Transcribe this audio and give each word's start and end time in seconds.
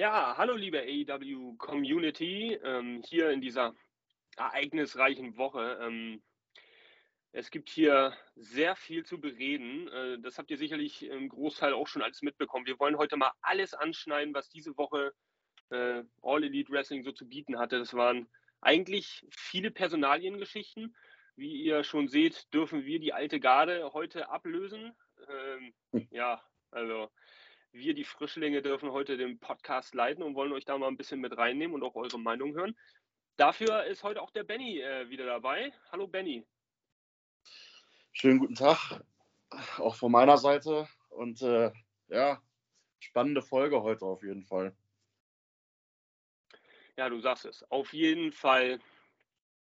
Ja, 0.00 0.34
hallo 0.38 0.54
liebe 0.54 0.80
AEW 0.80 1.56
Community, 1.58 2.58
ähm, 2.64 3.02
hier 3.06 3.28
in 3.32 3.42
dieser 3.42 3.74
ereignisreichen 4.38 5.36
Woche. 5.36 5.78
Ähm, 5.82 6.22
es 7.32 7.50
gibt 7.50 7.68
hier 7.68 8.16
sehr 8.34 8.76
viel 8.76 9.04
zu 9.04 9.20
bereden. 9.20 9.88
Äh, 9.88 10.18
das 10.20 10.38
habt 10.38 10.50
ihr 10.50 10.56
sicherlich 10.56 11.02
im 11.02 11.28
Großteil 11.28 11.74
auch 11.74 11.86
schon 11.86 12.00
alles 12.00 12.22
mitbekommen. 12.22 12.64
Wir 12.64 12.78
wollen 12.78 12.96
heute 12.96 13.18
mal 13.18 13.32
alles 13.42 13.74
anschneiden, 13.74 14.32
was 14.32 14.48
diese 14.48 14.74
Woche 14.78 15.12
äh, 15.68 16.02
All 16.22 16.44
Elite 16.44 16.72
Wrestling 16.72 17.04
so 17.04 17.12
zu 17.12 17.28
bieten 17.28 17.58
hatte. 17.58 17.78
Das 17.78 17.92
waren 17.92 18.26
eigentlich 18.62 19.26
viele 19.28 19.70
Personaliengeschichten. 19.70 20.96
Wie 21.36 21.62
ihr 21.62 21.84
schon 21.84 22.08
seht, 22.08 22.46
dürfen 22.54 22.86
wir 22.86 23.00
die 23.00 23.12
alte 23.12 23.38
Garde 23.38 23.92
heute 23.92 24.30
ablösen. 24.30 24.96
Ähm, 25.28 25.74
hm. 25.92 26.08
ja, 26.10 26.42
also 26.70 27.10
wir, 27.72 27.94
die 27.94 28.04
Frischlinge, 28.04 28.62
dürfen 28.62 28.90
heute 28.90 29.16
den 29.16 29.38
Podcast 29.38 29.94
leiten 29.94 30.22
und 30.22 30.34
wollen 30.34 30.52
euch 30.52 30.64
da 30.64 30.76
mal 30.76 30.88
ein 30.88 30.96
bisschen 30.96 31.20
mit 31.20 31.36
reinnehmen 31.36 31.74
und 31.74 31.82
auch 31.82 31.94
eure 31.94 32.18
Meinung 32.18 32.54
hören. 32.54 32.76
Dafür 33.36 33.84
ist 33.84 34.02
heute 34.02 34.20
auch 34.20 34.30
der 34.30 34.44
Benny 34.44 34.80
äh, 34.80 35.08
wieder 35.08 35.26
dabei. 35.26 35.72
Hallo 35.92 36.06
Benny. 36.06 36.44
Schönen 38.12 38.38
guten 38.38 38.54
Tag, 38.54 39.02
auch 39.78 39.94
von 39.94 40.12
meiner 40.12 40.36
Seite. 40.36 40.88
Und 41.10 41.40
äh, 41.42 41.70
ja, 42.08 42.42
spannende 42.98 43.40
Folge 43.40 43.82
heute 43.82 44.04
auf 44.04 44.22
jeden 44.22 44.44
Fall. 44.44 44.76
Ja, 46.96 47.08
du 47.08 47.20
sagst 47.20 47.46
es. 47.46 47.62
Auf 47.70 47.92
jeden 47.92 48.32
Fall 48.32 48.80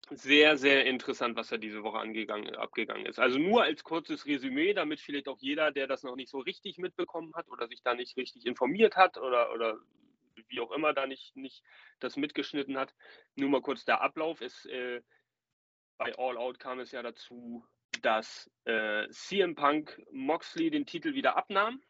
sehr, 0.10 0.58
sehr 0.58 0.86
interessant, 0.86 1.36
was 1.36 1.48
da 1.48 1.58
diese 1.58 1.84
Woche 1.84 2.00
angegangen, 2.00 2.56
abgegangen 2.56 3.06
ist. 3.06 3.20
Also 3.20 3.40
nur 3.40 3.64
als 3.64 3.84
kurzes 3.84 4.26
Resümee, 4.26 4.74
damit 4.74 5.00
vielleicht 5.00 5.28
auch 5.28 5.40
jeder, 5.40 5.72
der 5.72 5.88
das 5.88 6.04
noch 6.04 6.16
nicht 6.16 6.30
so 6.30 6.40
richtig 6.40 6.78
mitbekommen 6.78 7.34
hat 7.36 7.50
oder 7.50 7.68
sich 7.68 7.82
da 7.84 7.94
nicht 7.94 8.18
richtig 8.18 8.46
informiert 8.46 8.96
hat 8.96 9.18
oder, 9.18 9.54
oder 9.54 9.78
wie 10.50 10.60
auch 10.60 10.72
immer 10.72 10.94
da 10.94 11.08
nicht, 11.08 11.36
nicht 11.36 11.64
das 12.00 12.18
mitgeschnitten 12.18 12.78
hat, 12.78 12.94
nur 13.36 13.50
mal 13.50 13.62
kurz 13.62 13.86
der 13.86 14.02
Ablauf. 14.02 14.42
Ist, 14.42 14.66
äh, 14.66 15.02
bei 15.98 16.14
All 16.18 16.38
Out 16.38 16.60
kam 16.60 16.80
es 16.80 16.92
ja 16.92 17.02
dazu, 17.02 17.66
dass 18.02 18.52
äh, 18.66 19.08
CM 19.10 19.56
Punk 19.56 20.02
Moxley 20.12 20.70
den 20.70 20.86
Titel 20.86 21.14
wieder 21.14 21.38
abnahm 21.38 21.82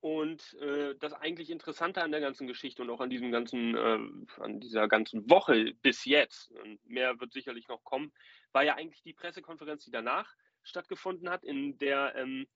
und 0.00 0.54
äh, 0.60 0.94
das 0.98 1.12
eigentlich 1.12 1.50
Interessante 1.50 2.02
an 2.02 2.10
der 2.10 2.20
ganzen 2.20 2.46
Geschichte 2.46 2.82
und 2.82 2.90
auch 2.90 3.00
an 3.00 3.10
diesem 3.10 3.30
ganzen, 3.30 3.76
äh, 3.76 3.98
an 4.40 4.60
dieser 4.60 4.88
ganzen 4.88 5.28
Woche 5.28 5.74
bis 5.82 6.04
jetzt, 6.04 6.50
und 6.52 6.84
mehr 6.88 7.20
wird 7.20 7.32
sicherlich 7.32 7.68
noch 7.68 7.84
kommen, 7.84 8.12
war 8.52 8.64
ja 8.64 8.74
eigentlich 8.74 9.02
die 9.02 9.12
Pressekonferenz, 9.12 9.84
die 9.84 9.90
danach 9.90 10.34
stattgefunden 10.62 11.28
hat, 11.28 11.44
in 11.44 11.76
der 11.78 12.14
ähm, 12.16 12.46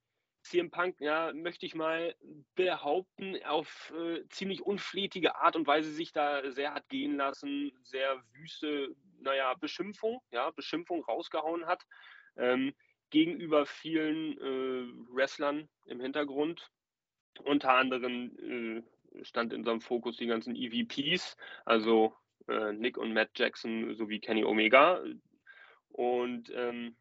CM 0.43 0.71
Punk, 0.71 1.01
ja, 1.01 1.33
möchte 1.33 1.65
ich 1.65 1.75
mal 1.75 2.15
behaupten, 2.55 3.43
auf 3.45 3.93
äh, 3.97 4.27
ziemlich 4.29 4.63
unflätige 4.63 5.37
Art 5.37 5.57
und 5.57 5.67
Weise 5.67 5.91
sich 5.91 6.13
da 6.13 6.51
sehr 6.51 6.75
hat 6.75 6.89
gehen 6.89 7.17
lassen, 7.17 7.73
sehr 7.83 8.23
wüste, 8.33 8.95
naja, 9.21 9.55
Beschimpfung, 9.55 10.21
ja, 10.31 10.51
Beschimpfung 10.51 11.03
rausgehauen 11.05 11.67
hat, 11.67 11.83
ähm, 12.37 12.75
gegenüber 13.11 13.65
vielen 13.65 14.39
äh, 14.39 15.15
Wrestlern 15.15 15.69
im 15.87 16.01
Hintergrund, 16.01 16.71
unter 17.41 17.75
anderem 17.75 18.85
äh, 19.15 19.25
stand 19.25 19.53
in 19.53 19.65
seinem 19.65 19.81
Fokus 19.81 20.17
die 20.17 20.27
ganzen 20.27 20.57
EVPs, 20.57 21.37
also 21.65 22.15
äh, 22.49 22.73
Nick 22.73 22.99
und 22.99 23.13
Matt 23.13 23.31
Jackson 23.37 23.95
sowie 23.95 24.21
Kenny 24.21 24.45
Omega. 24.45 25.03
Und 25.89 26.51
ähm, 26.55 26.97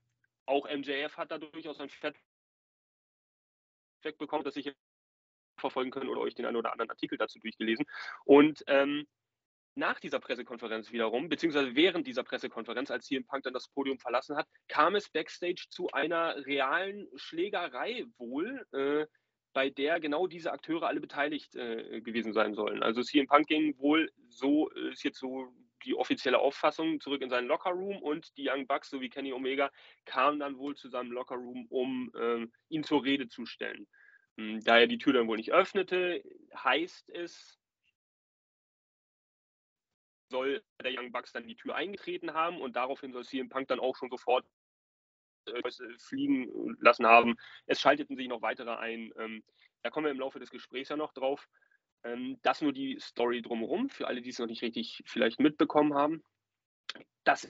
auch 0.45 0.70
MJF 0.70 1.17
hat 1.17 1.31
da 1.31 1.38
durchaus 1.38 1.80
ein 1.80 1.90
Fett 1.90 2.16
wegbekommen, 4.03 4.44
das 4.44 4.56
ich 4.56 4.73
verfolgen 5.58 5.92
können 5.92 6.09
oder 6.09 6.22
euch 6.22 6.36
den 6.36 6.45
einen 6.45 6.58
oder 6.58 6.72
anderen 6.72 6.90
Artikel 6.90 7.18
dazu 7.18 7.40
durchgelesen. 7.40 7.86
Und 8.25 8.63
ähm, 8.68 9.08
nach 9.75 10.00
dieser 10.00 10.19
Pressekonferenz 10.19 10.91
wiederum, 10.91 11.29
beziehungsweise 11.29 11.75
während 11.75 12.06
dieser 12.06 12.24
Pressekonferenz, 12.24 12.91
als 12.91 13.08
CM 13.08 13.25
Punk 13.25 13.44
dann 13.44 13.53
das 13.53 13.69
Podium 13.69 13.97
verlassen 13.97 14.35
hat, 14.35 14.47
kam 14.68 14.96
es 14.96 15.09
backstage 15.09 15.66
zu 15.69 15.90
einer 15.91 16.46
realen 16.46 17.08
Schlägerei 17.16 18.06
wohl. 18.18 18.66
Äh, 18.72 19.08
bei 19.53 19.69
der 19.69 20.00
genau 20.00 20.28
diese 20.28 20.52
Akteure 20.52 20.88
alle 20.88 21.00
beteiligt 21.00 21.56
äh, 21.56 22.02
gewesen 22.02 22.34
sein 22.34 22.53
sollen. 22.56 22.84
Also 22.84 23.02
CM 23.03 23.28
Punk 23.28 23.47
ging 23.47 23.78
wohl 23.80 24.12
so, 24.28 24.72
äh, 24.72 24.91
ist 24.91 25.03
jetzt 25.03 25.19
so 25.19 25.53
die 25.86 25.96
offizielle 25.96 26.40
Auffassung, 26.40 27.00
zurück 27.00 27.22
in 27.22 27.30
seinen 27.30 27.47
Lockerroom 27.47 28.02
und 28.02 28.36
die 28.38 28.50
Young 28.50 28.68
Bucks 28.68 28.90
sowie 28.90 29.09
Kenny 29.09 29.34
Omega 29.34 29.69
kamen 30.06 30.40
dann 30.40 30.58
wohl 30.58 30.75
zu 30.75 30.90
seinem 30.90 31.12
Lockerroom, 31.12 31.68
um 31.69 32.12
äh, 32.16 32.47
ihn 32.69 32.84
zur 32.84 33.03
Rede 33.03 33.28
zu 33.28 33.46
stellen. 33.46 33.88
Hm, 34.38 34.62
da 34.64 34.80
er 34.80 34.88
die 34.88 34.97
Tür 34.97 35.14
dann 35.14 35.28
wohl 35.28 35.38
nicht 35.38 35.52
öffnete, 35.52 36.24
heißt 36.56 37.09
es, 37.09 37.59
soll 40.30 40.64
der 40.81 40.97
Young 40.97 41.12
Bucks 41.12 41.31
dann 41.31 41.47
die 41.47 41.56
Tür 41.56 41.75
eingetreten 41.75 42.34
haben 42.34 42.59
und 42.59 42.75
daraufhin 42.75 43.12
soll 43.12 43.24
CM 43.24 43.50
Punk 43.50 43.68
dann 43.68 43.80
auch 43.80 43.96
schon 43.96 44.09
sofort 44.09 44.46
fliegen 46.00 46.76
lassen 46.80 47.06
haben. 47.06 47.36
Es 47.66 47.80
schalteten 47.80 48.16
sich 48.16 48.28
noch 48.28 48.42
weitere 48.42 48.76
ein. 48.76 49.12
Ähm, 49.18 49.44
da 49.81 49.90
kommen 49.90 50.06
wir 50.06 50.12
im 50.12 50.20
Laufe 50.20 50.40
des 50.40 50.50
Gesprächs 50.50 50.90
ja 50.90 50.98
noch 50.98 51.14
drauf. 51.14 51.48
Ähm, 52.04 52.38
das 52.42 52.62
nur 52.62 52.74
die 52.74 52.98
Story 53.00 53.42
drumherum, 53.42 53.90
für 53.90 54.08
alle, 54.08 54.22
die 54.22 54.30
es 54.30 54.40
noch 54.40 54.48
nicht 54.48 54.62
richtig 54.62 55.03
vielleicht 55.06 55.40
mitbekommen 55.40 55.94
haben. 55.94 56.24
Das 57.24 57.48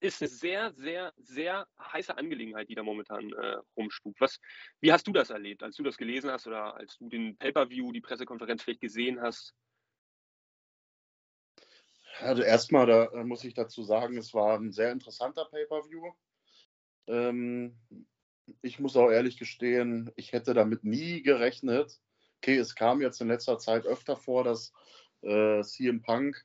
ist 0.00 0.20
eine 0.20 0.28
sehr, 0.28 0.72
sehr, 0.74 1.12
sehr 1.16 1.66
heiße 1.80 2.16
Angelegenheit, 2.16 2.68
die 2.68 2.74
da 2.74 2.82
momentan 2.82 3.32
äh, 3.32 3.56
rumspukt. 3.76 4.20
Was, 4.20 4.38
wie 4.80 4.92
hast 4.92 5.06
du 5.06 5.12
das 5.12 5.30
erlebt, 5.30 5.62
als 5.62 5.76
du 5.76 5.82
das 5.82 5.96
gelesen 5.96 6.30
hast 6.30 6.46
oder 6.46 6.76
als 6.76 6.98
du 6.98 7.08
den 7.08 7.36
Pay-Per-View, 7.38 7.92
die 7.92 8.02
Pressekonferenz 8.02 8.62
vielleicht 8.62 8.82
gesehen 8.82 9.20
hast? 9.20 9.54
Also 12.20 12.42
erstmal, 12.42 12.86
da 12.86 13.04
äh, 13.06 13.24
muss 13.24 13.44
ich 13.44 13.54
dazu 13.54 13.82
sagen, 13.82 14.16
es 14.16 14.32
war 14.32 14.58
ein 14.58 14.72
sehr 14.72 14.92
interessanter 14.92 15.44
Pay-per-View. 15.44 16.12
Ähm, 17.08 17.76
ich 18.62 18.78
muss 18.78 18.96
auch 18.96 19.10
ehrlich 19.10 19.38
gestehen, 19.38 20.10
ich 20.16 20.32
hätte 20.32 20.54
damit 20.54 20.84
nie 20.84 21.22
gerechnet. 21.22 22.00
Okay, 22.38 22.56
es 22.56 22.74
kam 22.74 23.00
jetzt 23.00 23.20
in 23.20 23.28
letzter 23.28 23.58
Zeit 23.58 23.86
öfter 23.86 24.16
vor, 24.16 24.44
dass 24.44 24.72
äh, 25.22 25.62
CM 25.62 26.02
Punk 26.02 26.44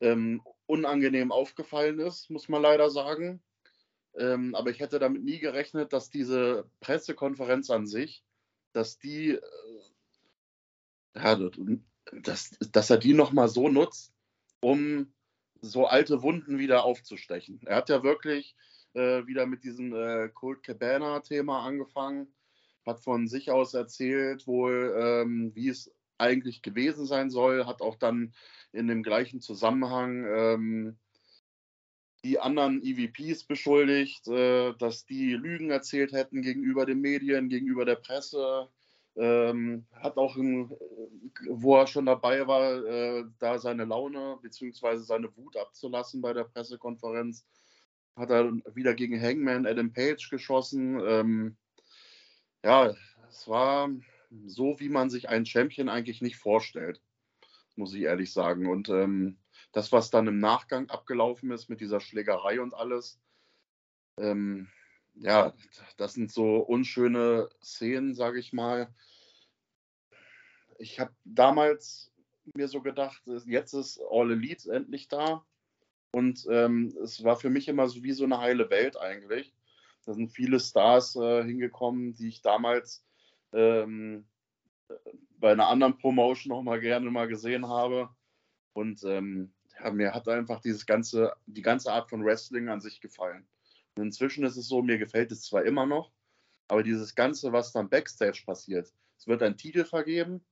ähm, 0.00 0.42
unangenehm 0.66 1.32
aufgefallen 1.32 1.98
ist, 1.98 2.30
muss 2.30 2.48
man 2.48 2.62
leider 2.62 2.90
sagen. 2.90 3.42
Ähm, 4.16 4.54
aber 4.54 4.70
ich 4.70 4.80
hätte 4.80 4.98
damit 4.98 5.24
nie 5.24 5.38
gerechnet, 5.38 5.92
dass 5.92 6.10
diese 6.10 6.70
Pressekonferenz 6.80 7.70
an 7.70 7.86
sich, 7.86 8.24
dass 8.72 8.98
die, 8.98 9.30
äh, 9.30 9.40
ja, 11.14 11.38
dass, 12.12 12.50
dass 12.72 12.90
er 12.90 12.98
die 12.98 13.14
nochmal 13.14 13.48
so 13.48 13.68
nutzt, 13.68 14.12
um 14.60 15.12
so 15.60 15.86
alte 15.86 16.22
Wunden 16.22 16.58
wieder 16.58 16.84
aufzustechen. 16.84 17.60
Er 17.66 17.76
hat 17.76 17.88
ja 17.88 18.02
wirklich 18.02 18.54
äh, 18.94 19.26
wieder 19.26 19.46
mit 19.46 19.64
diesem 19.64 19.94
äh, 19.94 20.28
Colt 20.28 20.62
Cabana-Thema 20.62 21.64
angefangen, 21.64 22.32
hat 22.86 23.00
von 23.00 23.28
sich 23.28 23.50
aus 23.50 23.74
erzählt, 23.74 24.46
wohl, 24.46 24.94
ähm, 24.98 25.52
wie 25.54 25.68
es 25.68 25.92
eigentlich 26.16 26.62
gewesen 26.62 27.06
sein 27.06 27.30
soll, 27.30 27.66
hat 27.66 27.80
auch 27.80 27.96
dann 27.96 28.34
in 28.72 28.88
dem 28.88 29.02
gleichen 29.02 29.40
Zusammenhang 29.40 30.24
ähm, 30.26 30.98
die 32.24 32.40
anderen 32.40 32.82
EVPs 32.82 33.44
beschuldigt, 33.44 34.26
äh, 34.28 34.74
dass 34.74 35.06
die 35.06 35.32
Lügen 35.34 35.70
erzählt 35.70 36.12
hätten 36.12 36.42
gegenüber 36.42 36.86
den 36.86 37.00
Medien, 37.00 37.48
gegenüber 37.48 37.84
der 37.84 37.96
Presse, 37.96 38.68
ähm, 39.18 39.84
hat 39.92 40.16
auch, 40.16 40.36
ein, 40.36 40.70
wo 41.50 41.76
er 41.76 41.86
schon 41.86 42.06
dabei 42.06 42.46
war, 42.46 42.84
äh, 42.84 43.24
da 43.38 43.58
seine 43.58 43.84
Laune 43.84 44.38
bzw. 44.42 44.98
seine 44.98 45.36
Wut 45.36 45.56
abzulassen 45.56 46.20
bei 46.20 46.32
der 46.32 46.44
Pressekonferenz. 46.44 47.44
Hat 48.14 48.30
er 48.30 48.52
wieder 48.74 48.94
gegen 48.94 49.20
Hangman 49.20 49.66
Adam 49.66 49.92
Page 49.92 50.30
geschossen. 50.30 51.00
Ähm, 51.04 51.56
ja, 52.64 52.94
es 53.28 53.48
war 53.48 53.90
so, 54.46 54.78
wie 54.78 54.88
man 54.88 55.10
sich 55.10 55.28
einen 55.28 55.46
Champion 55.46 55.88
eigentlich 55.88 56.22
nicht 56.22 56.36
vorstellt, 56.36 57.00
muss 57.76 57.94
ich 57.94 58.02
ehrlich 58.02 58.32
sagen. 58.32 58.68
Und 58.68 58.88
ähm, 58.88 59.38
das, 59.72 59.92
was 59.92 60.10
dann 60.10 60.26
im 60.28 60.38
Nachgang 60.38 60.90
abgelaufen 60.90 61.50
ist 61.50 61.68
mit 61.68 61.80
dieser 61.80 62.00
Schlägerei 62.00 62.60
und 62.60 62.74
alles, 62.74 63.20
ähm, 64.16 64.68
ja, 65.14 65.54
das 65.96 66.14
sind 66.14 66.30
so 66.30 66.58
unschöne 66.58 67.48
Szenen, 67.62 68.14
sage 68.14 68.38
ich 68.38 68.52
mal. 68.52 68.94
Ich 70.78 71.00
habe 71.00 71.12
damals 71.24 72.12
mir 72.54 72.68
so 72.68 72.80
gedacht, 72.80 73.22
jetzt 73.46 73.74
ist 73.74 74.00
All 74.10 74.30
Elite 74.30 74.72
endlich 74.72 75.08
da. 75.08 75.44
Und 76.12 76.46
ähm, 76.50 76.96
es 77.02 77.22
war 77.22 77.36
für 77.36 77.50
mich 77.50 77.68
immer 77.68 77.86
so 77.88 78.02
wie 78.02 78.12
so 78.12 78.24
eine 78.24 78.38
heile 78.38 78.70
Welt 78.70 78.96
eigentlich. 78.96 79.54
Da 80.06 80.14
sind 80.14 80.30
viele 80.30 80.58
Stars 80.58 81.16
äh, 81.16 81.44
hingekommen, 81.44 82.14
die 82.14 82.28
ich 82.28 82.40
damals 82.40 83.04
ähm, 83.52 84.26
bei 85.38 85.52
einer 85.52 85.68
anderen 85.68 85.98
Promotion 85.98 86.52
auch 86.52 86.62
mal 86.62 86.80
gerne 86.80 87.10
mal 87.10 87.28
gesehen 87.28 87.68
habe. 87.68 88.08
Und 88.72 89.04
ähm, 89.04 89.52
ja, 89.78 89.90
mir 89.90 90.14
hat 90.14 90.28
einfach 90.28 90.60
dieses 90.60 90.86
ganze, 90.86 91.34
die 91.46 91.62
ganze 91.62 91.92
Art 91.92 92.08
von 92.08 92.24
Wrestling 92.24 92.68
an 92.68 92.80
sich 92.80 93.00
gefallen. 93.00 93.46
Und 93.96 94.04
inzwischen 94.04 94.44
ist 94.44 94.56
es 94.56 94.68
so, 94.68 94.82
mir 94.82 94.98
gefällt 94.98 95.30
es 95.30 95.42
zwar 95.42 95.64
immer 95.64 95.84
noch, 95.84 96.12
aber 96.68 96.82
dieses 96.82 97.14
Ganze, 97.14 97.52
was 97.52 97.72
dann 97.72 97.90
Backstage 97.90 98.42
passiert, 98.46 98.92
es 99.18 99.26
wird 99.26 99.42
ein 99.42 99.56
Titel 99.56 99.84
vergeben 99.84 100.44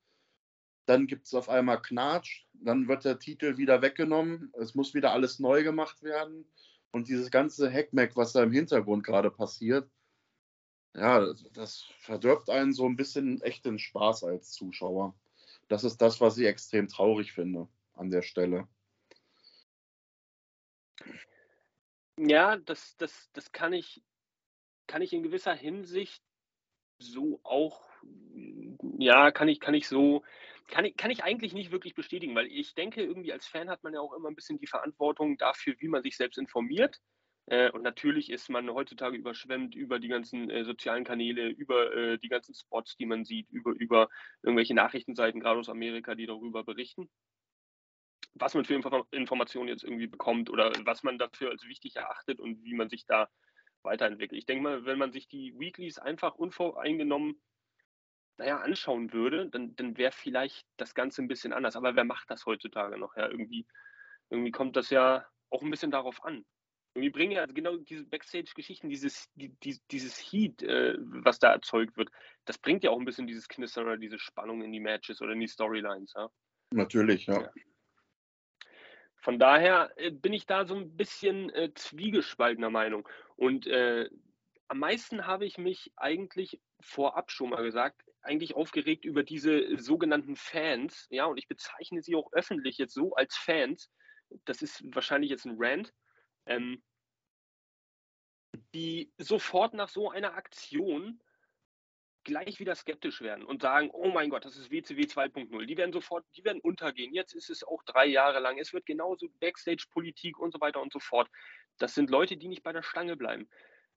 Dann 0.86 1.06
gibt 1.06 1.26
es 1.26 1.34
auf 1.34 1.48
einmal 1.48 1.82
Knatsch, 1.82 2.44
dann 2.54 2.88
wird 2.88 3.04
der 3.04 3.18
Titel 3.18 3.56
wieder 3.56 3.82
weggenommen, 3.82 4.52
es 4.58 4.74
muss 4.74 4.94
wieder 4.94 5.12
alles 5.12 5.40
neu 5.40 5.62
gemacht 5.62 6.02
werden. 6.02 6.46
Und 6.92 7.08
dieses 7.08 7.30
ganze 7.30 7.70
Hackmack, 7.70 8.16
was 8.16 8.32
da 8.32 8.42
im 8.42 8.52
Hintergrund 8.52 9.04
gerade 9.04 9.30
passiert, 9.30 9.90
ja, 10.94 11.34
das 11.52 11.84
verdirbt 11.98 12.48
einen 12.48 12.72
so 12.72 12.86
ein 12.86 12.96
bisschen 12.96 13.42
echt 13.42 13.66
den 13.66 13.78
Spaß 13.78 14.24
als 14.24 14.52
Zuschauer. 14.52 15.14
Das 15.68 15.84
ist 15.84 15.98
das, 15.98 16.20
was 16.20 16.38
ich 16.38 16.46
extrem 16.46 16.88
traurig 16.88 17.32
finde 17.32 17.68
an 17.92 18.08
der 18.08 18.22
Stelle. 18.22 18.66
Ja, 22.18 22.56
das, 22.56 22.96
das, 22.96 23.30
das 23.32 23.52
kann 23.52 23.74
ich, 23.74 24.02
kann 24.86 25.02
ich 25.02 25.12
in 25.12 25.22
gewisser 25.22 25.54
Hinsicht 25.54 26.22
so 26.98 27.40
auch, 27.42 27.82
ja, 28.98 29.30
kann 29.32 29.48
ich, 29.48 29.60
kann 29.60 29.74
ich 29.74 29.86
so, 29.86 30.22
kann 30.68 30.84
ich, 30.84 30.96
kann 30.96 31.10
ich 31.10 31.22
eigentlich 31.22 31.52
nicht 31.52 31.70
wirklich 31.70 31.94
bestätigen, 31.94 32.34
weil 32.34 32.46
ich 32.46 32.74
denke, 32.74 33.02
irgendwie 33.02 33.32
als 33.32 33.46
Fan 33.46 33.70
hat 33.70 33.82
man 33.82 33.94
ja 33.94 34.00
auch 34.00 34.12
immer 34.12 34.28
ein 34.28 34.34
bisschen 34.34 34.58
die 34.58 34.66
Verantwortung 34.66 35.36
dafür, 35.38 35.74
wie 35.78 35.88
man 35.88 36.02
sich 36.02 36.16
selbst 36.16 36.38
informiert. 36.38 37.00
Äh, 37.46 37.70
und 37.70 37.82
natürlich 37.82 38.30
ist 38.30 38.50
man 38.50 38.68
heutzutage 38.70 39.16
überschwemmt 39.16 39.74
über 39.76 40.00
die 40.00 40.08
ganzen 40.08 40.50
äh, 40.50 40.64
sozialen 40.64 41.04
Kanäle, 41.04 41.48
über 41.48 41.94
äh, 41.94 42.18
die 42.18 42.28
ganzen 42.28 42.54
Spots, 42.54 42.96
die 42.96 43.06
man 43.06 43.24
sieht, 43.24 43.48
über, 43.50 43.72
über 43.72 44.08
irgendwelche 44.42 44.74
Nachrichtenseiten, 44.74 45.40
gerade 45.40 45.60
aus 45.60 45.68
Amerika, 45.68 46.14
die 46.16 46.26
darüber 46.26 46.64
berichten. 46.64 47.08
Was 48.34 48.54
man 48.54 48.64
für 48.64 48.74
Info 48.74 49.06
Informationen 49.12 49.68
jetzt 49.68 49.84
irgendwie 49.84 50.08
bekommt 50.08 50.50
oder 50.50 50.72
was 50.84 51.04
man 51.04 51.18
dafür 51.18 51.50
als 51.50 51.64
wichtig 51.64 51.96
erachtet 51.96 52.40
und 52.40 52.62
wie 52.64 52.74
man 52.74 52.88
sich 52.88 53.06
da 53.06 53.28
weiterentwickelt. 53.82 54.38
Ich 54.38 54.46
denke 54.46 54.64
mal, 54.64 54.84
wenn 54.84 54.98
man 54.98 55.12
sich 55.12 55.28
die 55.28 55.54
Weeklies 55.58 55.98
einfach 55.98 56.34
unvoreingenommen 56.34 57.40
naja, 58.38 58.58
anschauen 58.58 59.12
würde, 59.12 59.48
dann, 59.48 59.74
dann 59.76 59.96
wäre 59.96 60.12
vielleicht 60.12 60.66
das 60.76 60.94
Ganze 60.94 61.22
ein 61.22 61.28
bisschen 61.28 61.52
anders. 61.52 61.76
Aber 61.76 61.96
wer 61.96 62.04
macht 62.04 62.30
das 62.30 62.46
heutzutage 62.46 62.98
noch? 62.98 63.16
Ja, 63.16 63.28
irgendwie, 63.28 63.66
irgendwie 64.30 64.50
kommt 64.50 64.76
das 64.76 64.90
ja 64.90 65.26
auch 65.50 65.62
ein 65.62 65.70
bisschen 65.70 65.90
darauf 65.90 66.22
an. 66.24 66.44
Wir 66.94 67.12
bringen 67.12 67.32
ja 67.32 67.44
genau 67.46 67.76
diese 67.76 68.04
Backstage-Geschichten, 68.04 68.88
dieses, 68.88 69.30
die, 69.34 69.54
dieses 69.90 70.18
Heat, 70.18 70.62
äh, 70.62 70.96
was 70.98 71.38
da 71.38 71.52
erzeugt 71.52 71.96
wird, 71.98 72.10
das 72.46 72.56
bringt 72.56 72.84
ja 72.84 72.90
auch 72.90 72.98
ein 72.98 73.04
bisschen 73.04 73.26
dieses 73.26 73.48
Knistern 73.48 73.84
oder 73.84 73.98
diese 73.98 74.18
Spannung 74.18 74.62
in 74.62 74.72
die 74.72 74.80
Matches 74.80 75.20
oder 75.20 75.32
in 75.32 75.40
die 75.40 75.48
Storylines. 75.48 76.14
Ja? 76.14 76.30
Natürlich, 76.70 77.26
ja. 77.26 77.42
ja. 77.42 77.50
Von 79.20 79.38
daher 79.38 79.92
äh, 79.96 80.10
bin 80.10 80.32
ich 80.32 80.46
da 80.46 80.64
so 80.64 80.74
ein 80.74 80.96
bisschen 80.96 81.50
äh, 81.50 81.72
zwiegespaltener 81.74 82.70
Meinung. 82.70 83.08
Und 83.34 83.66
äh, 83.66 84.08
am 84.68 84.78
meisten 84.78 85.26
habe 85.26 85.44
ich 85.44 85.58
mich 85.58 85.92
eigentlich 85.96 86.60
vorab 86.80 87.30
schon 87.30 87.50
mal 87.50 87.62
gesagt, 87.62 88.04
eigentlich 88.26 88.54
aufgeregt 88.54 89.04
über 89.04 89.22
diese 89.22 89.78
sogenannten 89.78 90.36
Fans. 90.36 91.06
Ja, 91.10 91.26
und 91.26 91.38
ich 91.38 91.48
bezeichne 91.48 92.02
sie 92.02 92.14
auch 92.14 92.32
öffentlich 92.32 92.78
jetzt 92.78 92.94
so 92.94 93.14
als 93.14 93.36
Fans. 93.36 93.90
Das 94.44 94.60
ist 94.62 94.82
wahrscheinlich 94.94 95.30
jetzt 95.30 95.46
ein 95.46 95.56
Rant 95.58 95.92
ähm, 96.46 96.82
die 98.74 99.12
sofort 99.18 99.74
nach 99.74 99.88
so 99.88 100.10
einer 100.10 100.34
Aktion 100.34 101.20
gleich 102.24 102.58
wieder 102.58 102.74
skeptisch 102.74 103.20
werden 103.20 103.44
und 103.44 103.62
sagen, 103.62 103.90
oh 103.92 104.08
mein 104.08 104.30
Gott, 104.30 104.44
das 104.44 104.56
ist 104.56 104.70
WCW 104.70 105.02
2.0. 105.02 105.66
Die 105.66 105.76
werden 105.76 105.92
sofort, 105.92 106.24
die 106.36 106.44
werden 106.44 106.60
untergehen. 106.60 107.14
Jetzt 107.14 107.34
ist 107.34 107.50
es 107.50 107.62
auch 107.62 107.82
drei 107.84 108.06
Jahre 108.06 108.40
lang. 108.40 108.58
Es 108.58 108.72
wird 108.72 108.84
genauso 108.84 109.28
Backstage-Politik 109.38 110.38
und 110.38 110.52
so 110.52 110.60
weiter 110.60 110.82
und 110.82 110.92
so 110.92 110.98
fort. 110.98 111.28
Das 111.78 111.94
sind 111.94 112.10
Leute, 112.10 112.36
die 112.36 112.48
nicht 112.48 112.64
bei 112.64 112.72
der 112.72 112.82
Stange 112.82 113.16
bleiben. 113.16 113.48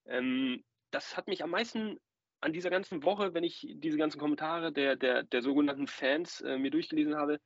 Ähm, 0.06 0.64
das 0.92 1.18
hat 1.18 1.28
mich 1.28 1.44
am 1.44 1.50
meisten 1.50 2.00
an 2.42 2.54
dieser 2.54 2.70
ganzen 2.70 3.04
Woche, 3.04 3.34
wenn 3.34 3.44
ich 3.44 3.68
diese 3.70 3.98
ganzen 3.98 4.20
Kommentare 4.20 4.72
der, 4.72 4.96
der, 4.96 5.24
der 5.24 5.42
sogenannten 5.42 5.88
Fans 5.88 6.42
äh, 6.42 6.58
mir 6.58 6.72
durchgelesen 6.72 7.16
habe, 7.16 7.40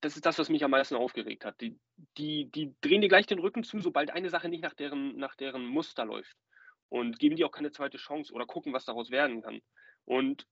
das 0.00 0.16
ist 0.16 0.24
das, 0.24 0.38
was 0.38 0.48
mich 0.48 0.64
am 0.64 0.70
meisten 0.70 0.94
aufgeregt 0.94 1.44
hat. 1.44 1.60
Die, 1.60 1.78
die, 2.16 2.50
die 2.50 2.74
drehen 2.80 3.02
dir 3.02 3.08
gleich 3.08 3.26
den 3.26 3.38
Rücken 3.38 3.64
zu, 3.64 3.80
sobald 3.80 4.10
eine 4.10 4.30
Sache 4.30 4.48
nicht 4.48 4.62
nach 4.62 4.74
deren, 4.74 5.16
nach 5.16 5.36
deren 5.36 5.66
Muster 5.66 6.06
läuft. 6.06 6.36
Und 6.88 7.18
geben 7.18 7.36
dir 7.36 7.46
auch 7.46 7.52
keine 7.52 7.70
zweite 7.70 7.98
Chance 7.98 8.32
oder 8.32 8.46
gucken, 8.46 8.72
was 8.72 8.84
daraus 8.84 9.10
werden 9.10 9.42
kann. 9.42 9.60
Und 10.06 10.46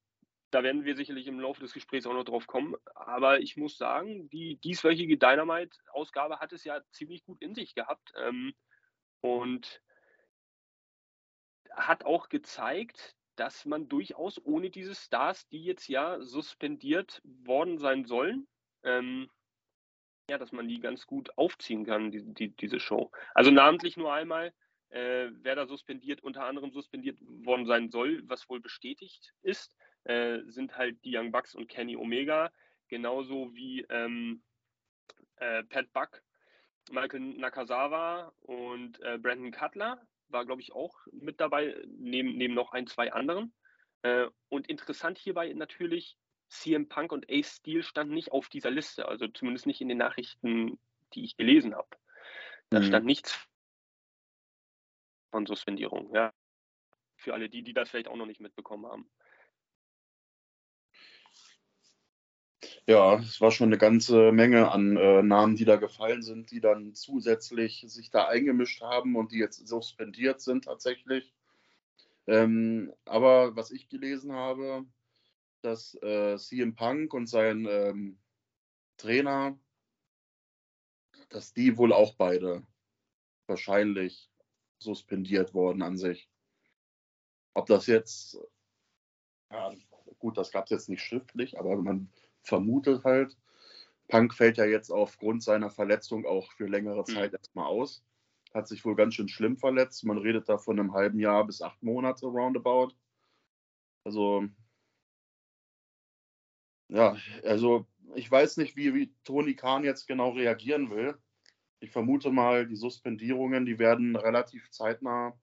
da 0.51 0.63
werden 0.63 0.85
wir 0.85 0.95
sicherlich 0.95 1.27
im 1.27 1.41
Laufe 1.41 1.61
des 1.61 1.73
Gesprächs 1.73 2.07
auch 2.07 2.13
noch 2.13 2.25
drauf 2.25 2.47
kommen. 2.47 2.77
Aber 2.95 3.41
ich 3.41 3.57
muss 3.57 3.77
sagen, 3.77 4.29
die 4.31 4.57
dieswöchige 4.57 5.19
Dynamite-Ausgabe 5.19 6.39
hat 6.39 6.53
es 6.53 6.65
ja 6.65 6.81
ziemlich 6.93 7.25
gut 7.25 7.41
in 7.41 7.55
sich 7.55 7.75
gehabt. 7.75 8.13
Ähm, 8.17 8.55
und 9.21 9.83
hat 11.73 12.05
auch 12.05 12.29
gezeigt, 12.29 13.17
dass 13.39 13.65
man 13.65 13.89
durchaus 13.89 14.45
ohne 14.45 14.69
diese 14.71 14.95
Stars, 14.95 15.49
die 15.49 15.65
jetzt 15.65 15.89
ja 15.89 16.21
suspendiert 16.21 17.23
worden 17.25 17.79
sein 17.79 18.05
sollen, 18.05 18.49
ähm, 18.83 19.31
ja, 20.29 20.39
dass 20.39 20.53
man 20.53 20.67
die 20.67 20.81
ganz 20.81 21.07
gut 21.07 21.31
aufziehen 21.39 21.87
kann, 21.87 22.11
die, 22.11 22.23
die, 22.35 22.49
diese 22.57 22.81
Show. 22.81 23.11
Also 23.35 23.51
namentlich 23.51 23.97
nur 23.97 24.13
einmal, 24.13 24.53
äh, 24.91 25.29
wer 25.33 25.55
da 25.55 25.67
suspendiert, 25.67 26.23
unter 26.23 26.45
anderem 26.45 26.73
suspendiert 26.73 27.19
worden 27.21 27.67
sein 27.67 27.91
soll, 27.91 28.23
was 28.27 28.49
wohl 28.49 28.61
bestätigt 28.61 29.33
ist, 29.43 29.77
äh, 30.05 30.41
sind 30.47 30.77
halt 30.77 31.03
die 31.05 31.17
Young 31.17 31.31
Bucks 31.31 31.55
und 31.55 31.69
Kenny 31.69 31.97
Omega, 31.97 32.51
genauso 32.89 33.55
wie 33.55 33.87
ähm, 33.89 34.43
äh, 35.37 35.63
Pat 35.65 35.93
Buck, 35.93 36.23
Michael 36.91 37.21
Nakazawa 37.21 38.33
und 38.41 39.01
äh, 39.03 39.19
Brandon 39.19 39.53
Cutler 39.53 40.01
war, 40.31 40.45
glaube 40.45 40.61
ich, 40.61 40.73
auch 40.73 40.97
mit 41.13 41.41
dabei, 41.41 41.81
neben, 41.87 42.37
neben 42.37 42.55
noch 42.55 42.73
ein, 42.73 42.87
zwei 42.87 43.13
anderen. 43.13 43.53
Äh, 44.03 44.27
und 44.49 44.69
interessant 44.69 45.19
hierbei 45.19 45.53
natürlich, 45.53 46.17
CM 46.49 46.89
Punk 46.89 47.13
und 47.13 47.31
Ace 47.31 47.57
Steel 47.57 47.83
standen 47.83 48.15
nicht 48.15 48.33
auf 48.33 48.49
dieser 48.49 48.71
Liste, 48.71 49.07
also 49.07 49.29
zumindest 49.29 49.67
nicht 49.67 49.81
in 49.81 49.89
den 49.89 49.99
Nachrichten, 49.99 50.79
die 51.13 51.25
ich 51.25 51.37
gelesen 51.37 51.75
habe. 51.75 51.89
Da 52.71 52.81
mhm. 52.81 52.85
stand 52.85 53.07
nichts 53.07 53.49
von 55.31 55.47
Suspendierung, 55.47 56.15
ja. 56.15 56.33
Für 57.17 57.35
alle 57.35 57.49
die, 57.49 57.63
die 57.63 57.75
das 57.75 57.91
vielleicht 57.91 58.09
auch 58.09 58.17
noch 58.17 58.27
nicht 58.27 58.41
mitbekommen 58.41 58.87
haben. 58.87 59.11
Ja, 62.89 63.17
es 63.19 63.39
war 63.43 63.51
schon 63.51 63.69
eine 63.69 63.77
ganze 63.77 64.33
Menge 64.33 64.73
an 64.73 64.97
äh, 64.97 65.23
Namen, 65.23 65.57
die 65.57 65.67
da 65.67 65.77
gefallen 65.77 66.23
sind, 66.23 66.51
die 66.51 66.61
dann 66.61 66.95
zusätzlich 66.95 67.85
sich 67.87 68.11
da 68.11 68.29
eingemischt 68.29 68.81
haben 68.81 69.15
und 69.15 69.31
die 69.31 69.37
jetzt 69.37 69.69
suspendiert 69.69 70.41
sind 70.41 70.65
tatsächlich. 70.65 71.35
Ähm, 72.27 72.95
aber 73.05 73.55
was 73.55 73.73
ich 73.73 73.91
gelesen 73.91 74.33
habe, 74.33 74.87
dass 75.61 75.97
äh, 76.03 76.39
CM 76.39 76.75
Punk 76.77 77.13
und 77.13 77.27
sein 77.27 77.67
ähm, 77.69 78.19
Trainer, 78.97 79.59
dass 81.29 81.53
die 81.53 81.77
wohl 81.77 81.93
auch 81.93 82.15
beide 82.15 82.67
wahrscheinlich 83.47 84.31
suspendiert 84.79 85.53
worden 85.53 85.83
an 85.83 85.99
sich. 85.99 86.31
Ob 87.53 87.67
das 87.67 87.87
jetzt, 87.87 88.39
ja, 89.51 89.75
gut, 90.19 90.39
das 90.39 90.51
gab 90.51 90.65
es 90.65 90.71
jetzt 90.71 90.89
nicht 90.89 91.03
schriftlich, 91.03 91.59
aber 91.59 91.77
man 91.77 92.11
vermutet 92.49 93.05
halt, 93.05 93.37
Punk 94.09 94.35
fällt 94.35 94.57
ja 94.57 94.65
jetzt 94.65 94.91
aufgrund 94.91 95.43
seiner 95.43 95.71
Verletzung 95.71 96.27
auch 96.27 96.51
für 96.53 96.67
längere 96.67 97.05
hm. 97.07 97.15
Zeit 97.15 97.33
mhm. 97.33 97.39
erstmal 97.39 97.67
aus. 97.67 98.03
Hat 98.55 98.67
sich 98.67 98.85
wohl 98.85 98.97
ganz 98.97 99.15
schön 99.15 99.29
schlimm 99.29 99.59
verletzt. 99.59 100.05
Man 100.05 100.19
redet 100.19 100.49
da 100.49 100.57
von 100.57 100.81
einem 100.81 100.95
halben 100.95 101.21
Jahr 101.21 101.47
bis 101.47 101.61
acht 101.61 101.83
Monate 101.83 102.27
roundabout. 102.27 102.95
Also 104.05 104.49
ja, 106.89 107.17
also 107.45 107.87
ich 108.15 108.31
weiß 108.31 108.57
nicht, 108.57 108.75
wie, 108.75 108.95
wie 108.95 109.13
Toni 109.25 109.55
Kahn 109.55 109.85
jetzt 109.85 110.07
genau 110.07 110.31
reagieren 110.31 110.89
will. 110.91 111.15
Ich 111.81 111.91
vermute 111.91 112.31
mal, 112.31 112.67
die 112.67 112.77
Suspendierungen, 112.77 113.67
die 113.67 113.79
werden 113.79 114.17
relativ 114.17 114.71
zeitnah, 114.71 115.39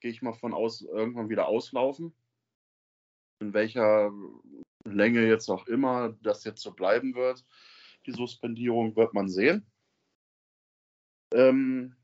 gehe 0.00 0.10
ich 0.10 0.20
mal 0.20 0.34
von 0.34 0.52
aus, 0.52 0.82
irgendwann 0.82 1.30
wieder 1.30 1.48
auslaufen. 1.48 2.14
In 3.40 3.52
welcher 3.54 4.12
Länge 4.84 5.26
jetzt 5.26 5.48
auch 5.48 5.66
immer 5.66 6.16
das 6.22 6.44
jetzt 6.44 6.62
so 6.62 6.72
bleiben 6.72 7.14
wird, 7.14 7.44
die 8.06 8.12
Suspendierung 8.12 8.96
wird 8.96 9.14
man 9.14 9.28
sehen. 9.28 9.66
Ähm, 11.32 11.96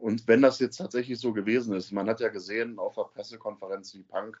und 0.00 0.26
wenn 0.26 0.42
das 0.42 0.58
jetzt 0.58 0.76
tatsächlich 0.76 1.20
so 1.20 1.32
gewesen 1.32 1.74
ist, 1.74 1.92
man 1.92 2.08
hat 2.08 2.20
ja 2.20 2.28
gesehen 2.28 2.78
auf 2.78 2.96
der 2.96 3.04
Pressekonferenz, 3.04 3.94
wie 3.94 4.02
Punk 4.02 4.40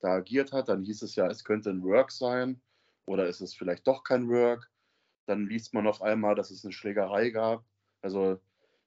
da 0.00 0.14
agiert 0.14 0.52
hat. 0.52 0.68
Dann 0.68 0.82
hieß 0.82 1.02
es 1.02 1.14
ja, 1.14 1.26
es 1.26 1.44
könnte 1.44 1.70
ein 1.70 1.82
Work 1.82 2.10
sein 2.10 2.60
oder 3.06 3.26
ist 3.26 3.40
es 3.40 3.54
vielleicht 3.54 3.86
doch 3.86 4.02
kein 4.02 4.28
Work. 4.28 4.70
Dann 5.26 5.46
liest 5.46 5.74
man 5.74 5.86
auf 5.86 6.02
einmal, 6.02 6.34
dass 6.34 6.50
es 6.50 6.64
eine 6.64 6.72
Schlägerei 6.72 7.30
gab, 7.30 7.64
also 8.02 8.40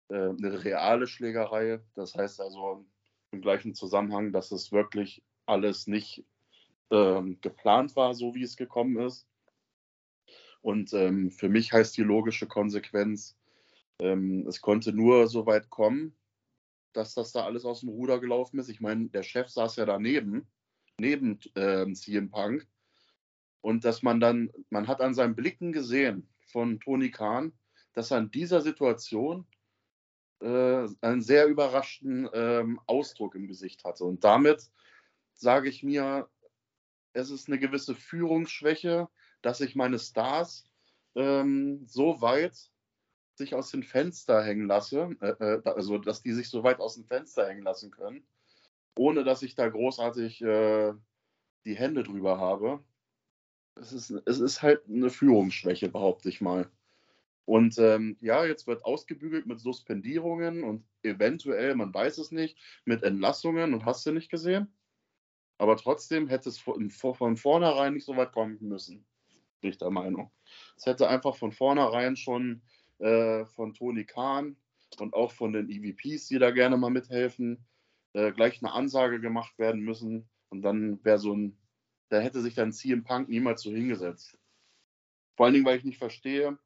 äh, 0.09 0.29
eine 0.29 0.63
reale 0.63 1.07
Schlägerei. 1.07 1.81
Das 1.95 2.15
heißt 2.15 2.41
also 2.41 2.85
im 3.31 3.41
gleichen 3.41 3.73
Zusammenhang, 3.73 4.31
dass 4.31 4.51
es 4.51 4.71
wirklich 4.71 5.23
alles 5.45 5.88
nicht 5.88 6.25
ähm, 6.91 7.39
geplant 7.41 7.95
war, 7.95 8.13
so 8.13 8.35
wie 8.35 8.43
es 8.43 8.57
gekommen 8.57 8.97
ist. 9.00 9.27
Und 10.62 10.93
ähm, 10.93 11.31
für 11.31 11.50
mich 11.50 11.73
heißt 11.73 11.97
die 11.97 12.03
logische 12.03 12.47
Konsequenz, 12.47 13.35
ähm, 14.00 14.45
es 14.47 14.62
konnte 14.62 14.93
nur 14.93 15.27
so 15.27 15.45
weit 15.45 15.69
kommen, 15.69 16.15
dass 16.93 17.13
das 17.13 17.31
da 17.31 17.43
alles 17.43 17.65
aus 17.65 17.81
dem 17.81 17.89
Ruder 17.89 18.19
gelaufen 18.19 18.59
ist. 18.59 18.69
Ich 18.69 18.79
meine, 18.79 19.09
der 19.09 19.23
Chef 19.23 19.50
saß 19.50 19.75
ja 19.75 19.85
daneben 19.85 20.47
neben 21.00 21.39
ähm, 21.55 21.95
CM 21.95 22.29
Punk. 22.29 22.67
Und 23.62 23.85
dass 23.85 24.03
man 24.03 24.19
dann, 24.19 24.51
man 24.69 24.88
hat 24.88 25.01
an 25.01 25.13
seinen 25.13 25.35
Blicken 25.35 25.71
gesehen 25.71 26.27
von 26.47 26.79
Tony 26.79 27.12
Khan, 27.12 27.53
dass 27.93 28.12
er 28.12 28.19
in 28.19 28.31
dieser 28.31 28.62
Situation 28.62 29.47
äh, 30.41 30.88
einen 31.01 31.21
sehr 31.21 31.47
überraschten 31.47 32.29
ähm, 32.33 32.79
Ausdruck 32.88 33.35
im 33.35 33.47
Gesicht 33.47 33.83
hatte. 33.85 34.03
Und 34.03 34.23
damit 34.23 34.69
sage 35.34 35.70
ich 35.70 35.84
mir, 35.84 36.30
es 37.13 37.30
ist 37.30 37.48
eine 37.48 37.60
gewisse 37.60 37.96
Führungsschwäche, 37.96 39.08
dass 39.42 39.62
ich 39.62 39.75
meine 39.75 40.00
Stars 40.00 40.66
ähm, 41.16 41.86
so 41.86 42.22
weit 42.22 42.72
sich 43.36 43.56
aus 43.56 43.72
dem 43.72 43.84
Fenster 43.84 44.44
hängen 44.44 44.68
lasse, 44.68 45.10
äh, 45.22 45.30
äh, 45.40 45.62
also 45.66 45.98
dass 45.98 46.22
die 46.22 46.34
sich 46.34 46.50
so 46.50 46.63
weit 46.63 46.80
aus 46.80 46.96
dem 46.96 47.06
Fenster 47.06 47.48
hängen 47.48 47.63
lassen 47.63 47.92
können, 47.92 48.25
ohne 48.98 49.24
dass 49.24 49.42
ich 49.42 49.56
da 49.56 49.68
großartig 49.68 50.42
äh, 50.42 50.94
die 51.66 51.75
Hände 51.75 52.04
drüber 52.04 52.40
habe. 52.40 52.84
Es 53.75 53.92
ist, 53.92 54.12
es 54.25 54.40
ist 54.40 54.62
halt 54.62 54.88
eine 54.88 55.10
Führungsschwäche, 55.10 55.90
behaupte 55.90 56.30
ich 56.30 56.42
mal. 56.42 56.70
Und 57.46 57.78
ähm, 57.78 58.18
ja, 58.22 58.46
jetzt 58.46 58.68
wird 58.68 58.86
ausgebügelt 58.86 59.48
mit 59.48 59.60
Suspendierungen 59.60 60.63
und 60.63 60.86
eventuell, 61.02 61.75
man 61.75 61.94
weiß 61.94 62.20
es 62.20 62.32
nicht, 62.32 62.58
mit 62.86 63.04
Entlassungen 63.04 63.74
und 63.74 63.86
hast 63.86 64.06
du 64.06 64.12
nicht 64.12 64.30
gesehen. 64.30 64.74
Aber 65.57 65.77
trotzdem 65.77 66.27
hätte 66.27 66.50
es 66.50 66.57
von, 66.57 66.89
von 66.89 67.38
vornherein 67.38 67.93
nicht 67.93 68.05
so 68.05 68.17
weit 68.17 68.31
kommen 68.31 68.57
müssen, 68.62 69.05
bin 69.62 69.69
ich 69.69 69.77
der 69.77 69.91
Meinung. 69.91 70.31
Es 70.75 70.86
hätte 70.86 71.07
einfach 71.07 71.36
von 71.36 71.51
vornherein 71.51 72.15
schon 72.15 72.62
äh, 73.00 73.45
von 73.45 73.74
Tony 73.74 74.05
Khan 74.05 74.55
und 75.00 75.13
auch 75.13 75.31
von 75.31 75.53
den 75.53 75.69
EVPs, 75.69 76.27
die 76.27 76.39
da 76.39 76.51
gerne 76.51 76.77
mal 76.77 76.89
mithelfen, 76.89 77.65
äh, 78.13 78.31
gleich 78.31 78.62
eine 78.62 78.74
Ansage 78.74 79.19
gemacht 79.19 79.57
werden 79.57 79.81
müssen. 79.81 80.29
Und 80.50 80.62
dann 80.62 81.03
wäre 81.03 81.17
so 81.19 81.36
ein, 81.36 81.57
da 82.10 82.19
hätte 82.19 82.41
sich 82.41 82.53
dann 82.53 82.74
CM 82.74 83.03
Punk 83.03 83.29
niemals 83.29 83.62
so 83.62 83.72
hingesetzt. 83.72 84.38
Vor 85.36 85.45
allen 85.45 85.53
Dingen, 85.53 85.65
weil 85.65 85.77
ich 85.77 85.83
nicht 85.83 85.98
verstehe, 85.98 86.57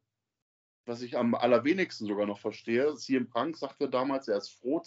was 0.86 1.01
ich 1.01 1.17
am 1.17 1.36
allerwenigsten 1.36 2.06
sogar 2.06 2.25
noch 2.25 2.39
verstehe. 2.39 2.96
CM 2.96 3.29
Punk 3.29 3.58
sagte 3.58 3.89
damals, 3.89 4.27
er 4.27 4.38
ist 4.38 4.50
froh, 4.50 4.82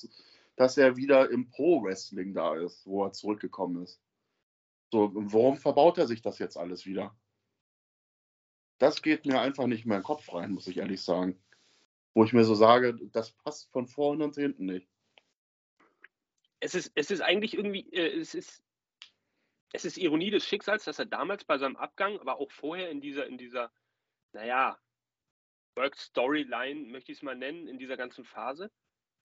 dass 0.61 0.77
er 0.77 0.95
wieder 0.99 1.31
im 1.31 1.49
Pro-Wrestling 1.49 2.35
da 2.35 2.55
ist, 2.55 2.85
wo 2.85 3.07
er 3.07 3.13
zurückgekommen 3.13 3.83
ist. 3.83 3.99
So, 4.93 5.11
warum 5.15 5.57
verbaut 5.57 5.97
er 5.97 6.07
sich 6.07 6.21
das 6.21 6.39
jetzt 6.39 6.59
alles 6.59 6.85
wieder? 6.85 7.19
Das 8.77 9.01
geht 9.01 9.25
mir 9.25 9.41
einfach 9.41 9.67
nicht 9.67 9.87
mehr 9.87 9.97
in 9.97 10.03
den 10.03 10.07
Kopf 10.07 10.31
rein, 10.35 10.53
muss 10.53 10.67
ich 10.67 10.77
ehrlich 10.77 11.01
sagen. 11.01 11.43
Wo 12.13 12.25
ich 12.25 12.35
mir 12.35 12.45
so 12.45 12.55
sage, 12.55 12.95
das 13.11 13.33
passt 13.33 13.73
von 13.73 13.87
vorne 13.87 14.23
und 14.23 14.35
hinten 14.35 14.67
nicht. 14.67 14.87
Es 16.59 16.75
ist, 16.75 16.93
es 16.95 17.11
ist 17.11 17.23
eigentlich 17.23 17.55
irgendwie, 17.55 17.91
äh, 17.95 18.21
es 18.21 18.35
ist, 18.35 18.63
es 19.73 19.87
ist 19.87 19.97
Ironie 19.97 20.31
des 20.31 20.45
Schicksals, 20.45 20.85
dass 20.85 20.99
er 20.99 21.07
damals 21.07 21.43
bei 21.43 21.57
seinem 21.57 21.77
Abgang, 21.77 22.21
aber 22.21 22.39
auch 22.39 22.51
vorher 22.51 22.91
in 22.91 23.01
dieser, 23.01 23.27
in 23.27 23.39
dieser, 23.39 23.73
naja, 24.33 24.79
Work-Storyline, 25.77 26.91
möchte 26.91 27.13
ich 27.13 27.19
es 27.19 27.23
mal 27.23 27.35
nennen, 27.35 27.67
in 27.67 27.79
dieser 27.79 27.97
ganzen 27.97 28.27
Phase, 28.27 28.71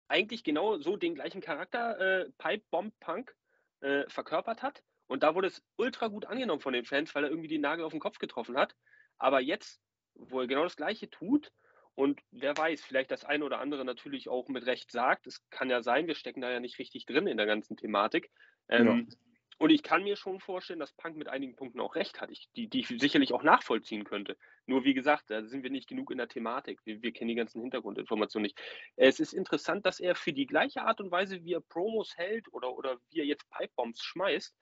eigentlich 0.08 0.44
genau 0.44 0.78
so 0.78 0.98
den 0.98 1.16
gleichen 1.16 1.42
Charakter, 1.42 2.00
äh, 2.00 2.30
Pipe 2.38 2.64
Bomb 2.72 2.94
Punk, 3.00 3.36
äh, 3.82 4.04
verkörpert 4.08 4.62
hat. 4.62 4.84
Und 5.08 5.24
da 5.24 5.36
wurde 5.36 5.48
es 5.48 5.64
ultra 5.76 6.08
gut 6.08 6.26
angenommen 6.26 6.62
von 6.62 6.74
den 6.74 6.86
Fans, 6.86 7.14
weil 7.14 7.26
er 7.26 7.30
irgendwie 7.30 7.50
den 7.50 7.62
Nagel 7.62 7.86
auf 7.86 7.92
den 7.92 8.00
Kopf 8.00 8.20
getroffen 8.20 8.58
hat. 8.58 8.76
Aber 9.18 9.42
jetzt, 9.42 9.82
wo 10.14 10.42
er 10.42 10.48
genau 10.48 10.64
das 10.64 10.76
Gleiche 10.76 11.10
tut, 11.10 11.52
und 11.96 12.22
wer 12.32 12.58
weiß, 12.58 12.82
vielleicht 12.84 13.12
das 13.12 13.24
eine 13.24 13.46
oder 13.46 13.60
andere 13.60 13.86
natürlich 13.86 14.28
auch 14.28 14.48
mit 14.48 14.66
Recht 14.66 14.92
sagt, 14.92 15.28
es 15.28 15.48
kann 15.50 15.70
ja 15.70 15.84
sein, 15.84 16.08
wir 16.08 16.16
stecken 16.16 16.42
da 16.42 16.50
ja 16.50 16.60
nicht 16.60 16.80
richtig 16.80 17.06
drin 17.06 17.28
in 17.28 17.38
der 17.38 17.46
ganzen 17.46 17.78
Thematik. 17.78 18.32
Ähm, 18.68 19.08
ja. 19.10 19.16
Und 19.63 19.70
ich 19.70 19.82
kann 19.82 20.03
mir 20.03 20.17
schon 20.17 20.41
vorstellen, 20.41 20.82
dass 20.82 20.91
Punk 20.91 21.15
mit 21.15 21.29
einigen 21.29 21.55
Punkten 21.55 21.79
auch 21.79 21.96
recht 21.96 22.20
hat, 22.20 22.29
ich, 22.29 22.50
die, 22.51 22.67
die 22.67 22.82
ich 22.82 22.89
sicherlich 23.00 23.32
auch 23.32 23.43
nachvollziehen 23.43 24.03
könnte. 24.03 24.36
Nur 24.65 24.84
wie 24.84 24.93
gesagt, 24.93 25.29
da 25.29 25.41
sind 25.46 25.63
wir 25.63 25.70
nicht 25.70 25.88
genug 25.88 26.12
in 26.12 26.17
der 26.17 26.27
Thematik. 26.27 26.82
Wir, 26.84 27.01
wir, 27.01 27.13
kennen 27.13 27.29
die 27.29 27.36
ganzen 27.36 27.62
Hintergrundinformationen 27.62 28.43
nicht. 28.43 28.60
Es 28.98 29.22
ist 29.22 29.32
interessant, 29.32 29.86
dass 29.86 30.01
er 30.01 30.15
für 30.15 30.34
die 30.34 30.48
gleiche 30.48 30.82
Art 30.82 31.00
und 31.00 31.12
Weise, 31.12 31.46
wie 31.46 31.53
er 31.53 31.62
Promos 31.62 32.17
hält 32.17 32.51
oder, 32.51 32.75
oder 32.75 32.98
wie 33.10 33.20
er 33.22 33.25
jetzt 33.25 33.50
Pipebombs 33.51 34.03
schmeißt, 34.03 34.53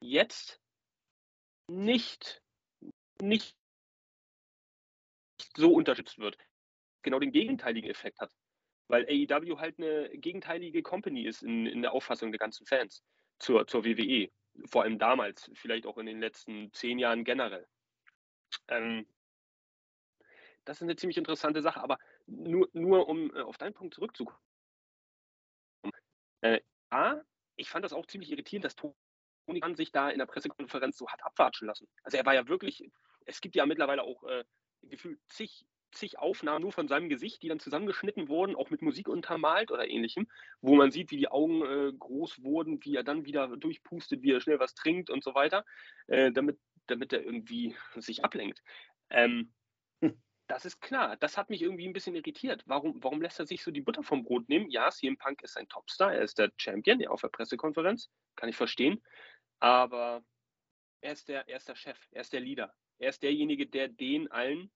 jetzt 0.00 0.60
nicht, 1.66 2.40
nicht 3.20 3.56
so 5.56 5.72
unterstützt 5.72 6.20
wird. 6.20 6.38
Genau 7.02 7.18
den 7.18 7.32
gegenteiligen 7.32 7.90
Effekt 7.90 8.20
hat. 8.20 8.30
Weil 8.86 9.06
AEW 9.06 9.58
halt 9.58 9.80
eine 9.80 10.08
gegenteilige 10.10 10.84
Company 10.84 11.26
ist 11.26 11.42
in, 11.42 11.66
in 11.66 11.82
der 11.82 11.90
Auffassung 11.90 12.30
der 12.30 12.38
ganzen 12.38 12.64
Fans 12.64 13.02
zur, 13.38 13.66
zur 13.66 13.84
WWE. 13.84 14.30
Vor 14.66 14.82
allem 14.82 14.98
damals, 14.98 15.50
vielleicht 15.54 15.86
auch 15.86 15.98
in 15.98 16.06
den 16.06 16.20
letzten 16.20 16.72
zehn 16.72 16.98
Jahren 16.98 17.24
generell. 17.24 17.66
Ähm, 18.68 19.06
das 20.64 20.78
ist 20.78 20.82
eine 20.82 20.96
ziemlich 20.96 21.18
interessante 21.18 21.62
Sache, 21.62 21.80
aber 21.80 21.98
nur, 22.26 22.68
nur 22.72 23.08
um 23.08 23.34
äh, 23.34 23.40
auf 23.40 23.58
deinen 23.58 23.74
Punkt 23.74 23.94
zurückzukommen. 23.94 24.38
Äh, 26.40 26.60
A, 26.90 27.20
ich 27.56 27.68
fand 27.68 27.84
das 27.84 27.92
auch 27.92 28.06
ziemlich 28.06 28.30
irritierend, 28.30 28.64
dass 28.64 28.76
Tony 28.76 29.60
Khan 29.60 29.76
sich 29.76 29.92
da 29.92 30.10
in 30.10 30.18
der 30.18 30.26
Pressekonferenz 30.26 30.98
so 30.98 31.08
hat 31.08 31.22
abwatschen 31.24 31.66
lassen. 31.66 31.88
Also 32.02 32.16
er 32.16 32.26
war 32.26 32.34
ja 32.34 32.48
wirklich, 32.48 32.90
es 33.26 33.40
gibt 33.40 33.54
ja 33.54 33.64
mittlerweile 33.66 34.02
auch 34.02 34.24
äh, 34.24 34.44
gefühlt 34.82 35.20
zig 35.28 35.66
zig 35.92 36.18
Aufnahmen 36.18 36.62
nur 36.62 36.72
von 36.72 36.88
seinem 36.88 37.08
Gesicht, 37.08 37.42
die 37.42 37.48
dann 37.48 37.60
zusammengeschnitten 37.60 38.28
wurden, 38.28 38.56
auch 38.56 38.70
mit 38.70 38.82
Musik 38.82 39.08
untermalt 39.08 39.70
oder 39.70 39.88
ähnlichem, 39.88 40.28
wo 40.60 40.74
man 40.74 40.90
sieht, 40.90 41.10
wie 41.10 41.16
die 41.16 41.28
Augen 41.28 41.62
äh, 41.62 41.92
groß 41.92 42.42
wurden, 42.42 42.84
wie 42.84 42.96
er 42.96 43.04
dann 43.04 43.24
wieder 43.24 43.56
durchpustet, 43.56 44.22
wie 44.22 44.32
er 44.32 44.40
schnell 44.40 44.58
was 44.58 44.74
trinkt 44.74 45.10
und 45.10 45.24
so 45.24 45.34
weiter, 45.34 45.64
äh, 46.06 46.32
damit, 46.32 46.58
damit 46.86 47.12
er 47.12 47.22
irgendwie 47.22 47.74
sich 47.96 48.24
ablenkt. 48.24 48.62
Ähm, 49.10 49.52
hm. 50.00 50.20
Das 50.48 50.64
ist 50.64 50.80
klar, 50.80 51.16
das 51.16 51.36
hat 51.36 51.50
mich 51.50 51.62
irgendwie 51.62 51.86
ein 51.86 51.92
bisschen 51.92 52.14
irritiert. 52.14 52.62
Warum, 52.66 53.02
warum 53.02 53.22
lässt 53.22 53.40
er 53.40 53.46
sich 53.46 53.62
so 53.62 53.70
die 53.70 53.80
Butter 53.80 54.02
vom 54.02 54.22
Brot 54.22 54.48
nehmen? 54.48 54.70
Ja, 54.70 54.90
CM 54.90 55.16
Punk 55.16 55.42
ist 55.42 55.56
ein 55.56 55.68
Topstar, 55.68 56.14
er 56.14 56.22
ist 56.22 56.38
der 56.38 56.52
Champion, 56.56 57.04
auf 57.06 57.20
der 57.20 57.28
Pressekonferenz, 57.28 58.10
kann 58.36 58.48
ich 58.48 58.56
verstehen. 58.56 59.02
Aber 59.58 60.22
er 61.00 61.12
ist, 61.12 61.28
der, 61.28 61.48
er 61.48 61.56
ist 61.56 61.68
der 61.68 61.76
Chef, 61.76 61.98
er 62.10 62.20
ist 62.20 62.32
der 62.32 62.40
Leader. 62.40 62.74
Er 62.98 63.10
ist 63.10 63.22
derjenige, 63.22 63.66
der 63.66 63.88
den 63.88 64.30
allen 64.30 64.70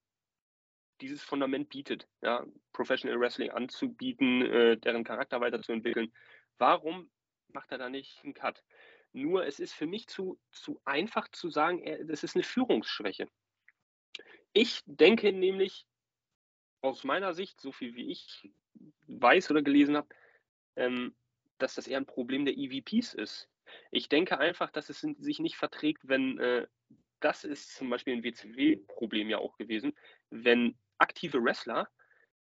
dieses 1.01 1.23
Fundament 1.23 1.69
bietet, 1.69 2.09
ja, 2.23 2.45
Professional 2.73 3.19
Wrestling 3.19 3.51
anzubieten, 3.51 4.43
äh, 4.43 4.77
deren 4.77 5.05
Charakter 5.05 5.41
weiterzuentwickeln. 5.41 6.13
Warum 6.59 7.11
macht 7.49 7.73
er 7.73 7.79
da 7.79 7.89
nicht 7.89 8.23
einen 8.25 8.35
Cut? 8.35 8.63
Nur 9.13 9.47
es 9.47 9.59
ist 9.59 9.73
für 9.73 9.87
mich 9.87 10.07
zu, 10.07 10.39
zu 10.51 10.81
einfach 10.85 11.29
zu 11.29 11.51
sagen, 11.51 11.81
er, 11.81 12.05
das 12.05 12.23
ist 12.23 12.37
eine 12.37 12.45
Führungsschwäche. 12.45 13.29
Ich 14.53 14.83
denke 14.87 15.33
nämlich 15.33 15.87
aus 16.81 17.05
meiner 17.05 17.35
Sicht, 17.35 17.61
so 17.61 17.73
viel 17.73 17.95
wie 17.95 18.11
ich 18.11 18.51
weiß 19.07 19.51
oder 19.51 19.63
gelesen 19.63 19.97
habe, 19.97 20.09
ähm, 20.77 21.15
dass 21.59 21.75
das 21.75 21.89
eher 21.89 21.99
ein 21.99 22.07
Problem 22.07 22.45
der 22.45 22.57
EVPs 22.57 23.15
ist. 23.15 23.49
Ich 23.91 24.09
denke 24.09 24.39
einfach, 24.39 24.71
dass 24.71 24.89
es 24.89 25.01
sich 25.01 25.39
nicht 25.39 25.57
verträgt, 25.57 26.09
wenn 26.09 26.39
äh, 26.39 26.67
das 27.21 27.45
ist 27.45 27.75
zum 27.75 27.91
Beispiel 27.91 28.15
ein 28.15 28.25
WCW-Problem 28.25 29.29
ja 29.29 29.39
auch 29.39 29.57
gewesen, 29.59 29.93
wenn 30.31 30.77
aktive 31.01 31.43
Wrestler, 31.43 31.89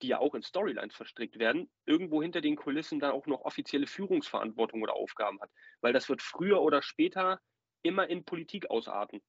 die 0.02 0.08
ja 0.10 0.20
auch 0.20 0.36
in 0.36 0.44
Storylines 0.44 0.96
verstrickt 0.96 1.40
werden, 1.40 1.70
irgendwo 1.86 2.22
hinter 2.22 2.42
den 2.42 2.56
Kulissen 2.56 3.00
dann 3.00 3.12
auch 3.12 3.28
noch 3.28 3.42
offizielle 3.42 3.88
Führungsverantwortung 3.88 4.82
oder 4.82 4.94
Aufgaben 4.94 5.42
hat. 5.42 5.50
Weil 5.82 5.94
das 5.94 6.10
wird 6.10 6.22
früher 6.22 6.62
oder 6.62 6.82
später 6.82 7.40
immer 7.82 8.08
in 8.10 8.26
Politik 8.26 8.70
ausarten. 8.70 9.22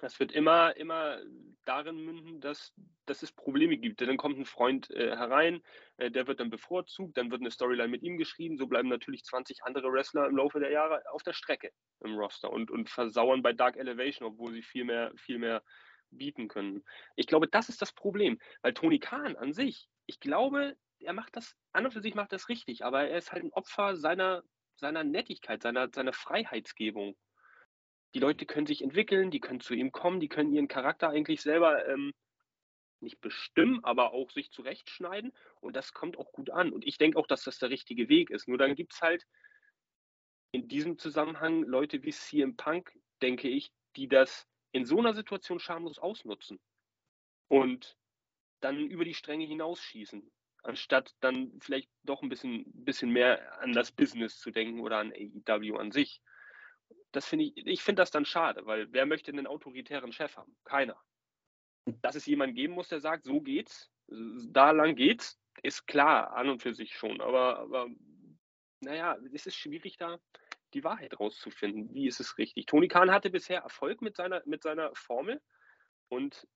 Das 0.00 0.20
wird 0.20 0.32
immer, 0.32 0.76
immer 0.76 1.18
darin 1.64 1.96
münden, 2.04 2.40
dass, 2.40 2.72
dass 3.06 3.22
es 3.22 3.32
Probleme 3.32 3.76
gibt. 3.78 4.00
Dann 4.00 4.16
kommt 4.16 4.38
ein 4.38 4.44
Freund 4.44 4.90
äh, 4.90 5.16
herein, 5.16 5.60
äh, 5.96 6.10
der 6.10 6.26
wird 6.26 6.40
dann 6.40 6.50
bevorzugt, 6.50 7.16
dann 7.16 7.30
wird 7.30 7.40
eine 7.40 7.50
Storyline 7.50 7.88
mit 7.88 8.02
ihm 8.02 8.16
geschrieben. 8.16 8.58
So 8.58 8.66
bleiben 8.66 8.88
natürlich 8.88 9.24
20 9.24 9.64
andere 9.64 9.92
Wrestler 9.92 10.26
im 10.26 10.36
Laufe 10.36 10.60
der 10.60 10.70
Jahre 10.70 11.02
auf 11.10 11.22
der 11.22 11.32
Strecke 11.32 11.72
im 12.00 12.14
Roster 12.14 12.52
und, 12.52 12.70
und 12.70 12.88
versauern 12.88 13.42
bei 13.42 13.52
Dark 13.52 13.76
Elevation, 13.76 14.28
obwohl 14.28 14.52
sie 14.52 14.62
viel 14.62 14.84
mehr, 14.84 15.12
viel 15.16 15.38
mehr 15.38 15.62
bieten 16.10 16.48
können. 16.48 16.84
Ich 17.16 17.26
glaube, 17.26 17.48
das 17.48 17.68
ist 17.68 17.82
das 17.82 17.92
Problem, 17.92 18.38
weil 18.62 18.74
Tony 18.74 18.98
Khan 18.98 19.36
an 19.36 19.52
sich, 19.52 19.88
ich 20.06 20.20
glaube, 20.20 20.76
er 21.00 21.12
macht 21.12 21.36
das, 21.36 21.54
an 21.72 21.84
und 21.84 21.92
für 21.92 22.00
sich 22.00 22.14
macht 22.14 22.32
das 22.32 22.48
richtig, 22.48 22.84
aber 22.84 23.08
er 23.08 23.18
ist 23.18 23.32
halt 23.32 23.44
ein 23.44 23.52
Opfer 23.52 23.96
seiner, 23.96 24.42
seiner 24.76 25.04
Nettigkeit, 25.04 25.62
seiner, 25.62 25.88
seiner 25.92 26.12
Freiheitsgebung. 26.12 27.16
Die 28.14 28.20
Leute 28.20 28.46
können 28.46 28.66
sich 28.66 28.82
entwickeln, 28.82 29.30
die 29.30 29.40
können 29.40 29.60
zu 29.60 29.74
ihm 29.74 29.92
kommen, 29.92 30.20
die 30.20 30.28
können 30.28 30.52
ihren 30.52 30.68
Charakter 30.68 31.10
eigentlich 31.10 31.42
selber 31.42 31.86
ähm, 31.86 32.12
nicht 33.00 33.20
bestimmen, 33.20 33.84
aber 33.84 34.12
auch 34.12 34.30
sich 34.30 34.50
zurechtschneiden 34.50 35.32
und 35.60 35.76
das 35.76 35.92
kommt 35.92 36.18
auch 36.18 36.32
gut 36.32 36.50
an. 36.50 36.72
Und 36.72 36.86
ich 36.86 36.98
denke 36.98 37.18
auch, 37.18 37.26
dass 37.26 37.44
das 37.44 37.58
der 37.58 37.70
richtige 37.70 38.08
Weg 38.08 38.30
ist. 38.30 38.48
Nur 38.48 38.58
dann 38.58 38.74
gibt 38.74 38.94
es 38.94 39.02
halt 39.02 39.24
in 40.52 40.68
diesem 40.68 40.98
Zusammenhang 40.98 41.62
Leute 41.62 42.02
wie 42.02 42.10
CM 42.10 42.56
Punk, 42.56 42.92
denke 43.22 43.48
ich, 43.48 43.70
die 43.96 44.08
das 44.08 44.46
in 44.78 44.86
so 44.86 44.98
einer 44.98 45.12
Situation 45.12 45.58
schamlos 45.58 45.98
ausnutzen 45.98 46.60
und 47.48 47.96
dann 48.60 48.78
über 48.78 49.04
die 49.04 49.14
Stränge 49.14 49.44
hinausschießen, 49.44 50.30
anstatt 50.62 51.14
dann 51.20 51.58
vielleicht 51.60 51.90
doch 52.04 52.22
ein 52.22 52.28
bisschen, 52.28 52.64
bisschen 52.84 53.10
mehr 53.10 53.60
an 53.60 53.72
das 53.72 53.90
Business 53.90 54.38
zu 54.38 54.52
denken 54.52 54.80
oder 54.80 54.98
an 54.98 55.12
AEW 55.12 55.76
an 55.76 55.90
sich. 55.90 56.22
das 57.10 57.26
finde 57.26 57.46
ich, 57.46 57.56
ich 57.66 57.82
finde 57.82 58.02
das 58.02 58.12
dann 58.12 58.24
schade, 58.24 58.66
weil 58.66 58.92
wer 58.92 59.04
möchte 59.04 59.32
einen 59.32 59.48
autoritären 59.48 60.12
Chef 60.12 60.36
haben? 60.36 60.56
Keiner. 60.64 61.00
Dass 62.02 62.14
es 62.14 62.26
jemanden 62.26 62.54
geben 62.54 62.74
muss, 62.74 62.88
der 62.88 63.00
sagt, 63.00 63.24
so 63.24 63.40
geht's, 63.40 63.90
da 64.06 64.70
lang 64.70 64.94
geht's, 64.94 65.40
ist 65.62 65.86
klar, 65.86 66.32
an 66.34 66.50
und 66.50 66.62
für 66.62 66.74
sich 66.74 66.94
schon. 66.94 67.20
Aber, 67.20 67.58
aber 67.58 67.88
naja, 68.80 69.16
es 69.32 69.46
ist 69.46 69.56
schwierig 69.56 69.96
da 69.96 70.20
die 70.74 70.84
Wahrheit 70.84 71.18
rauszufinden. 71.18 71.92
Wie 71.94 72.06
ist 72.06 72.20
es 72.20 72.38
richtig? 72.38 72.66
Toni 72.66 72.88
Kahn 72.88 73.10
hatte 73.10 73.30
bisher 73.30 73.60
Erfolg 73.60 74.02
mit 74.02 74.16
seiner, 74.16 74.42
mit 74.44 74.62
seiner 74.62 74.94
Formel 74.94 75.40
und 76.08 76.46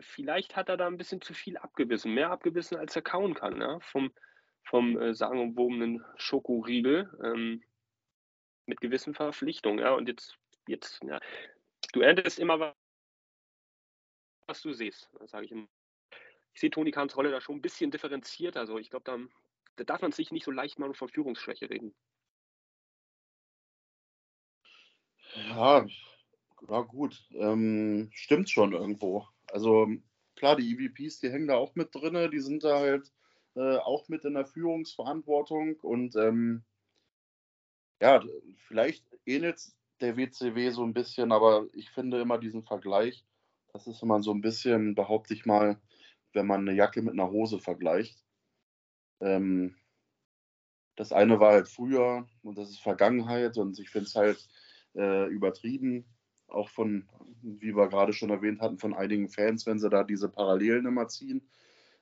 vielleicht 0.00 0.56
hat 0.56 0.68
er 0.68 0.76
da 0.76 0.86
ein 0.86 0.98
bisschen 0.98 1.20
zu 1.20 1.34
viel 1.34 1.56
abgebissen, 1.56 2.12
mehr 2.14 2.30
abgebissen, 2.30 2.76
als 2.76 2.94
er 2.96 3.02
kauen 3.02 3.34
kann, 3.34 3.60
ja? 3.60 3.80
vom, 3.80 4.12
vom 4.64 5.00
äh, 5.00 5.14
sagenumwobenen 5.14 6.04
Schokoriegel. 6.16 7.10
Ähm, 7.22 7.62
mit 8.68 8.80
gewissen 8.80 9.14
Verpflichtungen. 9.14 9.80
Ja, 9.80 9.94
und 9.94 10.06
jetzt, 10.06 10.38
jetzt, 10.68 11.02
ja, 11.02 11.18
du 11.92 12.00
erntest 12.00 12.38
immer 12.38 12.74
was, 14.46 14.62
du 14.62 14.72
siehst, 14.72 15.10
sage 15.24 15.46
ich 15.46 15.52
immer. 15.52 15.66
Ich 16.54 16.60
sehe 16.60 16.70
Toni 16.70 16.90
Kahns 16.90 17.16
Rolle 17.16 17.30
da 17.30 17.40
schon 17.40 17.56
ein 17.56 17.62
bisschen 17.62 17.90
differenziert. 17.90 18.56
Also 18.56 18.78
ich 18.78 18.90
glaube, 18.90 19.04
da, 19.04 19.18
da, 19.76 19.84
darf 19.84 20.02
man 20.02 20.12
sich 20.12 20.32
nicht 20.32 20.44
so 20.44 20.50
leicht 20.50 20.78
mal 20.78 20.92
von 20.94 21.08
Führungsschwäche 21.08 21.70
reden. 21.70 21.94
Ja, 25.34 25.86
war 26.62 26.86
gut. 26.86 27.24
Ähm, 27.32 28.10
stimmt 28.12 28.50
schon 28.50 28.72
irgendwo. 28.72 29.26
Also 29.52 29.88
klar, 30.36 30.56
die 30.56 30.72
EVPs, 30.72 31.20
die 31.20 31.30
hängen 31.30 31.48
da 31.48 31.56
auch 31.56 31.74
mit 31.74 31.94
drin, 31.94 32.30
die 32.30 32.40
sind 32.40 32.64
da 32.64 32.78
halt 32.80 33.12
äh, 33.54 33.76
auch 33.78 34.08
mit 34.08 34.24
in 34.24 34.34
der 34.34 34.46
Führungsverantwortung 34.46 35.76
und 35.80 36.16
ähm, 36.16 36.64
ja, 38.00 38.22
vielleicht 38.68 39.04
ähnelt 39.26 39.60
der 40.00 40.16
WCW 40.16 40.70
so 40.70 40.84
ein 40.84 40.94
bisschen, 40.94 41.32
aber 41.32 41.66
ich 41.72 41.90
finde 41.90 42.20
immer 42.20 42.38
diesen 42.38 42.62
Vergleich, 42.62 43.24
das 43.72 43.86
ist 43.86 44.02
immer 44.02 44.22
so 44.22 44.32
ein 44.32 44.40
bisschen, 44.40 44.94
behaupte 44.94 45.34
ich 45.34 45.44
mal, 45.46 45.80
wenn 46.32 46.46
man 46.46 46.60
eine 46.60 46.76
Jacke 46.76 47.02
mit 47.02 47.14
einer 47.14 47.30
Hose 47.30 47.58
vergleicht. 47.58 48.24
Ähm, 49.20 49.74
das 50.96 51.12
eine 51.12 51.40
war 51.40 51.52
halt 51.52 51.68
früher 51.68 52.28
und 52.42 52.58
das 52.58 52.70
ist 52.70 52.80
Vergangenheit 52.80 53.56
und 53.56 53.78
ich 53.78 53.90
finde 53.90 54.06
es 54.06 54.14
halt 54.14 54.48
äh, 54.94 55.26
übertrieben, 55.28 56.04
auch 56.48 56.68
von, 56.68 57.08
wie 57.42 57.76
wir 57.76 57.88
gerade 57.88 58.12
schon 58.12 58.30
erwähnt 58.30 58.60
hatten, 58.60 58.78
von 58.78 58.94
einigen 58.94 59.28
Fans, 59.28 59.66
wenn 59.66 59.78
sie 59.78 59.90
da 59.90 60.04
diese 60.04 60.28
Parallelen 60.28 60.86
immer 60.86 61.08
ziehen. 61.08 61.48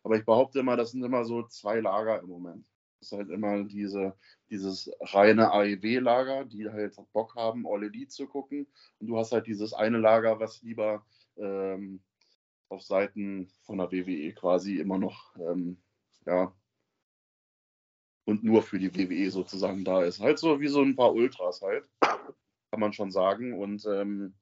Aber 0.03 0.17
ich 0.17 0.25
behaupte 0.25 0.61
immer, 0.61 0.77
das 0.77 0.93
sind 0.93 1.03
immer 1.03 1.25
so 1.25 1.43
zwei 1.45 1.81
Lager 1.81 2.21
im 2.21 2.29
Moment 2.29 2.67
ist 3.01 3.13
halt 3.13 3.31
immer 3.31 3.63
diese, 3.65 4.17
dieses 4.51 4.91
reine 5.01 5.53
AEW-Lager, 5.53 6.45
die 6.45 6.69
halt 6.69 6.97
Bock 7.13 7.35
haben, 7.37 7.67
All 7.67 7.85
Elite 7.85 8.09
zu 8.09 8.27
gucken. 8.27 8.67
Und 8.99 9.07
du 9.09 9.17
hast 9.17 9.33
halt 9.33 9.47
dieses 9.47 9.73
eine 9.73 9.99
Lager, 9.99 10.41
was 10.41 10.63
lieber 10.63 11.05
ähm, 11.37 12.03
auf 12.69 12.83
Seiten 12.83 13.49
von 13.63 13.79
der 13.79 13.93
WWE 13.93 14.33
quasi 14.33 14.79
immer 14.79 14.99
noch, 14.99 15.37
ähm, 15.37 15.79
ja, 16.27 16.53
und 18.25 18.43
nur 18.43 18.63
für 18.63 18.81
die 18.81 18.93
WWE 18.93 19.31
sozusagen 19.31 19.85
da 19.85 20.03
ist. 20.03 20.19
Halt 20.19 20.41
so 20.41 20.61
wie 20.61 20.67
so 20.67 20.83
ein 20.83 20.97
paar 20.97 21.15
Ultras 21.15 21.63
halt, 21.63 21.89
kann 22.77 22.81
man 22.83 22.93
schon 22.93 23.11
sagen. 23.11 23.59
Und 23.59 23.87
ähm, 23.87 24.35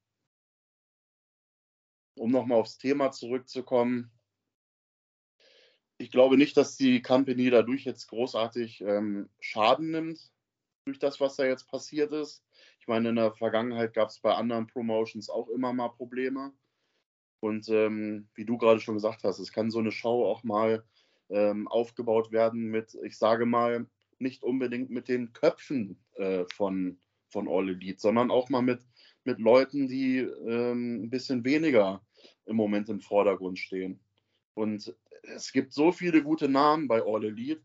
um 2.17 2.33
nochmal 2.33 2.59
aufs 2.59 2.79
Thema 2.79 3.13
zurückzukommen, 3.13 4.11
ich 5.99 6.11
glaube 6.11 6.37
nicht, 6.37 6.57
dass 6.57 6.77
die 6.77 7.01
Company 7.01 7.49
dadurch 7.49 7.85
jetzt 7.85 8.09
großartig 8.09 8.81
ähm, 8.81 9.31
Schaden 9.39 9.93
nimmt, 9.93 10.33
durch 10.85 10.99
das, 10.99 11.21
was 11.21 11.37
da 11.37 11.45
jetzt 11.45 11.69
passiert 11.69 12.11
ist. 12.11 12.45
Ich 12.81 12.89
meine, 12.89 13.11
in 13.11 13.15
der 13.15 13.33
Vergangenheit 13.33 13.95
gab 13.95 14.09
es 14.09 14.19
bei 14.19 14.35
anderen 14.35 14.67
Promotions 14.67 15.31
auch 15.31 15.49
immer 15.49 15.73
mal 15.73 15.91
Probleme. 15.91 16.53
Und 17.39 17.69
ähm, 17.69 18.29
wie 18.35 18.45
du 18.45 18.59
gerade 18.59 18.81
schon 18.81 18.95
gesagt 18.95 19.23
hast, 19.23 19.39
es 19.39 19.53
kann 19.53 19.71
so 19.71 19.79
eine 19.79 19.93
Show 19.93 20.25
auch 20.25 20.43
mal 20.43 20.85
ähm, 21.29 21.69
aufgebaut 21.69 22.33
werden 22.33 22.65
mit, 22.65 22.99
ich 23.05 23.17
sage 23.17 23.47
mal, 23.47 23.87
nicht 24.19 24.43
unbedingt 24.43 24.91
mit 24.91 25.07
den 25.07 25.33
Köpfen 25.33 26.05
äh, 26.17 26.45
von, 26.53 26.99
von 27.35 27.49
All 27.49 27.69
Elite, 27.69 28.01
sondern 28.01 28.31
auch 28.31 28.49
mal 28.49 28.63
mit, 28.63 28.81
mit 29.25 29.41
Leuten, 29.41 29.89
die 29.89 30.19
ähm, 30.19 31.03
ein 31.03 31.11
bisschen 31.11 31.45
weniger 31.45 32.01
im 32.47 32.55
Moment 32.55 32.89
im 32.89 33.01
Vordergrund 33.01 33.59
stehen. 33.59 34.01
Und 34.55 34.95
es 35.23 35.53
gibt 35.53 35.73
so 35.73 35.91
viele 35.91 36.23
gute 36.23 36.49
Namen 36.49 36.87
bei 36.87 37.03
All 37.03 37.25
Elite, 37.25 37.63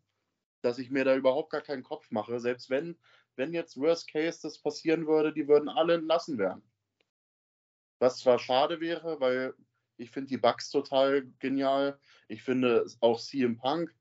dass 0.61 0.79
ich 0.79 0.89
mir 0.89 1.05
da 1.05 1.15
überhaupt 1.15 1.51
gar 1.51 1.61
keinen 1.61 1.83
Kopf 1.83 2.09
mache. 2.09 2.39
Selbst 2.39 2.71
wenn, 2.71 2.97
wenn 3.35 3.53
jetzt 3.53 3.77
Worst 3.77 4.11
Case 4.11 4.39
das 4.41 4.57
passieren 4.57 5.05
würde, 5.05 5.31
die 5.31 5.47
würden 5.47 5.69
alle 5.69 5.93
entlassen 5.93 6.39
werden. 6.39 6.63
Was 7.99 8.17
zwar 8.17 8.39
schade 8.39 8.81
wäre, 8.81 9.19
weil 9.19 9.53
ich 9.97 10.09
finde 10.09 10.29
die 10.29 10.37
Bugs 10.37 10.71
total 10.71 11.27
genial. 11.37 11.99
Ich 12.27 12.41
finde 12.41 12.85
auch 13.01 13.19
CM 13.19 13.57
Punk 13.57 13.93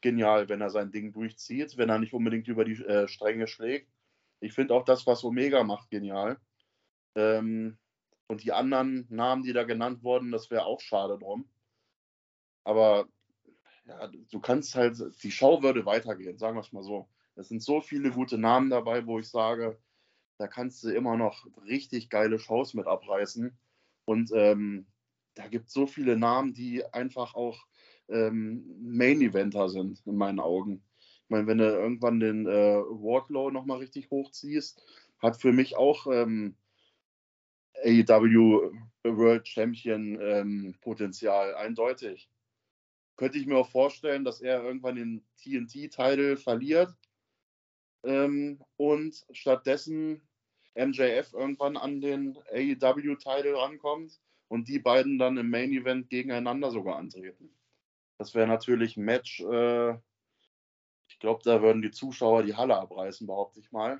genial, 0.00 0.48
wenn 0.48 0.60
er 0.60 0.70
sein 0.70 0.90
Ding 0.90 1.12
durchzieht, 1.12 1.76
wenn 1.76 1.88
er 1.88 2.00
nicht 2.00 2.14
unbedingt 2.14 2.48
über 2.48 2.64
die 2.64 2.82
äh, 2.82 3.06
Stränge 3.06 3.46
schlägt. 3.46 3.93
Ich 4.44 4.52
finde 4.52 4.74
auch 4.74 4.84
das, 4.84 5.06
was 5.06 5.24
Omega 5.24 5.64
macht, 5.64 5.90
genial. 5.90 6.38
Ähm, 7.14 7.78
und 8.26 8.42
die 8.42 8.52
anderen 8.52 9.06
Namen, 9.10 9.42
die 9.42 9.52
da 9.52 9.64
genannt 9.64 10.02
wurden, 10.02 10.30
das 10.30 10.50
wäre 10.50 10.64
auch 10.64 10.80
schade 10.80 11.18
drum. 11.18 11.48
Aber 12.64 13.06
ja, 13.86 14.08
du 14.08 14.40
kannst 14.40 14.74
halt, 14.74 14.98
die 15.22 15.30
Show 15.30 15.62
würde 15.62 15.84
weitergehen, 15.84 16.38
sagen 16.38 16.56
wir 16.56 16.62
es 16.62 16.72
mal 16.72 16.82
so. 16.82 17.08
Es 17.36 17.48
sind 17.48 17.62
so 17.62 17.80
viele 17.80 18.10
gute 18.10 18.38
Namen 18.38 18.70
dabei, 18.70 19.06
wo 19.06 19.18
ich 19.18 19.28
sage, 19.28 19.78
da 20.38 20.46
kannst 20.48 20.82
du 20.84 20.90
immer 20.90 21.16
noch 21.16 21.46
richtig 21.66 22.08
geile 22.08 22.38
Shows 22.38 22.74
mit 22.74 22.86
abreißen. 22.86 23.56
Und 24.04 24.30
ähm, 24.34 24.86
da 25.34 25.48
gibt 25.48 25.68
es 25.68 25.72
so 25.74 25.86
viele 25.86 26.16
Namen, 26.16 26.54
die 26.54 26.84
einfach 26.92 27.34
auch 27.34 27.66
ähm, 28.08 28.64
Main-Eventer 28.80 29.68
sind, 29.68 30.00
in 30.06 30.16
meinen 30.16 30.40
Augen. 30.40 30.84
Ich 31.24 31.30
meine, 31.30 31.46
wenn 31.46 31.58
du 31.58 31.64
irgendwann 31.64 32.20
den 32.20 32.46
äh, 32.46 32.50
Wardlow 32.50 33.50
nochmal 33.50 33.78
richtig 33.78 34.10
hochziehst, 34.10 34.84
hat 35.18 35.40
für 35.40 35.52
mich 35.52 35.76
auch 35.76 36.06
ähm, 36.06 36.56
AEW 37.84 38.72
World 39.04 39.48
Champion 39.48 40.18
ähm, 40.20 40.74
Potenzial, 40.80 41.54
eindeutig 41.54 42.30
könnte 43.16 43.38
ich 43.38 43.46
mir 43.46 43.56
auch 43.56 43.70
vorstellen, 43.70 44.24
dass 44.24 44.40
er 44.40 44.62
irgendwann 44.62 44.96
den 44.96 45.24
TNT-Title 45.38 46.36
verliert 46.36 46.94
ähm, 48.02 48.62
und 48.76 49.24
stattdessen 49.30 50.26
MJF 50.74 51.32
irgendwann 51.32 51.76
an 51.76 52.00
den 52.00 52.36
AEW-Title 52.52 53.56
rankommt 53.56 54.20
und 54.48 54.68
die 54.68 54.80
beiden 54.80 55.18
dann 55.18 55.36
im 55.36 55.48
Main 55.48 55.72
Event 55.72 56.10
gegeneinander 56.10 56.70
sogar 56.70 56.96
antreten. 56.96 57.54
Das 58.18 58.34
wäre 58.34 58.48
natürlich 58.48 58.96
ein 58.96 59.04
Match. 59.04 59.40
Äh, 59.40 59.96
glaube, 61.24 61.40
da 61.42 61.62
würden 61.62 61.80
die 61.80 61.90
Zuschauer 61.90 62.42
die 62.42 62.54
Halle 62.54 62.76
abreißen, 62.76 63.26
behaupte 63.26 63.58
ich 63.58 63.72
mal. 63.72 63.98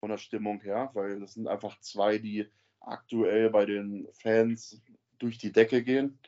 Von 0.00 0.08
der 0.08 0.16
Stimmung 0.16 0.62
her, 0.62 0.90
weil 0.94 1.20
das 1.20 1.34
sind 1.34 1.46
einfach 1.46 1.78
zwei, 1.80 2.16
die 2.16 2.48
aktuell 2.80 3.50
bei 3.50 3.66
den 3.66 4.08
Fans 4.14 4.82
durch 5.18 5.36
die 5.36 5.52
Decke 5.52 5.82
gehen. 5.82 6.18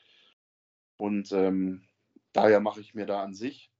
Und 0.99 1.33
ähm, 1.33 1.89
daher 2.35 2.61
mache 2.61 2.83
ich 2.83 2.93
mir 2.93 3.07
da 3.07 3.23
an 3.23 3.33
sich 3.33 3.73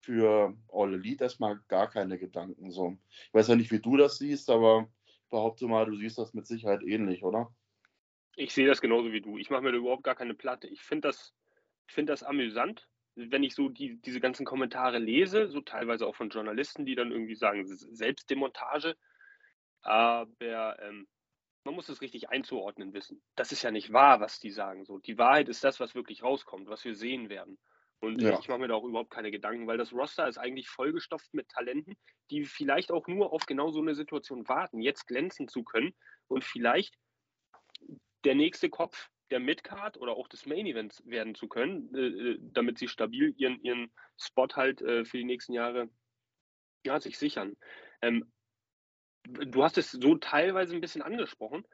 für 0.00 0.56
All 0.72 0.94
Elite 0.94 1.24
erstmal 1.24 1.60
gar 1.66 1.90
keine 1.90 2.20
Gedanken. 2.20 2.70
So. 2.70 2.96
Ich 3.26 3.34
weiß 3.34 3.48
ja 3.48 3.56
nicht, 3.56 3.72
wie 3.72 3.80
du 3.80 3.96
das 3.96 4.18
siehst, 4.18 4.50
aber 4.50 4.88
ich 5.06 5.20
behaupte 5.28 5.66
mal, 5.66 5.86
du 5.86 5.96
siehst 5.96 6.18
das 6.18 6.34
mit 6.34 6.46
Sicherheit 6.46 6.84
ähnlich, 6.84 7.24
oder? 7.24 7.52
Ich 8.36 8.54
sehe 8.54 8.68
das 8.68 8.80
genauso 8.80 9.12
wie 9.12 9.20
du. 9.20 9.38
Ich 9.38 9.50
mache 9.50 9.62
mir 9.62 9.72
da 9.72 9.78
überhaupt 9.78 10.04
gar 10.04 10.14
keine 10.14 10.34
Platte. 10.34 10.68
Ich 10.68 10.82
finde 10.82 11.08
das, 11.08 11.34
find 11.88 12.08
das 12.08 12.22
amüsant, 12.22 12.88
wenn 13.16 13.44
ich 13.44 13.54
so 13.54 13.68
die, 13.68 14.00
diese 14.00 14.20
ganzen 14.20 14.44
Kommentare 14.44 14.98
lese, 14.98 15.48
so 15.48 15.60
teilweise 15.60 16.06
auch 16.06 16.16
von 16.16 16.30
Journalisten, 16.30 16.84
die 16.84 16.94
dann 16.94 17.12
irgendwie 17.12 17.36
sagen, 17.36 17.64
Selbstdemontage. 17.66 18.96
Aber 19.82 20.78
ähm, 20.80 21.06
man 21.64 21.74
muss 21.74 21.88
es 21.88 22.00
richtig 22.00 22.28
einzuordnen 22.28 22.92
wissen. 22.92 23.22
Das 23.36 23.52
ist 23.52 23.62
ja 23.62 23.70
nicht 23.70 23.92
wahr, 23.92 24.20
was 24.20 24.40
die 24.40 24.50
sagen. 24.50 24.84
So, 24.84 24.98
die 24.98 25.18
Wahrheit 25.18 25.48
ist 25.48 25.64
das, 25.64 25.80
was 25.80 25.94
wirklich 25.94 26.22
rauskommt, 26.22 26.68
was 26.68 26.84
wir 26.84 26.94
sehen 26.94 27.28
werden. 27.28 27.58
Und 28.00 28.20
ja. 28.20 28.38
ich 28.38 28.48
mache 28.48 28.58
mir 28.58 28.68
da 28.68 28.74
auch 28.74 28.84
überhaupt 28.84 29.10
keine 29.10 29.30
Gedanken, 29.30 29.66
weil 29.66 29.78
das 29.78 29.92
Roster 29.92 30.28
ist 30.28 30.36
eigentlich 30.36 30.68
vollgestopft 30.68 31.32
mit 31.32 31.48
Talenten, 31.48 31.96
die 32.30 32.44
vielleicht 32.44 32.92
auch 32.92 33.06
nur 33.06 33.32
auf 33.32 33.46
genau 33.46 33.70
so 33.70 33.80
eine 33.80 33.94
Situation 33.94 34.46
warten, 34.46 34.80
jetzt 34.80 35.06
glänzen 35.06 35.48
zu 35.48 35.64
können 35.64 35.94
und 36.28 36.44
vielleicht 36.44 36.98
der 38.24 38.34
nächste 38.34 38.68
Kopf 38.68 39.08
der 39.30 39.40
Midcard 39.40 39.96
oder 39.96 40.12
auch 40.12 40.28
des 40.28 40.46
Main 40.46 40.66
Events 40.66 41.02
werden 41.06 41.34
zu 41.34 41.48
können, 41.48 41.94
äh, 41.94 42.32
äh, 42.32 42.38
damit 42.40 42.78
sie 42.78 42.88
stabil 42.88 43.34
ihren, 43.36 43.60
ihren 43.62 43.92
Spot 44.18 44.48
halt 44.54 44.82
äh, 44.82 45.04
für 45.04 45.18
die 45.18 45.24
nächsten 45.24 45.52
Jahre 45.52 45.88
ja, 46.84 47.00
sich 47.00 47.18
sichern. 47.18 47.56
Ähm, 48.02 48.30
du 49.24 49.64
hast 49.64 49.78
es 49.78 49.90
so 49.90 50.16
teilweise 50.16 50.74
ein 50.74 50.82
bisschen 50.82 51.02
angesprochen 51.02 51.64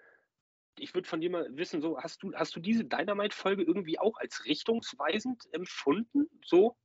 ich 0.81 0.95
würde 0.95 1.09
von 1.09 1.21
dir 1.21 1.31
mal 1.31 1.47
wissen, 1.57 1.81
so 1.81 1.99
hast 2.01 2.23
du, 2.23 2.33
hast 2.35 2.55
du 2.57 2.61
diese 2.61 2.85
Dynamite-Folge 2.85 3.63
irgendwie 3.63 3.99
auch 3.99 4.17
als 4.17 4.45
richtungsweisend 4.45 5.45
empfunden? 5.53 6.29
So? 6.45 6.77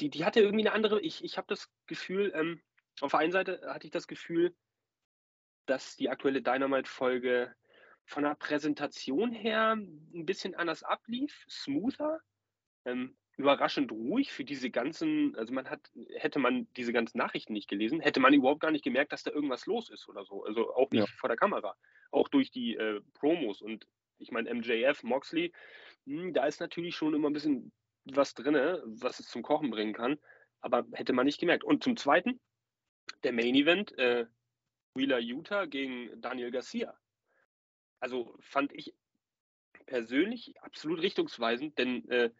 Die, 0.00 0.10
die 0.10 0.24
hatte 0.24 0.40
irgendwie 0.40 0.66
eine 0.66 0.74
andere, 0.74 1.00
ich, 1.00 1.22
ich 1.24 1.36
habe 1.36 1.46
das 1.48 1.68
Gefühl, 1.86 2.32
ähm, 2.34 2.62
auf 3.00 3.12
der 3.12 3.20
einen 3.20 3.32
Seite 3.32 3.60
hatte 3.66 3.86
ich 3.86 3.90
das 3.90 4.06
Gefühl, 4.06 4.54
dass 5.66 5.96
die 5.96 6.08
aktuelle 6.08 6.42
Dynamite-Folge 6.42 7.54
von 8.10 8.24
der 8.24 8.34
Präsentation 8.34 9.30
her 9.32 9.76
ein 9.76 10.26
bisschen 10.26 10.56
anders 10.56 10.82
ablief, 10.82 11.46
smoother, 11.48 12.20
ähm, 12.84 13.16
überraschend 13.36 13.92
ruhig 13.92 14.32
für 14.32 14.44
diese 14.44 14.68
ganzen, 14.68 15.36
also 15.36 15.54
man 15.54 15.70
hat, 15.70 15.80
hätte 16.16 16.40
man 16.40 16.66
diese 16.76 16.92
ganzen 16.92 17.18
Nachrichten 17.18 17.52
nicht 17.52 17.68
gelesen, 17.68 18.00
hätte 18.00 18.18
man 18.18 18.34
überhaupt 18.34 18.60
gar 18.60 18.72
nicht 18.72 18.84
gemerkt, 18.84 19.12
dass 19.12 19.22
da 19.22 19.30
irgendwas 19.30 19.66
los 19.66 19.90
ist 19.90 20.08
oder 20.08 20.24
so. 20.24 20.44
Also 20.44 20.74
auch 20.74 20.90
nicht 20.90 21.08
ja. 21.08 21.14
vor 21.18 21.28
der 21.28 21.36
Kamera, 21.38 21.76
auch 22.10 22.28
durch 22.28 22.50
die 22.50 22.74
äh, 22.74 23.00
Promos 23.14 23.62
und 23.62 23.86
ich 24.18 24.32
meine 24.32 24.52
MJF, 24.52 25.04
Moxley, 25.04 25.52
mh, 26.04 26.22
hm, 26.22 26.34
da 26.34 26.46
ist 26.46 26.60
natürlich 26.60 26.96
schon 26.96 27.14
immer 27.14 27.30
ein 27.30 27.32
bisschen 27.32 27.72
was 28.04 28.34
drin, 28.34 28.54
was 28.86 29.20
es 29.20 29.28
zum 29.28 29.42
Kochen 29.42 29.70
bringen 29.70 29.94
kann, 29.94 30.18
aber 30.60 30.84
hätte 30.92 31.12
man 31.12 31.26
nicht 31.26 31.38
gemerkt. 31.38 31.62
Und 31.62 31.84
zum 31.84 31.96
Zweiten, 31.96 32.40
der 33.22 33.32
Main 33.32 33.54
Event, 33.54 33.96
äh, 33.98 34.26
Wheeler 34.94 35.20
Utah 35.20 35.66
gegen 35.66 36.20
Daniel 36.20 36.50
Garcia. 36.50 36.98
Also 38.00 38.34
fand 38.40 38.72
ich 38.72 38.94
persönlich 39.86 40.54
absolut 40.62 41.00
richtungsweisend, 41.00 41.78
denn 41.78 42.08
äh, 42.10 42.30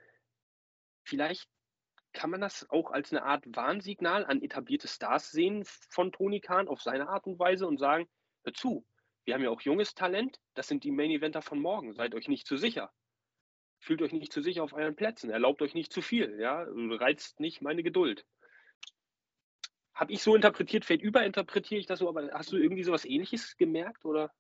vielleicht 1.05 1.49
kann 2.13 2.31
man 2.31 2.41
das 2.41 2.69
auch 2.71 2.91
als 2.91 3.13
eine 3.13 3.23
Art 3.23 3.45
Warnsignal 3.47 4.25
an 4.27 4.43
etablierte 4.43 4.89
Stars 4.89 5.31
sehen 5.31 5.65
von 5.65 6.13
Tony 6.13 6.41
Khan 6.41 6.69
auf 6.69 6.83
seine 6.83 7.09
Art 7.09 7.27
und 7.27 7.39
Weise 7.39 7.67
und 7.67 7.79
sagen, 7.79 8.09
hör 8.43 8.53
zu, 8.53 8.85
wir 9.25 9.35
haben 9.35 9.43
ja 9.43 9.51
auch 9.51 9.61
junges 9.61 9.95
Talent, 9.95 10.41
das 10.55 10.67
sind 10.67 10.83
die 10.83 10.91
Main 10.91 11.11
Eventer 11.11 11.43
von 11.43 11.61
morgen, 11.61 11.93
seid 11.93 12.15
euch 12.15 12.27
nicht 12.27 12.47
zu 12.47 12.57
sicher. 12.57 12.93
Fühlt 13.79 14.03
euch 14.03 14.13
nicht 14.13 14.33
zu 14.33 14.43
sicher 14.43 14.63
auf 14.63 14.73
euren 14.73 14.97
Plätzen, 14.97 15.31
erlaubt 15.31 15.63
euch 15.63 15.75
nicht 15.75 15.93
zu 15.93 16.03
viel, 16.03 16.39
ja, 16.39 16.67
reizt 16.69 17.41
nicht 17.41 17.63
meine 17.63 17.83
Geduld. 17.83 18.27
Habe 19.95 20.13
ich 20.13 20.23
so 20.23 20.35
interpretiert, 20.35 20.85
vielleicht 20.85 21.03
überinterpretiere 21.03 21.81
ich 21.81 21.87
das 21.87 22.01
so, 22.01 22.09
aber 22.09 22.31
hast 22.33 22.53
du 22.53 22.57
irgendwie 22.57 22.83
so 22.83 22.93
was 22.93 23.05
ähnliches 23.05 23.57
gemerkt 23.57 24.05
oder? 24.05 24.33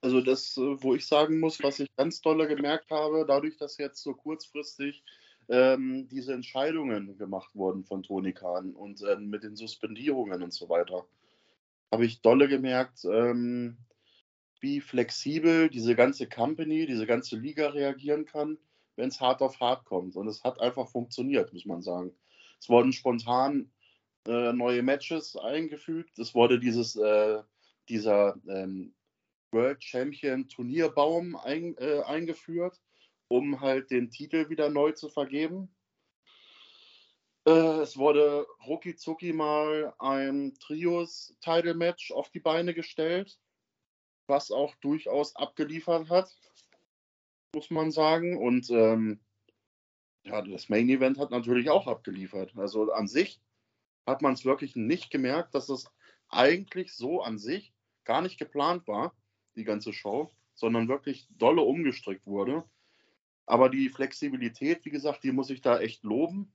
Also 0.00 0.20
das, 0.20 0.56
äh, 0.56 0.82
wo 0.82 0.94
ich 0.94 1.06
sagen 1.06 1.40
muss, 1.40 1.62
was 1.62 1.80
ich 1.80 1.88
ganz 1.96 2.20
dolle 2.20 2.46
gemerkt 2.46 2.90
habe, 2.90 3.24
dadurch, 3.26 3.56
dass 3.56 3.78
jetzt 3.78 4.02
so 4.02 4.14
kurzfristig 4.14 5.02
ähm, 5.48 6.08
diese 6.08 6.34
Entscheidungen 6.34 7.16
gemacht 7.18 7.50
wurden 7.54 7.84
von 7.84 8.02
Toni 8.02 8.32
Kahn 8.32 8.72
und 8.74 9.02
äh, 9.02 9.16
mit 9.16 9.42
den 9.42 9.56
Suspendierungen 9.56 10.42
und 10.42 10.52
so 10.52 10.68
weiter, 10.68 11.06
habe 11.92 12.04
ich 12.04 12.20
dolle 12.20 12.48
gemerkt, 12.48 13.04
ähm, 13.04 13.78
wie 14.60 14.80
flexibel 14.80 15.68
diese 15.68 15.94
ganze 15.94 16.28
Company, 16.28 16.86
diese 16.86 17.06
ganze 17.06 17.36
Liga 17.36 17.68
reagieren 17.68 18.24
kann, 18.24 18.58
wenn 18.96 19.08
es 19.08 19.20
hart 19.20 19.42
auf 19.42 19.60
hart 19.60 19.84
kommt. 19.84 20.16
Und 20.16 20.26
es 20.26 20.42
hat 20.42 20.60
einfach 20.60 20.88
funktioniert, 20.88 21.52
muss 21.52 21.66
man 21.66 21.82
sagen. 21.82 22.12
Es 22.60 22.68
wurden 22.68 22.92
spontan 22.92 23.70
äh, 24.26 24.52
neue 24.52 24.82
Matches 24.82 25.36
eingefügt. 25.36 26.18
Es 26.18 26.34
wurde 26.34 26.58
dieses, 26.58 26.96
äh, 26.96 27.42
dieser 27.88 28.36
ähm, 28.48 28.94
World 29.52 29.82
Champion 29.82 30.48
Turnierbaum 30.48 31.36
ein, 31.36 31.76
äh, 31.78 32.02
eingeführt, 32.02 32.80
um 33.28 33.60
halt 33.60 33.90
den 33.90 34.10
Titel 34.10 34.48
wieder 34.48 34.70
neu 34.70 34.92
zu 34.92 35.08
vergeben. 35.08 35.74
Äh, 37.46 37.80
es 37.80 37.96
wurde 37.96 38.46
rucki 38.66 39.32
mal 39.32 39.94
ein 39.98 40.54
Trios-Title-Match 40.60 42.12
auf 42.12 42.30
die 42.30 42.40
Beine 42.40 42.74
gestellt, 42.74 43.38
was 44.26 44.50
auch 44.50 44.74
durchaus 44.76 45.36
abgeliefert 45.36 46.10
hat, 46.10 46.36
muss 47.54 47.70
man 47.70 47.92
sagen. 47.92 48.36
Und 48.36 48.68
ähm, 48.70 49.20
ja, 50.24 50.42
das 50.42 50.68
Main 50.68 50.88
Event 50.88 51.18
hat 51.18 51.30
natürlich 51.30 51.70
auch 51.70 51.86
abgeliefert. 51.86 52.52
Also 52.56 52.92
an 52.92 53.06
sich 53.06 53.40
hat 54.06 54.22
man 54.22 54.34
es 54.34 54.44
wirklich 54.44 54.74
nicht 54.74 55.10
gemerkt, 55.10 55.54
dass 55.54 55.68
es 55.68 55.88
eigentlich 56.28 56.92
so 56.94 57.22
an 57.22 57.38
sich 57.38 57.72
gar 58.04 58.22
nicht 58.22 58.38
geplant 58.38 58.86
war 58.88 59.14
die 59.56 59.64
ganze 59.64 59.92
Show, 59.92 60.30
sondern 60.54 60.88
wirklich 60.88 61.28
dolle 61.30 61.62
umgestrickt 61.62 62.26
wurde. 62.26 62.64
Aber 63.46 63.68
die 63.68 63.88
Flexibilität, 63.88 64.84
wie 64.84 64.90
gesagt, 64.90 65.22
die 65.24 65.32
muss 65.32 65.50
ich 65.50 65.60
da 65.60 65.78
echt 65.78 66.02
loben. 66.02 66.52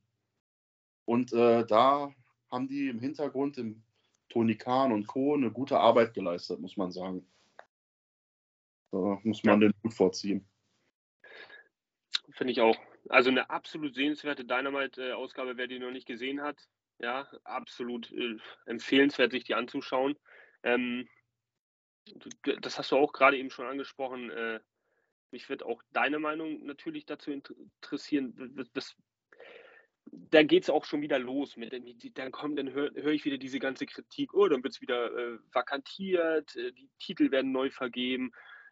Und 1.05 1.33
äh, 1.33 1.65
da 1.65 2.13
haben 2.49 2.67
die 2.67 2.89
im 2.89 2.99
Hintergrund, 2.99 3.57
im 3.57 3.83
Toni 4.29 4.55
Kahn 4.55 4.91
und 4.91 5.07
Co. 5.07 5.33
eine 5.35 5.51
gute 5.51 5.79
Arbeit 5.79 6.13
geleistet, 6.13 6.59
muss 6.59 6.77
man 6.77 6.91
sagen. 6.91 7.25
Da 8.91 9.19
muss 9.23 9.43
man 9.43 9.61
ja. 9.61 9.67
den 9.67 9.73
Hut 9.83 9.93
vorziehen. 9.93 10.45
Finde 12.31 12.51
ich 12.51 12.61
auch. 12.61 12.77
Also 13.09 13.29
eine 13.29 13.49
absolut 13.49 13.95
sehenswerte 13.95 14.45
Dynamite-Ausgabe, 14.45 15.57
wer 15.57 15.67
die 15.67 15.79
noch 15.79 15.91
nicht 15.91 16.07
gesehen 16.07 16.41
hat. 16.41 16.57
Ja, 16.99 17.27
absolut 17.45 18.11
äh, 18.11 18.37
empfehlenswert, 18.65 19.31
sich 19.31 19.43
die 19.43 19.55
anzuschauen. 19.55 20.17
Ähm, 20.63 21.07
das 22.61 22.77
hast 22.77 22.91
du 22.91 22.97
auch 22.97 23.13
gerade 23.13 23.37
eben 23.37 23.49
schon 23.49 23.67
angesprochen. 23.67 24.29
Äh, 24.29 24.59
mich 25.31 25.49
wird 25.49 25.63
auch 25.63 25.81
deine 25.91 26.19
Meinung 26.19 26.65
natürlich 26.65 27.05
dazu 27.05 27.31
interessieren. 27.31 28.67
Das, 28.73 28.95
da 30.05 30.43
geht 30.43 30.63
es 30.63 30.69
auch 30.69 30.85
schon 30.85 31.01
wieder 31.01 31.19
los 31.19 31.57
mit, 31.57 31.73
dann 32.17 32.31
kommt, 32.31 32.57
dann 32.57 32.71
höre 32.71 32.91
hör 32.95 33.11
ich 33.11 33.23
wieder 33.23 33.37
diese 33.37 33.59
ganze 33.59 33.85
Kritik, 33.85 34.33
oh, 34.33 34.47
dann 34.47 34.63
wird 34.63 34.73
es 34.73 34.81
wieder 34.81 35.15
äh, 35.15 35.39
vakantiert, 35.51 36.55
äh, 36.55 36.71
die 36.73 36.89
Titel 36.99 37.31
werden 37.31 37.51
neu 37.51 37.69
vergeben, 37.69 38.31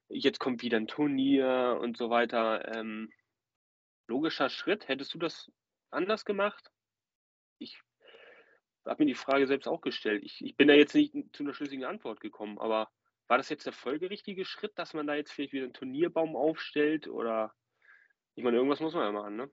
jetzt 0.09 0.39
kommt 0.39 0.63
wieder 0.63 0.77
ein 0.77 0.87
Turnier 0.87 1.77
und 1.81 1.97
so 1.97 2.09
weiter. 2.09 2.67
Ähm, 2.75 3.11
logischer 4.07 4.49
Schritt, 4.49 4.87
hättest 4.87 5.13
du 5.13 5.19
das 5.19 5.51
anders 5.91 6.25
gemacht? 6.25 6.71
Ich 7.59 7.79
habe 8.85 9.03
mir 9.03 9.07
die 9.07 9.15
Frage 9.15 9.45
selbst 9.47 9.67
auch 9.67 9.81
gestellt. 9.81 10.23
Ich, 10.23 10.43
ich 10.43 10.57
bin 10.57 10.67
da 10.67 10.73
jetzt 10.73 10.95
nicht 10.95 11.13
zu 11.33 11.43
einer 11.43 11.53
schlüssigen 11.53 11.85
Antwort 11.85 12.19
gekommen, 12.21 12.57
aber 12.57 12.89
war 13.29 13.37
das 13.37 13.49
jetzt 13.49 13.67
der 13.67 13.73
folgerichtige 13.73 14.43
Schritt, 14.43 14.77
dass 14.77 14.95
man 14.95 15.05
da 15.05 15.13
jetzt 15.13 15.31
vielleicht 15.31 15.53
wieder 15.53 15.65
einen 15.65 15.73
Turnierbaum 15.73 16.35
aufstellt? 16.35 17.07
Oder 17.07 17.53
ich 18.35 18.43
meine, 18.43 18.57
irgendwas 18.57 18.79
muss 18.79 18.95
man 18.95 19.03
ja 19.03 19.11
machen, 19.11 19.35
ne? 19.35 19.51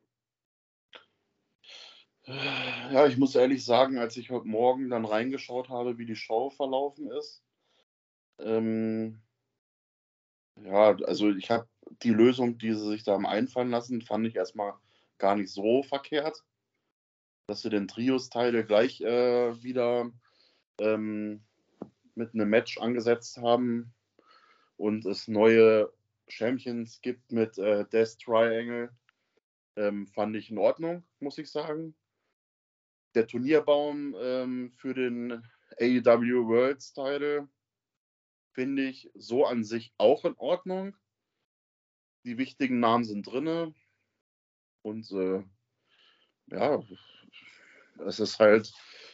Ja, 2.25 3.07
ich 3.07 3.19
muss 3.19 3.37
ehrlich 3.37 3.65
sagen, 3.65 3.99
als 3.99 4.17
ich 4.17 4.31
heute 4.31 4.49
Morgen 4.49 4.89
dann 4.89 5.05
reingeschaut 5.05 5.69
habe, 5.69 5.99
wie 5.99 6.07
die 6.07 6.17
Show 6.17 6.51
verlaufen 6.51 7.11
ist, 7.13 7.45
ähm, 8.39 9.23
ja, 10.57 10.97
also 11.05 11.31
ich 11.31 11.51
habe 11.51 11.69
die 12.03 12.11
Lösung, 12.11 12.59
die 12.59 12.73
sie 12.73 12.89
sich 12.89 13.05
da 13.05 13.13
haben 13.13 13.27
einfallen 13.27 13.71
lassen, 13.71 14.01
fand 14.01 14.27
ich 14.27 14.37
erstmal 14.37 14.75
gar 15.19 15.37
nicht 15.37 15.53
so 15.53 15.83
verkehrt, 15.83 16.43
dass 17.47 17.63
sie 17.63 17.71
den 17.71 17.89
Trios-Teile 17.89 18.65
gleich 18.65 19.03
äh, 19.03 19.63
wieder 19.63 20.11
ähm, 20.81 21.46
mit 22.17 22.35
einem 22.35 22.49
Match 22.49 22.79
angesetzt 22.79 23.39
haben 23.39 23.95
und 24.77 25.05
es 25.07 25.29
neue 25.29 25.93
Champions 26.29 27.01
gibt 27.01 27.31
mit 27.31 27.59
äh, 27.59 27.85
Death 27.87 28.19
Triangle, 28.19 28.91
ähm, 29.77 30.07
fand 30.07 30.35
ich 30.37 30.51
in 30.51 30.59
Ordnung, 30.59 31.05
muss 31.21 31.39
ich 31.39 31.51
sagen. 31.51 31.95
Der 33.15 33.27
Turnierbaum 33.27 34.15
ähm, 34.19 34.73
für 34.73 34.95
den 34.95 35.43
AEW 35.79 36.49
Worlds 36.49 36.93
Title 36.93 37.49
finde 38.53 38.85
ich 38.85 39.11
so 39.15 39.47
an 39.47 39.65
sich 39.65 39.93
auch 39.99 40.25
in 40.25 40.35
Ordnung. 40.37 40.97
Die 42.25 42.39
wichtigen 42.39 42.81
Namen 42.81 43.05
sind 43.05 43.23
drin. 43.23 43.75
Und 44.83 45.11
äh, 45.13 45.45
ja, 46.49 46.83
es 48.07 48.21
ist 48.21 48.39
halt 48.39 48.73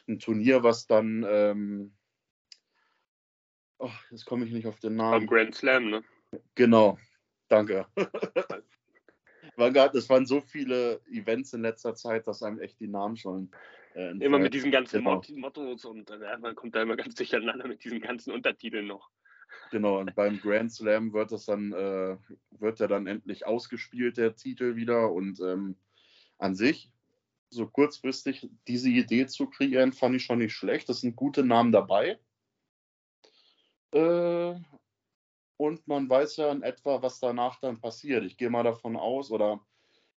ein 0.08 0.18
Turnier, 0.18 0.62
was 0.62 0.86
dann 0.86 1.24
ähm, 1.28 1.96
Oh, 3.82 3.90
jetzt 4.12 4.26
komme 4.26 4.46
ich 4.46 4.52
nicht 4.52 4.68
auf 4.68 4.78
den 4.78 4.94
Namen. 4.94 5.14
Am 5.22 5.26
Grand 5.26 5.56
Slam, 5.56 5.90
ne? 5.90 6.04
Genau, 6.54 6.98
danke. 7.48 7.84
das 9.56 10.08
waren 10.08 10.24
so 10.24 10.40
viele 10.40 11.00
Events 11.10 11.52
in 11.52 11.62
letzter 11.62 11.96
Zeit, 11.96 12.28
dass 12.28 12.44
einem 12.44 12.60
echt 12.60 12.78
die 12.78 12.86
Namen 12.86 13.16
schon. 13.16 13.50
Äh, 13.94 14.12
immer 14.18 14.38
mit 14.38 14.54
diesen 14.54 14.70
ganzen 14.70 14.98
genau. 14.98 15.20
Mottos 15.34 15.84
und 15.84 16.08
äh, 16.10 16.38
man 16.38 16.54
kommt 16.54 16.76
da 16.76 16.82
immer 16.82 16.94
ganz 16.94 17.16
durcheinander 17.16 17.66
mit 17.66 17.82
diesen 17.82 18.00
ganzen 18.00 18.32
Untertiteln 18.32 18.86
noch. 18.86 19.10
Genau, 19.72 19.98
und 19.98 20.14
beim 20.14 20.38
Grand 20.38 20.72
Slam 20.72 21.12
wird 21.12 21.32
das 21.32 21.46
dann, 21.46 21.72
äh, 21.72 22.16
wird 22.52 22.80
er 22.80 22.86
dann 22.86 23.08
endlich 23.08 23.46
ausgespielt, 23.46 24.16
der 24.16 24.36
Titel 24.36 24.76
wieder. 24.76 25.10
Und 25.10 25.40
ähm, 25.40 25.74
an 26.38 26.54
sich, 26.54 26.88
so 27.50 27.66
kurzfristig 27.66 28.48
diese 28.68 28.90
Idee 28.90 29.26
zu 29.26 29.48
kreieren, 29.48 29.92
fand 29.92 30.14
ich 30.14 30.24
schon 30.24 30.38
nicht 30.38 30.54
schlecht. 30.54 30.88
Es 30.88 31.00
sind 31.00 31.16
gute 31.16 31.42
Namen 31.42 31.72
dabei. 31.72 32.20
Äh, 33.92 34.54
und 35.56 35.86
man 35.86 36.08
weiß 36.08 36.36
ja 36.38 36.50
in 36.50 36.62
etwa, 36.62 37.02
was 37.02 37.20
danach 37.20 37.60
dann 37.60 37.80
passiert. 37.80 38.24
Ich 38.24 38.36
gehe 38.36 38.50
mal 38.50 38.64
davon 38.64 38.96
aus, 38.96 39.30
oder 39.30 39.60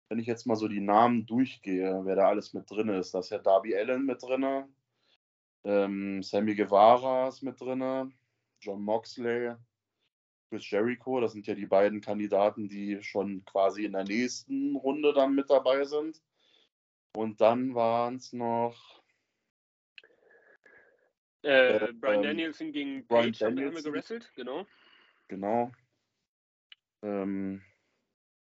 wenn 0.09 0.19
ich 0.19 0.27
jetzt 0.27 0.45
mal 0.45 0.55
so 0.55 0.67
die 0.67 0.79
Namen 0.79 1.25
durchgehe, 1.25 2.01
wer 2.05 2.15
da 2.15 2.27
alles 2.27 2.53
mit 2.53 2.69
drin 2.69 2.89
ist, 2.89 3.13
da 3.13 3.19
ist 3.19 3.31
ja 3.31 3.39
Darby 3.39 3.75
Allen 3.75 4.05
mit 4.05 4.21
drin, 4.21 4.73
ähm, 5.65 6.23
Sammy 6.23 6.55
Guevara 6.55 7.27
ist 7.27 7.41
mit 7.41 7.59
drin, 7.59 8.13
John 8.59 8.83
Moxley, 8.83 9.55
Chris 10.49 10.69
Jericho, 10.69 11.19
das 11.19 11.33
sind 11.33 11.47
ja 11.47 11.55
die 11.55 11.65
beiden 11.65 11.99
Kandidaten, 11.99 12.69
die 12.69 13.01
schon 13.01 13.43
quasi 13.45 13.86
in 13.86 13.93
der 13.93 14.03
nächsten 14.03 14.75
Runde 14.75 15.13
dann 15.13 15.33
mit 15.33 15.49
dabei 15.49 15.83
sind. 15.83 16.21
Und 17.15 17.41
dann 17.41 17.73
waren 17.75 18.15
es 18.17 18.33
noch 18.33 19.03
Äh, 21.43 21.77
Äh, 21.77 21.93
Brian 21.93 22.15
ähm, 22.15 22.23
Danielson 22.23 22.71
gegen 22.71 23.06
Bryan 23.08 23.32
Page 23.32 23.41
haben 23.41 23.56
wir 23.58 23.65
Danielson. 23.65 23.91
gewrestelt, 23.91 24.32
genau. 24.36 24.65
Genau. 25.27 25.71
Ähm, 27.01 27.62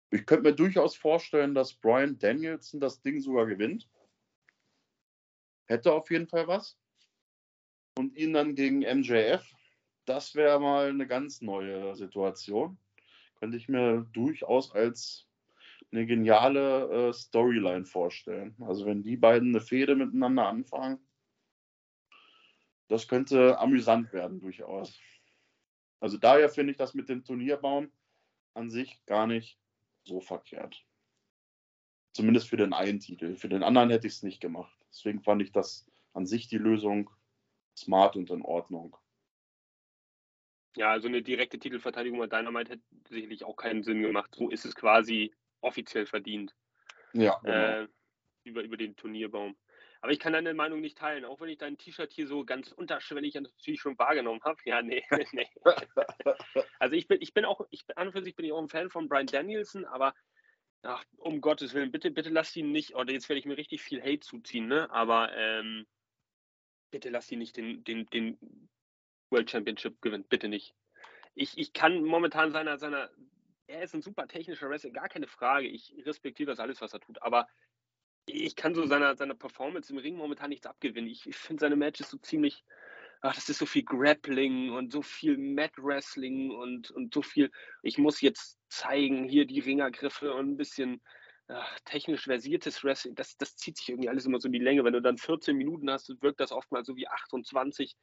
ich 0.09 0.25
könnte 0.25 0.43
mir 0.49 0.55
durchaus 0.55 0.95
vorstellen, 0.95 1.55
dass 1.55 1.73
Brian 1.73 2.17
Danielson 2.17 2.79
das 2.79 3.01
Ding 3.01 3.19
sogar 3.19 3.45
gewinnt. 3.45 3.89
Hätte 5.65 5.93
auf 5.93 6.09
jeden 6.11 6.27
Fall 6.27 6.47
was. 6.47 6.77
Und 7.97 8.15
ihn 8.15 8.33
dann 8.33 8.55
gegen 8.55 8.79
MJF. 8.79 9.43
Das 10.05 10.35
wäre 10.35 10.59
mal 10.59 10.89
eine 10.89 11.07
ganz 11.07 11.41
neue 11.41 11.95
Situation. 11.95 12.77
Könnte 13.39 13.57
ich 13.57 13.69
mir 13.69 14.05
durchaus 14.13 14.71
als 14.71 15.27
eine 15.91 16.05
geniale 16.05 17.09
äh, 17.09 17.13
Storyline 17.13 17.85
vorstellen. 17.85 18.55
Also 18.61 18.85
wenn 18.85 19.03
die 19.03 19.17
beiden 19.17 19.49
eine 19.49 19.61
Fehde 19.61 19.95
miteinander 19.95 20.47
anfangen, 20.47 20.99
das 22.87 23.07
könnte 23.07 23.57
amüsant 23.59 24.13
werden 24.13 24.39
durchaus. 24.39 24.99
Also 25.99 26.17
daher 26.17 26.49
finde 26.49 26.71
ich 26.71 26.77
das 26.77 26.93
mit 26.93 27.09
dem 27.09 27.23
Turnierbaum 27.23 27.91
an 28.53 28.69
sich 28.69 29.03
gar 29.05 29.27
nicht 29.27 29.57
so 30.03 30.19
verkehrt. 30.19 30.83
Zumindest 32.13 32.49
für 32.49 32.57
den 32.57 32.73
einen 32.73 32.99
Titel. 32.99 33.35
Für 33.35 33.49
den 33.49 33.63
anderen 33.63 33.89
hätte 33.89 34.07
ich 34.07 34.13
es 34.13 34.23
nicht 34.23 34.41
gemacht. 34.41 34.77
Deswegen 34.89 35.21
fand 35.21 35.41
ich 35.41 35.51
das 35.51 35.89
an 36.13 36.25
sich 36.25 36.47
die 36.47 36.57
Lösung 36.57 37.09
smart 37.75 38.15
und 38.15 38.29
in 38.29 38.43
Ordnung. 38.43 38.95
Ja, 40.75 40.91
also 40.91 41.07
eine 41.07 41.21
direkte 41.21 41.59
Titelverteidigung 41.59 42.19
bei 42.19 42.27
Dynamite 42.27 42.73
hätte 42.73 42.83
sicherlich 43.09 43.43
auch 43.43 43.55
keinen 43.55 43.83
Sinn 43.83 44.01
gemacht. 44.01 44.33
So 44.35 44.49
ist 44.49 44.65
es 44.65 44.75
quasi 44.75 45.33
offiziell 45.61 46.05
verdient. 46.05 46.53
Ja, 47.13 47.39
genau. 47.43 47.55
äh, 47.55 47.87
über, 48.43 48.63
über 48.63 48.77
den 48.77 48.95
Turnierbaum. 48.95 49.55
Aber 50.03 50.11
ich 50.11 50.19
kann 50.19 50.33
deine 50.33 50.53
Meinung 50.53 50.81
nicht 50.81 50.97
teilen, 50.97 51.23
auch 51.23 51.39
wenn 51.39 51.47
ich 51.47 51.59
dein 51.59 51.77
T-Shirt 51.77 52.11
hier 52.11 52.27
so 52.27 52.43
ganz 52.43 52.73
unterschwellig 52.73 53.35
natürlich 53.35 53.79
schon 53.79 53.97
wahrgenommen 53.97 54.41
habe. 54.43 54.59
Ja, 54.65 54.81
nee, 54.81 55.01
nee. 55.31 55.47
Also 56.77 56.95
ich 56.95 57.07
bin, 57.07 57.21
ich 57.21 57.33
bin 57.33 57.45
auch, 57.45 57.65
ich, 57.69 57.85
an 57.95 58.07
und 58.07 58.11
für 58.11 58.21
sich 58.21 58.35
bin 58.35 58.45
ich 58.45 58.51
auch 58.51 58.61
ein 58.61 58.67
Fan 58.67 58.89
von 58.89 59.07
Brian 59.07 59.27
Danielson, 59.27 59.85
aber 59.85 60.13
ach, 60.81 61.05
um 61.15 61.39
Gottes 61.39 61.73
Willen, 61.73 61.89
bitte, 61.89 62.11
bitte 62.11 62.31
lass 62.31 62.53
ihn 62.57 62.73
nicht, 62.73 62.95
oder 62.95 63.13
jetzt 63.13 63.29
werde 63.29 63.39
ich 63.39 63.45
mir 63.45 63.55
richtig 63.55 63.81
viel 63.81 64.01
Hate 64.01 64.19
zuziehen, 64.19 64.67
ne? 64.67 64.91
Aber 64.91 65.33
ähm, 65.37 65.87
bitte 66.91 67.09
lass 67.09 67.31
ihn 67.31 67.39
nicht 67.39 67.55
den, 67.55 67.85
den, 67.85 68.05
den 68.07 68.37
World 69.29 69.49
Championship 69.49 70.01
gewinnen, 70.01 70.25
bitte 70.27 70.49
nicht. 70.49 70.75
Ich, 71.33 71.57
ich 71.57 71.71
kann 71.71 72.03
momentan 72.03 72.51
seiner, 72.51 72.77
seiner, 72.77 73.09
er 73.67 73.83
ist 73.83 73.95
ein 73.95 74.01
super 74.01 74.27
technischer 74.27 74.69
Wrestler, 74.69 74.91
gar 74.91 75.07
keine 75.07 75.27
Frage. 75.27 75.69
Ich 75.69 75.95
respektiere 76.05 76.51
das 76.51 76.59
alles, 76.59 76.81
was 76.81 76.91
er 76.91 76.99
tut, 76.99 77.21
aber 77.21 77.47
ich 78.25 78.55
kann 78.55 78.75
so 78.75 78.85
seiner, 78.85 79.15
seiner 79.15 79.35
Performance 79.35 79.91
im 79.91 79.99
Ring 79.99 80.15
momentan 80.15 80.49
nichts 80.49 80.67
abgewinnen. 80.67 81.09
Ich, 81.09 81.27
ich 81.27 81.35
finde 81.35 81.61
seine 81.61 81.75
Matches 81.75 82.09
so 82.09 82.17
ziemlich, 82.17 82.63
ach, 83.21 83.35
das 83.35 83.49
ist 83.49 83.59
so 83.59 83.65
viel 83.65 83.83
Grappling 83.83 84.71
und 84.71 84.91
so 84.91 85.01
viel 85.01 85.37
Mat 85.37 85.73
Wrestling 85.77 86.51
und, 86.51 86.91
und 86.91 87.13
so 87.13 87.21
viel, 87.21 87.51
ich 87.81 87.97
muss 87.97 88.21
jetzt 88.21 88.59
zeigen, 88.69 89.27
hier 89.27 89.45
die 89.45 89.59
Ringergriffe 89.59 90.33
und 90.33 90.51
ein 90.51 90.57
bisschen 90.57 91.01
ach, 91.47 91.79
technisch 91.85 92.23
versiertes 92.23 92.83
Wrestling. 92.83 93.15
Das, 93.15 93.37
das 93.37 93.55
zieht 93.57 93.77
sich 93.77 93.89
irgendwie 93.89 94.09
alles 94.09 94.25
immer 94.25 94.39
so 94.39 94.47
in 94.47 94.53
die 94.53 94.59
Länge. 94.59 94.83
Wenn 94.83 94.93
du 94.93 95.01
dann 95.01 95.17
14 95.17 95.55
Minuten 95.55 95.89
hast, 95.89 96.09
wirkt 96.21 96.39
das 96.39 96.51
oftmals 96.51 96.87
so 96.87 96.95
wie 96.95 97.07
28. 97.07 97.95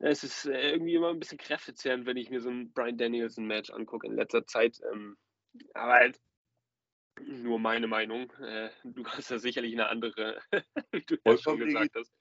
Es 0.00 0.22
ist 0.22 0.46
äh, 0.46 0.72
irgendwie 0.72 0.94
immer 0.94 1.10
ein 1.10 1.18
bisschen 1.18 1.38
kräftezehrend, 1.38 2.06
wenn 2.06 2.16
ich 2.16 2.30
mir 2.30 2.40
so 2.40 2.50
ein 2.50 2.72
Brian 2.72 2.98
Danielson-Match 2.98 3.70
angucke 3.70 4.06
in 4.06 4.14
letzter 4.14 4.46
Zeit. 4.46 4.80
Ähm, 4.92 5.16
aber 5.74 5.94
halt 5.94 6.20
nur 7.20 7.58
meine 7.58 7.86
Meinung. 7.86 8.32
Äh, 8.40 8.70
du 8.84 9.04
hast 9.06 9.30
ja 9.30 9.38
sicherlich 9.38 9.72
eine 9.72 9.88
andere, 9.88 10.40
wie 10.92 11.04
du 11.04 11.16
ja 11.24 11.36
schon 11.36 11.58
gesagt 11.58 11.94
hast. 11.94 12.12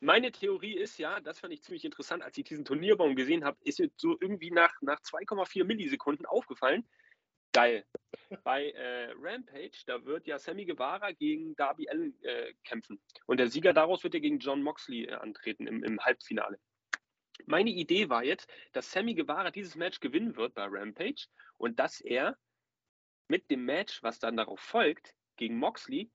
Meine 0.00 0.32
Theorie 0.32 0.78
ist 0.78 0.98
ja, 0.98 1.20
das 1.20 1.40
fand 1.40 1.52
ich 1.52 1.62
ziemlich 1.62 1.84
interessant, 1.84 2.22
als 2.22 2.36
ich 2.38 2.44
diesen 2.44 2.64
Turnierbaum 2.64 3.16
gesehen 3.16 3.44
habe, 3.44 3.58
ist 3.64 3.80
mir 3.80 3.90
so 3.96 4.16
irgendwie 4.18 4.50
nach, 4.50 4.72
nach 4.80 5.00
2,4 5.00 5.64
Millisekunden 5.64 6.24
aufgefallen. 6.24 6.88
Geil. 7.52 7.84
Bei 8.44 8.70
äh, 8.70 9.12
Rampage, 9.20 9.82
da 9.86 10.04
wird 10.04 10.26
ja 10.26 10.38
Sammy 10.38 10.64
Guevara 10.64 11.12
gegen 11.12 11.54
Darby 11.56 11.88
Allen 11.88 12.14
äh, 12.22 12.54
kämpfen. 12.64 13.00
Und 13.26 13.40
der 13.40 13.48
Sieger 13.48 13.74
daraus 13.74 14.02
wird 14.02 14.14
ja 14.14 14.20
gegen 14.20 14.38
John 14.38 14.62
Moxley 14.62 15.04
äh, 15.04 15.14
antreten 15.14 15.66
im, 15.66 15.82
im 15.82 16.00
Halbfinale. 16.00 16.58
Meine 17.46 17.70
Idee 17.70 18.08
war 18.08 18.24
jetzt, 18.24 18.50
dass 18.72 18.90
Sammy 18.90 19.14
Guevara 19.14 19.50
dieses 19.50 19.74
Match 19.74 20.00
gewinnen 20.00 20.36
wird 20.36 20.54
bei 20.54 20.66
Rampage 20.66 21.26
und 21.56 21.78
dass 21.78 22.00
er 22.00 22.38
mit 23.30 23.50
dem 23.50 23.64
Match, 23.64 24.02
was 24.02 24.18
dann 24.18 24.36
darauf 24.36 24.60
folgt, 24.60 25.14
gegen 25.36 25.56
Moxley 25.56 26.10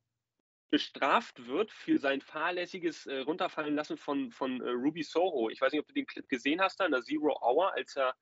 bestraft 0.70 1.48
wird 1.48 1.72
für 1.72 1.98
sein 1.98 2.22
fahrlässiges 2.22 3.06
äh, 3.06 3.20
Runterfallen 3.20 3.76
lassen 3.76 3.98
von, 3.98 4.32
von 4.32 4.62
äh, 4.62 4.70
Ruby 4.70 5.04
Soho. 5.04 5.50
Ich 5.50 5.62
weiß 5.62 5.72
nicht, 5.72 5.82
ob 5.82 5.88
du 5.88 5.94
den 5.94 6.06
Clip 6.06 6.28
gesehen 6.28 6.62
hast, 6.62 6.80
da 6.80 6.86
in 6.86 6.92
der 6.92 7.02
Zero 7.02 7.40
Hour, 7.42 7.74
als 7.74 7.96
er. 7.96 8.14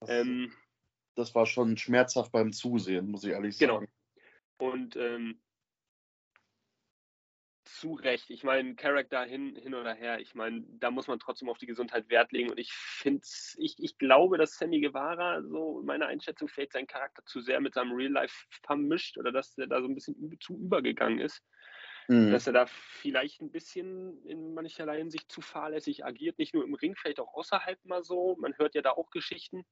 Das, 0.00 0.10
Ähm, 0.10 0.52
das 1.14 1.34
war 1.34 1.46
schon 1.46 1.76
schmerzhaft 1.78 2.32
beim 2.32 2.52
Zusehen, 2.52 3.08
muss 3.10 3.24
ich 3.24 3.30
ehrlich 3.30 3.56
Genau. 3.58 3.80
sagen. 3.80 3.88
und 4.58 4.96
ähm, 4.96 5.40
zu 7.66 7.94
Recht. 7.94 8.30
Ich 8.30 8.44
meine, 8.44 8.74
Charakter 8.74 9.24
hin, 9.24 9.56
hin 9.56 9.74
oder 9.74 9.94
her. 9.94 10.20
Ich 10.20 10.34
meine, 10.34 10.64
da 10.78 10.90
muss 10.90 11.08
man 11.08 11.18
trotzdem 11.18 11.48
auf 11.48 11.58
die 11.58 11.66
Gesundheit 11.66 12.08
Wert 12.08 12.32
legen. 12.32 12.50
Und 12.50 12.58
ich 12.58 12.72
finde, 12.72 13.26
ich, 13.58 13.76
ich 13.78 13.98
glaube, 13.98 14.38
dass 14.38 14.56
Sammy 14.56 14.80
Guevara, 14.80 15.42
so 15.42 15.80
in 15.80 15.86
meiner 15.86 16.06
Einschätzung, 16.06 16.48
vielleicht 16.48 16.72
seinen 16.72 16.86
Charakter 16.86 17.24
zu 17.26 17.40
sehr 17.40 17.60
mit 17.60 17.74
seinem 17.74 17.92
Real 17.92 18.12
Life 18.12 18.46
vermischt 18.64 19.18
oder 19.18 19.32
dass 19.32 19.56
er 19.58 19.66
da 19.66 19.80
so 19.80 19.88
ein 19.88 19.94
bisschen 19.94 20.16
zu 20.40 20.56
übergegangen 20.58 21.18
ist. 21.18 21.42
Mhm. 22.08 22.30
dass 22.30 22.46
er 22.46 22.52
da 22.52 22.66
vielleicht 22.66 23.40
ein 23.40 23.50
bisschen 23.50 24.24
in 24.26 24.54
mancherlei 24.54 24.98
Hinsicht 24.98 25.30
zu 25.30 25.40
fahrlässig 25.40 26.04
agiert, 26.04 26.38
nicht 26.38 26.54
nur 26.54 26.62
im 26.62 26.74
Ring, 26.74 26.94
vielleicht 26.94 27.18
auch 27.18 27.34
außerhalb 27.34 27.84
mal 27.84 28.04
so. 28.04 28.36
Man 28.38 28.56
hört 28.58 28.76
ja 28.76 28.82
da 28.82 28.92
auch 28.92 29.10
Geschichten. 29.10 29.66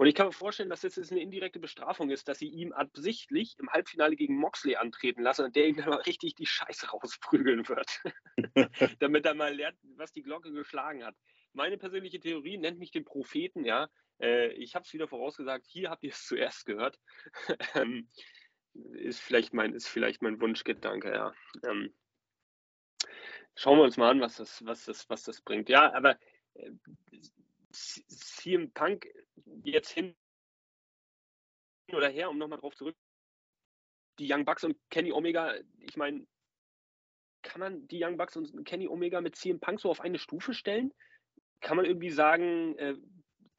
Und 0.00 0.06
ich 0.06 0.14
kann 0.14 0.28
mir 0.28 0.32
vorstellen, 0.32 0.70
dass 0.70 0.80
das 0.80 0.96
jetzt 0.96 1.12
eine 1.12 1.20
indirekte 1.20 1.60
Bestrafung 1.60 2.08
ist, 2.08 2.26
dass 2.26 2.38
sie 2.38 2.48
ihm 2.48 2.72
absichtlich 2.72 3.54
im 3.58 3.68
Halbfinale 3.68 4.16
gegen 4.16 4.34
Moxley 4.34 4.76
antreten 4.76 5.22
lassen 5.22 5.44
und 5.44 5.56
der 5.56 5.68
ihm 5.68 5.76
dann 5.76 5.90
mal 5.90 6.00
richtig 6.00 6.34
die 6.36 6.46
Scheiße 6.46 6.88
rausprügeln 6.88 7.68
wird. 7.68 8.00
Damit 8.98 9.26
er 9.26 9.34
mal 9.34 9.54
lernt, 9.54 9.76
was 9.96 10.10
die 10.10 10.22
Glocke 10.22 10.52
geschlagen 10.52 11.04
hat. 11.04 11.14
Meine 11.52 11.76
persönliche 11.76 12.18
Theorie 12.18 12.56
nennt 12.56 12.78
mich 12.78 12.92
den 12.92 13.04
Propheten, 13.04 13.66
ja. 13.66 13.90
Äh, 14.22 14.52
ich 14.52 14.74
habe 14.74 14.86
es 14.86 14.92
wieder 14.94 15.06
vorausgesagt, 15.06 15.66
hier 15.66 15.90
habt 15.90 16.02
ihr 16.02 16.12
es 16.12 16.24
zuerst 16.26 16.64
gehört. 16.64 16.98
Ähm, 17.74 18.08
ist 18.94 19.20
vielleicht 19.20 19.52
mein, 19.52 19.74
ist 19.74 19.88
vielleicht 19.88 20.22
mein 20.22 20.40
Wunschgedanke, 20.40 21.12
ja. 21.12 21.34
Ähm, 21.62 21.94
schauen 23.54 23.76
wir 23.76 23.84
uns 23.84 23.98
mal 23.98 24.08
an, 24.08 24.22
was 24.22 24.36
das, 24.36 24.64
was 24.64 24.86
das, 24.86 25.10
was 25.10 25.24
das 25.24 25.42
bringt. 25.42 25.68
Ja, 25.68 25.92
aber 25.92 26.18
äh, 26.54 26.70
CM 27.70 28.72
Punk 28.72 29.06
jetzt 29.64 29.90
hin 29.90 30.14
oder 31.92 32.08
her, 32.08 32.30
um 32.30 32.38
nochmal 32.38 32.58
drauf 32.58 32.74
zurück. 32.74 32.96
Die 34.18 34.32
Young 34.32 34.44
Bucks 34.44 34.64
und 34.64 34.76
Kenny 34.90 35.12
Omega, 35.12 35.54
ich 35.78 35.96
meine, 35.96 36.26
kann 37.42 37.60
man 37.60 37.88
die 37.88 38.02
Young 38.02 38.16
Bucks 38.16 38.36
und 38.36 38.64
Kenny 38.64 38.86
Omega 38.86 39.20
mit 39.20 39.36
CM 39.36 39.60
Punk 39.60 39.80
so 39.80 39.90
auf 39.90 40.00
eine 40.00 40.18
Stufe 40.18 40.54
stellen? 40.54 40.92
Kann 41.60 41.76
man 41.76 41.86
irgendwie 41.86 42.10
sagen, 42.10 42.76
äh, 42.78 42.96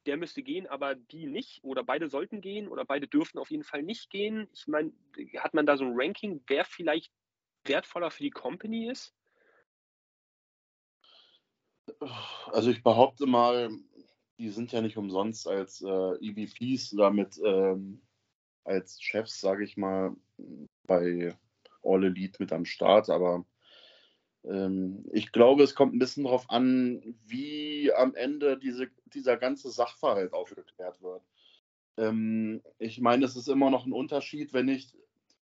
der 0.06 0.16
müsste 0.16 0.42
gehen, 0.42 0.66
aber 0.66 0.94
die 0.94 1.26
nicht? 1.26 1.62
Oder 1.62 1.84
beide 1.84 2.08
sollten 2.08 2.40
gehen 2.40 2.68
oder 2.68 2.84
beide 2.84 3.06
dürften 3.06 3.38
auf 3.38 3.50
jeden 3.50 3.64
Fall 3.64 3.82
nicht 3.82 4.10
gehen? 4.10 4.48
Ich 4.52 4.66
meine, 4.66 4.92
hat 5.38 5.54
man 5.54 5.66
da 5.66 5.76
so 5.76 5.84
ein 5.84 5.94
Ranking, 5.94 6.42
wer 6.46 6.64
vielleicht 6.64 7.12
wertvoller 7.64 8.10
für 8.10 8.22
die 8.22 8.30
Company 8.30 8.88
ist? 8.90 9.14
Also 12.46 12.70
ich 12.70 12.82
behaupte 12.82 13.26
mal, 13.26 13.70
die 14.42 14.50
sind 14.50 14.72
ja 14.72 14.80
nicht 14.80 14.96
umsonst 14.96 15.46
als 15.46 15.82
äh, 15.82 16.14
EVPs 16.20 16.90
damit 16.90 17.40
ähm, 17.44 18.02
als 18.64 19.00
Chefs, 19.00 19.40
sage 19.40 19.62
ich 19.62 19.76
mal, 19.76 20.16
bei 20.84 21.36
All 21.84 22.04
Elite 22.04 22.42
mit 22.42 22.52
am 22.52 22.64
Start, 22.64 23.08
aber 23.08 23.44
ähm, 24.44 25.04
ich 25.12 25.30
glaube, 25.30 25.62
es 25.62 25.76
kommt 25.76 25.94
ein 25.94 26.00
bisschen 26.00 26.24
darauf 26.24 26.50
an, 26.50 27.16
wie 27.24 27.92
am 27.92 28.16
Ende 28.16 28.58
diese, 28.58 28.88
dieser 29.06 29.36
ganze 29.36 29.70
Sachverhalt 29.70 30.32
aufgeklärt 30.32 31.00
wird. 31.02 31.22
Ähm, 31.96 32.62
ich 32.78 33.00
meine, 33.00 33.24
es 33.24 33.36
ist 33.36 33.48
immer 33.48 33.70
noch 33.70 33.86
ein 33.86 33.92
Unterschied, 33.92 34.52
wenn 34.52 34.68
ich 34.68 34.96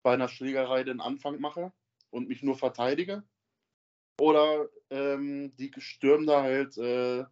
bei 0.01 0.13
einer 0.13 0.29
Schlägerei 0.29 0.83
den 0.83 0.99
Anfang 0.99 1.39
mache 1.39 1.71
und 2.09 2.27
mich 2.27 2.41
nur 2.41 2.55
verteidige. 2.55 3.23
Oder 4.19 4.67
ähm, 4.89 5.55
die 5.57 5.71
stürmen 5.77 6.25
da 6.25 6.41
halt 6.41 6.77
äh, 6.77 7.25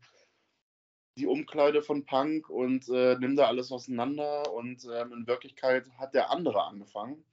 die 1.18 1.28
Umkleide 1.28 1.82
von 1.82 2.06
Punk 2.06 2.50
und 2.50 2.88
äh, 2.90 3.18
nimm 3.20 3.36
da 3.36 3.48
alles 3.48 3.72
auseinander 3.72 4.54
und 4.54 4.86
ähm, 4.86 5.14
in 5.14 5.28
Wirklichkeit 5.28 5.90
hat 5.98 6.14
der 6.14 6.32
andere 6.32 6.64
angefangen 6.64 7.26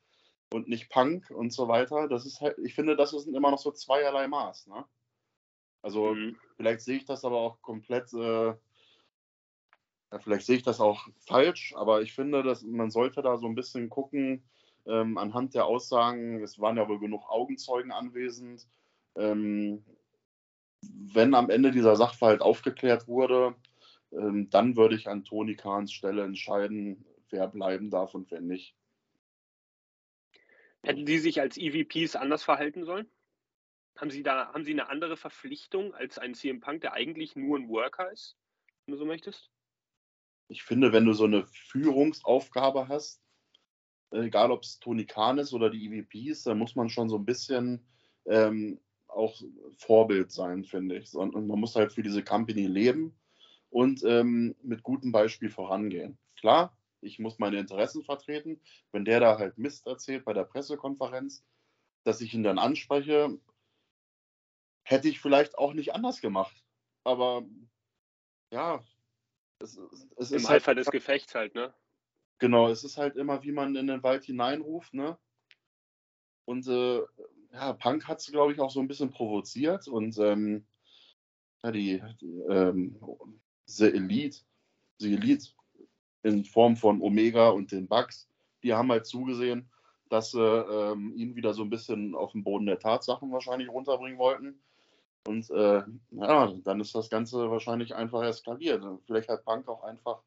und 0.52 0.68
nicht 0.68 0.88
Punk 0.90 1.30
und 1.30 1.52
so 1.52 1.68
weiter. 1.68 2.08
Das 2.08 2.26
ist 2.26 2.40
halt, 2.40 2.58
ich 2.58 2.74
finde, 2.74 2.96
das 2.96 3.10
sind 3.10 3.34
immer 3.34 3.50
noch 3.50 3.58
so 3.58 3.70
zweierlei 3.72 4.26
Maß, 4.28 4.68
ne? 4.68 4.84
Also 5.82 6.14
Mhm. 6.14 6.36
vielleicht 6.56 6.80
sehe 6.80 6.96
ich 6.96 7.04
das 7.04 7.24
aber 7.24 7.38
auch 7.38 7.60
komplett, 7.60 8.12
äh, 8.14 8.54
ja, 10.12 10.18
vielleicht 10.18 10.46
sehe 10.46 10.56
ich 10.56 10.62
das 10.62 10.80
auch 10.80 11.08
falsch, 11.18 11.74
aber 11.76 12.00
ich 12.00 12.14
finde, 12.14 12.42
dass 12.42 12.62
man 12.62 12.90
sollte 12.90 13.20
da 13.20 13.36
so 13.36 13.46
ein 13.46 13.54
bisschen 13.54 13.90
gucken, 13.90 14.44
ähm, 14.86 15.18
anhand 15.18 15.54
der 15.54 15.66
Aussagen, 15.66 16.42
es 16.42 16.58
waren 16.58 16.76
ja 16.76 16.88
wohl 16.88 17.00
genug 17.00 17.28
Augenzeugen 17.28 17.92
anwesend, 17.92 18.66
ähm, 19.16 19.84
wenn 20.82 21.34
am 21.34 21.50
Ende 21.50 21.70
dieser 21.70 21.96
Sachverhalt 21.96 22.42
aufgeklärt 22.42 23.08
wurde, 23.08 23.54
ähm, 24.16 24.48
dann 24.50 24.76
würde 24.76 24.94
ich 24.94 25.08
an 25.08 25.24
Tony 25.24 25.56
Kahns 25.56 25.92
Stelle 25.92 26.24
entscheiden, 26.24 27.04
wer 27.30 27.48
bleiben 27.48 27.90
darf 27.90 28.14
und 28.14 28.30
wer 28.30 28.40
nicht. 28.40 28.76
Hätten 30.82 31.06
Sie 31.06 31.18
sich 31.18 31.40
als 31.40 31.56
EVPs 31.56 32.14
anders 32.14 32.42
verhalten 32.42 32.84
sollen? 32.84 33.08
Haben 33.96 34.10
Sie 34.10 34.22
da 34.22 34.52
haben 34.52 34.64
Sie 34.64 34.72
eine 34.72 34.88
andere 34.88 35.16
Verpflichtung 35.16 35.94
als 35.94 36.18
ein 36.18 36.34
CM 36.34 36.60
Punk, 36.60 36.82
der 36.82 36.92
eigentlich 36.92 37.36
nur 37.36 37.58
ein 37.58 37.68
Worker 37.68 38.10
ist, 38.12 38.36
wenn 38.84 38.92
du 38.92 38.98
so 38.98 39.06
möchtest? 39.06 39.50
Ich 40.48 40.62
finde, 40.62 40.92
wenn 40.92 41.06
du 41.06 41.12
so 41.14 41.24
eine 41.24 41.46
Führungsaufgabe 41.46 42.88
hast, 42.88 43.22
egal 44.10 44.50
ob 44.50 44.62
es 44.62 44.78
Tony 44.78 45.06
Khan 45.06 45.38
ist 45.38 45.54
oder 45.54 45.70
die 45.70 45.86
EVPs, 45.86 46.42
dann 46.42 46.58
muss 46.58 46.76
man 46.76 46.90
schon 46.90 47.08
so 47.08 47.16
ein 47.16 47.24
bisschen 47.24 47.86
ähm, 48.26 48.78
auch 49.06 49.40
Vorbild 49.78 50.32
sein, 50.32 50.64
finde 50.64 50.98
ich. 50.98 51.14
Und 51.14 51.34
man 51.34 51.58
muss 51.58 51.76
halt 51.76 51.92
für 51.92 52.02
diese 52.02 52.22
Company 52.22 52.66
leben 52.66 53.16
und 53.74 54.04
ähm, 54.04 54.54
mit 54.62 54.84
gutem 54.84 55.10
Beispiel 55.10 55.50
vorangehen. 55.50 56.16
Klar, 56.38 56.78
ich 57.00 57.18
muss 57.18 57.40
meine 57.40 57.58
Interessen 57.58 58.04
vertreten. 58.04 58.60
Wenn 58.92 59.04
der 59.04 59.18
da 59.18 59.36
halt 59.36 59.58
Mist 59.58 59.88
erzählt 59.88 60.24
bei 60.24 60.32
der 60.32 60.44
Pressekonferenz, 60.44 61.44
dass 62.04 62.20
ich 62.20 62.32
ihn 62.34 62.44
dann 62.44 62.60
anspreche, 62.60 63.36
hätte 64.84 65.08
ich 65.08 65.18
vielleicht 65.18 65.58
auch 65.58 65.74
nicht 65.74 65.92
anders 65.92 66.20
gemacht. 66.20 66.54
Aber 67.02 67.44
ja, 68.52 68.80
es, 69.58 69.76
es 70.18 70.30
Im 70.30 70.36
ist. 70.36 70.44
Im 70.44 70.48
halt 70.48 70.62
Eifer 70.62 70.66
halt, 70.68 70.78
des 70.78 70.90
Gefechts 70.92 71.34
halt, 71.34 71.56
ne? 71.56 71.74
Genau, 72.38 72.68
es 72.68 72.84
ist 72.84 72.96
halt 72.96 73.16
immer, 73.16 73.42
wie 73.42 73.52
man 73.52 73.74
in 73.74 73.88
den 73.88 74.04
Wald 74.04 74.22
hineinruft, 74.22 74.94
ne? 74.94 75.18
Und 76.44 76.68
äh, 76.68 77.02
ja, 77.50 77.72
Punk 77.72 78.06
hat 78.06 78.20
es, 78.20 78.30
glaube 78.30 78.52
ich, 78.52 78.60
auch 78.60 78.70
so 78.70 78.78
ein 78.78 78.86
bisschen 78.86 79.10
provoziert 79.10 79.88
und 79.88 80.16
ähm, 80.18 80.64
ja, 81.64 81.72
die, 81.72 82.02
die 82.20 82.38
ähm, 82.48 83.00
The 83.66 83.86
Elite, 83.86 84.38
The 84.98 85.14
Elite 85.14 85.48
in 86.22 86.44
Form 86.44 86.76
von 86.76 87.00
Omega 87.02 87.50
und 87.50 87.72
den 87.72 87.88
Bugs, 87.88 88.28
die 88.62 88.72
haben 88.72 88.90
halt 88.90 89.06
zugesehen, 89.06 89.68
dass 90.08 90.30
sie 90.30 90.40
ähm, 90.40 91.12
ihn 91.16 91.36
wieder 91.36 91.54
so 91.54 91.62
ein 91.62 91.70
bisschen 91.70 92.14
auf 92.14 92.32
den 92.32 92.44
Boden 92.44 92.66
der 92.66 92.78
Tatsachen 92.78 93.32
wahrscheinlich 93.32 93.68
runterbringen 93.68 94.18
wollten. 94.18 94.60
Und 95.26 95.50
äh, 95.50 95.82
ja, 96.10 96.52
dann 96.64 96.80
ist 96.80 96.94
das 96.94 97.08
Ganze 97.08 97.50
wahrscheinlich 97.50 97.94
einfach 97.94 98.22
eskaliert. 98.22 98.84
Vielleicht 99.06 99.28
hat 99.28 99.44
Punk 99.44 99.68
auch 99.68 99.82
einfach 99.82 100.20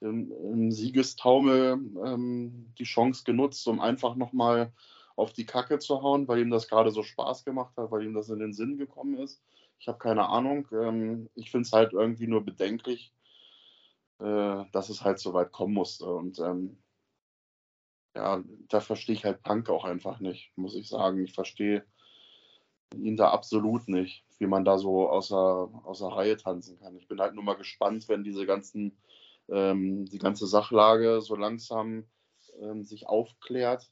im, 0.00 0.32
im 0.32 0.72
Siegestaumel 0.72 1.72
ähm, 2.04 2.72
die 2.78 2.84
Chance 2.84 3.24
genutzt, 3.24 3.66
um 3.68 3.80
einfach 3.80 4.16
nochmal 4.16 4.72
auf 5.16 5.32
die 5.34 5.44
Kacke 5.44 5.78
zu 5.78 6.02
hauen, 6.02 6.26
weil 6.26 6.40
ihm 6.40 6.50
das 6.50 6.68
gerade 6.68 6.90
so 6.90 7.02
Spaß 7.02 7.44
gemacht 7.44 7.76
hat, 7.76 7.90
weil 7.90 8.04
ihm 8.04 8.14
das 8.14 8.30
in 8.30 8.38
den 8.38 8.54
Sinn 8.54 8.78
gekommen 8.78 9.18
ist. 9.18 9.42
Ich 9.80 9.88
habe 9.88 9.98
keine 9.98 10.28
Ahnung. 10.28 10.68
Ähm, 10.72 11.30
ich 11.34 11.50
finde 11.50 11.66
es 11.66 11.72
halt 11.72 11.94
irgendwie 11.94 12.26
nur 12.26 12.44
bedenklich, 12.44 13.14
äh, 14.18 14.64
dass 14.72 14.90
es 14.90 15.02
halt 15.02 15.18
so 15.18 15.32
weit 15.32 15.52
kommen 15.52 15.72
musste. 15.72 16.04
Und 16.04 16.38
ähm, 16.38 16.78
ja, 18.14 18.44
da 18.68 18.80
verstehe 18.80 19.14
ich 19.14 19.24
halt 19.24 19.42
Punk 19.42 19.70
auch 19.70 19.84
einfach 19.84 20.20
nicht, 20.20 20.52
muss 20.56 20.76
ich 20.76 20.86
sagen. 20.88 21.24
Ich 21.24 21.32
verstehe 21.32 21.84
ihn 22.94 23.16
da 23.16 23.30
absolut 23.30 23.88
nicht, 23.88 24.24
wie 24.38 24.46
man 24.46 24.64
da 24.66 24.76
so 24.76 25.08
außer, 25.08 25.70
außer 25.84 26.08
Reihe 26.08 26.36
tanzen 26.36 26.78
kann. 26.78 26.96
Ich 26.96 27.08
bin 27.08 27.20
halt 27.20 27.34
nur 27.34 27.44
mal 27.44 27.56
gespannt, 27.56 28.06
wenn 28.08 28.22
diese 28.22 28.44
ganzen, 28.44 28.98
ähm, 29.48 30.04
die 30.04 30.18
ganze 30.18 30.46
Sachlage 30.46 31.22
so 31.22 31.36
langsam 31.36 32.04
ähm, 32.60 32.84
sich 32.84 33.06
aufklärt, 33.08 33.90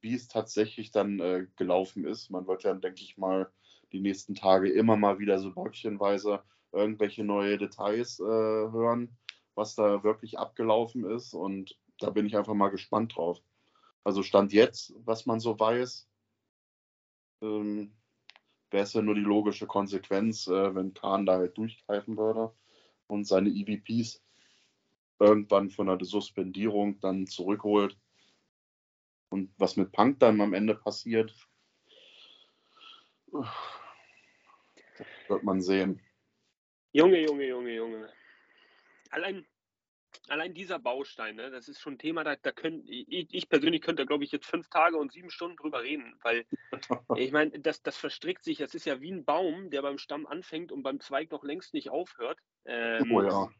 wie 0.00 0.14
es 0.14 0.28
tatsächlich 0.28 0.92
dann 0.92 1.18
äh, 1.18 1.46
gelaufen 1.56 2.04
ist. 2.04 2.30
Man 2.30 2.46
wird 2.46 2.62
ja, 2.62 2.74
denke 2.74 3.02
ich 3.02 3.18
mal, 3.18 3.50
die 3.92 4.00
nächsten 4.00 4.34
Tage 4.34 4.70
immer 4.70 4.96
mal 4.96 5.18
wieder 5.18 5.38
so 5.38 5.52
bröckchenweise 5.52 6.42
irgendwelche 6.72 7.24
neue 7.24 7.58
Details 7.58 8.20
äh, 8.20 8.24
hören, 8.24 9.16
was 9.54 9.74
da 9.74 10.02
wirklich 10.02 10.38
abgelaufen 10.38 11.04
ist. 11.04 11.34
Und 11.34 11.78
da 11.98 12.10
bin 12.10 12.26
ich 12.26 12.36
einfach 12.36 12.54
mal 12.54 12.68
gespannt 12.68 13.16
drauf. 13.16 13.40
Also 14.04 14.22
Stand 14.22 14.52
jetzt, 14.52 14.94
was 15.04 15.26
man 15.26 15.40
so 15.40 15.58
weiß, 15.58 16.08
ähm, 17.42 17.92
wäre 18.70 18.84
es 18.84 18.92
ja 18.92 19.02
nur 19.02 19.14
die 19.14 19.20
logische 19.20 19.66
Konsequenz, 19.66 20.46
äh, 20.46 20.74
wenn 20.74 20.94
Kahn 20.94 21.26
da 21.26 21.34
halt 21.34 21.56
durchgreifen 21.56 22.16
würde 22.16 22.52
und 23.06 23.26
seine 23.26 23.50
EVPs 23.50 24.22
irgendwann 25.18 25.70
von 25.70 25.86
der 25.86 25.98
Suspendierung 26.04 27.00
dann 27.00 27.26
zurückholt 27.26 27.96
und 29.30 29.50
was 29.58 29.76
mit 29.76 29.92
Punk 29.92 30.20
dann 30.20 30.40
am 30.40 30.54
Ende 30.54 30.74
passiert, 30.74 31.34
wird 35.28 35.42
man 35.42 35.60
sehen. 35.60 36.00
Junge, 36.92 37.20
Junge, 37.22 37.46
Junge, 37.46 37.74
Junge. 37.74 38.12
Allein, 39.10 39.46
allein 40.28 40.54
dieser 40.54 40.78
Baustein, 40.78 41.36
ne, 41.36 41.50
das 41.50 41.68
ist 41.68 41.80
schon 41.80 41.94
ein 41.94 41.98
Thema, 41.98 42.24
da, 42.24 42.36
da 42.36 42.52
können, 42.52 42.84
ich, 42.86 43.32
ich 43.32 43.48
persönlich 43.48 43.82
könnte, 43.82 44.06
glaube 44.06 44.24
ich, 44.24 44.32
jetzt 44.32 44.46
fünf 44.46 44.68
Tage 44.68 44.96
und 44.96 45.12
sieben 45.12 45.30
Stunden 45.30 45.56
drüber 45.56 45.82
reden, 45.82 46.18
weil 46.22 46.46
ich 47.16 47.32
meine, 47.32 47.58
das, 47.60 47.82
das 47.82 47.96
verstrickt 47.96 48.44
sich, 48.44 48.58
das 48.58 48.74
ist 48.74 48.86
ja 48.86 49.00
wie 49.00 49.12
ein 49.12 49.24
Baum, 49.24 49.70
der 49.70 49.82
beim 49.82 49.98
Stamm 49.98 50.26
anfängt 50.26 50.72
und 50.72 50.82
beim 50.82 51.00
Zweig 51.00 51.30
noch 51.30 51.44
längst 51.44 51.74
nicht 51.74 51.90
aufhört. 51.90 52.38
Ähm, 52.64 53.12
oh 53.12 53.22
ja. 53.22 53.50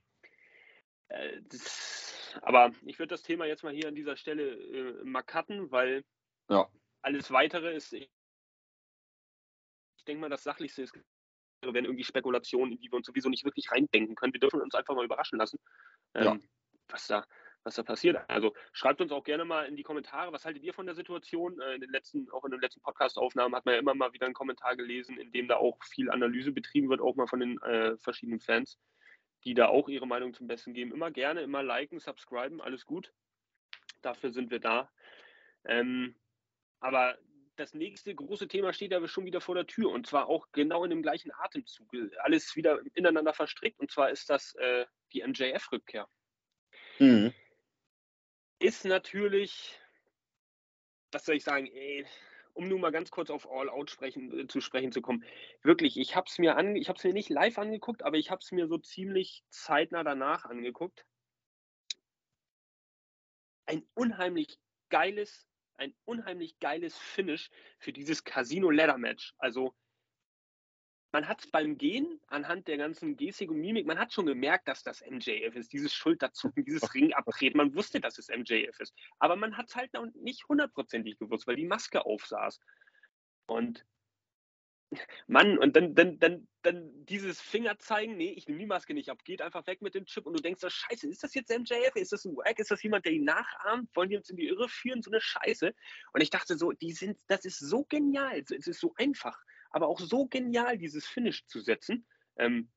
Äh, 1.08 1.40
das, 1.42 2.38
aber 2.42 2.72
ich 2.84 2.98
würde 2.98 3.14
das 3.14 3.22
Thema 3.22 3.46
jetzt 3.46 3.62
mal 3.62 3.72
hier 3.72 3.88
an 3.88 3.94
dieser 3.94 4.16
Stelle 4.16 4.52
äh, 4.54 5.04
mal 5.04 5.22
cutten, 5.22 5.70
weil 5.70 6.04
ja. 6.48 6.68
alles 7.02 7.30
weitere 7.30 7.74
ist, 7.74 7.92
ich 7.92 8.10
denke 10.06 10.22
mal, 10.22 10.30
das 10.30 10.42
Sachlichste 10.42 10.82
ist, 10.82 10.98
wenn 11.62 11.84
irgendwie 11.84 12.04
Spekulationen, 12.04 12.72
in 12.72 12.80
die 12.80 12.90
wir 12.90 12.96
uns 12.96 13.06
sowieso 13.06 13.28
nicht 13.28 13.44
wirklich 13.44 13.70
reindenken 13.70 14.14
können. 14.14 14.32
Wir 14.32 14.40
dürfen 14.40 14.60
uns 14.60 14.74
einfach 14.74 14.94
mal 14.94 15.04
überraschen 15.04 15.38
lassen, 15.38 15.58
ähm, 16.14 16.24
ja. 16.24 16.38
was, 16.88 17.06
da, 17.06 17.26
was 17.64 17.74
da 17.74 17.82
passiert. 17.82 18.18
Also 18.28 18.54
schreibt 18.72 19.00
uns 19.00 19.12
auch 19.12 19.24
gerne 19.24 19.44
mal 19.44 19.66
in 19.66 19.76
die 19.76 19.82
Kommentare, 19.82 20.32
was 20.32 20.44
haltet 20.44 20.62
ihr 20.62 20.74
von 20.74 20.86
der 20.86 20.94
Situation? 20.94 21.60
Äh, 21.60 21.74
in 21.74 21.80
den 21.80 21.90
letzten, 21.90 22.30
auch 22.30 22.44
in 22.44 22.52
den 22.52 22.60
letzten 22.60 22.80
Podcast-Aufnahmen 22.82 23.54
hat 23.54 23.66
man 23.66 23.74
ja 23.74 23.80
immer 23.80 23.94
mal 23.94 24.12
wieder 24.12 24.26
einen 24.26 24.34
Kommentar 24.34 24.76
gelesen, 24.76 25.18
in 25.18 25.32
dem 25.32 25.48
da 25.48 25.56
auch 25.56 25.78
viel 25.84 26.10
Analyse 26.10 26.52
betrieben 26.52 26.88
wird, 26.88 27.00
auch 27.00 27.16
mal 27.16 27.26
von 27.26 27.40
den 27.40 27.60
äh, 27.62 27.96
verschiedenen 27.98 28.40
Fans 28.40 28.78
die 29.46 29.54
da 29.54 29.68
auch 29.68 29.88
ihre 29.88 30.08
Meinung 30.08 30.34
zum 30.34 30.48
Besten 30.48 30.74
geben. 30.74 30.92
Immer 30.92 31.12
gerne, 31.12 31.42
immer 31.42 31.62
liken, 31.62 32.00
subscriben, 32.00 32.60
alles 32.60 32.84
gut. 32.84 33.12
Dafür 34.02 34.32
sind 34.32 34.50
wir 34.50 34.58
da. 34.58 34.90
Ähm, 35.64 36.16
aber 36.80 37.16
das 37.56 37.74
nächste 37.74 38.14
große 38.14 38.48
Thema 38.48 38.72
steht 38.72 38.92
aber 38.92 39.08
schon 39.08 39.24
wieder 39.24 39.40
vor 39.40 39.54
der 39.54 39.66
Tür 39.66 39.90
und 39.90 40.06
zwar 40.06 40.28
auch 40.28 40.48
genau 40.52 40.84
in 40.84 40.90
dem 40.90 41.02
gleichen 41.02 41.32
Atemzug. 41.32 41.88
Alles 42.18 42.54
wieder 42.54 42.80
ineinander 42.94 43.32
verstrickt 43.32 43.80
und 43.80 43.90
zwar 43.90 44.10
ist 44.10 44.30
das 44.30 44.54
äh, 44.56 44.86
die 45.12 45.22
MJF-Rückkehr. 45.22 46.08
Mhm. 46.98 47.32
Ist 48.58 48.84
natürlich, 48.84 49.78
was 51.12 51.24
soll 51.24 51.36
ich 51.36 51.44
sagen, 51.44 51.66
ey, 51.66 52.06
um 52.54 52.68
nur 52.68 52.78
mal 52.78 52.92
ganz 52.92 53.10
kurz 53.10 53.30
auf 53.30 53.50
All 53.50 53.68
Out 53.68 53.90
sprechen, 53.90 54.38
äh, 54.38 54.46
zu 54.46 54.60
sprechen 54.60 54.92
zu 54.92 55.02
kommen. 55.02 55.24
Wirklich, 55.62 55.98
ich 55.98 56.16
habe 56.16 56.26
es 56.28 56.38
mir 56.38 56.56
an, 56.56 56.76
ich 56.76 56.88
habe 56.88 56.98
es 56.98 57.04
mir 57.04 57.12
nicht 57.12 57.28
live 57.28 57.58
angeguckt, 57.58 58.02
aber 58.02 58.16
ich 58.16 58.30
habe 58.30 58.40
es 58.42 58.52
mir 58.52 58.66
so 58.66 58.78
ziemlich 58.78 59.44
zeitnah 59.50 60.04
danach 60.04 60.44
angeguckt. 60.44 61.04
Ein 63.66 63.86
unheimlich 63.94 64.58
geiles, 64.88 65.46
ein 65.78 65.94
unheimlich 66.04 66.58
geiles 66.58 66.96
Finish 66.96 67.50
für 67.78 67.92
dieses 67.92 68.24
Casino 68.24 68.70
Ladder 68.70 68.98
Match. 68.98 69.34
Also 69.38 69.74
man 71.12 71.28
hat 71.28 71.40
es 71.40 71.50
beim 71.50 71.78
Gehen 71.78 72.20
anhand 72.26 72.68
der 72.68 72.76
ganzen 72.76 73.16
Gestik 73.16 73.50
und 73.50 73.60
Mimik, 73.60 73.86
man 73.86 73.98
hat 73.98 74.12
schon 74.12 74.26
gemerkt, 74.26 74.68
dass 74.68 74.82
das 74.82 75.02
MJF 75.02 75.56
ist, 75.56 75.72
dieses 75.72 75.94
Schulterzucken, 75.94 76.64
dieses 76.64 76.94
Ringabtreten, 76.94 77.56
man 77.56 77.74
wusste, 77.74 78.00
dass 78.00 78.18
es 78.18 78.28
MJF 78.28 78.78
ist. 78.80 78.94
Aber 79.18 79.36
man 79.36 79.56
hat 79.56 79.68
es 79.68 79.76
halt 79.76 79.92
noch 79.94 80.06
nicht 80.14 80.46
hundertprozentig 80.48 81.18
gewusst, 81.18 81.46
weil 81.46 81.56
die 81.56 81.64
Maske 81.64 82.04
aufsaß. 82.04 82.60
Und 83.46 83.86
Mann, 85.26 85.58
und 85.58 85.74
dann, 85.76 85.94
dann, 85.94 86.18
dann, 86.18 86.48
dann 86.62 87.04
dieses 87.06 87.40
Finger 87.40 87.78
zeigen, 87.78 88.16
nee, 88.16 88.30
ich 88.30 88.46
nehme 88.46 88.60
die 88.60 88.66
Maske 88.66 88.94
nicht 88.94 89.10
ab, 89.10 89.24
geht 89.24 89.42
einfach 89.42 89.66
weg 89.66 89.82
mit 89.82 89.94
dem 89.94 90.06
Chip 90.06 90.26
und 90.26 90.36
du 90.36 90.42
denkst, 90.42 90.62
scheiße, 90.62 91.08
ist 91.08 91.22
das 91.22 91.34
jetzt 91.34 91.50
MJF? 91.50 91.96
Ist 91.96 92.12
das 92.12 92.24
ein 92.24 92.36
Wack? 92.36 92.58
Ist 92.58 92.70
das 92.70 92.82
jemand, 92.82 93.04
der 93.04 93.12
ihn 93.12 93.24
nachahmt? 93.24 93.94
Wollen 93.94 94.10
die 94.10 94.16
uns 94.16 94.30
in 94.30 94.36
die 94.36 94.46
Irre 94.46 94.68
führen? 94.68 95.02
So 95.02 95.10
eine 95.10 95.20
Scheiße. 95.20 95.74
Und 96.12 96.20
ich 96.20 96.30
dachte 96.30 96.56
so, 96.56 96.72
die 96.72 96.92
sind, 96.92 97.18
das 97.26 97.44
ist 97.44 97.58
so 97.58 97.84
genial, 97.84 98.42
es 98.48 98.50
ist 98.50 98.80
so 98.80 98.94
einfach 98.96 99.36
aber 99.76 99.88
auch 99.88 100.00
so 100.00 100.26
genial, 100.26 100.78
dieses 100.78 101.06
Finish 101.06 101.44
zu 101.46 101.60
setzen. 101.60 102.06
Ähm, 102.36 102.70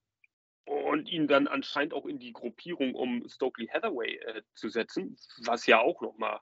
und 0.66 1.10
ihn 1.10 1.28
dann 1.28 1.48
anscheinend 1.48 1.94
auch 1.94 2.06
in 2.06 2.20
die 2.20 2.34
Gruppierung 2.34 2.94
um 2.94 3.28
Stokely 3.28 3.68
Hathaway 3.68 4.18
äh, 4.18 4.44
zu 4.54 4.68
setzen, 4.68 5.16
was 5.46 5.66
ja 5.66 5.80
auch 5.80 6.02
nochmal 6.02 6.42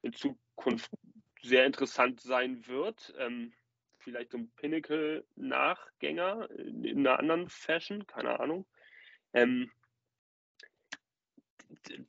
in 0.00 0.14
Zukunft 0.14 0.90
sehr 1.42 1.66
interessant 1.66 2.20
sein 2.20 2.66
wird. 2.66 3.14
Ähm, 3.18 3.52
vielleicht 4.02 4.32
so 4.32 4.38
ein 4.38 4.50
Pinnacle-Nachgänger 4.56 6.50
in, 6.50 6.84
in, 6.84 6.98
einer 7.06 7.18
anderen 7.18 7.48
Fashion, 7.48 8.06
keine 8.06 8.40
Ahnung. 8.40 8.66
Ähm, 9.32 9.70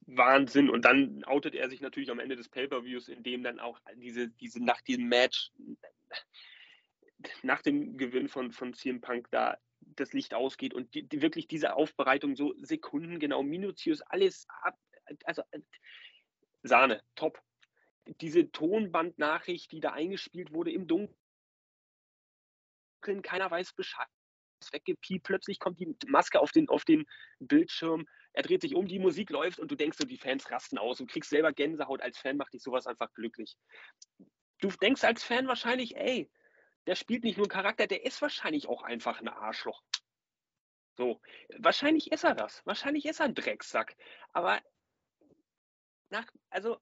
Wahnsinn. 0.05 0.69
Und 0.69 0.85
dann 0.85 1.23
outet 1.23 1.55
er 1.55 1.69
sich 1.69 1.81
natürlich 1.81 2.11
am 2.11 2.19
Ende 2.19 2.35
des 2.35 2.49
Pay-Per-Views, 2.49 3.07
in 3.07 3.23
dem 3.23 3.43
dann 3.43 3.59
auch 3.59 3.79
diese, 3.95 4.29
diese 4.29 4.63
nach 4.63 4.81
diesem 4.81 5.07
Match 5.07 5.51
nach 7.41 7.61
dem 7.61 7.97
Gewinn 7.97 8.27
von, 8.27 8.51
von 8.51 8.73
CM 8.73 9.01
Punk 9.01 9.29
da 9.31 9.57
das 9.79 10.13
Licht 10.13 10.33
ausgeht 10.33 10.73
und 10.73 10.93
die, 10.93 11.03
die 11.03 11.21
wirklich 11.21 11.47
diese 11.47 11.75
Aufbereitung 11.75 12.35
so 12.35 12.53
sekundengenau, 12.57 13.43
minutiös, 13.43 14.01
alles 14.01 14.47
ab, 14.61 14.77
also 15.25 15.43
Sahne, 16.63 17.01
top. 17.15 17.41
Diese 18.21 18.51
Tonbandnachricht, 18.51 19.71
die 19.71 19.79
da 19.79 19.91
eingespielt 19.91 20.53
wurde 20.53 20.71
im 20.71 20.87
Dunkeln, 20.87 21.17
keiner 23.21 23.49
weiß 23.49 23.73
Bescheid, 23.73 24.07
weggepiept, 24.71 25.25
plötzlich 25.25 25.59
kommt 25.59 25.79
die 25.79 25.95
Maske 26.07 26.39
auf 26.39 26.51
den, 26.51 26.69
auf 26.69 26.85
den 26.85 27.05
Bildschirm, 27.39 28.05
er 28.33 28.43
dreht 28.43 28.61
sich 28.61 28.75
um, 28.75 28.87
die 28.87 28.99
Musik 28.99 29.29
läuft 29.29 29.59
und 29.59 29.69
du 29.69 29.75
denkst 29.75 29.97
so, 29.99 30.07
die 30.07 30.17
Fans 30.17 30.49
rasten 30.49 30.79
aus 30.79 30.99
und 30.99 31.09
kriegst 31.09 31.29
selber 31.29 31.53
Gänsehaut. 31.53 32.01
Als 32.01 32.17
Fan 32.17 32.37
macht 32.37 32.53
dich 32.53 32.63
sowas 32.63 32.87
einfach 32.87 33.13
glücklich. 33.13 33.55
Du 34.59 34.69
denkst 34.69 35.03
als 35.03 35.23
Fan 35.23 35.47
wahrscheinlich, 35.47 35.95
ey, 35.95 36.31
der 36.87 36.95
spielt 36.95 37.23
nicht 37.23 37.37
nur 37.37 37.45
einen 37.45 37.51
Charakter, 37.51 37.85
der 37.85 38.05
ist 38.05 38.21
wahrscheinlich 38.21 38.67
auch 38.67 38.81
einfach 38.81 39.19
ein 39.19 39.27
Arschloch. 39.27 39.83
So, 40.97 41.21
wahrscheinlich 41.59 42.11
ist 42.11 42.23
er 42.23 42.33
das. 42.33 42.65
Wahrscheinlich 42.65 43.05
ist 43.05 43.19
er 43.19 43.27
ein 43.27 43.35
Drecksack. 43.35 43.95
Aber 44.31 44.61
nach, 46.09 46.25
also 46.49 46.79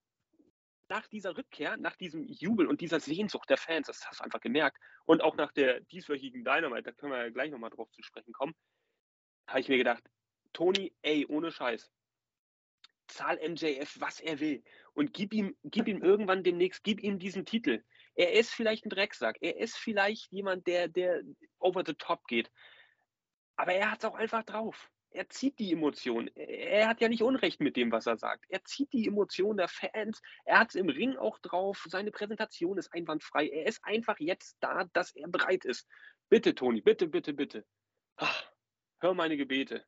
nach 0.92 1.08
dieser 1.08 1.38
Rückkehr, 1.38 1.78
nach 1.78 1.96
diesem 1.96 2.28
Jubel 2.28 2.68
und 2.68 2.82
dieser 2.82 3.00
Sehnsucht 3.00 3.50
der 3.50 3.56
Fans, 3.56 3.88
das 3.88 4.06
hast 4.06 4.20
du 4.20 4.26
einfach 4.26 4.42
gemerkt, 4.42 4.78
und 5.06 5.22
auch 5.22 5.38
nach 5.38 5.54
der 5.54 5.80
dieswöchigen 5.80 6.44
Dynamite, 6.44 6.84
da 6.84 6.92
können 6.92 7.14
wir 7.14 7.24
ja 7.24 7.30
gleich 7.30 7.50
nochmal 7.50 7.70
drauf 7.70 7.89
zu 7.92 8.04
sprechen 8.04 8.34
kommen, 8.34 8.54
habe 9.48 9.62
ich 9.62 9.70
mir 9.70 9.78
gedacht, 9.78 10.04
Toni, 10.52 10.94
ey, 11.02 11.26
ohne 11.28 11.50
Scheiß, 11.50 11.89
zahl 13.08 13.38
MJF, 13.38 14.02
was 14.02 14.20
er 14.20 14.42
will. 14.42 14.64
Und 14.94 15.14
gib 15.14 15.34
ihm, 15.34 15.56
gib 15.64 15.88
ihm 15.88 16.04
irgendwann 16.04 16.44
demnächst, 16.44 16.84
gib 16.84 17.02
ihm 17.02 17.20
diesen 17.20 17.46
Titel. 17.46 17.82
Er 18.16 18.34
ist 18.34 18.52
vielleicht 18.52 18.86
ein 18.86 18.89
Drecksack, 18.89 19.38
er 19.39 19.56
ist 19.58 19.78
vielleicht 19.78 20.30
jemand, 20.34 20.68
der, 20.68 20.89
der 20.89 21.22
over 21.60 21.84
the 21.86 21.94
top 21.94 22.28
geht, 22.28 22.52
aber 23.56 23.72
er 23.74 23.92
hat 23.92 24.00
es 24.00 24.06
auch 24.06 24.16
einfach 24.16 24.44
drauf 24.44 24.92
er 25.12 25.30
zieht 25.30 25.59
die 25.59 25.74
Emotionen. 25.74 26.30
Er 26.36 26.88
hat 26.88 27.01
ja 27.01 27.09
nicht 27.09 27.22
Unrecht 27.22 27.59
mit 27.59 27.76
dem, 27.76 27.91
was 27.91 28.07
er 28.07 28.18
sagt. 28.18 28.45
Er 28.49 28.64
zieht 28.64 28.93
die 28.93 29.07
Emotionen 29.07 29.57
der 29.57 29.68
Fans. 29.68 30.22
Er 30.45 30.59
hat 30.59 30.70
es 30.70 30.76
im 30.76 30.89
Ring 30.89 31.18
auch 31.18 31.38
drauf. 31.39 31.86
Seine 31.88 32.12
Präsentation 32.12 32.78
ist 32.78 32.93
einwandfrei. 32.93 33.47
Er 33.47 33.66
ist 33.66 33.84
einfach 33.84 34.20
jetzt 34.20 34.57
da, 34.62 34.86
dass 34.93 35.14
er 35.16 35.28
bereit 35.28 35.66
ist. 35.66 35.88
Bitte, 36.30 36.55
Toni, 36.55 36.82
bitte, 36.82 37.07
bitte, 37.07 37.34
bitte. 37.34 37.66
Ach, 38.16 38.51
hör 38.99 39.14
meine 39.14 39.36
Gebete. 39.36 39.86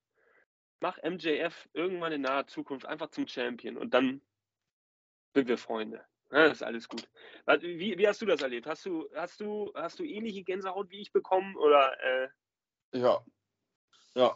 Mach 0.82 0.98
MJF 1.02 1.70
irgendwann 1.72 2.12
in 2.12 2.22
naher 2.22 2.48
Zukunft 2.48 2.86
einfach 2.86 3.10
zum 3.10 3.28
Champion 3.28 3.78
und 3.78 3.94
dann 3.94 4.22
sind 5.34 5.48
wir 5.48 5.58
Freunde. 5.58 6.06
Ja, 6.32 6.48
ist 6.48 6.64
alles 6.64 6.90
gut. 6.90 7.08
Wie, 7.62 7.98
wie, 7.98 8.08
hast 8.08 8.22
du 8.22 8.26
das 8.26 8.42
erlebt? 8.42 8.68
Hast 8.68 8.86
du, 8.86 9.08
hast 9.16 9.40
du, 9.40 9.72
hast 9.76 10.00
du 10.00 10.04
ähnliche 10.04 10.44
Gänsehaut 10.44 10.90
wie 10.90 11.00
ich 11.00 11.14
bekommen? 11.14 11.56
Oder, 11.56 11.98
äh? 12.04 12.30
Ja. 12.92 13.24
Ja, 14.16 14.36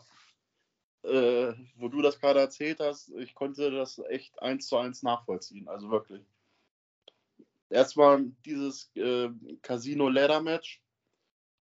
äh, 1.07 1.53
wo 1.75 1.87
du 1.87 2.01
das 2.01 2.19
gerade 2.19 2.39
erzählt 2.39 2.79
hast, 2.79 3.09
ich 3.17 3.33
konnte 3.33 3.71
das 3.71 3.99
echt 4.09 4.41
eins 4.41 4.67
zu 4.67 4.77
eins 4.77 5.03
nachvollziehen. 5.03 5.67
Also 5.67 5.89
wirklich. 5.89 6.21
Erstmal 7.69 8.25
dieses 8.45 8.91
äh, 8.95 9.29
Casino-Ladder-Match, 9.61 10.81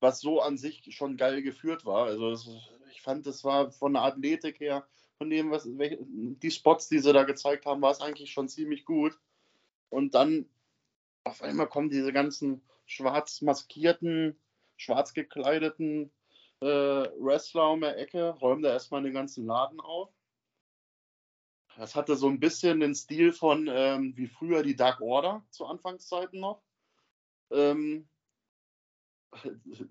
was 0.01 0.20
so 0.20 0.40
an 0.40 0.57
sich 0.57 0.82
schon 0.94 1.16
geil 1.16 1.42
geführt 1.42 1.84
war. 1.84 2.07
Also 2.07 2.30
das, 2.30 2.49
ich 2.92 3.03
fand, 3.03 3.26
das 3.26 3.44
war 3.44 3.70
von 3.70 3.94
der 3.94 4.03
Athletik 4.03 4.61
her, 4.61 4.86
von 5.18 5.30
dem, 5.30 5.51
was 5.51 5.66
die 5.66 6.51
Spots, 6.51 6.88
die 6.88 6.99
sie 6.99 7.12
da 7.12 7.24
gezeigt 7.24 7.66
haben, 7.66 7.82
war 7.82 7.90
es 7.90 8.01
eigentlich 8.01 8.32
schon 8.32 8.49
ziemlich 8.49 8.84
gut. 8.84 9.18
Und 9.88 10.14
dann 10.14 10.49
auf 11.24 11.42
einmal 11.42 11.68
kommen 11.68 11.90
diese 11.90 12.12
ganzen 12.12 12.62
schwarz 12.84 13.40
maskierten, 13.42 14.38
schwarz 14.76 15.14
gekleideten 15.14 16.11
äh, 16.61 16.66
Wrestler 16.66 17.70
um 17.70 17.80
der 17.80 17.98
Ecke, 17.98 18.30
räumt 18.30 18.64
er 18.64 18.72
erstmal 18.72 19.02
den 19.02 19.12
ganzen 19.12 19.46
Laden 19.46 19.80
auf. 19.80 20.11
Das 21.76 21.94
hatte 21.94 22.16
so 22.16 22.28
ein 22.28 22.40
bisschen 22.40 22.80
den 22.80 22.94
Stil 22.94 23.32
von 23.32 23.68
ähm, 23.70 24.16
wie 24.16 24.26
früher 24.26 24.62
die 24.62 24.76
Dark 24.76 25.00
Order 25.00 25.44
zu 25.50 25.66
Anfangszeiten 25.66 26.40
noch. 26.40 26.62
Ähm, 27.50 28.09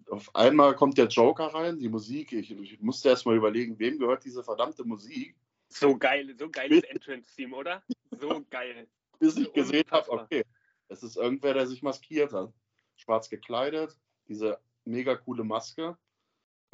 auf 0.09 0.34
einmal 0.36 0.76
kommt 0.76 0.97
der 0.97 1.07
Joker 1.07 1.47
rein, 1.47 1.78
die 1.78 1.89
Musik. 1.89 2.32
Ich, 2.32 2.51
ich 2.51 2.82
musste 2.82 3.09
erstmal 3.09 3.36
überlegen, 3.36 3.78
wem 3.78 3.99
gehört 3.99 4.26
diese 4.26 4.43
verdammte 4.43 4.84
Musik. 4.84 5.36
So 5.70 5.95
geil, 5.95 6.36
so 6.38 6.49
geiles 6.49 6.84
Entrance-Team, 6.84 7.53
oder? 7.53 7.84
So 8.20 8.43
geil. 8.49 8.88
Bis 9.20 9.38
ich 9.38 9.51
gesehen 9.53 9.86
habe, 9.91 10.09
okay, 10.11 10.43
es 10.88 11.03
ist 11.03 11.18
irgendwer, 11.18 11.53
der 11.53 11.68
sich 11.68 11.84
maskiert 11.84 12.34
hat. 12.34 12.51
Schwarz 12.95 13.30
gekleidet, 13.30 13.99
diese 14.28 14.59
mega 14.86 15.16
coole 15.16 15.43
Maske 15.43 15.97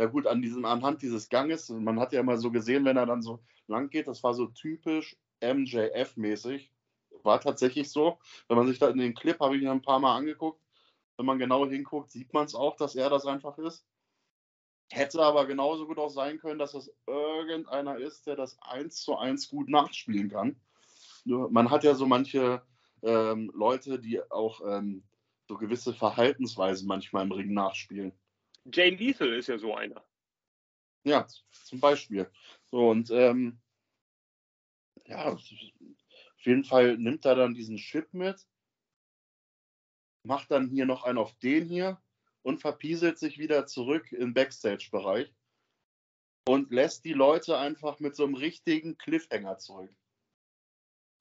ja 0.01 0.07
gut, 0.07 0.25
an 0.25 0.41
diesem, 0.41 0.65
anhand 0.65 1.03
dieses 1.03 1.29
Ganges, 1.29 1.69
man 1.69 1.99
hat 1.99 2.11
ja 2.11 2.21
immer 2.21 2.35
so 2.39 2.49
gesehen, 2.49 2.85
wenn 2.85 2.97
er 2.97 3.05
dann 3.05 3.21
so 3.21 3.39
lang 3.67 3.91
geht, 3.91 4.07
das 4.07 4.23
war 4.23 4.33
so 4.33 4.47
typisch 4.47 5.15
MJF-mäßig. 5.41 6.71
War 7.21 7.39
tatsächlich 7.39 7.91
so. 7.91 8.17
Wenn 8.47 8.57
man 8.57 8.65
sich 8.65 8.79
da 8.79 8.89
in 8.89 8.97
den 8.97 9.13
Clip, 9.13 9.39
habe 9.39 9.55
ich 9.55 9.61
ihn 9.61 9.67
ein 9.67 9.83
paar 9.83 9.99
Mal 9.99 10.17
angeguckt, 10.17 10.59
wenn 11.17 11.27
man 11.27 11.37
genau 11.37 11.67
hinguckt, 11.67 12.09
sieht 12.09 12.33
man 12.33 12.45
es 12.45 12.55
auch, 12.55 12.77
dass 12.77 12.95
er 12.95 13.11
das 13.11 13.27
einfach 13.27 13.59
ist. 13.59 13.85
Hätte 14.89 15.21
aber 15.21 15.45
genauso 15.45 15.85
gut 15.85 15.99
auch 15.99 16.09
sein 16.09 16.39
können, 16.39 16.57
dass 16.57 16.73
es 16.73 16.91
irgendeiner 17.05 17.99
ist, 17.99 18.25
der 18.25 18.35
das 18.35 18.59
eins 18.59 19.03
zu 19.03 19.17
eins 19.17 19.49
gut 19.49 19.69
nachspielen 19.69 20.31
kann. 20.31 20.55
Man 21.25 21.69
hat 21.69 21.83
ja 21.83 21.93
so 21.93 22.07
manche 22.07 22.63
ähm, 23.03 23.51
Leute, 23.53 23.99
die 23.99 24.19
auch 24.31 24.61
ähm, 24.65 25.03
so 25.47 25.57
gewisse 25.57 25.93
Verhaltensweisen 25.93 26.87
manchmal 26.87 27.25
im 27.25 27.31
Ring 27.33 27.53
nachspielen. 27.53 28.13
Jay 28.65 28.89
Lethal 28.91 29.33
ist 29.33 29.47
ja 29.47 29.57
so 29.57 29.75
einer. 29.75 30.05
Ja, 31.03 31.27
zum 31.65 31.79
Beispiel. 31.79 32.29
So, 32.69 32.89
und 32.89 33.09
ähm, 33.09 33.59
ja, 35.05 35.33
auf 35.33 35.41
jeden 36.45 36.63
Fall 36.63 36.97
nimmt 36.97 37.25
er 37.25 37.35
dann 37.35 37.53
diesen 37.53 37.77
Chip 37.77 38.13
mit, 38.13 38.47
macht 40.23 40.51
dann 40.51 40.69
hier 40.69 40.85
noch 40.85 41.03
einen 41.03 41.17
auf 41.17 41.33
den 41.39 41.67
hier 41.67 42.01
und 42.43 42.59
verpieselt 42.59 43.17
sich 43.19 43.37
wieder 43.37 43.65
zurück 43.65 44.11
im 44.11 44.33
Backstage-Bereich 44.33 45.33
und 46.47 46.71
lässt 46.71 47.05
die 47.05 47.13
Leute 47.13 47.57
einfach 47.57 47.99
mit 47.99 48.15
so 48.15 48.23
einem 48.23 48.35
richtigen 48.35 48.97
Cliffhanger 48.97 49.57
zurück. 49.57 49.93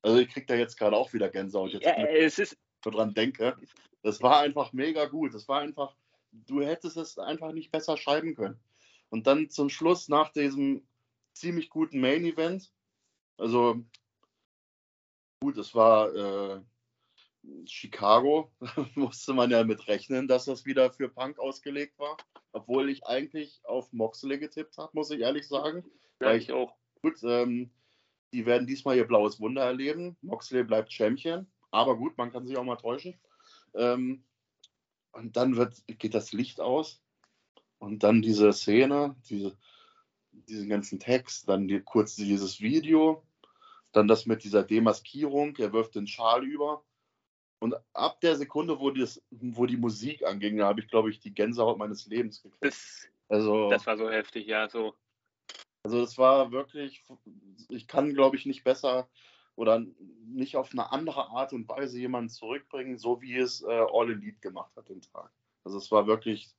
Also 0.03 0.19
ich 0.19 0.29
krieg 0.29 0.47
da 0.47 0.55
jetzt 0.55 0.77
gerade 0.79 0.97
auch 0.97 1.13
wieder 1.13 1.29
Gänsehaut, 1.29 1.73
jetzt 1.73 1.85
ja, 1.85 1.95
es 1.95 2.39
ist 2.39 2.57
dran 2.83 3.13
denke. 3.13 3.57
Das 4.03 4.23
war 4.23 4.41
einfach 4.41 4.73
mega 4.73 5.05
gut. 5.07 5.35
Das 5.35 5.47
war 5.47 5.61
einfach 5.61 5.95
du 6.33 6.63
hättest 6.63 6.97
es 6.97 7.19
einfach 7.19 7.53
nicht 7.53 7.71
besser 7.71 7.97
schreiben 7.97 8.35
können. 8.35 8.61
Und 9.09 9.27
dann 9.27 9.51
zum 9.51 9.69
Schluss 9.69 10.09
nach 10.09 10.33
diesem 10.33 10.87
ziemlich 11.33 11.71
guten 11.71 12.01
Main 12.01 12.25
Event, 12.25 12.73
also 13.37 13.83
gut, 15.41 15.57
es 15.57 15.75
war 15.75 16.15
äh, 16.15 16.61
Chicago, 17.65 18.53
musste 18.95 19.33
man 19.33 19.51
ja 19.51 19.65
mit 19.65 19.89
rechnen, 19.89 20.29
dass 20.29 20.45
das 20.45 20.65
wieder 20.67 20.93
für 20.93 21.09
Punk 21.09 21.39
ausgelegt 21.39 21.99
war, 21.99 22.17
obwohl 22.53 22.91
ich 22.91 23.07
eigentlich 23.07 23.61
auf 23.65 23.93
Moxley 23.93 24.39
getippt 24.39 24.77
habe, 24.79 24.91
muss 24.93 25.11
ich 25.11 25.21
ehrlich 25.21 25.49
sagen. 25.49 25.85
Ja, 26.21 26.29
weil 26.29 26.39
ich 26.39 26.53
auch. 26.53 26.75
Gut, 27.03 27.23
ähm, 27.23 27.71
die 28.33 28.45
werden 28.45 28.67
diesmal 28.67 28.97
ihr 28.97 29.07
blaues 29.07 29.41
Wunder 29.41 29.63
erleben. 29.63 30.17
Moxley 30.21 30.63
bleibt 30.63 30.93
Champion, 30.93 31.47
aber 31.71 31.97
gut, 31.97 32.17
man 32.19 32.31
kann 32.31 32.47
sich 32.47 32.57
auch 32.59 32.65
mal 32.65 32.77
täuschen. 32.77 33.19
Ähm, 33.75 34.23
und 35.13 35.37
dann 35.37 35.57
wird, 35.57 35.75
geht 35.87 36.15
das 36.15 36.33
Licht 36.33 36.61
aus 36.61 37.03
und 37.79 38.03
dann 38.03 38.23
diese 38.23 38.53
Szene, 38.53 39.17
diese, 39.29 39.57
diesen 40.33 40.69
ganzen 40.69 41.01
Text, 41.01 41.49
dann 41.49 41.69
die, 41.69 41.81
kurz 41.81 42.17
dieses 42.17 42.61
Video, 42.61 43.25
dann 43.93 44.09
das 44.09 44.27
mit 44.27 44.45
dieser 44.45 44.63
Demaskierung, 44.63 45.57
er 45.57 45.73
wirft 45.73 45.95
den 45.95 46.07
Schal 46.07 46.45
über. 46.45 46.85
Und 47.59 47.75
ab 47.93 48.21
der 48.21 48.37
Sekunde, 48.37 48.79
wo, 48.79 48.91
das, 48.91 49.23
wo 49.31 49.67
die 49.67 49.77
Musik 49.77 50.25
anging, 50.25 50.59
da 50.59 50.69
habe 50.69 50.81
ich, 50.81 50.89
glaube 50.89 51.11
ich, 51.11 51.21
die 51.21 51.35
Gänsehaut 51.35 51.79
meines 51.79 52.07
Lebens 52.07 52.43
gekriegt. 52.43 52.65
Das, 52.65 53.09
also, 53.29 53.69
das 53.69 53.87
war 53.87 53.97
so 53.97 54.11
heftig, 54.11 54.47
ja, 54.47 54.69
so. 54.69 54.95
Also 55.83 56.03
es 56.03 56.19
war 56.19 56.53
wirklich, 56.53 57.03
ich 57.69 57.87
kann, 57.87 58.15
glaube 58.15 58.37
ich, 58.37 58.47
nicht 58.47 58.65
besser 58.65 59.09
oder 59.61 59.85
nicht 60.25 60.57
auf 60.57 60.73
eine 60.73 60.91
andere 60.91 61.29
Art 61.29 61.53
und 61.53 61.69
Weise 61.69 61.99
jemanden 61.99 62.31
zurückbringen, 62.31 62.97
so 62.97 63.21
wie 63.21 63.37
es 63.37 63.61
äh, 63.61 63.67
All 63.67 64.11
Elite 64.11 64.41
gemacht 64.41 64.75
hat 64.75 64.89
den 64.89 65.03
Tag. 65.03 65.31
Also 65.65 65.77
es 65.77 65.93
war 65.93 66.07
wirklich, 66.07 66.51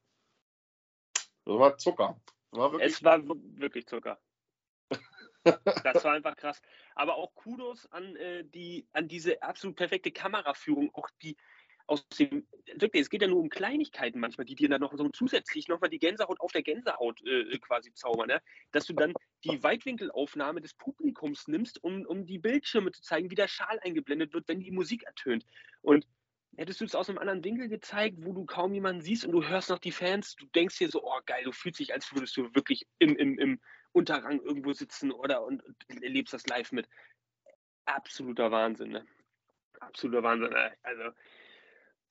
das 1.45 1.57
war 1.57 1.77
Zucker. 1.79 2.21
War 2.51 2.71
wirklich 2.71 2.93
es 2.93 3.03
war 3.03 3.19
wirklich 3.25 3.87
Zucker. 3.87 4.19
das 5.43 6.03
war 6.03 6.13
einfach 6.13 6.35
krass. 6.35 6.61
Aber 6.93 7.15
auch 7.15 7.33
Kudos 7.33 7.91
an, 7.91 8.15
äh, 8.17 8.43
die, 8.45 8.87
an 8.93 9.07
diese 9.07 9.41
absolut 9.41 9.77
perfekte 9.77 10.11
Kameraführung, 10.11 10.93
auch 10.93 11.09
die, 11.23 11.35
aus 11.87 12.07
dem, 12.09 12.47
wirklich, 12.75 13.03
es 13.03 13.09
geht 13.09 13.21
ja 13.21 13.27
nur 13.27 13.39
um 13.39 13.49
Kleinigkeiten 13.49 14.19
manchmal, 14.19 14.45
die 14.45 14.55
dir 14.55 14.69
dann 14.69 14.81
noch 14.81 14.95
so 14.95 15.09
zusätzlich 15.09 15.67
nochmal 15.67 15.89
die 15.89 15.99
Gänsehaut 15.99 16.39
auf 16.39 16.51
der 16.51 16.63
Gänsehaut 16.63 17.21
äh, 17.25 17.57
quasi 17.59 17.93
zaubern, 17.93 18.27
ne? 18.27 18.41
dass 18.71 18.85
du 18.85 18.93
dann 18.93 19.13
die 19.43 19.63
Weitwinkelaufnahme 19.63 20.61
des 20.61 20.73
Publikums 20.73 21.47
nimmst, 21.47 21.83
um, 21.83 22.05
um 22.05 22.25
die 22.25 22.39
Bildschirme 22.39 22.91
zu 22.91 23.01
zeigen, 23.01 23.29
wie 23.29 23.35
der 23.35 23.47
Schal 23.47 23.79
eingeblendet 23.79 24.33
wird, 24.33 24.47
wenn 24.47 24.59
die 24.59 24.71
Musik 24.71 25.03
ertönt. 25.03 25.45
Und 25.81 26.07
hättest 26.57 26.81
du 26.81 26.85
es 26.85 26.95
aus 26.95 27.09
einem 27.09 27.17
anderen 27.17 27.43
Winkel 27.43 27.67
gezeigt, 27.69 28.17
wo 28.19 28.33
du 28.33 28.45
kaum 28.45 28.73
jemanden 28.73 29.01
siehst 29.01 29.25
und 29.25 29.31
du 29.31 29.43
hörst 29.43 29.69
noch 29.69 29.79
die 29.79 29.91
Fans, 29.91 30.35
du 30.35 30.45
denkst 30.47 30.77
dir 30.77 30.89
so, 30.89 31.03
oh 31.03 31.19
geil, 31.25 31.43
du 31.43 31.51
fühlst 31.51 31.79
dich, 31.79 31.93
als 31.93 32.13
würdest 32.13 32.35
du 32.37 32.53
wirklich 32.53 32.85
im, 32.99 33.15
im, 33.15 33.39
im 33.39 33.59
Unterrang 33.93 34.39
irgendwo 34.41 34.73
sitzen 34.73 35.11
oder 35.11 35.43
und, 35.43 35.63
und 35.63 36.03
erlebst 36.03 36.33
das 36.33 36.47
live 36.47 36.71
mit. 36.71 36.87
Absoluter 37.85 38.51
Wahnsinn, 38.51 38.91
ne? 38.91 39.05
Absoluter 39.79 40.23
Wahnsinn. 40.23 40.51
Ne? 40.51 40.71
Also, 40.83 41.11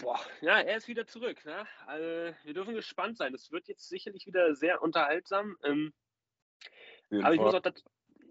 boah, 0.01 0.21
ja, 0.41 0.61
er 0.61 0.77
ist 0.77 0.89
wieder 0.89 1.07
zurück. 1.07 1.45
Ne? 1.45 1.67
Also, 1.87 2.37
wir 2.45 2.55
dürfen 2.55 2.75
gespannt 2.75 3.17
sein. 3.17 3.35
Es 3.35 3.51
wird 3.53 3.69
jetzt 3.69 3.89
sicherlich 3.89 4.27
wieder 4.27 4.55
sehr 4.55 4.83
unterhaltsam. 4.83 5.57
Ähm, 5.63 5.93
aber 7.11 7.35
ich 7.35 7.41
muss, 7.41 7.55
auch 7.55 7.61
dazu, 7.61 7.85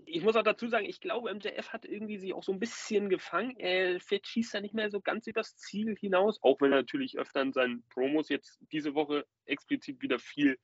ich 0.05 0.23
muss 0.23 0.35
auch 0.35 0.43
dazu 0.43 0.67
sagen, 0.67 0.85
ich 0.85 0.99
glaube, 0.99 1.33
MJF 1.33 1.69
hat 1.69 1.85
irgendwie 1.85 2.17
sich 2.17 2.33
auch 2.33 2.43
so 2.43 2.51
ein 2.51 2.59
bisschen 2.59 3.09
gefangen. 3.09 3.55
Er 3.57 3.99
schießt 3.99 4.53
da 4.53 4.61
nicht 4.61 4.73
mehr 4.73 4.89
so 4.89 5.01
ganz 5.01 5.27
übers 5.27 5.57
Ziel 5.57 5.95
hinaus, 5.97 6.41
auch 6.41 6.59
wenn 6.61 6.71
er 6.71 6.79
natürlich 6.79 7.17
öfter 7.17 7.41
in 7.41 7.53
seinen 7.53 7.83
Promos 7.89 8.29
jetzt 8.29 8.59
diese 8.71 8.95
Woche 8.95 9.25
explizit 9.45 10.01
wieder 10.01 10.19
viel 10.19 10.57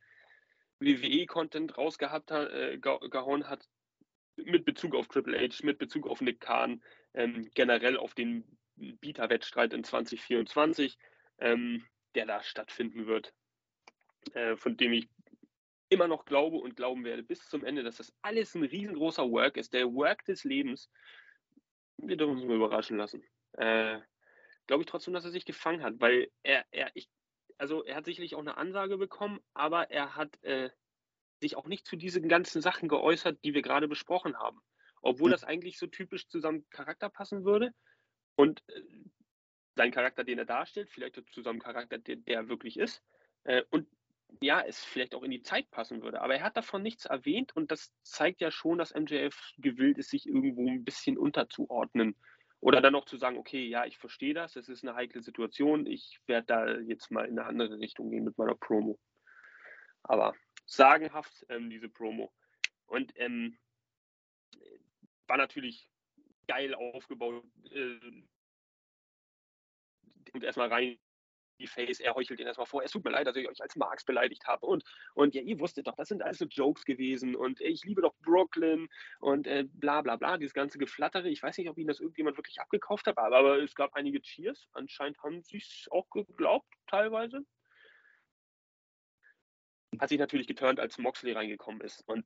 WWE-Content 0.80 1.78
rausgehabt 1.78 2.32
hat, 2.32 2.52
äh, 2.52 2.78
gehauen 2.78 3.48
hat, 3.48 3.68
mit 4.36 4.66
Bezug 4.66 4.96
auf 4.96 5.08
Triple 5.08 5.40
H, 5.40 5.64
mit 5.64 5.78
Bezug 5.78 6.08
auf 6.08 6.22
Nick 6.22 6.42
Khan, 6.42 6.84
ähm, 7.14 7.50
generell 7.54 7.98
auf 7.98 8.14
den 8.14 8.44
Bieterwettstreit 8.76 9.74
in 9.74 9.84
2024, 9.84 10.98
ähm, 11.40 11.86
der 12.16 12.26
da 12.26 12.44
stattfinden 12.44 13.08
wird, 13.08 13.34
äh, 14.34 14.56
von 14.56 14.78
dem 14.78 14.94
ich 14.94 15.10
immer 15.90 16.08
noch 16.08 16.26
glaube 16.26 16.58
und 16.58 16.76
glauben 16.76 17.04
werde 17.04 17.24
bis 17.24 17.48
zum 17.48 17.64
Ende, 17.64 17.84
dass 17.84 17.98
das 17.98 18.14
alles 18.22 18.56
ein 18.56 18.64
riesengroßer 18.64 19.30
Work 19.30 19.58
ist, 19.58 19.74
der 19.74 19.94
Work 19.94 20.26
des 20.26 20.44
Lebens. 20.44 20.90
Wir 21.98 22.18
dürfen 22.18 22.38
uns 22.38 22.46
mal 22.46 22.56
überraschen 22.56 22.98
lassen. 22.98 23.24
Äh, 23.54 24.00
glaube 24.68 24.84
ich 24.84 24.88
trotzdem, 24.88 25.14
dass 25.14 25.26
er 25.26 25.32
sich 25.32 25.46
gefangen 25.46 25.84
hat, 25.84 26.00
weil 26.00 26.30
er, 26.44 26.66
er, 26.72 26.92
ich, 26.96 27.10
also 27.58 27.84
er 27.84 27.96
hat 27.96 28.06
sicherlich 28.06 28.36
auch 28.36 28.40
eine 28.40 28.58
Ansage 28.58 28.98
bekommen, 28.98 29.40
aber 29.54 29.92
er 29.92 30.16
hat 30.16 30.42
äh, 30.44 30.70
sich 31.40 31.56
auch 31.56 31.68
nicht 31.68 31.86
zu 31.86 31.96
diesen 31.96 32.28
ganzen 32.28 32.62
Sachen 32.62 32.90
geäußert, 32.90 33.38
die 33.44 33.54
wir 33.54 33.62
gerade 33.62 33.88
besprochen 33.88 34.38
haben. 34.38 34.60
Obwohl 35.02 35.30
hm. 35.30 35.32
das 35.32 35.44
eigentlich 35.44 35.78
so 35.78 35.88
typisch 35.88 36.28
zu 36.28 36.40
seinem 36.40 36.68
Charakter 36.70 37.10
passen 37.10 37.46
würde. 37.46 37.72
Und 38.36 38.64
äh, 38.68 38.82
sein 39.76 39.92
Charakter, 39.92 40.24
den 40.24 40.40
er 40.40 40.46
darstellt, 40.46 40.90
vielleicht 40.90 41.22
zu 41.32 41.42
seinem 41.42 41.60
Charakter, 41.60 41.98
der, 41.98 42.16
der 42.18 42.48
wirklich 42.48 42.78
ist. 42.78 43.04
Äh, 43.44 43.64
und 43.70 43.88
ja, 44.42 44.62
es 44.62 44.84
vielleicht 44.84 45.16
auch 45.16 45.24
in 45.24 45.32
die 45.32 45.44
Zeit 45.44 45.70
passen 45.72 46.02
würde. 46.02 46.22
Aber 46.22 46.36
er 46.36 46.44
hat 46.44 46.58
davon 46.58 46.82
nichts 46.82 47.06
erwähnt 47.06 47.56
und 47.56 47.72
das 47.72 47.94
zeigt 48.04 48.42
ja 48.42 48.52
schon, 48.52 48.78
dass 48.78 48.94
MJF 48.94 49.54
gewillt 49.58 49.98
ist, 49.98 50.10
sich 50.10 50.28
irgendwo 50.28 50.68
ein 50.68 50.84
bisschen 50.84 51.18
unterzuordnen. 51.18 52.16
Oder 52.60 52.82
dann 52.82 52.96
auch 52.96 53.06
zu 53.06 53.18
sagen, 53.18 53.38
okay, 53.38 53.68
ja, 53.68 53.86
ich 53.86 53.98
verstehe 53.98 54.34
das, 54.34 54.56
es 54.56 54.70
ist 54.70 54.84
eine 54.84 54.96
heikle 54.96 55.22
Situation, 55.22 55.86
ich 55.86 56.20
werde 56.26 56.48
da 56.48 56.78
jetzt 56.80 57.12
mal 57.12 57.26
in 57.26 57.38
eine 57.38 57.48
andere 57.48 57.78
Richtung 57.78 58.10
gehen 58.10 58.24
mit 58.24 58.38
meiner 58.38 58.56
Promo. 58.56 58.98
Aber 60.04 60.34
sagenhaft, 60.66 61.46
ähm, 61.50 61.70
diese 61.70 61.90
Promo. 61.90 62.34
Und 62.88 63.14
ähm, 63.18 63.58
war 65.28 65.38
natürlich 65.38 65.90
geil 66.48 66.74
aufgebaut. 66.76 67.44
Äh, 67.72 68.00
erstmal 70.42 70.70
rein 70.70 70.98
die 71.60 71.68
Face, 71.68 72.00
er 72.00 72.16
heuchelt 72.16 72.40
ihn 72.40 72.48
erstmal 72.48 72.66
vor, 72.66 72.84
es 72.84 72.92
tut 72.92 73.04
mir 73.04 73.12
leid, 73.12 73.28
dass 73.28 73.36
ich 73.36 73.48
euch 73.48 73.62
als 73.62 73.76
Marx 73.76 74.04
beleidigt 74.04 74.46
habe. 74.48 74.66
Und, 74.66 74.84
und 75.14 75.36
ja, 75.36 75.42
ihr 75.42 75.60
wusstet 75.60 75.88
doch, 75.88 75.96
das 75.96 76.10
sind 76.10 76.22
alles 76.22 76.38
so 76.38 76.46
Jokes 76.46 76.86
gewesen. 76.86 77.36
Und 77.36 77.62
ich 77.62 77.84
liebe 77.84 78.02
doch 78.02 78.14
Brooklyn. 78.22 78.90
Und 79.20 79.48
äh, 79.48 79.66
bla 79.72 80.02
bla 80.02 80.16
bla, 80.16 80.38
dieses 80.38 80.54
ganze 80.54 80.78
Geflattere, 80.78 81.30
ich 81.30 81.42
weiß 81.42 81.58
nicht, 81.58 81.70
ob 81.70 81.78
ihnen 81.78 81.88
das 81.88 82.00
irgendjemand 82.00 82.38
wirklich 82.38 82.60
abgekauft 82.60 83.08
hat, 83.08 83.18
aber, 83.18 83.38
aber 83.38 83.64
es 83.64 83.76
gab 83.76 83.94
einige 83.94 84.22
Cheers, 84.22 84.68
anscheinend 84.74 85.22
haben 85.24 85.42
sie 85.44 85.58
es 85.58 85.88
auch 85.92 86.10
geglaubt, 86.10 86.68
teilweise. 86.88 87.46
Hat 90.00 90.10
sich 90.10 90.20
natürlich 90.20 90.48
geturnt, 90.48 90.80
als 90.80 90.98
Moxley 90.98 91.32
reingekommen 91.32 91.80
ist. 91.82 92.02
Und 92.08 92.26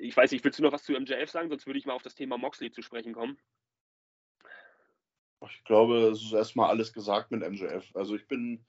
ich 0.00 0.16
weiß 0.16 0.32
nicht, 0.32 0.44
willst 0.44 0.58
du 0.58 0.62
noch 0.62 0.72
was 0.72 0.84
zu 0.84 0.92
MJF 0.92 1.30
sagen, 1.30 1.48
sonst 1.48 1.66
würde 1.66 1.78
ich 1.78 1.86
mal 1.86 1.92
auf 1.94 2.02
das 2.02 2.14
Thema 2.14 2.38
Moxley 2.38 2.70
zu 2.70 2.82
sprechen 2.82 3.12
kommen. 3.12 3.38
Ich 5.48 5.64
glaube, 5.64 6.08
es 6.08 6.22
ist 6.22 6.32
erstmal 6.32 6.70
alles 6.70 6.92
gesagt 6.92 7.30
mit 7.30 7.48
MJF. 7.48 7.94
Also 7.94 8.14
ich 8.14 8.26
bin, 8.26 8.64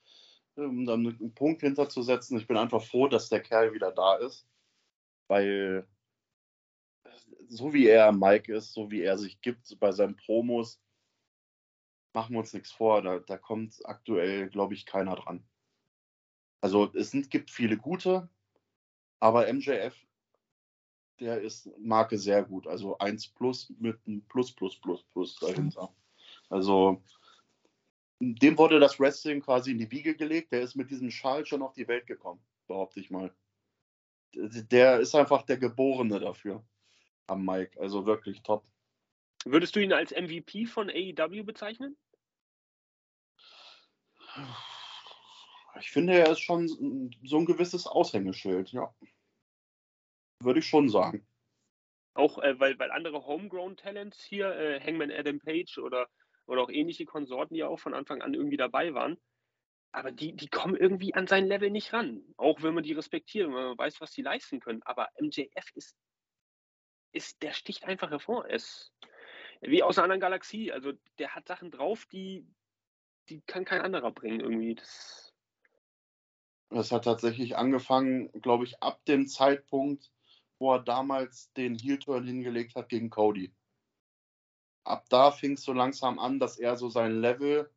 um 0.55 0.85
dann 0.85 1.07
einen 1.07 1.33
Punkt 1.33 1.61
hinterzusetzen, 1.61 2.37
ich 2.37 2.47
bin 2.47 2.57
einfach 2.57 2.83
froh, 2.83 3.07
dass 3.07 3.29
der 3.29 3.41
Kerl 3.41 3.73
wieder 3.73 3.91
da 3.91 4.15
ist. 4.15 4.47
Weil 5.27 5.87
so 7.47 7.73
wie 7.73 7.87
er 7.87 8.11
Mike 8.11 8.53
ist, 8.53 8.73
so 8.73 8.91
wie 8.91 9.01
er 9.01 9.17
sich 9.17 9.41
gibt 9.41 9.77
bei 9.79 9.91
seinen 9.91 10.15
Promos, 10.15 10.81
machen 12.13 12.33
wir 12.33 12.39
uns 12.39 12.53
nichts 12.53 12.71
vor. 12.71 13.01
Da, 13.01 13.19
da 13.19 13.37
kommt 13.37 13.79
aktuell, 13.85 14.49
glaube 14.49 14.73
ich, 14.73 14.85
keiner 14.85 15.15
dran. 15.15 15.45
Also 16.61 16.93
es 16.93 17.11
sind, 17.11 17.29
gibt 17.29 17.49
viele 17.49 17.77
gute, 17.77 18.29
aber 19.19 19.51
MJF, 19.51 19.95
der 21.21 21.39
ist 21.39 21.69
Marke 21.77 22.17
sehr 22.17 22.43
gut. 22.43 22.67
Also 22.67 22.97
1 22.97 23.29
plus 23.29 23.71
mit 23.79 23.97
einem 24.05 24.21
Plus, 24.23 24.51
Plus, 24.51 24.75
Plus, 24.81 25.03
Plus 25.03 25.35
dahinter. 25.35 25.93
Also 26.49 27.01
dem 28.19 28.57
wurde 28.57 28.79
das 28.79 28.99
Wrestling 28.99 29.41
quasi 29.41 29.71
in 29.71 29.77
die 29.77 29.89
Wiege 29.91 30.15
gelegt. 30.15 30.51
Der 30.51 30.61
ist 30.61 30.75
mit 30.75 30.89
diesem 30.89 31.11
Schal 31.11 31.45
schon 31.45 31.61
auf 31.61 31.73
die 31.73 31.87
Welt 31.87 32.07
gekommen, 32.07 32.41
behaupte 32.67 32.99
ich 32.99 33.11
mal. 33.11 33.33
Der 34.33 34.99
ist 34.99 35.15
einfach 35.15 35.43
der 35.43 35.57
Geborene 35.57 36.19
dafür 36.19 36.63
am 37.27 37.45
Mike. 37.45 37.79
Also 37.79 38.05
wirklich 38.05 38.41
top. 38.41 38.65
Würdest 39.45 39.75
du 39.75 39.79
ihn 39.79 39.93
als 39.93 40.11
MVP 40.11 40.65
von 40.65 40.89
AEW 40.89 41.43
bezeichnen? 41.43 41.97
Ich 45.79 45.91
finde, 45.91 46.13
er 46.13 46.31
ist 46.31 46.39
schon 46.39 46.67
so 47.23 47.37
ein 47.37 47.45
gewisses 47.45 47.85
Aushängeschild, 47.85 48.71
ja. 48.71 48.93
Würde 50.43 50.59
ich 50.59 50.67
schon 50.67 50.89
sagen. 50.89 51.25
Auch 52.13 52.39
äh, 52.39 52.59
weil, 52.59 52.77
weil 52.79 52.91
andere 52.91 53.25
Homegrown 53.25 53.77
Talents 53.77 54.21
hier, 54.23 54.53
äh, 54.55 54.79
Hangman 54.79 55.11
Adam 55.11 55.39
Page 55.39 55.77
oder 55.77 56.07
oder 56.45 56.63
auch 56.63 56.69
ähnliche 56.69 57.05
Konsorten, 57.05 57.53
die 57.53 57.61
ja 57.61 57.67
auch 57.67 57.79
von 57.79 57.93
Anfang 57.93 58.21
an 58.21 58.33
irgendwie 58.33 58.57
dabei 58.57 58.93
waren. 58.93 59.17
Aber 59.93 60.11
die, 60.11 60.33
die 60.33 60.47
kommen 60.47 60.75
irgendwie 60.75 61.13
an 61.13 61.27
sein 61.27 61.47
Level 61.47 61.69
nicht 61.69 61.93
ran. 61.93 62.23
Auch 62.37 62.61
wenn 62.61 62.73
man 62.73 62.83
die 62.83 62.93
respektiert 62.93 63.47
und 63.47 63.53
man 63.53 63.77
weiß, 63.77 63.99
was 64.01 64.11
sie 64.11 64.21
leisten 64.21 64.59
können. 64.59 64.81
Aber 64.83 65.09
MJF 65.19 65.71
ist, 65.75 65.95
ist 67.11 67.41
der 67.41 67.53
sticht 67.53 67.83
einfach 67.83 68.09
hervor. 68.09 68.45
Er 68.45 68.55
ist 68.55 68.93
wie 69.61 69.83
aus 69.83 69.97
einer 69.97 70.05
anderen 70.05 70.21
Galaxie. 70.21 70.71
Also 70.71 70.93
der 71.19 71.35
hat 71.35 71.47
Sachen 71.47 71.71
drauf, 71.71 72.05
die, 72.05 72.47
die 73.29 73.41
kann 73.41 73.65
kein 73.65 73.81
anderer 73.81 74.11
bringen 74.11 74.39
irgendwie. 74.39 74.75
Das, 74.75 75.33
das 76.69 76.91
hat 76.91 77.03
tatsächlich 77.03 77.57
angefangen, 77.57 78.31
glaube 78.41 78.63
ich, 78.63 78.81
ab 78.81 79.03
dem 79.05 79.27
Zeitpunkt, 79.27 80.09
wo 80.61 80.73
er 80.73 80.79
damals 80.79 81.51
den 81.53 81.75
Heel-Turn 81.75 82.25
hingelegt 82.25 82.75
hat 82.75 82.87
gegen 82.87 83.09
Cody 83.09 83.51
ab 84.83 85.05
da 85.09 85.31
fing 85.31 85.53
es 85.53 85.63
so 85.63 85.73
langsam 85.73 86.19
an, 86.19 86.39
dass 86.39 86.57
er 86.57 86.75
so 86.77 86.89
sein 86.89 87.19
Level 87.21 87.69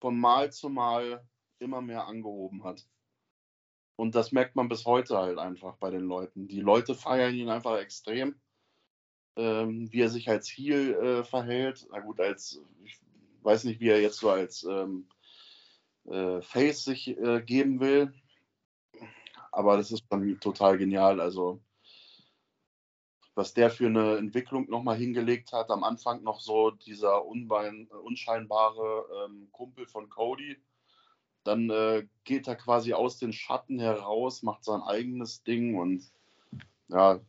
von 0.00 0.18
Mal 0.18 0.52
zu 0.52 0.68
Mal 0.68 1.26
immer 1.58 1.80
mehr 1.80 2.06
angehoben 2.06 2.64
hat. 2.64 2.86
Und 3.96 4.14
das 4.14 4.30
merkt 4.30 4.54
man 4.54 4.68
bis 4.68 4.84
heute 4.86 5.18
halt 5.18 5.38
einfach 5.38 5.76
bei 5.76 5.90
den 5.90 6.04
Leuten. 6.04 6.46
Die 6.46 6.60
Leute 6.60 6.94
feiern 6.94 7.34
ihn 7.34 7.48
einfach 7.48 7.78
extrem, 7.78 8.36
ähm, 9.36 9.92
wie 9.92 10.02
er 10.02 10.08
sich 10.08 10.28
als 10.28 10.48
Heel 10.48 10.94
äh, 10.94 11.24
verhält. 11.24 11.88
Na 11.90 11.98
gut, 11.98 12.20
als 12.20 12.60
ich 12.84 13.00
weiß 13.42 13.64
nicht, 13.64 13.80
wie 13.80 13.88
er 13.88 14.00
jetzt 14.00 14.18
so 14.18 14.30
als 14.30 14.62
ähm, 14.64 15.08
äh, 16.04 16.40
Face 16.42 16.84
sich 16.84 17.08
äh, 17.08 17.42
geben 17.42 17.80
will. 17.80 18.14
Aber 19.50 19.76
das 19.76 19.90
ist 19.90 20.04
dann 20.10 20.38
total 20.38 20.78
genial. 20.78 21.20
Also 21.20 21.60
was 23.38 23.54
der 23.54 23.70
für 23.70 23.86
eine 23.86 24.16
Entwicklung 24.16 24.68
nochmal 24.68 24.96
hingelegt 24.96 25.52
hat. 25.52 25.70
Am 25.70 25.84
Anfang 25.84 26.24
noch 26.24 26.40
so 26.40 26.72
dieser 26.72 27.24
unbein, 27.24 27.86
unscheinbare 27.86 29.04
ähm, 29.24 29.46
Kumpel 29.52 29.86
von 29.86 30.08
Cody. 30.08 30.56
Dann 31.44 31.70
äh, 31.70 32.08
geht 32.24 32.48
er 32.48 32.56
quasi 32.56 32.94
aus 32.94 33.16
den 33.18 33.32
Schatten 33.32 33.78
heraus, 33.78 34.42
macht 34.42 34.64
sein 34.64 34.82
eigenes 34.82 35.44
Ding 35.44 35.78
und 35.78 36.02
ja, 36.88 37.20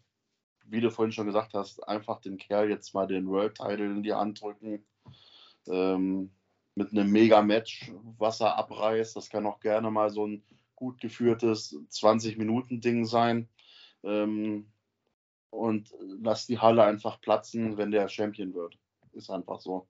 wie 0.66 0.82
du 0.82 0.90
vorhin 0.90 1.12
schon 1.12 1.28
gesagt 1.28 1.54
hast, 1.54 1.88
einfach 1.88 2.20
den 2.22 2.38
Kerl 2.38 2.72
jetzt 2.72 2.96
mal 2.96 3.06
den 3.06 3.28
World 3.28 3.58
Title 3.58 3.86
in 3.86 4.02
die 4.02 4.14
Hand 4.14 4.42
drücken. 4.42 4.84
Ähm, 5.68 6.32
mit 6.74 6.92
einem 6.92 7.12
Mega-Match, 7.12 7.92
was 8.18 8.42
er 8.42 8.58
abreißt. 8.58 9.16
Das 9.16 9.30
kann 9.30 9.46
auch 9.46 9.60
gerne 9.60 9.92
mal 9.92 10.10
so 10.10 10.26
ein 10.26 10.42
gut 10.76 11.00
geführtes 11.00 11.78
20-Minuten-Ding 11.92 13.06
sein. 13.06 13.48
Ähm, 14.02 14.72
und 15.50 15.94
lass 16.00 16.46
die 16.46 16.60
Halle 16.60 16.84
einfach 16.84 17.20
platzen, 17.22 17.78
wenn 17.78 17.92
der 17.92 18.08
Champion 18.08 18.54
wird. 18.54 18.78
Ist 19.14 19.30
einfach 19.30 19.60
so. 19.60 19.88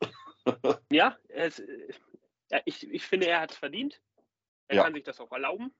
ja, 0.90 1.16
es, 1.28 1.62
ja 2.50 2.60
ich, 2.64 2.88
ich 2.88 3.04
finde, 3.04 3.26
er 3.26 3.40
hat 3.40 3.52
es 3.52 3.56
verdient. 3.56 4.00
Er 4.68 4.76
ja. 4.76 4.84
kann 4.84 4.94
sich 4.94 5.04
das 5.04 5.20
auch 5.20 5.32
erlauben. 5.32 5.74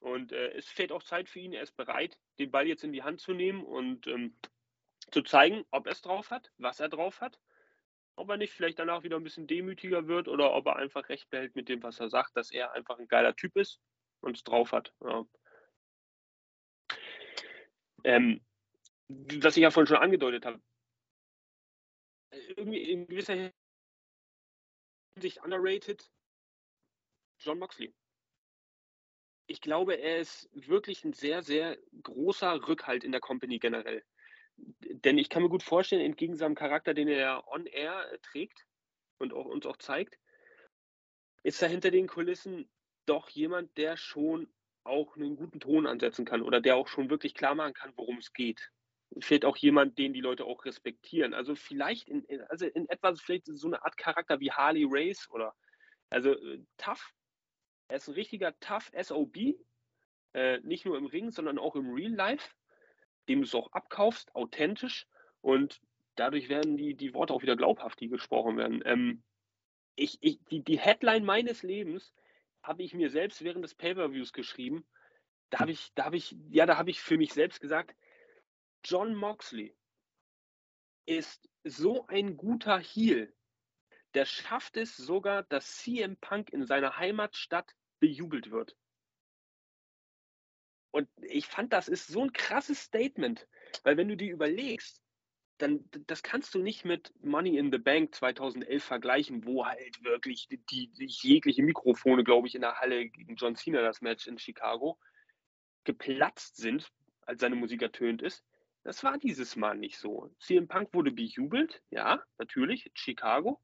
Und 0.00 0.32
äh, 0.32 0.52
es 0.52 0.68
fehlt 0.68 0.92
auch 0.92 1.02
Zeit 1.02 1.28
für 1.28 1.40
ihn. 1.40 1.54
Er 1.54 1.62
ist 1.62 1.76
bereit, 1.76 2.18
den 2.38 2.50
Ball 2.50 2.66
jetzt 2.66 2.84
in 2.84 2.92
die 2.92 3.02
Hand 3.02 3.20
zu 3.20 3.32
nehmen 3.32 3.64
und 3.64 4.06
ähm, 4.06 4.36
zu 5.10 5.22
zeigen, 5.22 5.64
ob 5.70 5.86
er 5.86 5.92
es 5.92 6.02
drauf 6.02 6.30
hat, 6.30 6.50
was 6.58 6.80
er 6.80 6.88
drauf 6.88 7.20
hat. 7.20 7.38
ob 8.16 8.28
er 8.28 8.36
nicht 8.36 8.52
vielleicht 8.52 8.78
danach 8.78 9.02
wieder 9.02 9.16
ein 9.16 9.24
bisschen 9.24 9.46
demütiger 9.46 10.06
wird 10.06 10.28
oder 10.28 10.52
ob 10.52 10.66
er 10.66 10.76
einfach 10.76 11.08
recht 11.08 11.30
behält 11.30 11.56
mit 11.56 11.68
dem, 11.68 11.82
was 11.82 11.98
er 11.98 12.10
sagt, 12.10 12.36
dass 12.36 12.50
er 12.50 12.72
einfach 12.72 12.98
ein 12.98 13.08
geiler 13.08 13.34
Typ 13.34 13.56
ist 13.56 13.80
und 14.20 14.36
es 14.36 14.44
drauf 14.44 14.72
hat. 14.72 14.92
Ja. 15.02 15.24
Ähm, 18.04 18.40
was 19.08 19.56
ich 19.56 19.62
ja 19.62 19.70
vorhin 19.70 19.88
schon 19.88 19.96
angedeutet 19.96 20.46
habe, 20.46 20.60
irgendwie 22.56 22.82
in 22.90 23.06
gewisser 23.06 23.52
Hinsicht 25.14 25.42
underrated, 25.42 26.10
John 27.38 27.58
Moxley. 27.58 27.94
Ich 29.46 29.60
glaube, 29.60 29.94
er 29.94 30.18
ist 30.18 30.48
wirklich 30.52 31.04
ein 31.04 31.12
sehr, 31.12 31.42
sehr 31.42 31.78
großer 32.02 32.66
Rückhalt 32.66 33.04
in 33.04 33.12
der 33.12 33.20
Company 33.20 33.58
generell. 33.58 34.02
Denn 34.56 35.18
ich 35.18 35.28
kann 35.28 35.42
mir 35.42 35.48
gut 35.48 35.62
vorstellen, 35.62 36.00
entgegen 36.00 36.36
seinem 36.36 36.54
Charakter, 36.54 36.94
den 36.94 37.08
er 37.08 37.46
on-air 37.48 38.10
äh, 38.12 38.18
trägt 38.20 38.66
und 39.18 39.34
auch, 39.34 39.46
uns 39.46 39.66
auch 39.66 39.76
zeigt, 39.76 40.18
ist 41.42 41.60
da 41.60 41.66
hinter 41.66 41.90
den 41.90 42.06
Kulissen 42.06 42.70
doch 43.06 43.28
jemand, 43.28 43.76
der 43.76 43.96
schon 43.96 44.52
auch 44.84 45.16
einen 45.16 45.36
guten 45.36 45.60
Ton 45.60 45.86
ansetzen 45.86 46.24
kann 46.24 46.42
oder 46.42 46.60
der 46.60 46.76
auch 46.76 46.88
schon 46.88 47.10
wirklich 47.10 47.34
klar 47.34 47.54
machen 47.54 47.74
kann, 47.74 47.92
worum 47.96 48.18
es 48.18 48.32
geht. 48.32 48.70
Fehlt 49.20 49.44
auch 49.44 49.56
jemand, 49.56 49.98
den 49.98 50.12
die 50.12 50.20
Leute 50.20 50.44
auch 50.44 50.64
respektieren. 50.64 51.34
Also 51.34 51.54
vielleicht 51.54 52.08
in, 52.08 52.24
also 52.48 52.66
in 52.66 52.88
etwa 52.88 53.14
vielleicht 53.14 53.46
so 53.46 53.68
eine 53.68 53.84
Art 53.84 53.96
Charakter 53.96 54.40
wie 54.40 54.50
Harley 54.50 54.86
Race 54.88 55.28
oder 55.30 55.54
also 56.10 56.32
äh, 56.32 56.62
tough. 56.78 57.12
Er 57.88 57.96
ist 57.96 58.08
ein 58.08 58.14
richtiger 58.14 58.58
tough 58.60 58.90
SOB, 59.00 59.56
äh, 60.32 60.58
nicht 60.60 60.84
nur 60.84 60.96
im 60.96 61.06
Ring, 61.06 61.30
sondern 61.30 61.58
auch 61.58 61.76
im 61.76 61.92
Real 61.92 62.12
Life 62.12 62.50
dem 63.28 63.40
du 63.40 63.44
es 63.44 63.54
auch 63.54 63.72
abkaufst, 63.72 64.34
authentisch 64.34 65.06
und 65.40 65.80
dadurch 66.16 66.48
werden 66.48 66.76
die, 66.76 66.94
die 66.94 67.14
Worte 67.14 67.32
auch 67.32 67.42
wieder 67.42 67.56
glaubhaft, 67.56 68.00
die 68.00 68.08
gesprochen 68.08 68.56
werden. 68.56 68.82
Ähm, 68.84 69.22
ich, 69.96 70.18
ich, 70.20 70.38
die, 70.50 70.62
die 70.62 70.78
Headline 70.78 71.24
meines 71.24 71.62
Lebens 71.62 72.12
habe 72.64 72.82
ich 72.82 72.94
mir 72.94 73.10
selbst 73.10 73.44
während 73.44 73.62
des 73.62 73.74
Pay-Per-Views 73.74 74.32
geschrieben. 74.32 74.86
Da 75.50 75.60
habe 75.60 75.70
ich, 75.70 75.92
da 75.94 76.06
habe 76.06 76.16
ich, 76.16 76.34
ja, 76.50 76.66
da 76.66 76.76
habe 76.76 76.90
ich 76.90 77.00
für 77.00 77.16
mich 77.16 77.32
selbst 77.32 77.60
gesagt, 77.60 77.94
John 78.82 79.14
Moxley 79.14 79.76
ist 81.06 81.48
so 81.62 82.06
ein 82.06 82.36
guter 82.36 82.78
Heel, 82.78 83.32
der 84.14 84.24
schafft 84.24 84.76
es 84.76 84.96
sogar, 84.96 85.42
dass 85.44 85.76
CM 85.76 86.16
Punk 86.16 86.50
in 86.50 86.66
seiner 86.66 86.96
Heimatstadt 86.96 87.74
bejubelt 88.00 88.50
wird. 88.50 88.76
Und 90.90 91.08
ich 91.22 91.46
fand, 91.46 91.72
das 91.72 91.88
ist 91.88 92.06
so 92.06 92.22
ein 92.22 92.32
krasses 92.32 92.82
Statement, 92.82 93.46
weil 93.82 93.96
wenn 93.96 94.08
du 94.08 94.16
dir 94.16 94.32
überlegst, 94.32 95.03
dann 95.58 95.84
das 96.06 96.22
kannst 96.22 96.54
du 96.54 96.58
nicht 96.58 96.84
mit 96.84 97.12
Money 97.22 97.56
in 97.58 97.70
the 97.70 97.78
Bank 97.78 98.14
2011 98.14 98.82
vergleichen, 98.82 99.44
wo 99.44 99.66
halt 99.66 100.02
wirklich 100.02 100.48
die, 100.48 100.58
die 100.88 101.06
jegliche 101.06 101.62
Mikrofone, 101.62 102.24
glaube 102.24 102.48
ich, 102.48 102.54
in 102.54 102.62
der 102.62 102.80
Halle 102.80 103.08
gegen 103.08 103.36
John 103.36 103.56
Cena 103.56 103.82
das 103.82 104.00
Match 104.00 104.26
in 104.26 104.38
Chicago 104.38 104.98
geplatzt 105.84 106.56
sind, 106.56 106.90
als 107.22 107.40
seine 107.40 107.56
Musik 107.56 107.82
ertönt 107.82 108.22
ist. 108.22 108.44
Das 108.82 109.02
war 109.04 109.18
dieses 109.18 109.56
Mal 109.56 109.76
nicht 109.76 109.98
so. 109.98 110.34
CM 110.40 110.68
Punk 110.68 110.92
wurde 110.92 111.10
bejubelt, 111.10 111.82
ja, 111.90 112.22
natürlich, 112.38 112.90
Chicago. 112.94 113.60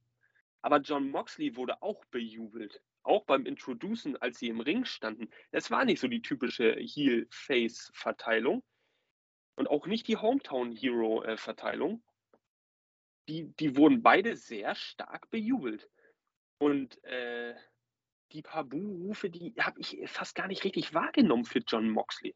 Aber 0.63 0.79
John 0.79 1.11
Moxley 1.11 1.57
wurde 1.57 1.83
auch 1.83 2.05
bejubelt 2.07 2.83
auch 3.03 3.25
beim 3.25 3.47
Introducen, 3.47 4.17
als 4.17 4.39
sie 4.39 4.49
im 4.49 4.61
Ring 4.61 4.85
standen, 4.85 5.31
es 5.51 5.71
war 5.71 5.85
nicht 5.85 6.01
so 6.01 6.09
die 6.09 6.23
typische 6.23 6.75
Heel-Face-Verteilung 6.75 8.63
und 9.61 9.69
auch 9.69 9.87
nicht 9.87 10.09
die 10.09 10.17
Hometown-Hero-Verteilung. 10.17 12.03
Die, 13.29 13.55
die 13.57 13.77
wurden 13.77 14.03
beide 14.03 14.35
sehr 14.35 14.75
stark 14.75 15.29
bejubelt. 15.29 15.91
Und 16.57 17.05
äh, 17.05 17.55
die 18.33 18.41
paar 18.41 18.65
Buhrufe, 18.65 19.29
die 19.29 19.53
habe 19.61 19.79
ich 19.79 19.99
fast 20.07 20.35
gar 20.35 20.49
nicht 20.49 20.65
richtig 20.65 20.95
wahrgenommen 20.95 21.45
für 21.45 21.59
John 21.59 21.91
Moxley. 21.91 22.35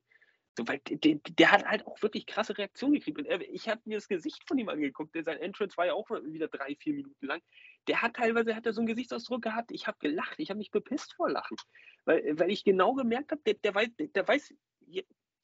So, 0.55 0.68
weil 0.68 0.83
der, 0.85 1.14
der, 1.14 1.51
hat 1.51 1.64
halt 1.64 1.87
auch 1.87 2.03
wirklich 2.03 2.27
krasse 2.27 2.59
Reaktionen 2.59 2.93
gekriegt. 2.93 3.16
Und 3.16 3.25
er, 3.25 3.41
ich 3.41 3.70
habe 3.70 3.81
mir 3.87 3.97
das 3.97 4.07
Gesicht 4.07 4.47
von 4.47 4.59
ihm 4.59 4.68
angeguckt. 4.68 5.14
Der, 5.14 5.25
sein 5.25 5.39
Entrance 5.39 5.79
war 5.79 5.87
ja 5.87 5.95
auch 5.95 6.11
wieder 6.11 6.49
drei, 6.49 6.77
vier 6.77 6.93
Minuten 6.93 7.25
lang. 7.25 7.41
Der 7.89 8.03
hat 8.03 8.16
teilweise 8.16 8.55
hat 8.55 8.66
er 8.66 8.75
so 8.75 8.83
einen 8.83 8.89
Gesichtsausdruck 8.89 9.41
gehabt. 9.41 9.72
Ich 9.72 9.87
habe 9.87 9.97
gelacht. 9.99 10.35
Ich 10.37 10.51
habe 10.51 10.59
mich 10.59 10.70
bepisst 10.70 11.14
vor 11.14 11.31
Lachen. 11.31 11.57
Weil, 12.05 12.39
weil 12.39 12.51
ich 12.51 12.64
genau 12.64 12.93
gemerkt 12.93 13.33
habe, 13.33 13.41
der, 13.47 13.55
der, 13.55 13.75
weiß, 13.75 13.89
der 13.97 14.29
weiß, 14.29 14.55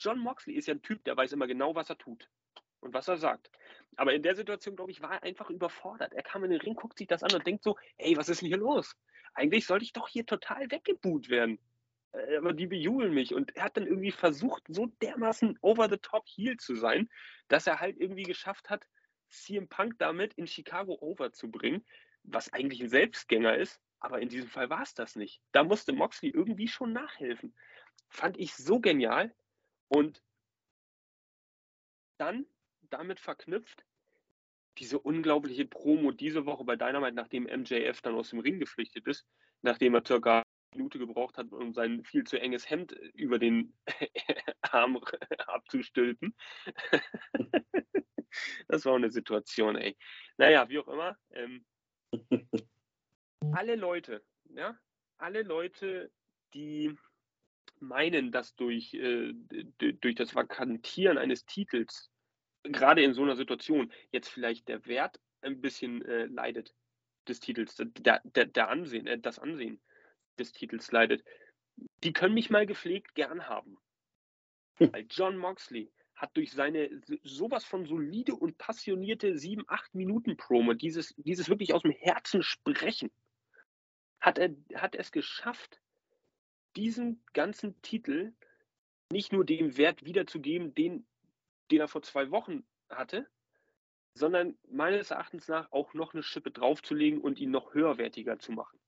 John 0.00 0.18
Moxley 0.18 0.54
ist 0.54 0.66
ja 0.66 0.74
ein 0.74 0.82
Typ, 0.82 1.04
der 1.04 1.16
weiß 1.16 1.32
immer 1.32 1.46
genau, 1.46 1.74
was 1.74 1.90
er 1.90 1.98
tut 1.98 2.28
und 2.80 2.94
was 2.94 3.08
er 3.08 3.18
sagt. 3.18 3.50
Aber 3.96 4.14
in 4.14 4.22
der 4.22 4.34
Situation, 4.34 4.76
glaube 4.76 4.90
ich, 4.90 5.02
war 5.02 5.12
er 5.12 5.22
einfach 5.22 5.50
überfordert. 5.50 6.14
Er 6.14 6.22
kam 6.22 6.44
in 6.44 6.50
den 6.50 6.60
Ring, 6.60 6.74
guckt 6.74 6.98
sich 6.98 7.06
das 7.06 7.22
an 7.22 7.34
und 7.34 7.46
denkt 7.46 7.62
so, 7.62 7.76
ey, 7.98 8.16
was 8.16 8.28
ist 8.28 8.40
denn 8.40 8.48
hier 8.48 8.56
los? 8.56 8.96
Eigentlich 9.34 9.66
sollte 9.66 9.84
ich 9.84 9.92
doch 9.92 10.08
hier 10.08 10.26
total 10.26 10.70
weggebuht 10.70 11.28
werden. 11.28 11.58
Äh, 12.12 12.38
aber 12.38 12.52
die 12.52 12.66
bejubeln 12.66 13.12
mich. 13.12 13.34
Und 13.34 13.54
er 13.56 13.64
hat 13.64 13.76
dann 13.76 13.86
irgendwie 13.86 14.10
versucht, 14.10 14.62
so 14.68 14.86
dermaßen 15.02 15.58
over 15.60 15.88
the 15.88 15.98
top 15.98 16.26
heel 16.26 16.56
zu 16.56 16.74
sein, 16.74 17.08
dass 17.48 17.66
er 17.66 17.80
halt 17.80 17.98
irgendwie 17.98 18.22
geschafft 18.22 18.70
hat, 18.70 18.86
CM 19.28 19.68
Punk 19.68 19.98
damit 19.98 20.34
in 20.34 20.46
Chicago 20.46 20.96
overzubringen, 21.00 21.84
was 22.24 22.52
eigentlich 22.52 22.80
ein 22.80 22.88
Selbstgänger 22.88 23.56
ist. 23.56 23.80
Aber 24.00 24.20
in 24.20 24.28
diesem 24.28 24.48
Fall 24.48 24.70
war 24.70 24.82
es 24.82 24.94
das 24.94 25.14
nicht. 25.14 25.42
Da 25.52 25.62
musste 25.62 25.92
Moxley 25.92 26.30
irgendwie 26.30 26.68
schon 26.68 26.92
nachhelfen. 26.92 27.54
Fand 28.08 28.38
ich 28.38 28.54
so 28.54 28.80
genial. 28.80 29.32
Und 29.90 30.22
dann 32.18 32.46
damit 32.90 33.18
verknüpft 33.18 33.84
diese 34.78 34.98
unglaubliche 34.98 35.66
Promo 35.66 36.12
diese 36.12 36.46
Woche 36.46 36.64
bei 36.64 36.76
Dynamite, 36.76 37.14
nachdem 37.14 37.44
MJF 37.44 38.00
dann 38.00 38.14
aus 38.14 38.30
dem 38.30 38.38
Ring 38.38 38.58
geflüchtet 38.60 39.06
ist, 39.06 39.26
nachdem 39.62 39.94
er 39.94 40.04
circa 40.06 40.42
Minute 40.74 40.98
gebraucht 40.98 41.36
hat, 41.36 41.50
um 41.52 41.74
sein 41.74 42.04
viel 42.04 42.24
zu 42.24 42.40
enges 42.40 42.70
Hemd 42.70 42.92
über 42.92 43.38
den 43.38 43.76
Arm 44.62 44.96
abzustülpen. 45.46 46.36
das 48.68 48.84
war 48.84 48.94
eine 48.94 49.10
Situation, 49.10 49.76
ey. 49.76 49.96
Naja, 50.36 50.68
wie 50.68 50.78
auch 50.78 50.88
immer. 50.88 51.18
Ähm, 51.30 51.66
alle 53.52 53.74
Leute, 53.74 54.24
ja, 54.44 54.78
alle 55.18 55.42
Leute, 55.42 56.12
die 56.54 56.96
meinen, 57.80 58.32
dass 58.32 58.54
durch, 58.56 58.94
äh, 58.94 59.32
durch 59.78 60.14
das 60.14 60.34
Vakantieren 60.34 61.18
eines 61.18 61.46
Titels, 61.46 62.10
gerade 62.62 63.02
in 63.02 63.14
so 63.14 63.22
einer 63.22 63.36
Situation, 63.36 63.92
jetzt 64.12 64.28
vielleicht 64.28 64.68
der 64.68 64.86
Wert 64.86 65.20
ein 65.42 65.60
bisschen 65.60 66.04
äh, 66.04 66.26
leidet 66.26 66.74
des 67.28 67.40
Titels, 67.40 67.76
der, 67.76 68.20
der, 68.24 68.46
der 68.46 68.68
Ansehen, 68.68 69.06
äh, 69.06 69.18
das 69.18 69.38
Ansehen 69.38 69.80
des 70.38 70.52
Titels 70.52 70.90
leidet, 70.92 71.24
die 72.04 72.12
können 72.12 72.34
mich 72.34 72.50
mal 72.50 72.66
gepflegt 72.66 73.14
gern 73.14 73.48
haben. 73.48 73.78
Hm. 74.76 74.92
Weil 74.92 75.06
John 75.08 75.36
Moxley 75.36 75.90
hat 76.14 76.36
durch 76.36 76.52
seine 76.52 76.90
sowas 77.22 77.64
von 77.64 77.86
solide 77.86 78.34
und 78.34 78.58
passionierte 78.58 79.38
7, 79.38 79.64
8 79.66 79.94
Minuten 79.94 80.36
Promo, 80.36 80.74
dieses, 80.74 81.14
dieses 81.16 81.48
wirklich 81.48 81.72
aus 81.72 81.82
dem 81.82 81.92
Herzen 81.92 82.42
sprechen, 82.42 83.10
hat 84.20 84.38
er 84.38 84.54
hat 84.74 84.94
es 84.94 85.12
geschafft, 85.12 85.79
diesen 86.76 87.22
ganzen 87.32 87.80
Titel 87.82 88.32
nicht 89.10 89.32
nur 89.32 89.44
dem 89.44 89.76
Wert 89.76 90.04
wiederzugeben, 90.04 90.74
den, 90.74 91.06
den 91.70 91.80
er 91.80 91.88
vor 91.88 92.02
zwei 92.02 92.30
Wochen 92.30 92.64
hatte, 92.88 93.26
sondern 94.14 94.56
meines 94.68 95.10
Erachtens 95.10 95.48
nach 95.48 95.70
auch 95.72 95.94
noch 95.94 96.14
eine 96.14 96.22
Schippe 96.22 96.50
draufzulegen 96.50 97.20
und 97.20 97.38
ihn 97.38 97.50
noch 97.50 97.74
höherwertiger 97.74 98.38
zu 98.38 98.52
machen. 98.52 98.78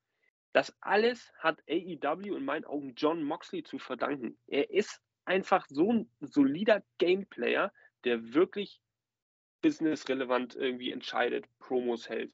Das 0.53 0.77
alles 0.81 1.33
hat 1.39 1.63
AEW 1.69 2.37
in 2.37 2.45
meinen 2.45 2.65
Augen 2.65 2.95
John 2.95 3.23
Moxley 3.23 3.63
zu 3.63 3.79
verdanken. 3.79 4.37
Er 4.47 4.71
ist 4.71 5.01
einfach 5.25 5.67
so 5.69 5.93
ein 5.93 6.11
solider 6.21 6.83
Gameplayer, 6.99 7.73
der 8.05 8.35
wirklich 8.35 8.81
businessrelevant 9.63 10.57
irgendwie 10.57 10.91
entscheidet, 10.91 11.47
Promos 11.59 12.09
hält, 12.09 12.33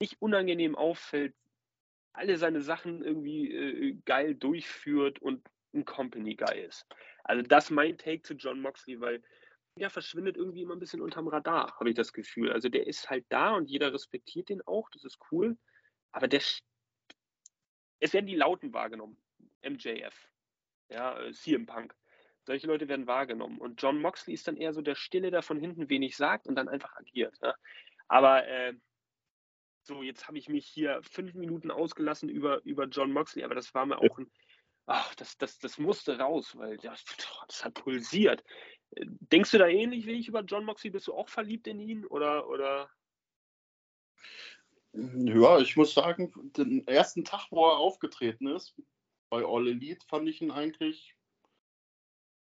nicht 0.00 0.20
unangenehm 0.20 0.74
auffällt, 0.74 1.34
alle 2.16 2.36
seine 2.38 2.62
Sachen 2.62 3.04
irgendwie 3.04 3.52
äh, 3.52 3.98
geil 4.04 4.34
durchführt 4.34 5.20
und 5.20 5.46
ein 5.74 5.84
Company-Guy 5.84 6.60
ist. 6.64 6.86
Also 7.24 7.42
das 7.42 7.70
mein 7.70 7.98
Take 7.98 8.22
zu 8.22 8.34
John 8.34 8.60
Moxley, 8.60 9.00
weil 9.00 9.22
der 9.78 9.90
verschwindet 9.90 10.36
irgendwie 10.36 10.62
immer 10.62 10.74
ein 10.74 10.80
bisschen 10.80 11.02
unterm 11.02 11.28
Radar, 11.28 11.76
habe 11.78 11.90
ich 11.90 11.96
das 11.96 12.12
Gefühl. 12.12 12.50
Also 12.50 12.68
der 12.68 12.86
ist 12.86 13.10
halt 13.10 13.26
da 13.28 13.54
und 13.54 13.68
jeder 13.68 13.92
respektiert 13.92 14.48
den 14.48 14.62
auch, 14.62 14.88
das 14.90 15.04
ist 15.04 15.18
cool. 15.30 15.58
Aber 16.12 16.28
der 16.28 16.40
es 17.98 18.12
werden 18.12 18.26
die 18.26 18.36
Lauten 18.36 18.72
wahrgenommen. 18.72 19.18
MJF, 19.62 20.28
ja, 20.90 21.20
äh, 21.20 21.32
CM 21.32 21.66
Punk. 21.66 21.94
Solche 22.44 22.66
Leute 22.66 22.88
werden 22.88 23.06
wahrgenommen. 23.06 23.58
Und 23.58 23.82
John 23.82 24.00
Moxley 24.00 24.34
ist 24.34 24.46
dann 24.46 24.56
eher 24.56 24.72
so 24.72 24.80
der 24.80 24.94
Stille, 24.94 25.30
der 25.30 25.42
von 25.42 25.58
hinten 25.58 25.88
wenig 25.88 26.16
sagt 26.16 26.46
und 26.46 26.54
dann 26.54 26.68
einfach 26.68 26.94
agiert. 26.96 27.36
Ja. 27.42 27.54
Aber 28.08 28.46
äh, 28.46 28.74
so, 29.86 30.02
jetzt 30.02 30.26
habe 30.26 30.38
ich 30.38 30.48
mich 30.48 30.66
hier 30.66 31.00
fünf 31.02 31.34
Minuten 31.34 31.70
ausgelassen 31.70 32.28
über, 32.28 32.62
über 32.64 32.86
John 32.86 33.12
Moxley, 33.12 33.44
aber 33.44 33.54
das 33.54 33.72
war 33.74 33.86
mir 33.86 33.98
auch 33.98 34.18
ein, 34.18 34.30
ach, 34.86 35.14
das, 35.14 35.36
das, 35.38 35.58
das 35.58 35.78
musste 35.78 36.18
raus, 36.18 36.56
weil 36.56 36.76
das, 36.78 37.04
das 37.48 37.64
hat 37.64 37.74
pulsiert. 37.74 38.42
Denkst 38.96 39.50
du 39.50 39.58
da 39.58 39.66
ähnlich 39.66 40.06
wie 40.06 40.12
ich 40.12 40.28
über 40.28 40.42
John 40.42 40.64
Moxley? 40.64 40.90
Bist 40.90 41.06
du 41.06 41.14
auch 41.14 41.28
verliebt 41.28 41.66
in 41.66 41.80
ihn 41.80 42.04
oder, 42.06 42.48
oder 42.48 42.90
Ja, 44.92 45.58
ich 45.58 45.76
muss 45.76 45.94
sagen, 45.94 46.32
den 46.56 46.86
ersten 46.86 47.24
Tag, 47.24 47.48
wo 47.50 47.66
er 47.66 47.78
aufgetreten 47.78 48.46
ist, 48.46 48.74
bei 49.28 49.44
All 49.44 49.68
Elite, 49.68 50.06
fand 50.06 50.28
ich 50.28 50.40
ihn 50.40 50.50
eigentlich 50.50 51.16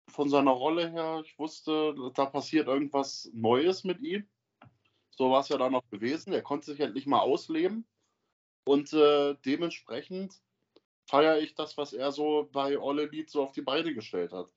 von 0.08 0.28
seiner 0.28 0.52
Rolle 0.52 0.90
her, 0.90 1.22
ich 1.24 1.38
wusste, 1.38 1.94
da 2.14 2.26
passiert 2.26 2.66
irgendwas 2.66 3.30
Neues 3.32 3.84
mit 3.84 4.00
ihm. 4.00 4.28
So 5.20 5.30
war 5.30 5.40
es 5.40 5.50
ja 5.50 5.58
dann 5.58 5.72
noch 5.72 5.86
gewesen. 5.90 6.32
Er 6.32 6.40
konnte 6.40 6.64
sich 6.64 6.80
endlich 6.80 7.04
mal 7.04 7.18
ausleben. 7.18 7.84
Und 8.64 8.94
äh, 8.94 9.34
dementsprechend 9.44 10.32
feiere 11.04 11.40
ich 11.40 11.54
das, 11.54 11.76
was 11.76 11.92
er 11.92 12.10
so 12.10 12.48
bei 12.50 12.78
All 12.80 12.98
Elite 13.00 13.30
so 13.30 13.42
auf 13.42 13.52
die 13.52 13.60
Beine 13.60 13.92
gestellt 13.92 14.32
hat. 14.32 14.50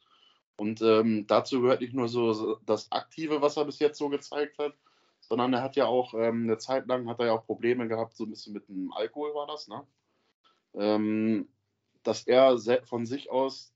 Und 0.55 0.81
ähm, 0.81 1.27
dazu 1.27 1.59
gehört 1.59 1.81
nicht 1.81 1.93
nur 1.93 2.07
so 2.07 2.61
das 2.65 2.89
Aktive, 2.93 3.41
was 3.41 3.57
er 3.57 3.65
bis 3.65 3.79
jetzt 3.79 3.97
so 3.97 4.07
gezeigt 4.07 4.57
hat, 4.57 4.73
sondern 5.19 5.51
er 5.51 5.63
hat 5.63 5.75
ja 5.75 5.85
auch 5.85 6.13
ähm, 6.13 6.43
eine 6.43 6.57
Zeit 6.59 6.87
lang 6.87 7.09
hat 7.09 7.19
er 7.19 7.25
ja 7.25 7.33
auch 7.33 7.45
Probleme 7.45 7.89
gehabt, 7.89 8.15
so 8.15 8.23
ein 8.23 8.29
bisschen 8.29 8.53
mit 8.53 8.69
dem 8.69 8.93
Alkohol 8.93 9.35
war 9.35 9.47
das, 9.47 9.67
ne? 9.67 9.85
Ähm, 10.75 11.49
dass 12.03 12.25
er 12.25 12.57
von 12.85 13.05
sich 13.05 13.29
aus 13.29 13.73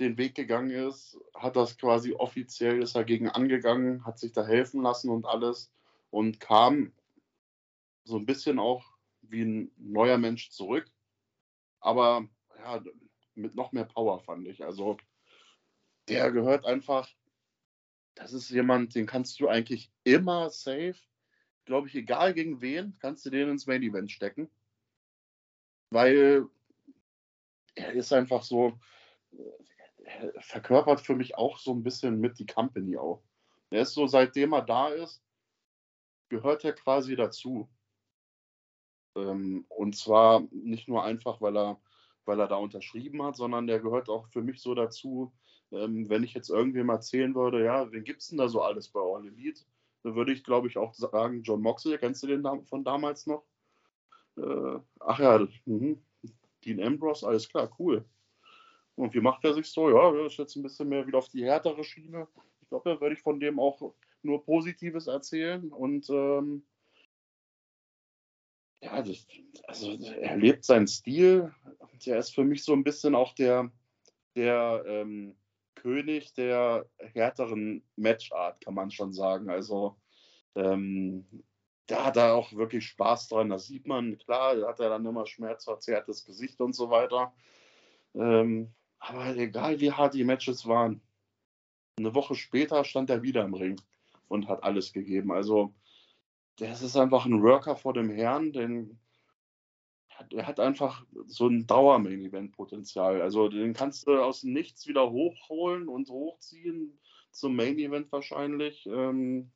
den 0.00 0.18
Weg 0.18 0.34
gegangen 0.34 0.68
ist, 0.68 1.18
hat 1.34 1.56
das 1.56 1.78
quasi 1.78 2.12
offiziell, 2.12 2.82
ist 2.82 2.94
dagegen 2.94 3.30
angegangen, 3.30 4.04
hat 4.04 4.18
sich 4.18 4.32
da 4.32 4.44
helfen 4.44 4.82
lassen 4.82 5.08
und 5.08 5.24
alles 5.24 5.72
und 6.10 6.40
kam 6.40 6.92
so 8.04 8.16
ein 8.16 8.26
bisschen 8.26 8.58
auch 8.58 8.84
wie 9.22 9.42
ein 9.42 9.72
neuer 9.76 10.18
Mensch 10.18 10.50
zurück, 10.50 10.90
aber 11.80 12.28
ja, 12.58 12.82
mit 13.34 13.54
noch 13.54 13.72
mehr 13.72 13.84
Power 13.84 14.20
fand 14.20 14.46
ich. 14.48 14.64
Also 14.64 14.96
der 16.08 16.32
gehört 16.32 16.64
einfach, 16.64 17.08
das 18.14 18.32
ist 18.32 18.50
jemand, 18.50 18.94
den 18.94 19.06
kannst 19.06 19.38
du 19.40 19.48
eigentlich 19.48 19.92
immer 20.04 20.50
safe, 20.50 20.96
glaube 21.64 21.88
ich, 21.88 21.94
egal 21.94 22.34
gegen 22.34 22.60
wen, 22.60 22.96
kannst 23.00 23.26
du 23.26 23.30
den 23.30 23.50
ins 23.50 23.66
Main 23.66 23.82
Event 23.82 24.10
stecken, 24.10 24.50
weil 25.90 26.48
er 27.74 27.92
ist 27.92 28.12
einfach 28.12 28.42
so, 28.42 28.78
verkörpert 30.40 31.00
für 31.00 31.14
mich 31.14 31.36
auch 31.36 31.58
so 31.58 31.72
ein 31.72 31.82
bisschen 31.82 32.20
mit 32.20 32.38
die 32.38 32.46
Company 32.46 32.96
auch. 32.96 33.22
Er 33.70 33.82
ist 33.82 33.92
so, 33.92 34.06
seitdem 34.06 34.52
er 34.52 34.62
da 34.62 34.88
ist, 34.88 35.22
gehört 36.28 36.64
er 36.64 36.72
quasi 36.72 37.16
dazu. 37.16 37.68
Ähm, 39.16 39.64
und 39.68 39.96
zwar 39.96 40.42
nicht 40.50 40.88
nur 40.88 41.04
einfach, 41.04 41.40
weil 41.40 41.56
er, 41.56 41.80
weil 42.24 42.40
er 42.40 42.48
da 42.48 42.56
unterschrieben 42.56 43.22
hat, 43.22 43.36
sondern 43.36 43.66
der 43.66 43.80
gehört 43.80 44.08
auch 44.08 44.26
für 44.28 44.42
mich 44.42 44.60
so 44.60 44.74
dazu, 44.74 45.32
ähm, 45.70 46.08
wenn 46.08 46.24
ich 46.24 46.34
jetzt 46.34 46.50
irgendwem 46.50 46.88
erzählen 46.88 47.34
würde, 47.34 47.64
ja, 47.64 47.90
wen 47.92 48.04
gibt 48.04 48.22
es 48.22 48.28
denn 48.28 48.38
da 48.38 48.48
so 48.48 48.62
alles 48.62 48.88
bei 48.88 49.00
All 49.00 49.26
Elite? 49.26 49.64
Dann 50.02 50.14
würde 50.14 50.32
ich, 50.32 50.44
glaube 50.44 50.68
ich, 50.68 50.78
auch 50.78 50.94
sagen, 50.94 51.42
John 51.42 51.60
Moxley, 51.60 51.98
kennst 51.98 52.22
du 52.22 52.26
den 52.26 52.44
von 52.66 52.84
damals 52.84 53.26
noch? 53.26 53.44
Äh, 54.36 54.78
ach 55.00 55.18
ja, 55.18 55.46
mh. 55.66 55.96
Dean 56.64 56.82
Ambrose, 56.82 57.26
alles 57.26 57.48
klar, 57.48 57.70
cool. 57.78 58.04
Und 58.96 59.14
wie 59.14 59.20
macht 59.20 59.44
er 59.44 59.54
sich 59.54 59.70
so? 59.70 59.90
Ja, 59.90 60.12
er 60.12 60.26
ist 60.26 60.38
jetzt 60.38 60.56
ein 60.56 60.62
bisschen 60.62 60.88
mehr 60.88 61.06
wieder 61.06 61.18
auf 61.18 61.28
die 61.28 61.44
härtere 61.44 61.84
Schiene. 61.84 62.26
Ich 62.60 62.68
glaube, 62.68 62.90
da 62.90 63.00
würde 63.00 63.14
ich 63.14 63.22
von 63.22 63.38
dem 63.38 63.60
auch 63.60 63.94
nur 64.22 64.44
Positives 64.44 65.06
erzählen. 65.06 65.72
Und 65.72 66.08
ähm, 66.10 66.64
ja, 68.80 69.02
das, 69.02 69.26
also 69.66 69.92
er 69.92 70.36
lebt 70.36 70.64
seinen 70.64 70.86
Stil. 70.86 71.52
Der 72.06 72.18
ist 72.18 72.34
für 72.34 72.44
mich 72.44 72.64
so 72.64 72.72
ein 72.72 72.84
bisschen 72.84 73.14
auch 73.14 73.34
der, 73.34 73.70
der 74.36 74.84
ähm, 74.86 75.36
König 75.74 76.34
der 76.34 76.86
härteren 76.98 77.82
Matchart, 77.96 78.60
kann 78.60 78.74
man 78.74 78.90
schon 78.90 79.12
sagen. 79.12 79.50
Also 79.50 79.96
ähm, 80.54 81.26
da 81.86 82.04
hat 82.04 82.16
er 82.16 82.34
auch 82.34 82.52
wirklich 82.52 82.86
Spaß 82.86 83.28
dran. 83.28 83.48
Das 83.48 83.66
sieht 83.66 83.86
man, 83.86 84.18
klar, 84.18 84.56
hat 84.66 84.80
er 84.80 84.90
dann 84.90 85.06
immer 85.06 85.26
schmerzverzerrtes 85.26 86.24
Gesicht 86.24 86.60
und 86.60 86.74
so 86.74 86.90
weiter. 86.90 87.32
Ähm, 88.14 88.72
aber 88.98 89.36
egal 89.36 89.80
wie 89.80 89.92
hart 89.92 90.14
die 90.14 90.24
Matches 90.24 90.66
waren, 90.66 91.00
eine 91.96 92.14
Woche 92.14 92.34
später 92.34 92.84
stand 92.84 93.10
er 93.10 93.22
wieder 93.22 93.44
im 93.44 93.54
Ring 93.54 93.80
und 94.28 94.48
hat 94.48 94.62
alles 94.62 94.92
gegeben. 94.92 95.32
Also, 95.32 95.74
das 96.56 96.82
ist 96.82 96.96
einfach 96.96 97.26
ein 97.26 97.42
Worker 97.42 97.76
vor 97.76 97.92
dem 97.92 98.10
Herrn, 98.10 98.52
den 98.52 99.00
er 100.32 100.46
hat 100.46 100.60
einfach 100.60 101.06
so 101.26 101.46
ein 101.46 101.66
Dauer-Main-Event-Potenzial. 101.66 103.22
Also 103.22 103.48
den 103.48 103.72
kannst 103.72 104.06
du 104.06 104.20
aus 104.20 104.40
dem 104.40 104.52
Nichts 104.52 104.86
wieder 104.86 105.10
hochholen 105.10 105.88
und 105.88 106.08
hochziehen 106.08 106.98
zum 107.30 107.56
Main-Event 107.56 108.10
wahrscheinlich. 108.10 108.86
Ähm, 108.86 109.52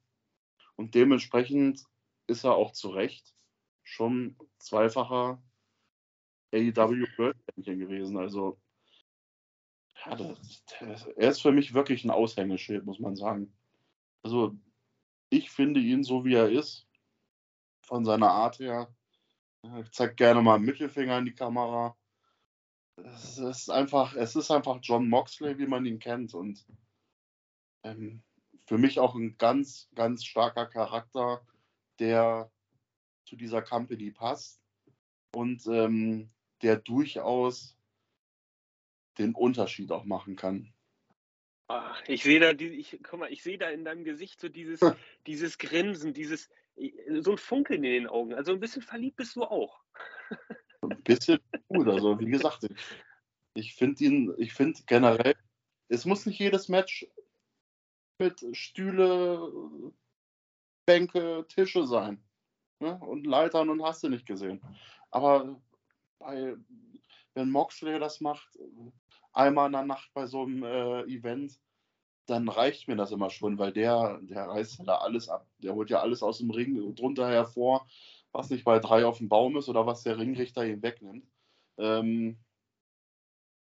und 0.76 0.94
dementsprechend 0.94 1.84
ist 2.26 2.44
er 2.44 2.54
auch 2.54 2.72
zu 2.72 2.90
Recht 2.90 3.34
schon 3.82 4.36
zweifacher 4.58 5.42
AEW 6.52 7.06
World 7.16 7.36
Champion 7.54 7.78
gewesen. 7.78 8.16
Also 8.16 8.60
ja, 10.04 10.16
das, 10.16 10.64
das, 10.80 11.06
er 11.06 11.30
ist 11.30 11.42
für 11.42 11.52
mich 11.52 11.74
wirklich 11.74 12.04
ein 12.04 12.10
Aushängeschild, 12.10 12.84
muss 12.84 12.98
man 12.98 13.16
sagen. 13.16 13.52
Also, 14.22 14.56
ich 15.30 15.50
finde 15.50 15.80
ihn 15.80 16.04
so, 16.04 16.24
wie 16.24 16.34
er 16.34 16.50
ist, 16.50 16.86
von 17.82 18.04
seiner 18.04 18.30
Art 18.30 18.58
her. 18.58 18.94
Ich 19.82 19.90
zeige 19.92 20.14
gerne 20.14 20.42
mal 20.42 20.56
einen 20.56 20.64
Mittelfinger 20.64 21.18
in 21.18 21.24
die 21.24 21.34
Kamera. 21.34 21.96
Es 22.96 23.38
ist 23.38 23.70
einfach, 23.70 24.14
es 24.14 24.36
ist 24.36 24.50
einfach 24.50 24.78
John 24.82 25.08
Moxley, 25.08 25.58
wie 25.58 25.66
man 25.66 25.86
ihn 25.86 25.98
kennt. 25.98 26.34
Und 26.34 26.64
ähm, 27.84 28.22
für 28.66 28.78
mich 28.78 28.98
auch 28.98 29.14
ein 29.14 29.36
ganz, 29.38 29.88
ganz 29.94 30.24
starker 30.24 30.66
Charakter, 30.66 31.46
der 31.98 32.50
zu 33.24 33.36
dieser 33.36 33.62
Company 33.62 34.10
passt 34.10 34.60
und 35.34 35.66
ähm, 35.66 36.30
der 36.62 36.76
durchaus 36.76 37.76
den 39.18 39.34
Unterschied 39.34 39.90
auch 39.92 40.04
machen 40.04 40.36
kann. 40.36 40.72
Ach, 41.74 42.02
ich 42.06 42.22
sehe 42.22 42.38
da, 42.38 42.50
ich, 42.50 43.00
guck 43.02 43.20
mal, 43.20 43.32
ich 43.32 43.42
sehe 43.42 43.56
da 43.56 43.70
in 43.70 43.86
deinem 43.86 44.04
Gesicht 44.04 44.38
so 44.42 44.50
dieses, 44.50 44.78
dieses 45.26 45.56
Grinsen, 45.56 46.12
dieses, 46.12 46.50
so 47.20 47.30
ein 47.30 47.38
Funkeln 47.38 47.82
in 47.82 47.92
den 47.92 48.06
Augen. 48.06 48.34
Also 48.34 48.52
ein 48.52 48.60
bisschen 48.60 48.82
verliebt 48.82 49.16
bist 49.16 49.36
du 49.36 49.44
auch. 49.44 49.82
Ein 50.82 51.02
bisschen 51.02 51.38
gut. 51.68 51.88
Also 51.88 52.20
wie 52.20 52.26
gesagt, 52.26 52.64
ich, 52.64 52.76
ich 53.54 53.74
finde 53.74 54.04
ihn, 54.04 54.34
ich 54.36 54.52
finde 54.52 54.82
generell, 54.86 55.34
es 55.88 56.04
muss 56.04 56.26
nicht 56.26 56.38
jedes 56.38 56.68
Match 56.68 57.06
mit 58.18 58.44
Stühle, 58.54 59.50
Bänke, 60.84 61.46
Tische 61.48 61.86
sein. 61.86 62.22
Ne? 62.80 62.98
Und 62.98 63.26
Leitern 63.26 63.70
und 63.70 63.82
hast 63.82 64.02
du 64.02 64.10
nicht 64.10 64.26
gesehen. 64.26 64.60
Aber 65.10 65.58
bei, 66.18 66.54
wenn 67.32 67.50
Moxley 67.50 67.98
das 67.98 68.20
macht, 68.20 68.58
einmal 69.32 69.66
in 69.66 69.72
der 69.72 69.84
Nacht 69.84 70.10
bei 70.14 70.26
so 70.26 70.42
einem 70.42 70.62
äh, 70.62 71.02
Event, 71.04 71.58
dann 72.26 72.48
reicht 72.48 72.88
mir 72.88 72.96
das 72.96 73.10
immer 73.10 73.30
schon, 73.30 73.58
weil 73.58 73.72
der, 73.72 74.20
der 74.22 74.48
reißt 74.48 74.82
da 74.86 74.98
alles 74.98 75.28
ab. 75.28 75.46
Der 75.58 75.74
holt 75.74 75.90
ja 75.90 76.00
alles 76.00 76.22
aus 76.22 76.38
dem 76.38 76.50
Ring 76.50 76.94
drunter 76.94 77.28
hervor, 77.28 77.86
was 78.32 78.50
nicht 78.50 78.64
bei 78.64 78.78
drei 78.78 79.04
auf 79.04 79.18
dem 79.18 79.28
Baum 79.28 79.56
ist 79.56 79.68
oder 79.68 79.86
was 79.86 80.02
der 80.02 80.18
Ringrichter 80.18 80.64
ihm 80.64 80.82
wegnimmt. 80.82 81.26
Ähm, 81.78 82.38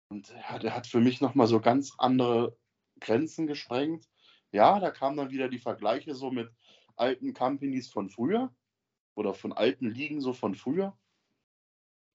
und 0.09 0.29
ja, 0.29 0.59
der 0.59 0.75
hat 0.75 0.87
für 0.87 1.01
mich 1.01 1.19
nochmal 1.19 1.47
so 1.47 1.59
ganz 1.59 1.93
andere 1.97 2.57
Grenzen 2.99 3.47
gesprengt. 3.47 4.07
Ja, 4.51 4.79
da 4.79 4.91
kamen 4.91 5.17
dann 5.17 5.31
wieder 5.31 5.49
die 5.49 5.59
Vergleiche 5.59 6.15
so 6.15 6.31
mit 6.31 6.49
alten 6.95 7.33
Companies 7.33 7.89
von 7.89 8.09
früher 8.09 8.53
oder 9.15 9.33
von 9.33 9.51
alten 9.51 9.89
Ligen 9.89 10.21
so 10.21 10.33
von 10.33 10.55
früher. 10.55 10.97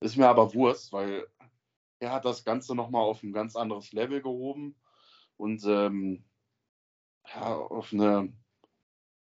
Ist 0.01 0.16
mir 0.16 0.28
aber 0.28 0.55
Wurst, 0.55 0.92
weil 0.92 1.26
er 2.01 2.12
hat 2.12 2.24
das 2.24 2.44
Ganze 2.44 2.74
nochmal 2.74 3.03
auf 3.03 3.22
ein 3.22 3.32
ganz 3.32 3.57
anderes 3.57 3.92
Level 3.92 4.22
gehoben 4.22 4.74
und 5.36 5.62
ähm, 5.64 6.24
ja, 7.28 7.55
auf 7.55 7.92
eine 7.92 8.32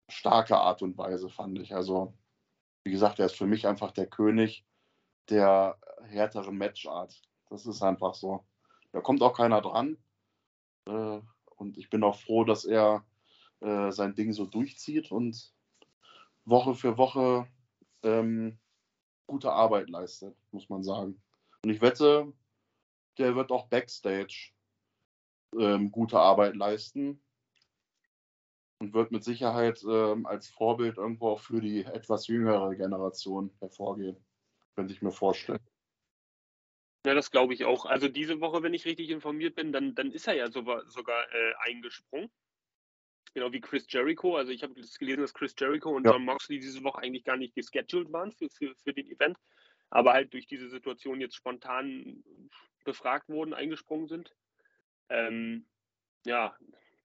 starke 0.09 0.57
Art 0.57 0.83
und 0.83 0.99
Weise, 0.99 1.31
fand 1.31 1.59
ich. 1.59 1.75
Also, 1.75 2.13
wie 2.85 2.91
gesagt, 2.91 3.19
er 3.19 3.27
ist 3.27 3.37
für 3.37 3.47
mich 3.47 3.67
einfach 3.67 3.93
der 3.93 4.07
König 4.07 4.65
der 5.31 5.79
härteren 6.05 6.59
Matchart. 6.59 7.21
Das 7.49 7.67
ist 7.67 7.83
einfach 7.83 8.15
so. 8.15 8.45
Da 8.93 9.01
kommt 9.01 9.23
auch 9.23 9.37
keiner 9.37 9.61
dran. 9.61 9.97
Äh, 10.87 11.21
und 11.57 11.79
ich 11.79 11.89
bin 11.91 12.05
auch 12.05 12.17
froh, 12.17 12.45
dass 12.45 12.65
er 12.65 13.05
äh, 13.61 13.91
sein 13.91 14.15
Ding 14.15 14.33
so 14.33 14.45
durchzieht 14.45 15.11
und 15.11 15.53
Woche 16.45 16.75
für 16.75 16.99
Woche 16.99 17.49
ähm, 18.03 18.59
gute 19.27 19.53
Arbeit 19.53 19.89
leistet, 19.89 20.37
muss 20.53 20.69
man 20.69 20.85
sagen. 20.85 21.21
Und 21.65 21.71
ich 21.71 21.81
wette, 21.81 22.33
der 23.19 23.35
wird 23.35 23.51
auch 23.51 23.69
backstage 23.69 24.53
ähm, 25.59 25.91
gute 25.91 26.19
Arbeit 26.19 26.57
leisten 26.57 27.23
und 28.79 28.93
wird 28.93 29.11
mit 29.11 29.25
Sicherheit 29.25 29.83
ähm, 29.89 30.27
als 30.27 30.49
Vorbild 30.49 30.99
irgendwo 30.99 31.31
auch 31.31 31.41
für 31.41 31.61
die 31.61 31.85
etwas 31.85 32.27
jüngere 32.27 32.75
Generation 32.75 33.51
hervorgehen, 33.61 34.17
könnte 34.75 34.93
ich 34.93 35.03
mir 35.03 35.13
vorstellen. 35.13 35.61
Ja, 37.07 37.15
das 37.15 37.31
glaube 37.31 37.55
ich 37.55 37.65
auch. 37.65 37.87
Also 37.87 38.09
diese 38.09 38.41
Woche, 38.41 38.63
wenn 38.63 38.75
ich 38.75 38.85
richtig 38.85 39.11
informiert 39.11 39.55
bin, 39.55 39.73
dann, 39.73 39.95
dann 39.95 40.11
ist 40.11 40.27
er 40.27 40.35
ja 40.35 40.51
sogar, 40.51 40.85
sogar 40.91 41.23
äh, 41.33 41.55
eingesprungen. 41.61 42.31
Genau 43.33 43.53
wie 43.53 43.61
Chris 43.61 43.87
Jericho. 43.89 44.37
Also 44.37 44.51
ich 44.51 44.63
habe 44.63 44.75
gelesen, 44.75 45.21
dass 45.21 45.33
Chris 45.33 45.55
Jericho 45.57 45.91
und 45.91 46.05
ja. 46.05 46.13
John 46.13 46.25
Moxley 46.25 46.59
diese 46.59 46.83
Woche 46.83 47.03
eigentlich 47.03 47.23
gar 47.23 47.37
nicht 47.37 47.55
gescheduled 47.55 48.13
waren 48.13 48.33
für, 48.33 48.49
für, 48.51 48.75
für 48.75 48.93
den 48.93 49.07
Event, 49.07 49.39
aber 49.91 50.13
halt 50.13 50.33
durch 50.33 50.47
diese 50.47 50.69
Situation 50.69 51.21
jetzt 51.21 51.37
spontan 51.37 52.23
befragt 52.85 53.29
wurden, 53.29 53.55
eingesprungen 53.55 54.09
sind. 54.09 54.35
Ähm, 55.09 55.67
ja, 56.25 56.57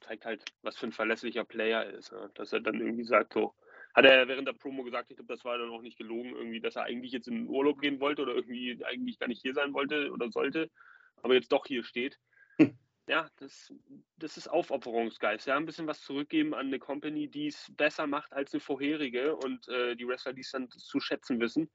zeigt 0.01 0.25
halt, 0.25 0.43
was 0.61 0.77
für 0.77 0.87
ein 0.87 0.91
verlässlicher 0.91 1.45
Player 1.45 1.83
er 1.83 1.93
ist. 1.93 2.11
Ne? 2.11 2.31
Dass 2.35 2.53
er 2.53 2.61
dann 2.61 2.79
irgendwie 2.79 3.03
sagt, 3.03 3.33
so, 3.33 3.53
hat 3.93 4.05
er 4.05 4.27
während 4.27 4.47
der 4.47 4.53
Promo 4.53 4.83
gesagt, 4.83 5.11
ich 5.11 5.17
glaube, 5.17 5.33
das 5.33 5.45
war 5.45 5.57
dann 5.57 5.69
auch 5.69 5.81
nicht 5.81 5.97
gelogen, 5.97 6.35
irgendwie, 6.35 6.61
dass 6.61 6.75
er 6.75 6.83
eigentlich 6.83 7.11
jetzt 7.11 7.27
in 7.27 7.35
den 7.35 7.47
Urlaub 7.47 7.79
gehen 7.79 7.99
wollte 7.99 8.21
oder 8.21 8.33
irgendwie 8.33 8.83
eigentlich 8.85 9.19
gar 9.19 9.27
nicht 9.27 9.41
hier 9.41 9.53
sein 9.53 9.73
wollte 9.73 10.11
oder 10.11 10.29
sollte, 10.31 10.69
aber 11.17 11.33
jetzt 11.33 11.51
doch 11.51 11.65
hier 11.65 11.83
steht. 11.83 12.17
Hm. 12.57 12.77
Ja, 13.07 13.29
das, 13.37 13.73
das 14.17 14.37
ist 14.37 14.47
Aufopferungsgeist. 14.47 15.47
Ja, 15.47 15.57
ein 15.57 15.65
bisschen 15.65 15.87
was 15.87 16.01
zurückgeben 16.01 16.53
an 16.53 16.67
eine 16.67 16.79
Company, 16.79 17.27
die 17.27 17.47
es 17.47 17.71
besser 17.75 18.07
macht 18.07 18.31
als 18.31 18.53
eine 18.53 18.61
vorherige 18.61 19.35
und 19.35 19.67
äh, 19.67 19.95
die 19.95 20.07
Wrestler, 20.07 20.33
die 20.33 20.41
es 20.41 20.51
dann 20.51 20.69
zu 20.69 20.99
schätzen 20.99 21.39
wissen. 21.39 21.69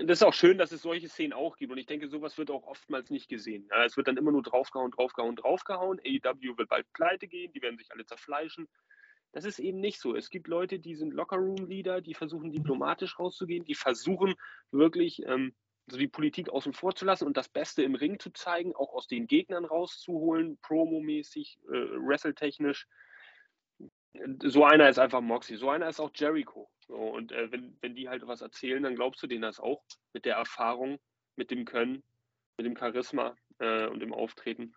Das 0.00 0.18
ist 0.18 0.22
auch 0.22 0.34
schön, 0.34 0.58
dass 0.58 0.72
es 0.72 0.82
solche 0.82 1.08
Szenen 1.08 1.32
auch 1.32 1.56
gibt. 1.56 1.72
Und 1.72 1.78
ich 1.78 1.86
denke, 1.86 2.08
sowas 2.08 2.38
wird 2.38 2.50
auch 2.50 2.66
oftmals 2.66 3.10
nicht 3.10 3.28
gesehen. 3.28 3.68
Ja, 3.70 3.84
es 3.84 3.96
wird 3.96 4.08
dann 4.08 4.16
immer 4.16 4.32
nur 4.32 4.42
draufgehauen, 4.42 4.90
draufgehauen, 4.90 5.36
draufgehauen. 5.36 6.00
AEW 6.00 6.58
wird 6.58 6.68
bald 6.68 6.92
pleite 6.92 7.28
gehen, 7.28 7.52
die 7.52 7.62
werden 7.62 7.78
sich 7.78 7.92
alle 7.92 8.04
zerfleischen. 8.04 8.68
Das 9.32 9.44
ist 9.44 9.58
eben 9.58 9.80
nicht 9.80 10.00
so. 10.00 10.14
Es 10.14 10.30
gibt 10.30 10.46
Leute, 10.46 10.78
die 10.78 10.94
sind 10.94 11.12
Lockerroom-Leader, 11.12 12.00
die 12.00 12.14
versuchen 12.14 12.52
diplomatisch 12.52 13.18
rauszugehen, 13.18 13.64
die 13.64 13.74
versuchen 13.74 14.34
wirklich 14.70 15.24
ähm, 15.26 15.54
also 15.86 15.98
die 15.98 16.08
Politik 16.08 16.48
außen 16.48 16.72
vor 16.72 16.94
zu 16.94 17.04
lassen 17.04 17.26
und 17.26 17.36
das 17.36 17.48
Beste 17.48 17.82
im 17.82 17.94
Ring 17.94 18.18
zu 18.18 18.30
zeigen, 18.30 18.74
auch 18.74 18.94
aus 18.94 19.06
den 19.06 19.26
Gegnern 19.26 19.64
rauszuholen, 19.64 20.58
promomäßig, 20.62 21.58
äh, 21.68 21.72
wrestle-technisch. 21.72 22.86
So 24.42 24.64
einer 24.64 24.88
ist 24.88 24.98
einfach 24.98 25.20
Moxie, 25.20 25.56
so 25.56 25.70
einer 25.70 25.88
ist 25.88 26.00
auch 26.00 26.10
Jericho. 26.14 26.70
So, 26.86 26.94
und 26.94 27.32
äh, 27.32 27.50
wenn, 27.50 27.76
wenn 27.80 27.94
die 27.94 28.08
halt 28.08 28.26
was 28.26 28.42
erzählen, 28.42 28.82
dann 28.82 28.94
glaubst 28.94 29.22
du 29.22 29.26
denen 29.26 29.42
das 29.42 29.58
auch 29.58 29.82
mit 30.12 30.24
der 30.24 30.36
Erfahrung, 30.36 31.00
mit 31.36 31.50
dem 31.50 31.64
Können, 31.64 32.02
mit 32.56 32.66
dem 32.66 32.76
Charisma 32.76 33.36
äh, 33.58 33.86
und 33.86 34.00
dem 34.00 34.12
Auftreten. 34.12 34.74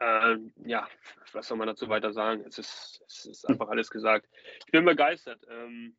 Ähm, 0.00 0.52
ja, 0.64 0.88
was 1.32 1.46
soll 1.46 1.58
man 1.58 1.68
dazu 1.68 1.88
weiter 1.88 2.12
sagen? 2.12 2.44
Es 2.46 2.58
ist, 2.58 3.02
es 3.06 3.26
ist 3.26 3.44
einfach 3.48 3.68
alles 3.68 3.90
gesagt. 3.90 4.28
Ich 4.66 4.72
bin 4.72 4.84
begeistert. 4.84 5.46
Ähm, 5.48 5.96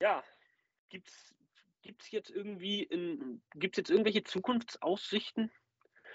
ja, 0.00 0.22
gibt 0.88 1.08
es 1.08 2.10
jetzt 2.10 2.30
irgendwie 2.30 2.82
in, 2.82 3.40
gibt's 3.54 3.78
jetzt 3.78 3.90
irgendwelche 3.90 4.24
Zukunftsaussichten? 4.24 5.50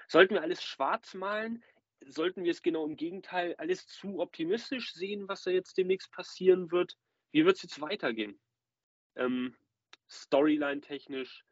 Sollten 0.07 0.36
wir 0.36 0.41
alles 0.41 0.61
schwarz 0.61 1.13
malen? 1.13 1.63
Sollten 2.08 2.43
wir 2.43 2.51
es 2.51 2.62
genau 2.62 2.86
im 2.86 2.95
Gegenteil 2.95 3.56
alles 3.58 3.88
zu 3.88 4.20
optimistisch 4.20 4.93
sehen, 4.93 5.28
was 5.28 5.43
da 5.43 5.51
jetzt 5.51 5.78
demnächst 5.78 6.12
passieren 6.12 6.72
wird? 6.72 6.97
Wie 7.32 7.45
wird 7.45 7.58
es 7.58 7.64
jetzt 7.64 7.82
weitergehen? 7.82 8.39
Ähm, 9.16 9.56
Storyline-technisch, 10.10 11.43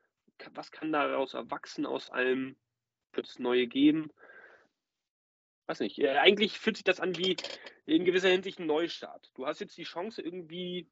was 0.54 0.72
kann 0.72 0.91
daraus 0.91 1.34
erwachsen 1.34 1.86
aus 1.86 2.10
allem? 2.10 2.58
Wird 3.14 3.28
es 3.28 3.39
neue 3.39 3.68
geben? 3.68 4.12
weiß 5.72 5.80
nicht, 5.80 5.99
äh, 5.99 6.18
eigentlich 6.18 6.60
fühlt 6.60 6.76
sich 6.76 6.84
das 6.84 6.99
an 6.99 7.18
wie 7.18 7.38
in 7.86 8.04
gewisser 8.04 8.30
Hinsicht 8.30 8.60
ein 8.60 8.66
Neustart. 8.66 9.32
Du 9.36 9.45
hast 9.47 9.62
jetzt 9.62 9.78
die 9.78 9.84
Chance 9.84 10.22
irgendwie 10.22 10.89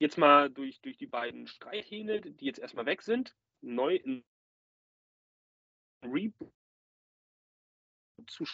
jetzt 0.00 0.18
mal 0.18 0.50
durch, 0.50 0.80
durch 0.80 0.96
die 0.96 1.06
beiden 1.06 1.46
Streithähne, 1.46 2.20
die 2.20 2.44
jetzt 2.44 2.58
erstmal 2.58 2.86
weg 2.86 3.02
sind, 3.02 3.36
neu 3.60 4.00
ein 4.04 4.24
Reboot 6.02 6.52
zu 8.26 8.44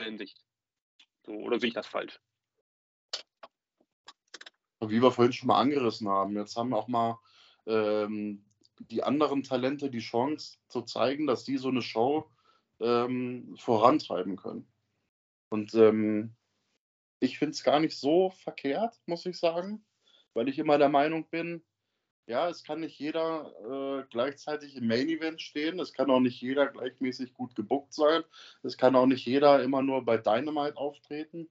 Hinsicht. 0.00 0.44
So, 1.26 1.32
oder 1.32 1.58
sehe 1.58 1.68
ich 1.68 1.74
das 1.74 1.86
falsch? 1.86 2.20
Wie 4.80 5.02
wir 5.02 5.10
vorhin 5.10 5.32
schon 5.32 5.48
mal 5.48 5.60
angerissen 5.60 6.08
haben, 6.08 6.36
jetzt 6.36 6.56
haben 6.56 6.72
auch 6.72 6.88
mal 6.88 7.18
ähm, 7.66 8.44
die 8.78 9.02
anderen 9.02 9.42
Talente 9.42 9.90
die 9.90 9.98
Chance 9.98 10.58
zu 10.68 10.82
zeigen, 10.82 11.26
dass 11.26 11.44
die 11.44 11.56
so 11.56 11.68
eine 11.68 11.82
Show 11.82 12.30
ähm, 12.80 13.56
vorantreiben 13.58 14.36
können. 14.36 14.66
Und 15.48 15.74
ähm, 15.74 16.36
ich 17.20 17.38
finde 17.38 17.52
es 17.52 17.64
gar 17.64 17.80
nicht 17.80 17.98
so 17.98 18.30
verkehrt, 18.30 19.00
muss 19.06 19.26
ich 19.26 19.38
sagen, 19.38 19.84
weil 20.34 20.48
ich 20.48 20.58
immer 20.58 20.78
der 20.78 20.88
Meinung 20.88 21.28
bin, 21.28 21.64
ja, 22.28 22.50
es 22.50 22.62
kann 22.62 22.80
nicht 22.80 22.98
jeder 22.98 23.54
äh, 23.64 24.04
gleichzeitig 24.10 24.76
im 24.76 24.86
Main 24.86 25.08
Event 25.08 25.40
stehen, 25.40 25.80
es 25.80 25.94
kann 25.94 26.10
auch 26.10 26.20
nicht 26.20 26.40
jeder 26.42 26.66
gleichmäßig 26.66 27.32
gut 27.32 27.54
gebuckt 27.56 27.94
sein, 27.94 28.22
es 28.62 28.76
kann 28.76 28.94
auch 28.96 29.06
nicht 29.06 29.24
jeder 29.24 29.62
immer 29.62 29.80
nur 29.80 30.04
bei 30.04 30.18
Dynamite 30.18 30.76
auftreten. 30.76 31.48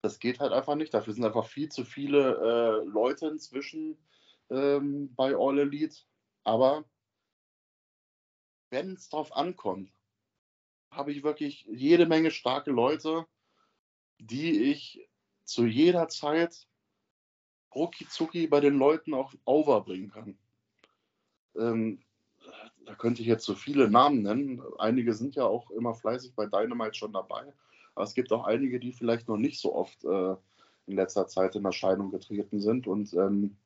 Das 0.00 0.18
geht 0.18 0.40
halt 0.40 0.52
einfach 0.52 0.74
nicht. 0.74 0.94
Dafür 0.94 1.12
sind 1.12 1.24
einfach 1.24 1.46
viel 1.46 1.68
zu 1.68 1.84
viele 1.84 2.36
äh, 2.36 2.88
Leute 2.88 3.26
inzwischen 3.26 3.98
ähm, 4.48 5.14
bei 5.14 5.36
All 5.36 5.58
Elite. 5.58 5.98
Aber 6.44 6.84
wenn 8.70 8.94
es 8.94 9.10
darauf 9.10 9.36
ankommt, 9.36 9.90
habe 10.90 11.12
ich 11.12 11.24
wirklich 11.24 11.66
jede 11.68 12.06
Menge 12.06 12.30
starke 12.30 12.70
Leute, 12.70 13.26
die 14.18 14.70
ich 14.70 15.06
zu 15.44 15.66
jeder 15.66 16.08
Zeit 16.08 16.66
rucki 17.76 18.46
bei 18.46 18.60
den 18.60 18.78
Leuten 18.78 19.14
auch 19.14 19.32
overbringen 19.44 20.10
kann. 20.10 20.38
Ähm, 21.56 22.00
da 22.84 22.94
könnte 22.94 23.22
ich 23.22 23.28
jetzt 23.28 23.44
so 23.44 23.54
viele 23.54 23.90
Namen 23.90 24.22
nennen. 24.22 24.62
Einige 24.78 25.12
sind 25.14 25.36
ja 25.36 25.44
auch 25.44 25.70
immer 25.70 25.94
fleißig 25.94 26.34
bei 26.34 26.46
Dynamite 26.46 26.94
schon 26.94 27.12
dabei. 27.12 27.52
Aber 27.94 28.04
es 28.04 28.14
gibt 28.14 28.32
auch 28.32 28.44
einige, 28.44 28.78
die 28.78 28.92
vielleicht 28.92 29.28
noch 29.28 29.36
nicht 29.36 29.60
so 29.60 29.74
oft 29.74 30.04
äh, 30.04 30.36
in 30.86 30.96
letzter 30.96 31.26
Zeit 31.26 31.56
in 31.56 31.64
Erscheinung 31.64 32.10
getreten 32.10 32.60
sind. 32.60 32.86
Und 32.86 33.12
ähm, 33.14 33.56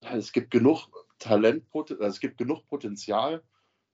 es 0.00 0.32
gibt 0.32 0.50
genug 0.50 0.88
Talent, 1.18 1.64
also 1.74 2.02
es 2.02 2.20
gibt 2.20 2.38
genug 2.38 2.66
Potenzial, 2.68 3.42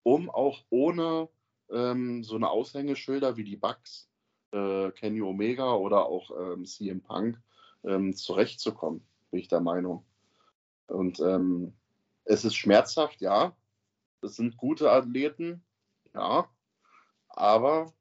um 0.04 0.30
auch 0.30 0.64
ohne 0.70 1.30
ähm, 1.70 2.24
so 2.24 2.36
eine 2.36 2.50
Aushängeschilder 2.50 3.38
wie 3.38 3.44
die 3.44 3.56
Bugs, 3.56 4.10
äh, 4.52 4.92
Kenny 4.92 5.22
Omega 5.22 5.74
oder 5.76 6.06
auch 6.06 6.32
ähm, 6.38 6.66
CM 6.66 7.02
Punk 7.02 7.40
ähm, 7.84 8.16
zurechtzukommen, 8.16 9.06
bin 9.32 9.40
ich 9.40 9.48
der 9.48 9.62
Meinung. 9.62 10.06
Und 10.88 11.20
ähm, 11.20 11.74
es 12.26 12.46
ist 12.46 12.56
schmerzhaft, 12.56 13.22
ja. 13.22 13.56
Es 14.22 14.36
sind 14.36 14.58
gute 14.58 14.92
Athleten, 14.92 15.64
ja. 16.14 16.50
Aber 17.30 17.94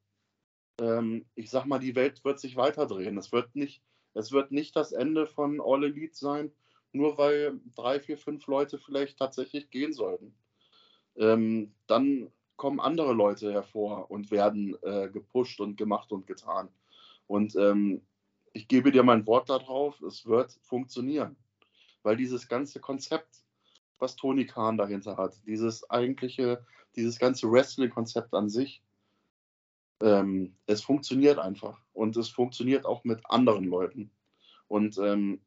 ähm, 0.79 1.25
ich 1.35 1.49
sag 1.49 1.65
mal, 1.65 1.79
die 1.79 1.95
Welt 1.95 2.23
wird 2.23 2.39
sich 2.39 2.55
weiterdrehen. 2.55 3.17
Es 3.17 3.31
wird 3.31 3.55
nicht, 3.55 3.81
es 4.13 4.31
wird 4.31 4.51
nicht 4.51 4.75
das 4.75 4.91
Ende 4.91 5.27
von 5.27 5.59
All 5.61 5.83
Elite 5.83 6.15
sein, 6.15 6.51
nur 6.91 7.17
weil 7.17 7.59
drei, 7.75 7.99
vier, 7.99 8.17
fünf 8.17 8.47
Leute 8.47 8.77
vielleicht 8.77 9.17
tatsächlich 9.17 9.69
gehen 9.69 9.93
sollten. 9.93 10.35
Ähm, 11.15 11.73
dann 11.87 12.31
kommen 12.55 12.79
andere 12.79 13.13
Leute 13.13 13.51
hervor 13.51 14.09
und 14.09 14.31
werden 14.31 14.77
äh, 14.83 15.09
gepusht 15.09 15.59
und 15.59 15.75
gemacht 15.75 16.11
und 16.11 16.27
getan. 16.27 16.69
Und 17.27 17.55
ähm, 17.55 18.01
ich 18.53 18.67
gebe 18.67 18.91
dir 18.91 19.03
mein 19.03 19.25
Wort 19.25 19.49
darauf, 19.49 19.99
es 20.01 20.25
wird 20.25 20.51
funktionieren. 20.61 21.35
Weil 22.03 22.15
dieses 22.15 22.47
ganze 22.47 22.79
Konzept, 22.79 23.43
was 23.97 24.15
Tony 24.15 24.45
Khan 24.45 24.77
dahinter 24.77 25.17
hat, 25.17 25.35
dieses 25.45 25.89
eigentliche, 25.89 26.65
dieses 26.95 27.17
ganze 27.17 27.51
Wrestling-Konzept 27.51 28.33
an 28.33 28.49
sich, 28.49 28.83
ähm, 30.01 30.55
es 30.67 30.83
funktioniert 30.83 31.39
einfach. 31.39 31.81
Und 31.93 32.15
es 32.15 32.29
funktioniert 32.29 32.85
auch 32.85 33.03
mit 33.03 33.21
anderen 33.25 33.65
Leuten. 33.65 34.11
Und 34.67 34.97
ähm, 34.99 35.41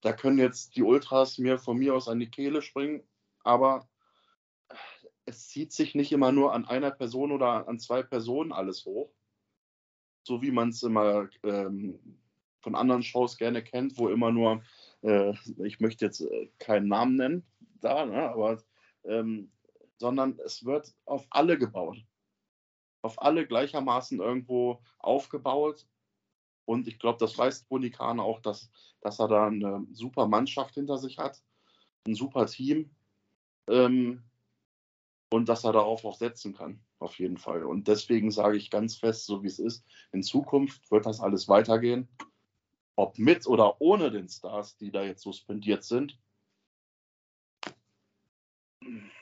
da 0.00 0.12
können 0.12 0.38
jetzt 0.38 0.76
die 0.76 0.82
Ultras 0.82 1.38
mir 1.38 1.58
von 1.58 1.76
mir 1.76 1.94
aus 1.94 2.08
an 2.08 2.20
die 2.20 2.30
Kehle 2.30 2.62
springen, 2.62 3.02
aber 3.42 3.88
es 5.24 5.48
zieht 5.48 5.72
sich 5.72 5.94
nicht 5.94 6.12
immer 6.12 6.32
nur 6.32 6.54
an 6.54 6.64
einer 6.64 6.90
Person 6.90 7.32
oder 7.32 7.68
an 7.68 7.78
zwei 7.78 8.02
Personen 8.02 8.52
alles 8.52 8.84
hoch, 8.86 9.10
so 10.22 10.42
wie 10.42 10.50
man 10.50 10.70
es 10.70 10.82
immer 10.82 11.28
ähm, 11.42 11.98
von 12.60 12.74
anderen 12.74 13.02
Shows 13.02 13.36
gerne 13.36 13.62
kennt, 13.62 13.98
wo 13.98 14.08
immer 14.08 14.30
nur, 14.30 14.62
äh, 15.02 15.32
ich 15.64 15.80
möchte 15.80 16.04
jetzt 16.04 16.20
äh, 16.20 16.50
keinen 16.58 16.88
Namen 16.88 17.16
nennen, 17.16 17.46
da, 17.80 18.04
ne, 18.04 18.30
aber 18.30 18.62
ähm, 19.04 19.50
sondern 19.98 20.38
es 20.44 20.64
wird 20.64 20.94
auf 21.04 21.26
alle 21.30 21.58
gebaut. 21.58 21.98
Auf 23.02 23.20
alle 23.22 23.46
gleichermaßen 23.46 24.20
irgendwo 24.20 24.82
aufgebaut. 24.98 25.86
Und 26.64 26.88
ich 26.88 26.98
glaube, 26.98 27.18
das 27.18 27.36
weiß 27.36 27.66
Toni 27.66 27.92
auch, 27.98 28.40
dass, 28.40 28.70
dass 29.00 29.18
er 29.18 29.28
da 29.28 29.46
eine 29.46 29.86
super 29.92 30.26
Mannschaft 30.26 30.74
hinter 30.74 30.98
sich 30.98 31.18
hat, 31.18 31.42
ein 32.06 32.14
super 32.14 32.46
Team. 32.46 32.90
Ähm, 33.68 34.22
und 35.30 35.48
dass 35.48 35.64
er 35.64 35.72
darauf 35.72 36.04
auch 36.04 36.16
setzen 36.16 36.54
kann, 36.54 36.80
auf 36.98 37.18
jeden 37.18 37.36
Fall. 37.36 37.64
Und 37.64 37.88
deswegen 37.88 38.30
sage 38.30 38.56
ich 38.56 38.70
ganz 38.70 38.96
fest, 38.96 39.26
so 39.26 39.42
wie 39.42 39.48
es 39.48 39.58
ist, 39.58 39.84
in 40.12 40.22
Zukunft 40.22 40.90
wird 40.90 41.06
das 41.06 41.20
alles 41.20 41.48
weitergehen. 41.48 42.08
Ob 42.96 43.18
mit 43.18 43.46
oder 43.46 43.80
ohne 43.80 44.10
den 44.10 44.28
Stars, 44.28 44.76
die 44.76 44.90
da 44.90 45.02
jetzt 45.02 45.22
suspendiert 45.22 45.84
sind, 45.84 46.18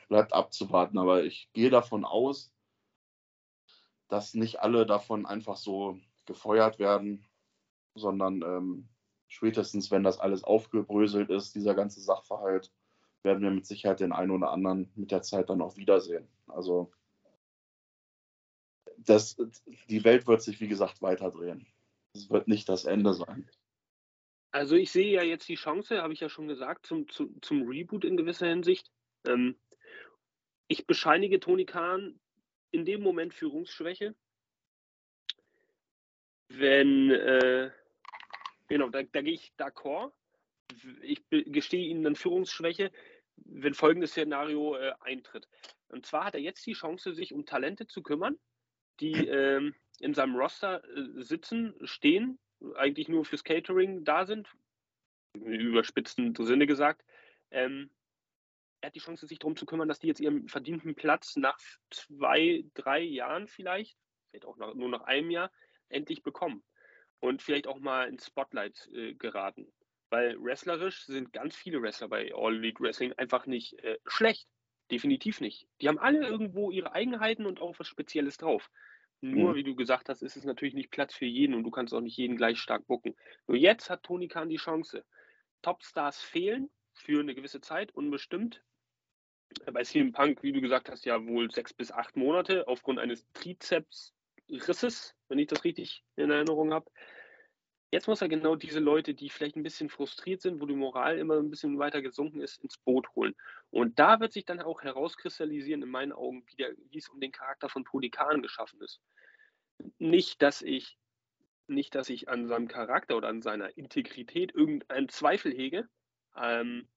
bleibt 0.07 0.33
abzuwarten. 0.33 0.97
Aber 0.97 1.23
ich 1.23 1.49
gehe 1.53 1.69
davon 1.69 2.05
aus, 2.05 2.51
dass 4.07 4.33
nicht 4.33 4.61
alle 4.61 4.85
davon 4.85 5.25
einfach 5.25 5.57
so 5.57 5.99
gefeuert 6.25 6.79
werden, 6.79 7.27
sondern 7.93 8.41
ähm, 8.41 8.89
spätestens, 9.27 9.91
wenn 9.91 10.03
das 10.03 10.19
alles 10.19 10.43
aufgebröselt 10.43 11.29
ist, 11.29 11.53
dieser 11.55 11.75
ganze 11.75 12.01
Sachverhalt, 12.01 12.71
werden 13.23 13.43
wir 13.43 13.51
mit 13.51 13.65
Sicherheit 13.65 13.99
den 13.99 14.11
einen 14.11 14.31
oder 14.31 14.51
anderen 14.51 14.91
mit 14.95 15.11
der 15.11 15.21
Zeit 15.21 15.49
dann 15.49 15.61
auch 15.61 15.77
wiedersehen. 15.77 16.27
Also 16.47 16.91
das, 18.97 19.37
die 19.89 20.03
Welt 20.03 20.27
wird 20.27 20.41
sich, 20.41 20.59
wie 20.59 20.67
gesagt, 20.67 21.01
weiterdrehen. 21.01 21.67
Es 22.13 22.29
wird 22.29 22.47
nicht 22.47 22.67
das 22.69 22.85
Ende 22.85 23.13
sein. 23.13 23.49
Also 24.51 24.75
ich 24.75 24.91
sehe 24.91 25.11
ja 25.11 25.23
jetzt 25.23 25.47
die 25.49 25.55
Chance, 25.55 26.01
habe 26.01 26.13
ich 26.13 26.19
ja 26.19 26.29
schon 26.29 26.47
gesagt, 26.47 26.85
zum, 26.85 27.07
zum, 27.09 27.41
zum 27.41 27.67
Reboot 27.67 28.05
in 28.05 28.17
gewisser 28.17 28.47
Hinsicht. 28.47 28.91
Ähm, 29.27 29.59
ich 30.67 30.87
bescheinige 30.87 31.39
Toni 31.39 31.65
Kahn 31.65 32.19
in 32.71 32.85
dem 32.85 33.01
Moment 33.01 33.33
Führungsschwäche. 33.33 34.15
Wenn, 36.49 37.11
äh, 37.11 37.71
genau, 38.67 38.89
da, 38.89 39.03
da 39.03 39.21
gehe 39.21 39.33
ich 39.33 39.53
d'accord. 39.57 40.11
Ich 41.01 41.23
gestehe 41.29 41.87
Ihnen 41.87 42.03
dann 42.03 42.15
Führungsschwäche, 42.15 42.91
wenn 43.35 43.73
folgendes 43.73 44.11
Szenario 44.11 44.75
äh, 44.75 44.93
eintritt. 44.99 45.47
Und 45.89 46.05
zwar 46.05 46.25
hat 46.25 46.35
er 46.35 46.41
jetzt 46.41 46.65
die 46.65 46.73
Chance, 46.73 47.13
sich 47.13 47.33
um 47.33 47.45
Talente 47.45 47.87
zu 47.87 48.01
kümmern, 48.01 48.37
die 48.99 49.13
ähm, 49.13 49.75
in 49.99 50.13
seinem 50.13 50.35
Roster 50.35 50.83
äh, 50.83 51.21
sitzen, 51.23 51.73
stehen, 51.83 52.39
eigentlich 52.75 53.07
nur 53.07 53.25
fürs 53.25 53.43
Catering 53.43 54.03
da 54.03 54.25
sind, 54.25 54.49
im 55.33 55.43
überspitzten 55.45 56.35
Sinne 56.35 56.67
gesagt. 56.67 57.03
Ähm, 57.51 57.91
er 58.81 58.87
hat 58.87 58.95
die 58.95 58.99
Chance, 58.99 59.27
sich 59.27 59.39
darum 59.39 59.55
zu 59.55 59.65
kümmern, 59.65 59.87
dass 59.87 59.99
die 59.99 60.07
jetzt 60.07 60.19
ihren 60.19 60.47
verdienten 60.47 60.95
Platz 60.95 61.35
nach 61.35 61.57
zwei, 61.89 62.63
drei 62.73 63.01
Jahren 63.01 63.47
vielleicht, 63.47 63.97
vielleicht 64.29 64.45
auch 64.45 64.57
nach, 64.57 64.73
nur 64.73 64.89
nach 64.89 65.01
einem 65.01 65.31
Jahr, 65.31 65.51
endlich 65.89 66.23
bekommen. 66.23 66.63
Und 67.19 67.41
vielleicht 67.41 67.65
auch 67.65 67.79
mal 67.79 68.07
ins 68.07 68.27
Spotlight 68.27 68.87
äh, 68.93 69.15
geraten. 69.15 69.71
Weil 70.09 70.37
wrestlerisch 70.41 71.05
sind 71.05 71.33
ganz 71.33 71.55
viele 71.55 71.81
Wrestler 71.81 72.07
bei 72.07 72.31
All 72.33 72.55
Elite 72.55 72.81
Wrestling 72.81 73.13
einfach 73.13 73.45
nicht 73.45 73.73
äh, 73.83 73.97
schlecht. 74.05 74.47
Definitiv 74.89 75.41
nicht. 75.41 75.67
Die 75.81 75.89
haben 75.89 75.99
alle 75.99 76.25
irgendwo 76.25 76.71
ihre 76.71 76.93
Eigenheiten 76.93 77.45
und 77.45 77.59
auch 77.59 77.77
was 77.77 77.87
Spezielles 77.87 78.37
drauf. 78.37 78.69
Nur, 79.19 79.51
mhm. 79.51 79.55
wie 79.55 79.63
du 79.63 79.75
gesagt 79.75 80.09
hast, 80.09 80.21
ist 80.21 80.37
es 80.37 80.45
natürlich 80.45 80.75
nicht 80.75 80.91
Platz 80.91 81.13
für 81.13 81.25
jeden 81.25 81.55
und 81.55 81.63
du 81.63 81.71
kannst 81.71 81.93
auch 81.93 82.01
nicht 82.01 82.17
jeden 82.17 82.37
gleich 82.37 82.59
stark 82.59 82.85
bucken. 82.87 83.15
Nur 83.47 83.57
jetzt 83.57 83.89
hat 83.89 84.03
Tony 84.03 84.27
Khan 84.27 84.49
die 84.49 84.57
Chance. 84.57 85.03
Topstars 85.61 86.21
fehlen 86.21 86.69
für 86.93 87.19
eine 87.19 87.33
gewisse 87.33 87.59
Zeit, 87.59 87.91
unbestimmt. 87.93 88.63
Bei 89.71 89.83
CM 89.83 90.11
Punk, 90.11 90.43
wie 90.43 90.51
du 90.51 90.61
gesagt 90.61 90.89
hast, 90.89 91.05
ja 91.05 91.25
wohl 91.25 91.49
sechs 91.49 91.73
bis 91.73 91.91
acht 91.91 92.15
Monate 92.15 92.67
aufgrund 92.67 92.99
eines 92.99 93.25
Trizepsrisses, 93.33 95.15
wenn 95.29 95.39
ich 95.39 95.47
das 95.47 95.63
richtig 95.63 96.03
in 96.15 96.29
Erinnerung 96.29 96.73
habe. 96.73 96.89
Jetzt 97.91 98.07
muss 98.07 98.21
er 98.21 98.27
genau 98.27 98.55
diese 98.55 98.79
Leute, 98.79 99.13
die 99.13 99.29
vielleicht 99.29 99.55
ein 99.55 99.63
bisschen 99.63 99.89
frustriert 99.89 100.41
sind, 100.41 100.59
wo 100.59 100.65
die 100.65 100.75
Moral 100.75 101.17
immer 101.17 101.37
ein 101.37 101.49
bisschen 101.49 101.79
weiter 101.79 102.01
gesunken 102.01 102.41
ist, 102.41 102.61
ins 102.61 102.77
Boot 102.77 103.07
holen. 103.15 103.33
Und 103.69 103.97
da 103.97 104.19
wird 104.19 104.33
sich 104.33 104.43
dann 104.43 104.59
auch 104.59 104.81
herauskristallisieren, 104.81 105.81
in 105.81 105.89
meinen 105.89 106.11
Augen, 106.11 106.43
wie, 106.47 106.55
der, 106.57 106.73
wie 106.89 106.97
es 106.97 107.07
um 107.07 107.21
den 107.21 107.31
Charakter 107.31 107.69
von 107.69 107.85
Podikan 107.85 108.41
geschaffen 108.41 108.81
ist. 108.81 108.99
Nicht, 109.99 110.41
dass 110.41 110.61
ich 110.61 110.97
nicht, 111.67 111.95
dass 111.95 112.09
ich 112.09 112.29
an 112.29 112.47
seinem 112.47 112.67
Charakter 112.67 113.17
oder 113.17 113.27
an 113.27 113.41
seiner 113.41 113.77
Integrität 113.77 114.53
irgendeinen 114.55 115.09
Zweifel 115.09 115.53
hege. 115.53 115.87
Ähm, 116.35 116.87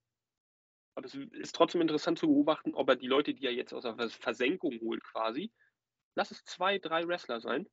aber 0.95 1.05
es 1.05 1.15
ist 1.15 1.55
trotzdem 1.55 1.81
interessant 1.81 2.19
zu 2.19 2.27
beobachten, 2.27 2.73
ob 2.73 2.89
er 2.89 2.95
die 2.95 3.07
Leute, 3.07 3.33
die 3.33 3.45
er 3.45 3.53
jetzt 3.53 3.73
aus 3.73 3.83
der 3.83 4.09
Versenkung 4.09 4.79
holt, 4.81 5.03
quasi, 5.03 5.51
lass 6.15 6.31
es 6.31 6.43
zwei, 6.43 6.79
drei 6.79 7.07
Wrestler 7.07 7.39
sein, 7.39 7.67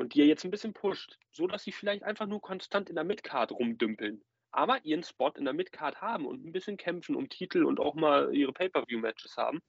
und 0.00 0.14
die 0.14 0.22
er 0.22 0.26
jetzt 0.26 0.44
ein 0.44 0.50
bisschen 0.50 0.72
pusht, 0.72 1.18
so 1.30 1.46
dass 1.46 1.62
sie 1.62 1.72
vielleicht 1.72 2.02
einfach 2.04 2.26
nur 2.26 2.40
konstant 2.40 2.88
in 2.88 2.94
der 2.94 3.04
Midcard 3.04 3.52
rumdümpeln, 3.52 4.24
aber 4.50 4.82
ihren 4.82 5.02
Spot 5.02 5.28
in 5.36 5.44
der 5.44 5.52
Midcard 5.52 6.00
haben 6.00 6.24
und 6.24 6.42
ein 6.42 6.52
bisschen 6.52 6.78
kämpfen 6.78 7.14
um 7.14 7.28
Titel 7.28 7.64
und 7.64 7.78
auch 7.78 7.94
mal 7.94 8.34
ihre 8.34 8.54
Pay-per-view-Matches 8.54 9.36
haben. 9.36 9.60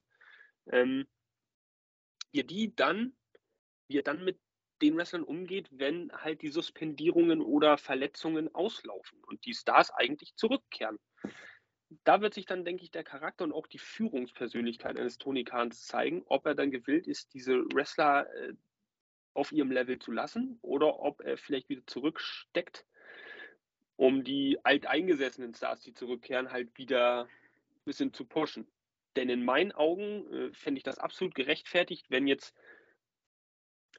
Ähm, 0.70 1.06
ihr 2.32 2.44
die 2.44 2.74
dann, 2.74 3.14
wie 3.88 3.98
er 3.98 4.02
dann 4.02 4.24
mit 4.24 4.40
den 4.80 4.96
Wrestlern 4.96 5.22
umgeht, 5.22 5.68
wenn 5.70 6.10
halt 6.12 6.40
die 6.40 6.48
Suspendierungen 6.48 7.42
oder 7.42 7.76
Verletzungen 7.76 8.52
auslaufen 8.54 9.22
und 9.26 9.44
die 9.44 9.54
Stars 9.54 9.90
eigentlich 9.90 10.34
zurückkehren. 10.34 10.98
Da 12.04 12.22
wird 12.22 12.32
sich 12.32 12.46
dann, 12.46 12.64
denke 12.64 12.84
ich, 12.84 12.90
der 12.90 13.04
Charakter 13.04 13.44
und 13.44 13.52
auch 13.52 13.66
die 13.66 13.78
Führungspersönlichkeit 13.78 14.98
eines 14.98 15.18
Tony 15.18 15.44
Kahns 15.44 15.86
zeigen, 15.86 16.22
ob 16.24 16.46
er 16.46 16.54
dann 16.54 16.70
gewillt 16.70 17.06
ist, 17.06 17.34
diese 17.34 17.58
Wrestler 17.74 18.34
äh, 18.34 18.54
auf 19.34 19.52
ihrem 19.52 19.70
Level 19.70 19.98
zu 19.98 20.12
lassen 20.12 20.58
oder 20.62 21.00
ob 21.00 21.20
er 21.20 21.36
vielleicht 21.36 21.68
wieder 21.68 21.86
zurücksteckt, 21.86 22.86
um 23.96 24.24
die 24.24 24.58
alteingesessenen 24.64 25.54
Stars, 25.54 25.80
die 25.80 25.94
zurückkehren, 25.94 26.50
halt 26.50 26.76
wieder 26.76 27.24
ein 27.24 27.84
bisschen 27.84 28.12
zu 28.12 28.24
pushen. 28.24 28.66
Denn 29.16 29.28
in 29.28 29.44
meinen 29.44 29.72
Augen 29.72 30.26
äh, 30.32 30.52
fände 30.52 30.78
ich 30.78 30.84
das 30.84 30.98
absolut 30.98 31.34
gerechtfertigt, 31.34 32.06
wenn 32.10 32.26
jetzt 32.26 32.54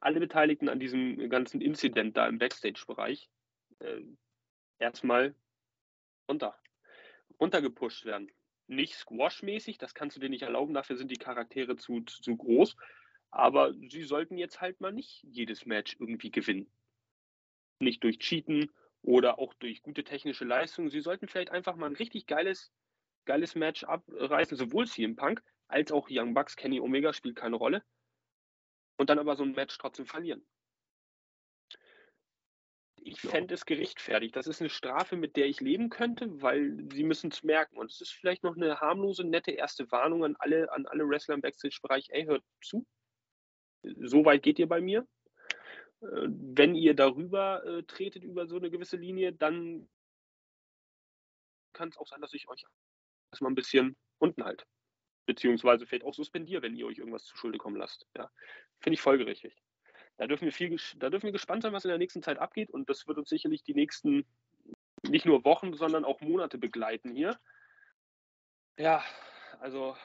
alle 0.01 0.19
Beteiligten 0.19 0.69
an 0.69 0.79
diesem 0.79 1.29
ganzen 1.29 1.61
Incident 1.61 2.17
da 2.17 2.27
im 2.27 2.39
Backstage-Bereich 2.39 3.29
äh, 3.79 4.01
erstmal 4.79 5.35
runter, 6.27 6.57
runtergepusht 7.39 8.05
werden. 8.05 8.29
Nicht 8.67 8.95
squash-mäßig, 8.95 9.77
das 9.77 9.93
kannst 9.93 10.17
du 10.17 10.21
dir 10.21 10.29
nicht 10.29 10.41
erlauben, 10.41 10.73
dafür 10.73 10.97
sind 10.97 11.11
die 11.11 11.17
Charaktere 11.17 11.75
zu, 11.75 12.01
zu, 12.01 12.21
zu 12.21 12.35
groß, 12.35 12.75
aber 13.33 13.73
sie 13.89 14.03
sollten 14.03 14.37
jetzt 14.37 14.61
halt 14.61 14.79
mal 14.79 14.93
nicht 14.93 15.23
jedes 15.23 15.65
Match 15.65 15.95
irgendwie 15.99 16.29
gewinnen. 16.29 16.71
Nicht 17.79 18.03
durch 18.03 18.19
Cheaten 18.19 18.71
oder 19.01 19.39
auch 19.39 19.55
durch 19.55 19.81
gute 19.81 20.03
technische 20.03 20.45
Leistung. 20.45 20.89
Sie 20.89 21.01
sollten 21.01 21.27
vielleicht 21.27 21.49
einfach 21.49 21.75
mal 21.75 21.87
ein 21.87 21.95
richtig 21.95 22.27
geiles, 22.27 22.71
geiles 23.25 23.55
Match 23.55 23.83
abreißen, 23.85 24.55
sowohl 24.55 24.87
CM 24.87 25.15
Punk 25.15 25.43
als 25.67 25.91
auch 25.91 26.07
Young 26.11 26.35
Bucks. 26.35 26.55
Kenny 26.55 26.79
Omega 26.79 27.11
spielt 27.11 27.35
keine 27.35 27.55
Rolle. 27.55 27.83
Und 28.97 29.09
dann 29.09 29.17
aber 29.17 29.35
so 29.35 29.43
ein 29.43 29.53
Match 29.53 29.75
trotzdem 29.79 30.05
verlieren. 30.05 30.45
Ich 32.97 33.21
ja. 33.23 33.31
fände 33.31 33.55
es 33.55 33.65
gerechtfertigt. 33.65 34.35
Das 34.35 34.45
ist 34.45 34.61
eine 34.61 34.69
Strafe, 34.69 35.17
mit 35.17 35.35
der 35.35 35.47
ich 35.47 35.59
leben 35.59 35.89
könnte, 35.89 36.39
weil 36.43 36.87
sie 36.93 37.03
müssen 37.03 37.31
es 37.31 37.41
merken. 37.41 37.77
Und 37.77 37.91
es 37.91 37.99
ist 37.99 38.13
vielleicht 38.13 38.43
noch 38.43 38.55
eine 38.55 38.79
harmlose, 38.79 39.23
nette 39.23 39.51
erste 39.51 39.91
Warnung 39.91 40.23
an 40.23 40.35
alle, 40.37 40.71
an 40.71 40.85
alle 40.85 41.09
Wrestler 41.09 41.33
im 41.33 41.41
Backstage-Bereich. 41.41 42.09
Ey, 42.11 42.25
hört 42.25 42.43
zu, 42.61 42.85
so 44.01 44.25
weit 44.25 44.43
geht 44.43 44.59
ihr 44.59 44.67
bei 44.67 44.81
mir. 44.81 45.07
Äh, 46.01 46.27
wenn 46.27 46.75
ihr 46.75 46.93
darüber 46.93 47.63
äh, 47.65 47.83
tretet, 47.83 48.23
über 48.23 48.47
so 48.47 48.57
eine 48.57 48.69
gewisse 48.69 48.97
Linie, 48.97 49.33
dann 49.33 49.89
kann 51.73 51.89
es 51.89 51.97
auch 51.97 52.07
sein, 52.07 52.21
dass 52.21 52.33
ich 52.33 52.47
euch 52.47 52.63
erstmal 53.31 53.51
ein 53.51 53.55
bisschen 53.55 53.95
unten 54.19 54.43
halt. 54.43 54.65
Beziehungsweise 55.25 55.85
vielleicht 55.85 56.05
auch 56.05 56.13
suspendiere, 56.13 56.61
wenn 56.61 56.75
ihr 56.75 56.85
euch 56.85 56.97
irgendwas 56.97 57.23
zu 57.23 57.37
Schulde 57.37 57.57
kommen 57.57 57.77
lasst. 57.77 58.07
Ja. 58.15 58.29
Finde 58.79 58.95
ich 58.95 59.01
folgerichtig. 59.01 59.55
Da 60.17 60.27
dürfen, 60.27 60.45
wir 60.45 60.51
viel, 60.51 60.77
da 60.97 61.09
dürfen 61.09 61.25
wir 61.25 61.31
gespannt 61.31 61.63
sein, 61.63 61.73
was 61.73 61.85
in 61.85 61.89
der 61.89 61.97
nächsten 61.97 62.21
Zeit 62.21 62.37
abgeht. 62.37 62.69
Und 62.69 62.89
das 62.89 63.07
wird 63.07 63.17
uns 63.17 63.29
sicherlich 63.29 63.63
die 63.63 63.73
nächsten 63.73 64.25
nicht 65.07 65.25
nur 65.25 65.43
Wochen, 65.43 65.73
sondern 65.73 66.05
auch 66.05 66.21
Monate 66.21 66.57
begleiten 66.57 67.15
hier. 67.15 67.39
Ja, 68.77 69.03
also 69.59 69.95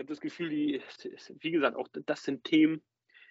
habe 0.00 0.08
das 0.08 0.20
Gefühl, 0.20 0.48
die, 0.48 0.82
wie 1.40 1.50
gesagt, 1.52 1.76
auch 1.76 1.88
das 1.92 2.24
sind 2.24 2.42
Themen, 2.44 2.82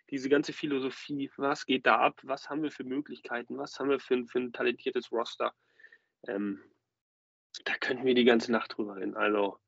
diese 0.09 0.29
ganze 0.29 0.53
Philosophie, 0.53 1.29
was 1.37 1.65
geht 1.65 1.85
da 1.85 1.99
ab, 1.99 2.19
was 2.23 2.49
haben 2.49 2.63
wir 2.63 2.71
für 2.71 2.83
Möglichkeiten, 2.83 3.57
was 3.57 3.77
haben 3.79 3.89
wir 3.89 3.99
für, 3.99 4.25
für 4.25 4.39
ein 4.39 4.53
talentiertes 4.53 5.11
Roster. 5.11 5.53
Ähm, 6.27 6.63
da 7.65 7.75
könnten 7.75 8.05
wir 8.05 8.15
die 8.15 8.23
ganze 8.23 8.51
Nacht 8.51 8.77
drüber 8.77 8.95
reden. 8.95 9.15
Also, 9.15 9.59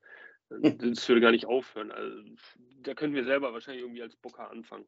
das 0.50 1.08
würde 1.08 1.22
gar 1.22 1.32
nicht 1.32 1.46
aufhören. 1.46 1.92
Also, 1.92 2.24
da 2.82 2.94
können 2.94 3.14
wir 3.14 3.24
selber 3.24 3.54
wahrscheinlich 3.54 3.84
irgendwie 3.84 4.02
als 4.02 4.16
Booker 4.16 4.50
anfangen. 4.50 4.88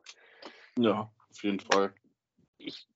Ja, 0.78 1.12
auf 1.30 1.44
jeden 1.44 1.60
Fall. 1.60 1.94
Ich 2.58 2.88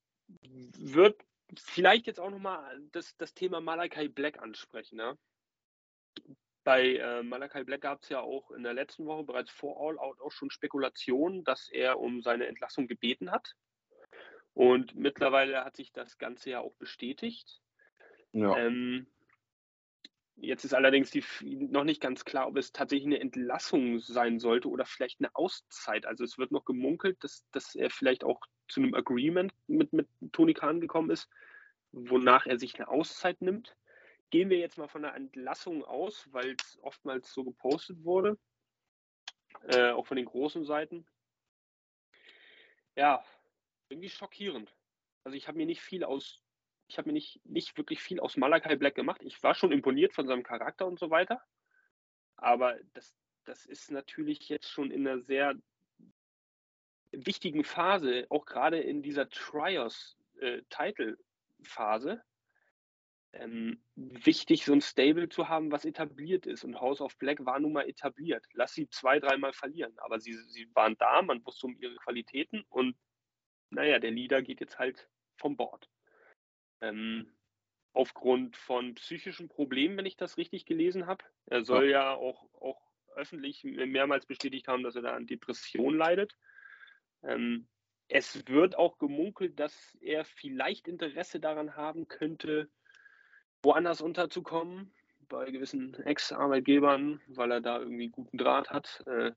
würde 0.78 1.18
vielleicht 1.56 2.06
jetzt 2.06 2.20
auch 2.20 2.30
nochmal 2.30 2.80
das, 2.92 3.16
das 3.16 3.34
Thema 3.34 3.60
Malakai 3.60 4.08
Black 4.08 4.40
ansprechen. 4.42 4.98
Ja? 4.98 5.16
Bei 6.68 6.96
äh, 6.96 7.22
Malakai 7.22 7.64
Black 7.64 7.80
gab 7.80 8.02
es 8.02 8.10
ja 8.10 8.20
auch 8.20 8.50
in 8.50 8.62
der 8.62 8.74
letzten 8.74 9.06
Woche 9.06 9.24
bereits 9.24 9.50
vor 9.50 9.80
All 9.80 9.98
Out 9.98 10.20
auch 10.20 10.32
schon 10.32 10.50
Spekulationen, 10.50 11.42
dass 11.42 11.70
er 11.70 11.98
um 11.98 12.20
seine 12.20 12.46
Entlassung 12.46 12.88
gebeten 12.88 13.30
hat. 13.30 13.54
Und 14.52 14.94
mittlerweile 14.94 15.64
hat 15.64 15.76
sich 15.76 15.92
das 15.92 16.18
Ganze 16.18 16.50
ja 16.50 16.60
auch 16.60 16.74
bestätigt. 16.74 17.62
Ja. 18.32 18.54
Ähm, 18.58 19.06
jetzt 20.36 20.66
ist 20.66 20.74
allerdings 20.74 21.10
die, 21.10 21.24
noch 21.40 21.84
nicht 21.84 22.02
ganz 22.02 22.26
klar, 22.26 22.46
ob 22.46 22.58
es 22.58 22.70
tatsächlich 22.70 23.06
eine 23.06 23.20
Entlassung 23.20 24.00
sein 24.00 24.38
sollte 24.38 24.68
oder 24.68 24.84
vielleicht 24.84 25.20
eine 25.20 25.34
Auszeit. 25.34 26.04
Also 26.04 26.22
es 26.22 26.36
wird 26.36 26.52
noch 26.52 26.66
gemunkelt, 26.66 27.16
dass, 27.24 27.48
dass 27.50 27.76
er 27.76 27.88
vielleicht 27.88 28.24
auch 28.24 28.42
zu 28.68 28.82
einem 28.82 28.92
Agreement 28.92 29.54
mit, 29.68 29.94
mit 29.94 30.06
Tony 30.32 30.52
Khan 30.52 30.82
gekommen 30.82 31.08
ist, 31.08 31.30
wonach 31.92 32.44
er 32.44 32.58
sich 32.58 32.74
eine 32.74 32.88
Auszeit 32.88 33.40
nimmt. 33.40 33.74
Gehen 34.30 34.50
wir 34.50 34.58
jetzt 34.58 34.78
mal 34.78 34.88
von 34.88 35.02
der 35.02 35.14
Entlassung 35.14 35.84
aus, 35.84 36.28
weil 36.32 36.56
es 36.60 36.78
oftmals 36.82 37.32
so 37.32 37.44
gepostet 37.44 38.04
wurde, 38.04 38.38
äh, 39.68 39.90
auch 39.90 40.06
von 40.06 40.16
den 40.16 40.26
großen 40.26 40.64
Seiten. 40.64 41.06
ja, 42.94 43.24
irgendwie 43.88 44.10
schockierend. 44.10 44.74
Also 45.24 45.36
ich 45.36 45.48
habe 45.48 45.58
mir 45.58 45.66
nicht 45.66 45.80
viel 45.80 46.04
aus, 46.04 46.42
ich 46.88 46.98
habe 46.98 47.08
mir 47.08 47.12
nicht, 47.12 47.40
nicht 47.44 47.76
wirklich 47.76 48.00
viel 48.00 48.20
aus 48.20 48.36
Malakai 48.36 48.76
Black 48.76 48.94
gemacht. 48.94 49.22
Ich 49.22 49.42
war 49.42 49.54
schon 49.54 49.72
imponiert 49.72 50.14
von 50.14 50.26
seinem 50.26 50.42
Charakter 50.42 50.86
und 50.86 50.98
so 50.98 51.10
weiter. 51.10 51.42
Aber 52.36 52.78
das, 52.94 53.14
das 53.44 53.66
ist 53.66 53.90
natürlich 53.90 54.48
jetzt 54.48 54.68
schon 54.68 54.90
in 54.90 55.06
einer 55.06 55.20
sehr 55.20 55.54
wichtigen 57.10 57.64
Phase, 57.64 58.26
auch 58.30 58.46
gerade 58.46 58.78
in 58.78 59.02
dieser 59.02 59.28
Trios-Title-Phase, 59.28 62.12
äh, 62.12 62.18
ähm, 63.32 63.82
wichtig, 63.94 64.64
so 64.64 64.72
ein 64.72 64.80
Stable 64.80 65.28
zu 65.28 65.48
haben, 65.48 65.70
was 65.70 65.84
etabliert 65.84 66.46
ist. 66.46 66.64
Und 66.64 66.80
House 66.80 67.00
of 67.00 67.16
Black 67.18 67.44
war 67.44 67.60
nun 67.60 67.72
mal 67.72 67.88
etabliert. 67.88 68.44
Lass 68.52 68.72
sie 68.72 68.88
zwei, 68.90 69.20
dreimal 69.20 69.52
verlieren. 69.52 69.98
Aber 69.98 70.18
sie, 70.18 70.34
sie 70.34 70.68
waren 70.74 70.96
da, 70.98 71.22
man 71.22 71.44
wusste 71.44 71.66
um 71.66 71.76
ihre 71.78 71.96
Qualitäten 71.96 72.64
und 72.68 72.96
naja, 73.70 73.98
der 73.98 74.10
Leader 74.10 74.42
geht 74.42 74.60
jetzt 74.60 74.78
halt 74.78 75.08
vom 75.36 75.56
Bord. 75.56 75.88
Ähm, 76.80 77.30
aufgrund 77.92 78.56
von 78.56 78.94
psychischen 78.94 79.48
Problemen, 79.48 79.96
wenn 79.96 80.06
ich 80.06 80.16
das 80.16 80.36
richtig 80.36 80.64
gelesen 80.64 81.06
habe. 81.06 81.24
Er 81.46 81.64
soll 81.64 81.86
ja, 81.86 81.90
ja 81.90 82.14
auch, 82.14 82.48
auch 82.54 82.80
öffentlich 83.14 83.64
mehrmals 83.64 84.26
bestätigt 84.26 84.68
haben, 84.68 84.82
dass 84.82 84.96
er 84.96 85.02
da 85.02 85.14
an 85.14 85.26
Depression 85.26 85.96
leidet. 85.96 86.36
Ähm, 87.22 87.68
es 88.08 88.46
wird 88.46 88.76
auch 88.76 88.98
gemunkelt, 88.98 89.58
dass 89.58 89.98
er 90.00 90.24
vielleicht 90.24 90.88
Interesse 90.88 91.40
daran 91.40 91.76
haben 91.76 92.08
könnte, 92.08 92.70
woanders 93.62 94.00
unterzukommen, 94.00 94.92
bei 95.28 95.50
gewissen 95.50 95.94
Ex-Arbeitgebern, 95.94 97.20
weil 97.28 97.52
er 97.52 97.60
da 97.60 97.78
irgendwie 97.78 98.08
guten 98.08 98.38
Draht 98.38 98.70
hat. 98.70 99.02
Äh, 99.06 99.32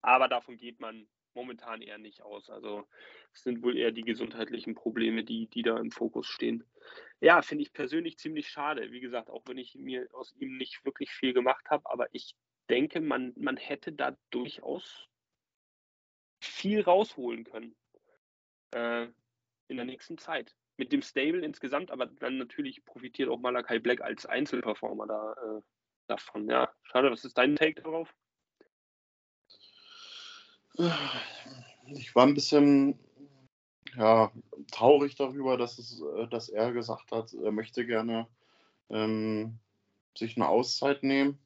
aber 0.00 0.28
davon 0.28 0.56
geht 0.56 0.80
man 0.80 1.08
momentan 1.34 1.82
eher 1.82 1.98
nicht 1.98 2.22
aus. 2.22 2.50
Also 2.50 2.86
es 3.32 3.42
sind 3.42 3.62
wohl 3.62 3.76
eher 3.76 3.92
die 3.92 4.02
gesundheitlichen 4.02 4.74
Probleme, 4.74 5.24
die, 5.24 5.46
die 5.46 5.62
da 5.62 5.78
im 5.78 5.90
Fokus 5.90 6.26
stehen. 6.26 6.64
Ja, 7.20 7.42
finde 7.42 7.62
ich 7.62 7.72
persönlich 7.72 8.18
ziemlich 8.18 8.48
schade. 8.48 8.90
Wie 8.92 9.00
gesagt, 9.00 9.30
auch 9.30 9.42
wenn 9.46 9.58
ich 9.58 9.74
mir 9.74 10.08
aus 10.12 10.34
ihm 10.38 10.56
nicht 10.56 10.84
wirklich 10.84 11.10
viel 11.10 11.32
gemacht 11.32 11.68
habe, 11.70 11.90
aber 11.90 12.08
ich 12.12 12.34
denke, 12.68 13.00
man, 13.00 13.32
man 13.36 13.56
hätte 13.56 13.92
da 13.92 14.16
durchaus 14.30 15.08
viel 16.40 16.80
rausholen 16.80 17.44
können 17.44 17.76
äh, 18.72 19.08
in 19.68 19.76
der 19.76 19.84
nächsten 19.84 20.18
Zeit. 20.18 20.54
Mit 20.78 20.92
dem 20.92 21.02
Stable 21.02 21.44
insgesamt, 21.44 21.90
aber 21.90 22.06
dann 22.06 22.38
natürlich 22.38 22.84
profitiert 22.84 23.28
auch 23.28 23.40
Malakai 23.40 23.80
Black 23.80 24.00
als 24.00 24.26
Einzelperformer 24.26 25.06
da, 25.06 25.32
äh, 25.32 25.62
davon. 26.06 26.48
Ja, 26.48 26.72
schade, 26.84 27.10
was 27.10 27.24
ist 27.24 27.36
dein 27.36 27.56
Take 27.56 27.82
darauf? 27.82 28.14
Ich 31.86 32.14
war 32.14 32.26
ein 32.26 32.34
bisschen 32.34 32.96
ja, 33.96 34.30
traurig 34.70 35.16
darüber, 35.16 35.56
dass, 35.56 35.78
es, 35.78 36.00
äh, 36.00 36.28
dass 36.28 36.48
er 36.48 36.72
gesagt 36.72 37.10
hat, 37.10 37.32
er 37.34 37.50
möchte 37.50 37.84
gerne 37.84 38.28
ähm, 38.88 39.58
sich 40.16 40.36
eine 40.36 40.48
Auszeit 40.48 41.02
nehmen. 41.02 41.38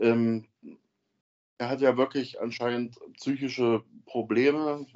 Ähm, 0.00 0.48
er 1.58 1.68
hat 1.68 1.80
ja 1.80 1.96
wirklich 1.96 2.40
anscheinend 2.40 2.98
psychische 3.14 3.84
Probleme, 4.06 4.86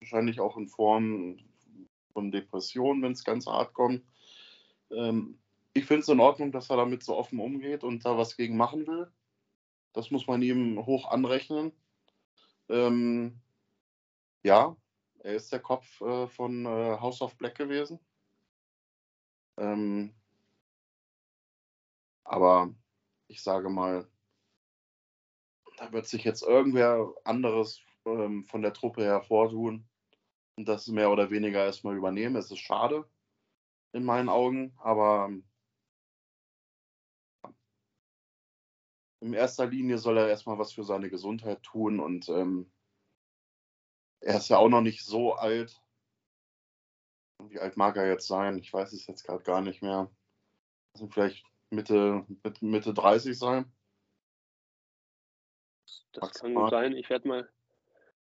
wahrscheinlich 0.00 0.40
auch 0.40 0.56
in 0.56 0.68
Form 0.68 1.38
von 2.14 2.30
Depressionen, 2.30 3.02
wenn 3.02 3.12
es 3.12 3.24
ganz 3.24 3.46
hart 3.46 3.74
kommt. 3.74 4.02
Ähm, 4.90 5.38
ich 5.74 5.84
finde 5.84 6.00
es 6.02 6.08
in 6.08 6.20
Ordnung, 6.20 6.52
dass 6.52 6.70
er 6.70 6.76
damit 6.76 7.02
so 7.02 7.16
offen 7.16 7.40
umgeht 7.40 7.84
und 7.84 8.06
da 8.06 8.16
was 8.16 8.36
gegen 8.36 8.56
machen 8.56 8.86
will. 8.86 9.10
Das 9.92 10.10
muss 10.10 10.26
man 10.26 10.40
ihm 10.40 10.86
hoch 10.86 11.10
anrechnen. 11.10 11.72
Ähm, 12.68 13.40
ja, 14.42 14.76
er 15.18 15.34
ist 15.34 15.52
der 15.52 15.60
Kopf 15.60 16.00
äh, 16.00 16.26
von 16.28 16.64
äh, 16.64 16.98
House 17.00 17.20
of 17.20 17.36
Black 17.36 17.56
gewesen. 17.56 17.98
Ähm, 19.56 20.14
aber 22.24 22.74
ich 23.28 23.42
sage 23.42 23.68
mal, 23.68 24.08
da 25.76 25.92
wird 25.92 26.06
sich 26.06 26.24
jetzt 26.24 26.42
irgendwer 26.42 27.12
anderes 27.24 27.80
ähm, 28.04 28.44
von 28.44 28.62
der 28.62 28.72
Truppe 28.72 29.04
hervortun 29.04 29.66
und 29.66 29.84
das 30.56 30.86
mehr 30.88 31.10
oder 31.10 31.30
weniger 31.30 31.64
erstmal 31.64 31.96
übernehmen. 31.96 32.36
Es 32.36 32.50
ist 32.50 32.60
schade 32.60 33.08
in 33.92 34.04
meinen 34.04 34.28
Augen, 34.28 34.74
aber 34.78 35.30
in 39.20 39.32
erster 39.32 39.66
Linie 39.66 39.98
soll 39.98 40.18
er 40.18 40.28
erstmal 40.28 40.58
was 40.58 40.72
für 40.72 40.84
seine 40.84 41.10
Gesundheit 41.10 41.62
tun 41.62 42.00
und 42.00 42.28
ähm, 42.28 42.70
er 44.20 44.36
ist 44.36 44.48
ja 44.48 44.58
auch 44.58 44.68
noch 44.68 44.80
nicht 44.80 45.04
so 45.04 45.34
alt. 45.34 45.80
Wie 47.42 47.58
alt 47.58 47.76
mag 47.76 47.96
er 47.96 48.08
jetzt 48.08 48.26
sein? 48.26 48.58
Ich 48.58 48.72
weiß 48.72 48.92
es 48.92 49.06
jetzt 49.06 49.24
gerade 49.24 49.42
gar 49.42 49.60
nicht 49.60 49.82
mehr. 49.82 50.10
Also 50.94 51.08
vielleicht 51.08 51.44
Mitte, 51.70 52.26
Mitte 52.60 52.94
30 52.94 53.38
sein. 53.38 53.70
Das 56.12 56.22
Max 56.22 56.40
kann 56.40 56.54
gut 56.54 56.70
sein. 56.70 56.92
Ich 56.92 57.10
werde 57.10 57.28
mal, 57.28 57.52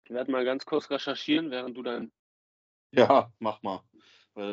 werd 0.09 0.29
mal 0.29 0.45
ganz 0.45 0.65
kurz 0.65 0.89
recherchieren, 0.89 1.51
während 1.51 1.77
du 1.77 1.83
dann. 1.83 2.11
Ja, 2.91 3.31
mach 3.39 3.61
mal. 3.63 3.81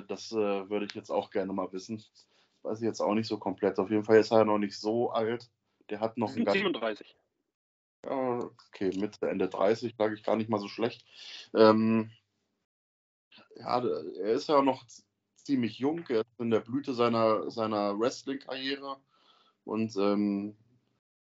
Das 0.08 0.32
äh, 0.32 0.68
würde 0.70 0.86
ich 0.86 0.94
jetzt 0.94 1.10
auch 1.10 1.30
gerne 1.30 1.52
mal 1.52 1.72
wissen. 1.72 1.98
Das 1.98 2.28
weiß 2.62 2.80
ich 2.80 2.86
jetzt 2.86 3.00
auch 3.00 3.14
nicht 3.14 3.28
so 3.28 3.38
komplett. 3.38 3.78
Auf 3.78 3.90
jeden 3.90 4.04
Fall 4.04 4.18
ist 4.18 4.32
er 4.32 4.44
noch 4.44 4.58
nicht 4.58 4.78
so 4.78 5.10
alt. 5.10 5.50
Der 5.90 6.00
hat 6.00 6.16
noch. 6.16 6.30
37. 6.30 7.16
Ja, 8.04 8.38
okay, 8.38 8.90
Mitte, 8.96 9.28
Ende 9.28 9.48
30, 9.48 9.94
sage 9.96 10.14
ich 10.14 10.22
gar 10.22 10.36
nicht 10.36 10.50
mal 10.50 10.58
so 10.58 10.68
schlecht. 10.68 11.04
Ähm, 11.54 12.10
ja, 13.56 13.82
er 13.82 14.32
ist 14.32 14.48
ja 14.48 14.60
noch 14.62 14.84
ziemlich 15.36 15.78
jung, 15.78 16.04
er 16.08 16.20
ist 16.20 16.40
in 16.40 16.50
der 16.50 16.60
Blüte 16.60 16.94
seiner, 16.94 17.50
seiner 17.50 17.98
Wrestling-Karriere. 17.98 18.96
Und 19.64 19.96
ähm, 19.96 20.56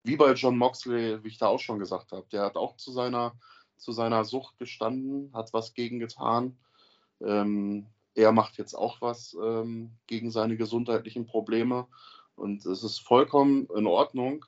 wie 0.03 0.15
bei 0.15 0.33
John 0.33 0.57
Moxley, 0.57 1.23
wie 1.23 1.27
ich 1.27 1.37
da 1.37 1.47
auch 1.47 1.59
schon 1.59 1.79
gesagt 1.79 2.11
habe, 2.11 2.27
der 2.31 2.43
hat 2.43 2.55
auch 2.55 2.75
zu 2.77 2.91
seiner, 2.91 3.37
zu 3.79 3.91
seiner 3.91 4.25
Sucht 4.25 4.59
gestanden, 4.59 5.31
hat 5.33 5.53
was 5.53 5.73
gegen 5.73 5.99
getan. 5.99 6.57
Ähm, 7.21 7.87
er 8.13 8.31
macht 8.31 8.57
jetzt 8.57 8.75
auch 8.75 9.01
was 9.01 9.35
ähm, 9.41 9.91
gegen 10.07 10.31
seine 10.31 10.57
gesundheitlichen 10.57 11.25
Probleme. 11.25 11.87
Und 12.35 12.65
es 12.65 12.83
ist 12.83 12.99
vollkommen 12.99 13.67
in 13.75 13.87
Ordnung, 13.87 14.45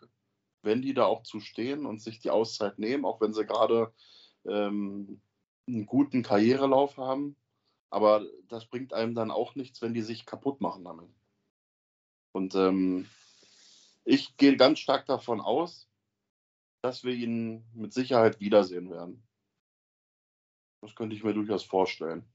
wenn 0.62 0.82
die 0.82 0.94
da 0.94 1.06
auch 1.06 1.24
zu 1.24 1.40
stehen 1.40 1.86
und 1.86 2.02
sich 2.02 2.20
die 2.20 2.30
Auszeit 2.30 2.80
nehmen, 2.80 3.06
auch 3.06 3.22
wenn 3.22 3.34
sie 3.34 3.46
gerade 3.46 3.92
ähm, 4.46 5.22
einen 5.68 5.86
guten 5.86 6.24
Karrierelauf 6.24 6.98
haben. 6.98 7.36
Aber 7.90 8.26
das 8.48 8.66
bringt 8.66 8.94
einem 8.94 9.16
dann 9.16 9.32
auch 9.32 9.56
nichts, 9.56 9.82
wenn 9.82 9.94
die 9.94 10.02
sich 10.02 10.26
kaputt 10.26 10.62
machen 10.62 10.84
damit. 10.84 11.10
Und 12.32 12.56
ähm, 12.56 13.08
ich 14.04 14.38
gehe 14.38 14.56
ganz 14.56 14.80
stark 14.80 15.06
davon 15.06 15.42
aus, 15.42 15.88
dass 16.82 17.04
wir 17.04 17.14
ihn 17.14 17.64
mit 17.74 17.94
Sicherheit 17.94 18.40
wiedersehen 18.40 18.90
werden. 18.90 19.24
Das 20.82 20.96
könnte 20.96 21.16
ich 21.16 21.24
mir 21.24 21.34
durchaus 21.34 21.64
vorstellen. 21.64 22.26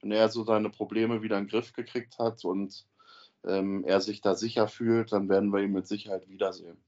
Wenn 0.00 0.12
er 0.12 0.28
so 0.30 0.42
seine 0.44 0.70
Probleme 0.70 1.22
wieder 1.22 1.36
in 1.36 1.44
den 1.44 1.50
Griff 1.50 1.74
gekriegt 1.74 2.18
hat 2.18 2.44
und 2.44 2.86
ähm, 3.44 3.84
er 3.84 4.00
sich 4.00 4.22
da 4.22 4.34
sicher 4.34 4.68
fühlt, 4.68 5.12
dann 5.12 5.28
werden 5.28 5.52
wir 5.52 5.62
ihn 5.62 5.72
mit 5.72 5.86
Sicherheit 5.86 6.28
wiedersehen. 6.28 6.82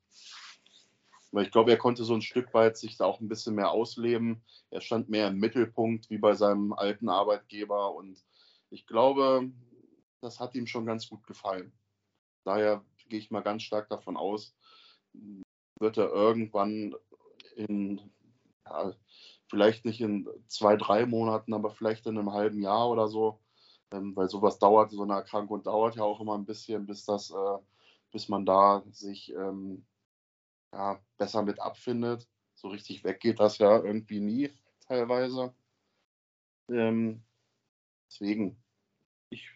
Weil 1.30 1.44
ich 1.44 1.51
glaube, 1.51 1.70
er 1.70 1.78
konnte 1.78 2.05
so 2.05 2.14
ein 2.14 2.22
Stück 2.22 2.52
weit 2.55 2.76
sich 2.76 2.97
da 2.97 3.05
auch 3.05 3.20
ein 3.20 3.28
bisschen 3.28 3.55
mehr 3.55 3.70
ausleben. 3.70 4.43
Er 4.70 4.80
stand 4.80 5.09
mehr 5.09 5.28
im 5.28 5.39
Mittelpunkt 5.39 6.09
wie 6.10 6.18
bei 6.18 6.34
seinem 6.34 6.72
alten 6.72 7.09
Arbeitgeber 7.09 7.94
und 7.94 8.22
ich 8.70 8.86
glaube, 8.86 9.51
das 10.20 10.40
hat 10.40 10.55
ihm 10.55 10.66
schon 10.66 10.86
ganz 10.86 11.09
gut 11.09 11.26
gefallen. 11.26 11.72
Daher 12.44 12.84
gehe 13.09 13.18
ich 13.18 13.30
mal 13.30 13.43
ganz 13.43 13.62
stark 13.62 13.89
davon 13.89 14.16
aus, 14.16 14.55
wird 15.82 15.98
er 15.98 16.10
irgendwann 16.10 16.94
in, 17.56 18.00
ja, 18.64 18.94
vielleicht 19.50 19.84
nicht 19.84 20.00
in 20.00 20.26
zwei, 20.46 20.76
drei 20.76 21.04
Monaten, 21.04 21.52
aber 21.52 21.70
vielleicht 21.70 22.06
in 22.06 22.16
einem 22.16 22.32
halben 22.32 22.62
Jahr 22.62 22.88
oder 22.88 23.09
so, 23.09 23.38
ähm, 23.90 24.16
weil 24.16 24.30
sowas 24.30 24.59
dauert, 24.59 24.92
so 24.92 25.02
eine 25.02 25.12
Erkrankung 25.12 25.62
dauert 25.62 25.96
ja 25.96 26.04
auch 26.04 26.20
immer 26.20 26.38
ein 26.38 26.46
bisschen, 26.46 26.86
bis 26.86 27.04
das, 27.04 27.30
äh, 27.30 27.59
bis 28.10 28.30
man 28.30 28.46
da 28.46 28.82
sich 28.90 29.34
ähm, 29.34 29.84
ja, 30.72 30.98
besser 31.18 31.42
mit 31.42 31.60
abfindet. 31.60 32.26
So 32.54 32.68
richtig 32.68 33.04
weggeht 33.04 33.40
das 33.40 33.59
ja 33.59 33.82
irgendwie 33.82 34.20
nie 34.20 34.50
teilweise. 34.86 35.52
Ähm, 36.70 37.22
deswegen, 38.09 38.56
ich 39.30 39.50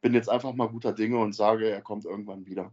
bin 0.00 0.14
jetzt 0.14 0.28
einfach 0.28 0.52
mal 0.52 0.68
guter 0.68 0.92
Dinge 0.92 1.18
und 1.18 1.32
sage, 1.32 1.68
er 1.68 1.82
kommt 1.82 2.04
irgendwann 2.04 2.46
wieder. 2.46 2.70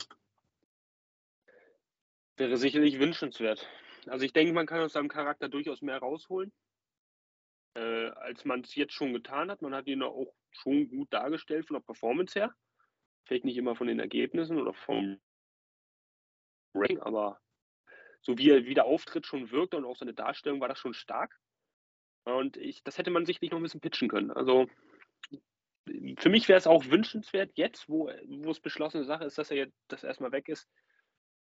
Wäre 2.37 2.57
sicherlich 2.57 2.99
wünschenswert. 2.99 3.67
Also 4.07 4.25
ich 4.25 4.33
denke, 4.33 4.53
man 4.53 4.65
kann 4.65 4.81
aus 4.81 4.93
seinem 4.93 5.07
Charakter 5.07 5.49
durchaus 5.49 5.81
mehr 5.81 5.99
rausholen, 5.99 6.51
äh, 7.75 8.07
als 8.07 8.43
man 8.43 8.61
es 8.61 8.75
jetzt 8.75 8.93
schon 8.93 9.13
getan 9.13 9.51
hat. 9.51 9.61
Man 9.61 9.75
hat 9.75 9.87
ihn 9.87 10.01
auch 10.03 10.33
schon 10.51 10.89
gut 10.89 11.13
dargestellt 11.13 11.67
von 11.67 11.75
der 11.75 11.81
Performance 11.81 12.37
her. 12.37 12.53
Vielleicht 13.25 13.45
nicht 13.45 13.57
immer 13.57 13.75
von 13.75 13.87
den 13.87 13.99
Ergebnissen 13.99 14.59
oder 14.59 14.73
vom 14.73 15.21
Ring, 16.75 16.99
aber 16.99 17.39
so 18.21 18.37
wie 18.37 18.49
er 18.49 18.65
wieder 18.65 18.85
auftritt 18.85 19.25
schon 19.25 19.51
wirkt 19.51 19.75
und 19.75 19.85
auch 19.85 19.97
seine 19.97 20.13
Darstellung 20.13 20.59
war 20.59 20.67
das 20.67 20.79
schon 20.79 20.93
stark. 20.93 21.37
Und 22.25 22.57
ich, 22.57 22.83
das 22.83 22.97
hätte 22.97 23.11
man 23.11 23.25
sicherlich 23.25 23.51
noch 23.51 23.59
ein 23.59 23.63
bisschen 23.63 23.81
pitchen 23.81 24.07
können. 24.07 24.31
Also 24.31 24.67
für 26.17 26.29
mich 26.29 26.47
wäre 26.47 26.57
es 26.57 26.67
auch 26.67 26.85
wünschenswert, 26.85 27.51
jetzt, 27.55 27.89
wo 27.89 28.09
es 28.09 28.59
beschlossene 28.61 29.03
Sache 29.03 29.25
ist, 29.25 29.37
dass 29.37 29.51
er 29.51 29.57
jetzt 29.57 29.75
das 29.89 30.03
erstmal 30.03 30.31
weg 30.31 30.47
ist. 30.47 30.69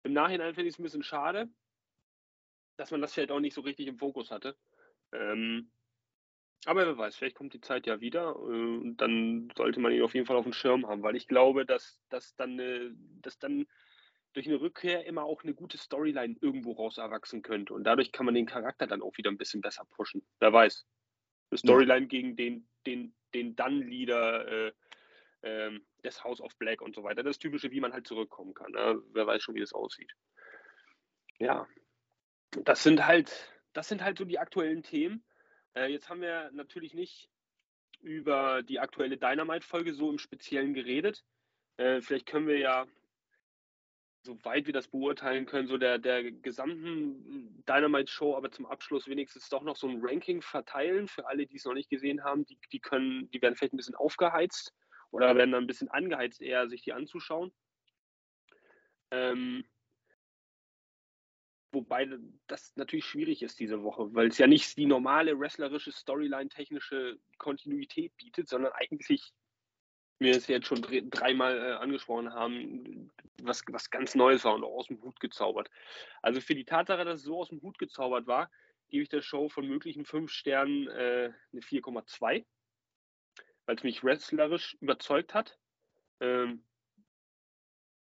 Im 0.04 0.14
Nachhinein 0.14 0.54
finde 0.54 0.70
ich 0.70 0.76
es 0.76 0.80
ein 0.80 0.84
bisschen 0.84 1.04
schade, 1.04 1.50
dass 2.78 2.92
man 2.92 3.02
das 3.02 3.14
vielleicht 3.14 3.32
auch 3.32 3.40
nicht 3.40 3.54
so 3.54 3.62
richtig 3.62 3.88
im 3.88 3.98
Fokus 3.98 4.32
hatte. 4.32 4.58
Ähm, 5.12 5.72
aber 6.66 6.86
wer 6.86 6.98
weiß, 6.98 7.16
vielleicht 7.16 7.36
kommt 7.36 7.54
die 7.54 7.62
Zeit 7.62 7.88
ja 7.88 8.02
wieder 8.02 8.32
äh, 8.32 8.78
und 8.78 8.98
dann 8.98 9.52
sollte 9.56 9.80
man 9.80 9.92
ihn 9.92 10.04
auf 10.04 10.14
jeden 10.14 10.26
Fall 10.26 10.36
auf 10.36 10.44
dem 10.44 10.54
Schirm 10.54 10.88
haben, 10.88 11.04
weil 11.04 11.16
ich 11.16 11.28
glaube, 11.28 11.66
dass, 11.66 12.02
dass, 12.10 12.36
dann, 12.36 12.60
äh, 12.60 12.92
dass 13.22 13.40
dann 13.40 13.66
durch 14.34 14.48
eine 14.48 14.60
Rückkehr 14.62 15.06
immer 15.06 15.24
auch 15.24 15.44
eine 15.44 15.54
gute 15.54 15.78
Storyline 15.78 16.36
irgendwo 16.42 16.74
raus 16.74 16.98
erwachsen 16.98 17.42
könnte. 17.42 17.74
Und 17.74 17.84
dadurch 17.86 18.12
kann 18.12 18.26
man 18.26 18.36
den 18.36 18.46
Charakter 18.46 18.88
dann 18.88 19.02
auch 19.02 19.18
wieder 19.18 19.32
ein 19.32 19.38
bisschen 19.38 19.62
besser 19.62 19.86
pushen. 19.86 20.22
Wer 20.40 20.54
weiß. 20.54 20.86
Eine 21.50 21.58
Storyline 21.58 22.02
ja. 22.02 22.08
gegen 22.08 22.36
den, 22.36 22.70
den, 22.86 23.16
den 23.34 23.56
Dann-Leader 23.56 24.48
äh, 24.48 24.72
äh, 25.42 25.80
des 26.04 26.24
House 26.24 26.42
of 26.42 26.56
Black 26.58 26.82
und 26.82 26.96
so 26.96 27.04
weiter. 27.04 27.24
Das 27.24 27.40
Typische, 27.40 27.72
wie 27.72 27.80
man 27.80 27.94
halt 27.94 28.08
zurückkommen 28.08 28.54
kann. 28.54 28.72
Ne? 28.72 29.02
Wer 29.12 29.28
weiß 29.28 29.44
schon, 29.44 29.56
wie 29.56 29.60
das 29.60 29.74
aussieht. 29.74 30.12
Ja. 31.40 31.68
Das 32.64 32.84
sind 32.84 33.06
halt, 33.06 33.54
das 33.74 33.88
sind 33.88 34.04
halt 34.04 34.18
so 34.18 34.26
die 34.26 34.40
aktuellen 34.40 34.84
Themen. 34.84 35.24
Äh, 35.76 35.92
jetzt 35.92 36.10
haben 36.10 36.22
wir 36.22 36.50
natürlich 36.52 36.94
nicht 36.94 37.30
über 38.02 38.64
die 38.64 38.80
aktuelle 38.80 39.18
Dynamite-Folge 39.18 39.94
so 39.94 40.10
im 40.10 40.18
Speziellen 40.18 40.74
geredet. 40.74 41.24
Äh, 41.78 42.02
vielleicht 42.02 42.26
können 42.26 42.48
wir 42.48 42.58
ja 42.58 42.88
soweit 44.24 44.66
wir 44.66 44.74
das 44.74 44.88
beurteilen 44.88 45.46
können, 45.46 45.68
so 45.68 45.78
der, 45.78 45.98
der 45.98 46.32
gesamten 46.32 47.64
Dynamite-Show, 47.68 48.36
aber 48.36 48.52
zum 48.52 48.66
Abschluss 48.66 49.08
wenigstens 49.08 49.50
doch 49.50 49.64
noch 49.64 49.76
so 49.76 49.88
ein 49.88 50.00
Ranking 50.02 50.42
verteilen 50.42 51.08
für 51.08 51.26
alle, 51.28 51.46
die 51.46 51.56
es 51.56 51.66
noch 51.66 51.74
nicht 51.74 51.90
gesehen 51.90 52.24
haben. 52.24 52.46
Die, 52.46 52.60
die 52.72 52.80
können, 52.80 53.30
die 53.32 53.42
werden 53.42 53.56
vielleicht 53.56 53.74
ein 53.74 53.78
bisschen 53.78 53.96
aufgeheizt 53.96 54.74
oder 55.12 55.36
werden 55.36 55.52
dann 55.52 55.64
ein 55.64 55.68
bisschen 55.68 55.90
angeheizt, 55.90 56.42
eher 56.42 56.68
sich 56.70 56.82
die 56.82 56.94
anzuschauen. 56.94 57.52
Ähm, 59.12 59.66
wobei 61.72 62.10
das 62.48 62.76
natürlich 62.76 63.06
schwierig 63.06 63.42
ist 63.42 63.60
diese 63.60 63.84
Woche, 63.84 64.14
weil 64.14 64.28
es 64.28 64.38
ja 64.38 64.48
nicht 64.48 64.78
die 64.78 64.86
normale 64.86 65.40
wrestlerische 65.40 65.92
Storyline-technische 65.92 67.20
Kontinuität 67.38 68.16
bietet, 68.18 68.50
sondern 68.50 68.74
eigentlich 68.74 69.34
wir 70.20 70.36
es 70.36 70.48
jetzt 70.48 70.68
schon 70.68 70.82
dreimal 71.10 71.58
äh, 71.58 71.74
angesprochen 71.76 72.34
haben, 72.34 73.10
was, 73.42 73.64
was 73.70 73.90
ganz 73.90 74.16
Neues 74.16 74.44
war 74.44 74.56
und 74.56 74.64
auch 74.64 74.80
aus 74.80 74.88
dem 74.88 75.02
Hut 75.02 75.20
gezaubert. 75.20 75.70
Also 76.22 76.42
für 76.42 76.56
die 76.56 76.66
Tatsache, 76.66 77.06
dass 77.06 77.20
es 77.20 77.26
so 77.26 77.40
aus 77.40 77.50
dem 77.50 77.62
Hut 77.62 77.80
gezaubert 77.80 78.28
war, 78.28 78.52
gebe 78.90 79.04
ich 79.04 79.10
der 79.10 79.22
Show 79.22 79.48
von 79.48 79.68
möglichen 79.68 80.06
fünf 80.06 80.32
Sternen 80.32 80.88
äh, 80.88 81.32
eine 81.54 81.62
4,2, 81.62 82.46
weil 83.70 83.76
es 83.76 83.84
mich 83.84 84.04
wrestlerisch 84.04 84.76
überzeugt 84.82 85.36
hat. 85.36 85.60
Ähm, 86.22 86.64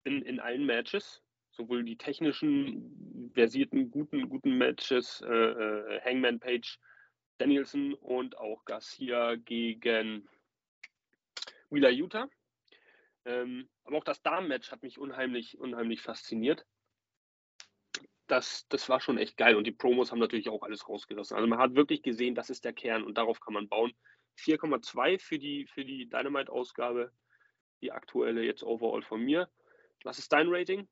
in, 0.04 0.22
in 0.22 0.40
allen 0.40 0.64
Matches, 0.64 1.22
sowohl 1.50 1.84
die 1.84 1.98
technischen, 1.98 3.30
versierten, 3.34 3.90
guten, 3.90 4.30
guten 4.30 4.56
Matches, 4.56 5.20
äh, 5.20 5.26
äh 5.28 6.00
Hangman 6.00 6.40
Page, 6.40 6.78
Danielson 7.36 7.92
und 7.92 8.38
auch 8.38 8.64
Garcia 8.64 9.34
gegen 9.34 10.26
Wheeler 11.68 11.90
Utah. 11.90 12.30
Ähm, 13.26 13.68
aber 13.84 13.98
auch 13.98 14.04
das 14.04 14.22
Damen-Match 14.22 14.72
hat 14.72 14.82
mich 14.82 14.98
unheimlich, 14.98 15.58
unheimlich 15.58 16.00
fasziniert. 16.00 16.64
Das, 18.28 18.66
das 18.68 18.88
war 18.88 19.00
schon 19.00 19.18
echt 19.18 19.36
geil 19.36 19.56
und 19.56 19.66
die 19.66 19.72
Promos 19.72 20.10
haben 20.10 20.20
natürlich 20.20 20.48
auch 20.48 20.62
alles 20.62 20.88
rausgerissen. 20.88 21.36
Also 21.36 21.46
man 21.46 21.58
hat 21.58 21.74
wirklich 21.74 22.00
gesehen, 22.00 22.34
das 22.34 22.48
ist 22.48 22.64
der 22.64 22.72
Kern 22.72 23.04
und 23.04 23.18
darauf 23.18 23.40
kann 23.40 23.52
man 23.52 23.68
bauen. 23.68 23.92
4,2 24.38 25.18
für 25.18 25.38
die, 25.38 25.66
für 25.66 25.84
die 25.84 26.08
Dynamite-Ausgabe, 26.08 27.12
die 27.82 27.92
aktuelle 27.92 28.42
jetzt 28.42 28.62
overall 28.62 29.02
von 29.02 29.22
mir. 29.22 29.48
Was 30.04 30.18
ist 30.18 30.32
dein 30.32 30.48
Rating? 30.48 30.88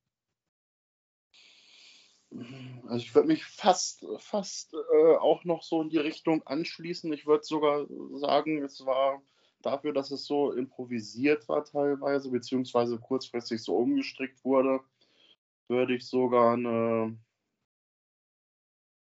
Also 2.88 2.96
ich 2.96 3.14
würde 3.14 3.28
mich 3.28 3.44
fast, 3.44 4.04
fast 4.18 4.74
äh, 4.74 5.16
auch 5.16 5.44
noch 5.44 5.62
so 5.62 5.80
in 5.80 5.88
die 5.88 5.98
Richtung 5.98 6.46
anschließen. 6.46 7.12
Ich 7.12 7.26
würde 7.26 7.44
sogar 7.44 7.86
sagen, 8.18 8.62
es 8.62 8.84
war 8.84 9.22
dafür, 9.62 9.92
dass 9.92 10.10
es 10.10 10.26
so 10.26 10.52
improvisiert 10.52 11.48
war 11.48 11.64
teilweise, 11.64 12.30
beziehungsweise 12.30 12.98
kurzfristig 12.98 13.62
so 13.62 13.76
umgestrickt 13.76 14.44
wurde, 14.44 14.80
würde 15.68 15.94
ich 15.94 16.06
sogar 16.06 16.54
eine, 16.54 17.18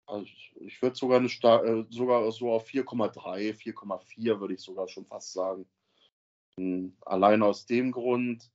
also 0.06 0.26
ich 0.56 0.80
würde 0.82 0.96
sogar 0.96 1.18
eine 1.18 1.28
äh, 1.28 1.84
sogar 1.90 2.30
so 2.32 2.52
auf 2.52 2.66
4,3, 2.68 3.54
4,4 3.54 4.40
würde 4.40 4.54
ich 4.54 4.60
sogar 4.60 4.88
schon 4.88 5.06
fast 5.06 5.32
sagen. 5.32 5.66
Hm, 6.56 6.96
allein 7.04 7.42
aus 7.42 7.66
dem 7.66 7.90
Grund, 7.92 8.50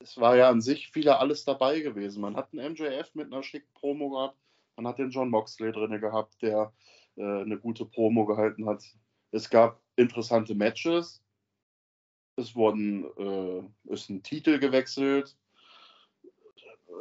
es 0.00 0.16
war 0.18 0.36
ja 0.36 0.48
an 0.48 0.60
sich 0.60 0.94
wieder 0.94 1.20
alles 1.20 1.44
dabei 1.44 1.80
gewesen. 1.80 2.20
Man 2.20 2.36
hat 2.36 2.52
einen 2.52 2.72
MJF 2.72 3.14
mit 3.14 3.32
einer 3.32 3.42
schicken 3.42 3.72
Promo 3.74 4.10
gehabt, 4.10 4.38
man 4.76 4.86
hat 4.86 4.98
den 4.98 5.10
John 5.10 5.30
Moxley 5.30 5.72
drin 5.72 6.00
gehabt, 6.00 6.40
der 6.42 6.72
äh, 7.16 7.22
eine 7.22 7.58
gute 7.58 7.84
Promo 7.84 8.26
gehalten 8.26 8.66
hat. 8.66 8.84
Es 9.30 9.50
gab 9.50 9.80
interessante 9.96 10.54
Matches. 10.54 11.22
Es 12.36 12.54
wurden, 12.54 13.04
äh, 13.16 13.92
ist 13.92 14.08
ein 14.08 14.22
Titel 14.22 14.60
gewechselt. 14.60 15.36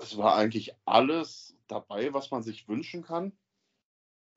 Es 0.02 0.18
war 0.18 0.36
eigentlich 0.36 0.74
alles 0.86 1.57
dabei, 1.68 2.14
was 2.14 2.32
man 2.32 2.44
sich 2.44 2.68
wünschen 2.68 3.04
kann. 3.04 3.38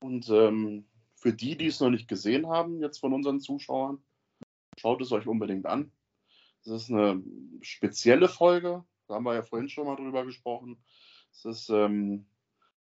Und 0.01 0.29
ähm, 0.31 0.87
für 1.15 1.33
die, 1.33 1.57
die 1.57 1.67
es 1.67 1.81
noch 1.81 1.91
nicht 1.91 2.09
gesehen 2.09 2.49
haben, 2.49 2.81
jetzt 2.81 2.99
von 2.99 3.13
unseren 3.13 3.41
Zuschauern, 3.41 4.03
schaut 4.79 5.03
es 5.03 5.13
euch 5.13 5.27
unbedingt 5.27 5.67
an. 5.67 5.93
Es 6.63 6.69
ist 6.69 6.91
eine 6.91 7.23
spezielle 7.61 8.29
Folge. 8.29 8.85
Da 9.07 9.15
haben 9.15 9.25
wir 9.25 9.35
ja 9.35 9.43
vorhin 9.43 9.69
schon 9.69 9.87
mal 9.87 9.97
drüber 9.97 10.25
gesprochen. 10.25 10.83
Es 11.33 11.45
ist 11.45 11.69
ähm, 11.71 12.27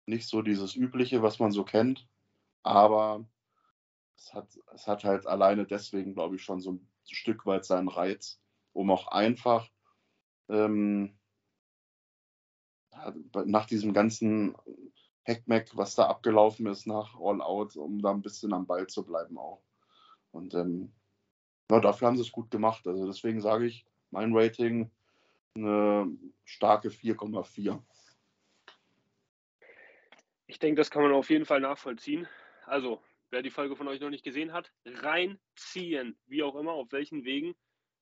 nicht 0.06 0.28
so 0.28 0.42
dieses 0.42 0.74
Übliche, 0.74 1.22
was 1.22 1.38
man 1.38 1.52
so 1.52 1.64
kennt. 1.64 2.08
Aber 2.62 3.24
es 4.16 4.32
hat, 4.32 4.48
es 4.74 4.86
hat 4.86 5.04
halt 5.04 5.26
alleine 5.26 5.66
deswegen, 5.66 6.14
glaube 6.14 6.36
ich, 6.36 6.42
schon 6.42 6.60
so 6.60 6.72
ein 6.72 6.88
Stück 7.08 7.46
weit 7.46 7.64
seinen 7.64 7.88
Reiz, 7.88 8.40
um 8.72 8.90
auch 8.90 9.08
einfach 9.08 9.70
ähm, 10.48 11.18
nach 13.44 13.66
diesem 13.66 13.92
ganzen 13.92 14.54
Hackmack, 15.26 15.76
was 15.76 15.94
da 15.94 16.06
abgelaufen 16.06 16.66
ist 16.66 16.86
nach 16.86 17.18
All 17.18 17.40
Out, 17.40 17.76
um 17.76 18.00
da 18.00 18.10
ein 18.10 18.22
bisschen 18.22 18.52
am 18.52 18.66
Ball 18.66 18.86
zu 18.86 19.04
bleiben 19.04 19.38
auch. 19.38 19.62
Und 20.30 20.54
ähm, 20.54 20.92
ja, 21.70 21.80
dafür 21.80 22.08
haben 22.08 22.16
sie 22.16 22.22
es 22.22 22.32
gut 22.32 22.50
gemacht. 22.50 22.86
Also 22.86 23.06
deswegen 23.06 23.40
sage 23.40 23.66
ich, 23.66 23.84
mein 24.10 24.34
Rating 24.34 24.90
eine 25.54 26.16
starke 26.44 26.88
4,4. 26.88 27.82
Ich 30.46 30.58
denke, 30.58 30.80
das 30.80 30.90
kann 30.90 31.02
man 31.02 31.12
auf 31.12 31.30
jeden 31.30 31.44
Fall 31.44 31.60
nachvollziehen. 31.60 32.28
Also 32.66 33.02
wer 33.30 33.42
die 33.42 33.50
Folge 33.50 33.74
von 33.74 33.88
euch 33.88 34.00
noch 34.00 34.10
nicht 34.10 34.24
gesehen 34.24 34.52
hat, 34.52 34.72
reinziehen, 34.84 36.16
wie 36.26 36.42
auch 36.42 36.54
immer, 36.54 36.72
auf 36.72 36.92
welchen 36.92 37.24
Wegen. 37.24 37.56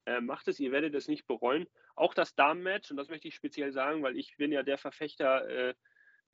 Äh, 0.06 0.20
macht 0.20 0.48
es, 0.48 0.60
ihr 0.60 0.72
werdet 0.72 0.94
es 0.94 1.08
nicht 1.08 1.26
bereuen. 1.26 1.66
Auch 1.94 2.14
das 2.14 2.34
Damenmatch, 2.34 2.90
und 2.90 2.96
das 2.96 3.08
möchte 3.08 3.28
ich 3.28 3.34
speziell 3.34 3.72
sagen, 3.72 4.02
weil 4.02 4.16
ich 4.16 4.36
bin 4.36 4.52
ja 4.52 4.62
der 4.62 4.78
Verfechter 4.78 5.48
äh, 5.48 5.74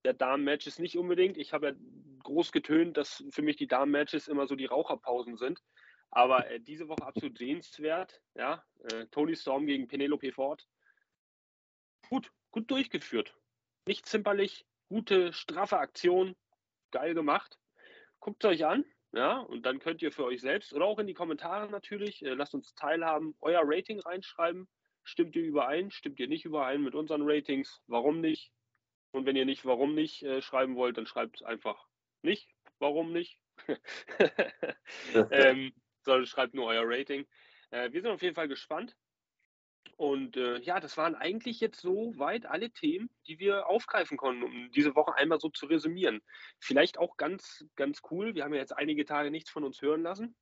der 0.04 0.14
Damenmatches 0.14 0.78
nicht 0.78 0.96
unbedingt. 0.96 1.36
Ich 1.36 1.52
habe 1.52 1.68
ja 1.68 1.74
groß 2.22 2.52
getönt, 2.52 2.96
dass 2.96 3.24
für 3.30 3.42
mich 3.42 3.56
die 3.56 3.66
Damenmatches 3.66 4.28
immer 4.28 4.46
so 4.46 4.56
die 4.56 4.66
Raucherpausen 4.66 5.36
sind. 5.36 5.62
Aber 6.10 6.50
äh, 6.50 6.60
diese 6.60 6.88
Woche 6.88 7.06
absolut 7.06 7.38
sehenswert. 7.38 8.20
Ja, 8.34 8.64
äh, 8.90 9.06
Tony 9.06 9.36
Storm 9.36 9.66
gegen 9.66 9.88
Penelope 9.88 10.32
Ford. 10.32 10.66
Gut, 12.08 12.32
gut 12.50 12.70
durchgeführt. 12.70 13.36
Nicht 13.86 14.06
zimperlich, 14.06 14.66
gute, 14.88 15.32
straffe 15.32 15.78
Aktion. 15.78 16.34
Geil 16.90 17.14
gemacht 17.14 17.60
guckt 18.20 18.44
es 18.44 18.50
euch 18.50 18.66
an. 18.66 18.84
Ja, 19.12 19.38
und 19.38 19.66
dann 19.66 19.80
könnt 19.80 20.02
ihr 20.02 20.12
für 20.12 20.24
euch 20.24 20.40
selbst 20.40 20.72
oder 20.72 20.84
auch 20.84 20.98
in 21.00 21.08
die 21.08 21.14
Kommentare 21.14 21.68
natürlich, 21.70 22.24
äh, 22.24 22.34
lasst 22.34 22.54
uns 22.54 22.74
teilhaben, 22.74 23.34
euer 23.40 23.62
Rating 23.64 23.98
reinschreiben. 23.98 24.68
Stimmt 25.02 25.34
ihr 25.34 25.42
überein? 25.42 25.90
Stimmt 25.90 26.20
ihr 26.20 26.28
nicht 26.28 26.44
überein 26.44 26.82
mit 26.82 26.94
unseren 26.94 27.22
Ratings? 27.24 27.82
Warum 27.88 28.20
nicht? 28.20 28.52
Und 29.12 29.26
wenn 29.26 29.34
ihr 29.34 29.46
nicht 29.46 29.64
warum 29.64 29.94
nicht 29.94 30.22
äh, 30.22 30.40
schreiben 30.40 30.76
wollt, 30.76 30.96
dann 30.96 31.06
schreibt 31.06 31.42
einfach 31.42 31.88
nicht, 32.22 32.48
warum 32.78 33.12
nicht. 33.12 33.40
ähm, 35.30 35.72
sondern 36.02 36.26
schreibt 36.26 36.54
nur 36.54 36.66
euer 36.66 36.84
Rating. 36.84 37.26
Äh, 37.70 37.92
wir 37.92 38.02
sind 38.02 38.10
auf 38.12 38.22
jeden 38.22 38.36
Fall 38.36 38.48
gespannt. 38.48 38.96
Und 40.00 40.38
äh, 40.38 40.58
ja, 40.60 40.80
das 40.80 40.96
waren 40.96 41.14
eigentlich 41.14 41.60
jetzt 41.60 41.78
so 41.78 42.14
weit 42.16 42.46
alle 42.46 42.70
Themen, 42.70 43.10
die 43.26 43.38
wir 43.38 43.66
aufgreifen 43.66 44.16
konnten, 44.16 44.42
um 44.42 44.70
diese 44.72 44.94
Woche 44.94 45.14
einmal 45.14 45.38
so 45.38 45.50
zu 45.50 45.66
resümieren. 45.66 46.22
Vielleicht 46.58 46.96
auch 46.96 47.18
ganz, 47.18 47.66
ganz 47.76 48.00
cool. 48.10 48.34
Wir 48.34 48.44
haben 48.44 48.54
ja 48.54 48.60
jetzt 48.60 48.74
einige 48.74 49.04
Tage 49.04 49.30
nichts 49.30 49.50
von 49.50 49.62
uns 49.62 49.82
hören 49.82 50.02
lassen. 50.02 50.34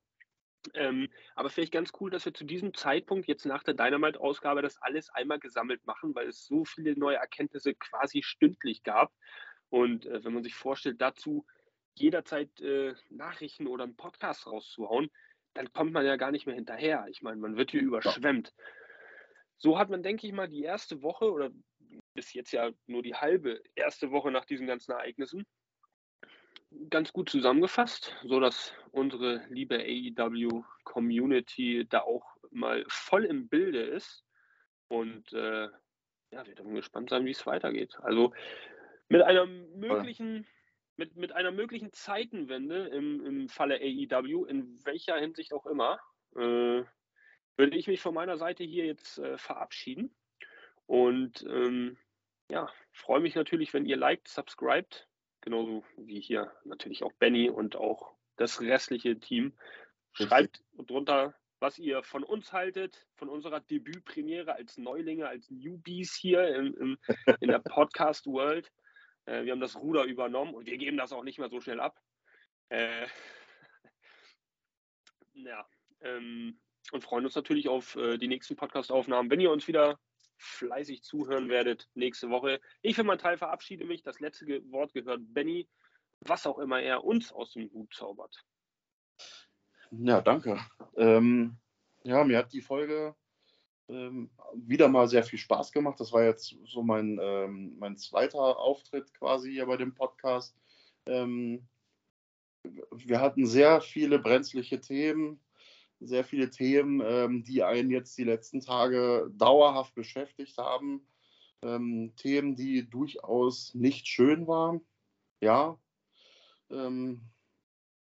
Ähm, 0.75 1.09
aber 1.35 1.49
vielleicht 1.49 1.73
ganz 1.73 1.91
cool, 1.99 2.09
dass 2.09 2.23
wir 2.23 2.33
zu 2.33 2.45
diesem 2.45 2.73
Zeitpunkt 2.73 3.27
jetzt 3.27 3.45
nach 3.45 3.61
der 3.63 3.73
Dynamite-Ausgabe 3.73 4.61
das 4.61 4.81
alles 4.81 5.09
einmal 5.09 5.39
gesammelt 5.39 5.85
machen, 5.85 6.15
weil 6.15 6.29
es 6.29 6.45
so 6.45 6.63
viele 6.63 6.97
neue 6.97 7.17
Erkenntnisse 7.17 7.75
quasi 7.75 8.23
stündlich 8.23 8.83
gab. 8.83 9.11
Und 9.67 10.05
äh, 10.05 10.23
wenn 10.23 10.31
man 10.31 10.43
sich 10.43 10.55
vorstellt, 10.55 11.01
dazu 11.01 11.45
jederzeit 11.95 12.61
äh, 12.61 12.95
Nachrichten 13.09 13.67
oder 13.67 13.83
einen 13.83 13.97
Podcast 13.97 14.47
rauszuhauen, 14.47 15.09
dann 15.53 15.73
kommt 15.73 15.91
man 15.91 16.05
ja 16.05 16.15
gar 16.15 16.31
nicht 16.31 16.45
mehr 16.45 16.55
hinterher. 16.55 17.07
Ich 17.09 17.21
meine, 17.21 17.41
man 17.41 17.57
wird 17.57 17.71
hier 17.71 17.81
überschwemmt. 17.81 18.53
So 19.59 19.77
hat 19.77 19.89
man, 19.89 20.03
denke 20.03 20.25
ich 20.25 20.33
mal, 20.33 20.47
die 20.47 20.63
erste 20.63 21.01
Woche 21.01 21.31
oder 21.31 21.51
bis 22.13 22.33
jetzt 22.33 22.51
ja 22.51 22.71
nur 22.87 23.03
die 23.03 23.15
halbe 23.15 23.61
erste 23.75 24.11
Woche 24.11 24.31
nach 24.31 24.45
diesen 24.45 24.67
ganzen 24.67 24.91
Ereignissen 24.91 25.45
ganz 26.89 27.11
gut 27.13 27.29
zusammengefasst, 27.29 28.15
so 28.23 28.39
dass 28.39 28.73
unsere 28.91 29.45
liebe 29.49 29.75
AEW 29.75 30.63
Community 30.83 31.85
da 31.89 32.01
auch 32.01 32.37
mal 32.51 32.85
voll 32.87 33.25
im 33.25 33.47
Bilde 33.49 33.81
ist 33.81 34.23
und 34.87 35.31
äh, 35.33 35.67
ja, 36.31 36.45
wir 36.45 36.55
dürfen 36.55 36.75
gespannt 36.75 37.09
sein, 37.09 37.25
wie 37.25 37.31
es 37.31 37.45
weitergeht. 37.45 37.97
Also 38.01 38.33
mit 39.07 39.23
einer 39.23 39.45
möglichen 39.45 40.45
mit, 40.95 41.15
mit 41.15 41.31
einer 41.31 41.51
möglichen 41.51 41.93
Zeitenwende 41.93 42.87
im, 42.89 43.25
im 43.25 43.49
Falle 43.49 43.75
AEW, 43.75 44.45
in 44.45 44.85
welcher 44.85 45.17
Hinsicht 45.17 45.53
auch 45.53 45.65
immer, 45.65 45.99
äh, 46.35 46.83
würde 47.59 47.77
ich 47.77 47.87
mich 47.87 47.99
von 47.99 48.13
meiner 48.13 48.37
Seite 48.37 48.63
hier 48.63 48.85
jetzt 48.85 49.19
äh, 49.19 49.37
verabschieden. 49.37 50.15
Und 50.87 51.43
ähm, 51.43 51.97
ja, 52.49 52.71
freue 52.93 53.19
mich 53.19 53.35
natürlich, 53.35 53.73
wenn 53.73 53.85
ihr 53.85 53.97
liked, 53.97 54.29
subscribt, 54.29 55.09
genauso 55.41 55.83
wie 55.97 56.21
hier 56.21 56.51
natürlich 56.63 57.03
auch 57.03 57.11
Benny 57.19 57.49
und 57.49 57.75
auch 57.75 58.15
das 58.37 58.61
restliche 58.61 59.19
Team. 59.19 59.53
Schreibt 60.13 60.63
drunter, 60.77 61.35
was 61.59 61.77
ihr 61.77 62.01
von 62.01 62.23
uns 62.23 62.53
haltet, 62.53 63.05
von 63.15 63.27
unserer 63.27 63.59
Debütpremiere 63.59 64.55
als 64.55 64.77
Neulinge, 64.77 65.27
als 65.27 65.51
Newbies 65.51 66.15
hier 66.15 66.55
im, 66.55 66.73
im, 66.75 66.97
in 67.41 67.49
der 67.49 67.59
Podcast-World. 67.63 68.71
Äh, 69.25 69.43
wir 69.43 69.51
haben 69.51 69.59
das 69.59 69.75
Ruder 69.75 70.05
übernommen 70.05 70.53
und 70.53 70.65
wir 70.65 70.77
geben 70.77 70.95
das 70.95 71.11
auch 71.11 71.23
nicht 71.23 71.39
mehr 71.39 71.49
so 71.49 71.59
schnell 71.59 71.81
ab. 71.81 72.01
Äh, 72.69 73.05
ja, 75.33 75.67
ähm, 75.99 76.57
und 76.91 77.03
freuen 77.03 77.25
uns 77.25 77.35
natürlich 77.35 77.69
auf 77.69 77.95
äh, 77.95 78.17
die 78.17 78.27
nächsten 78.27 78.55
Podcast-Aufnahmen. 78.55 79.29
Wenn 79.29 79.39
ihr 79.39 79.51
uns 79.51 79.67
wieder 79.67 79.99
fleißig 80.39 81.03
zuhören 81.03 81.49
werdet 81.49 81.89
nächste 81.93 82.29
Woche. 82.29 82.61
Ich 82.81 82.95
für 82.95 83.03
meinen 83.03 83.19
Teil 83.19 83.37
verabschiede 83.37 83.85
mich. 83.85 84.03
Das 84.03 84.19
letzte 84.19 84.47
Wort 84.71 84.93
gehört 84.93 85.21
Benny, 85.33 85.67
was 86.21 86.47
auch 86.47 86.59
immer 86.59 86.81
er 86.81 87.03
uns 87.03 87.31
aus 87.31 87.53
dem 87.53 87.69
Hut 87.71 87.93
zaubert. 87.93 88.43
Ja, 89.91 90.21
danke. 90.21 90.59
Ähm, 90.95 91.57
ja, 92.03 92.23
mir 92.23 92.37
hat 92.37 92.53
die 92.53 92.61
Folge 92.61 93.15
ähm, 93.89 94.29
wieder 94.53 94.87
mal 94.87 95.07
sehr 95.07 95.23
viel 95.23 95.39
Spaß 95.39 95.71
gemacht. 95.71 95.99
Das 95.99 96.13
war 96.13 96.23
jetzt 96.23 96.55
so 96.65 96.83
mein, 96.83 97.19
ähm, 97.21 97.75
mein 97.77 97.97
zweiter 97.97 98.57
Auftritt 98.57 99.13
quasi 99.13 99.51
hier 99.51 99.65
bei 99.65 99.77
dem 99.77 99.93
Podcast. 99.93 100.55
Ähm, 101.05 101.67
wir 102.91 103.19
hatten 103.19 103.45
sehr 103.45 103.81
viele 103.81 104.19
brenzliche 104.19 104.79
Themen, 104.79 105.41
sehr 105.99 106.23
viele 106.23 106.49
Themen, 106.49 107.01
ähm, 107.03 107.43
die 107.43 107.63
einen 107.63 107.91
jetzt 107.91 108.17
die 108.17 108.23
letzten 108.23 108.61
Tage 108.61 109.29
dauerhaft 109.35 109.95
beschäftigt 109.95 110.57
haben. 110.57 111.05
Ähm, 111.61 112.13
Themen, 112.15 112.55
die 112.55 112.89
durchaus 112.89 113.73
nicht 113.75 114.07
schön 114.07 114.47
waren, 114.47 114.81
ja. 115.41 115.77
Ähm, 116.69 117.21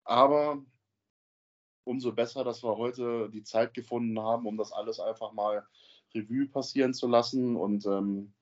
aber 0.03 0.63
umso 1.85 2.11
besser, 2.11 2.43
dass 2.43 2.63
wir 2.63 2.77
heute 2.77 3.29
die 3.29 3.43
Zeit 3.43 3.73
gefunden 3.73 4.19
haben, 4.19 4.45
um 4.45 4.57
das 4.57 4.71
alles 4.71 4.99
einfach 4.99 5.31
mal 5.31 5.65
Revue 6.13 6.47
passieren 6.47 6.93
zu 6.93 7.07
lassen. 7.07 7.55
Und 7.55 7.85
ähm, 7.85 8.33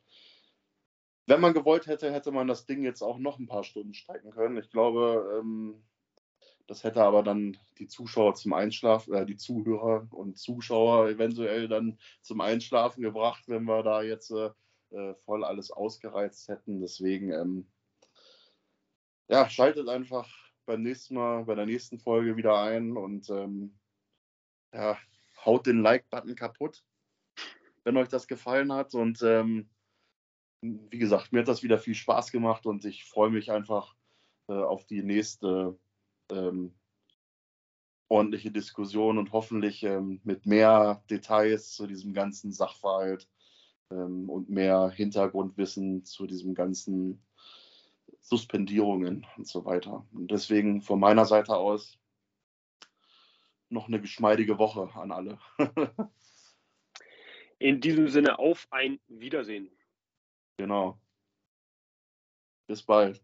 wenn 1.28 1.42
man 1.42 1.54
gewollt 1.54 1.88
hätte, 1.88 2.12
hätte 2.12 2.32
man 2.32 2.48
das 2.48 2.66
Ding 2.66 2.84
jetzt 2.84 3.02
auch 3.02 3.18
noch 3.18 3.38
ein 3.38 3.48
paar 3.48 3.64
Stunden 3.64 3.94
strecken 3.94 4.32
können. 4.32 4.58
Ich 4.58 4.70
glaube, 4.70 5.40
ähm, 5.40 5.84
das 6.68 6.84
hätte 6.84 7.04
aber 7.04 7.24
dann 7.24 7.58
die 7.78 7.88
Zuschauer 7.88 8.36
zum 8.36 8.54
Einschlafen, 8.54 9.14
äh, 9.14 9.26
die 9.26 9.36
Zuhörer 9.36 10.08
und 10.12 10.38
Zuschauer 10.38 11.10
eventuell 11.10 11.68
dann 11.68 12.00
zum 12.22 12.42
Einschlafen 12.42 13.02
gebracht, 13.02 13.44
wenn 13.48 13.66
wir 13.66 13.84
da 13.84 14.02
jetzt 14.02 14.32
äh, 14.32 14.52
äh 14.92 15.16
voll 15.26 15.44
alles 15.44 15.72
ausgereizt 15.72 16.48
hätten. 16.48 16.80
Deswegen, 16.80 17.32
ähm, 17.32 17.68
ja, 19.28 19.50
schaltet 19.50 19.90
einfach 19.90 20.30
beim 20.66 20.82
nächsten 20.84 21.16
Mal, 21.16 21.44
bei 21.46 21.56
der 21.56 21.66
nächsten 21.66 22.00
Folge 22.00 22.38
wieder 22.38 22.62
ein 22.62 22.96
und 22.96 23.30
ähm, 23.30 23.78
ja, 24.74 24.98
haut 25.46 25.68
den 25.68 25.82
Like-Button 25.82 26.36
kaputt, 26.36 26.84
wenn 27.84 27.98
euch 27.98 28.08
das 28.08 28.28
gefallen 28.28 28.72
hat. 28.72 28.94
Und 28.96 29.22
ähm, 29.22 29.70
wie 30.62 30.98
gesagt, 30.98 31.34
mir 31.34 31.40
hat 31.40 31.50
das 31.50 31.64
wieder 31.64 31.78
viel 31.78 31.96
Spaß 31.96 32.32
gemacht 32.32 32.66
und 32.66 32.86
ich 32.86 33.04
freue 33.04 33.30
mich 33.30 33.52
einfach 33.52 33.96
äh, 34.48 34.54
auf 34.54 34.86
die 34.86 35.04
nächste 35.04 35.78
ähm, 36.30 36.74
ordentliche 38.08 38.52
Diskussion 38.52 39.18
und 39.18 39.32
hoffentlich 39.32 39.84
ähm, 39.84 40.22
mit 40.24 40.46
mehr 40.46 41.04
Details 41.10 41.72
zu 41.72 41.88
diesem 41.88 42.14
ganzen 42.14 42.52
Sachverhalt 42.52 43.28
ähm, 43.92 44.30
und 44.30 44.50
mehr 44.50 44.90
Hintergrundwissen 44.90 46.06
zu 46.06 46.28
diesem 46.28 46.54
ganzen 46.54 47.24
Suspendierungen 48.20 49.26
und 49.38 49.48
so 49.48 49.66
weiter. 49.66 50.06
Und 50.14 50.32
deswegen 50.32 50.82
von 50.82 51.00
meiner 51.00 51.26
Seite 51.26 51.56
aus 51.56 51.98
noch 53.70 53.88
eine 53.88 54.00
geschmeidige 54.00 54.58
Woche 54.60 54.90
an 54.94 55.12
alle. 55.12 55.40
In 57.60 57.82
diesem 57.82 58.08
Sinne 58.08 58.40
auf 58.40 58.68
ein 58.72 59.00
Wiedersehen. 59.08 59.70
Genau. 60.58 61.00
Bis 62.68 62.84
bald. 62.84 63.24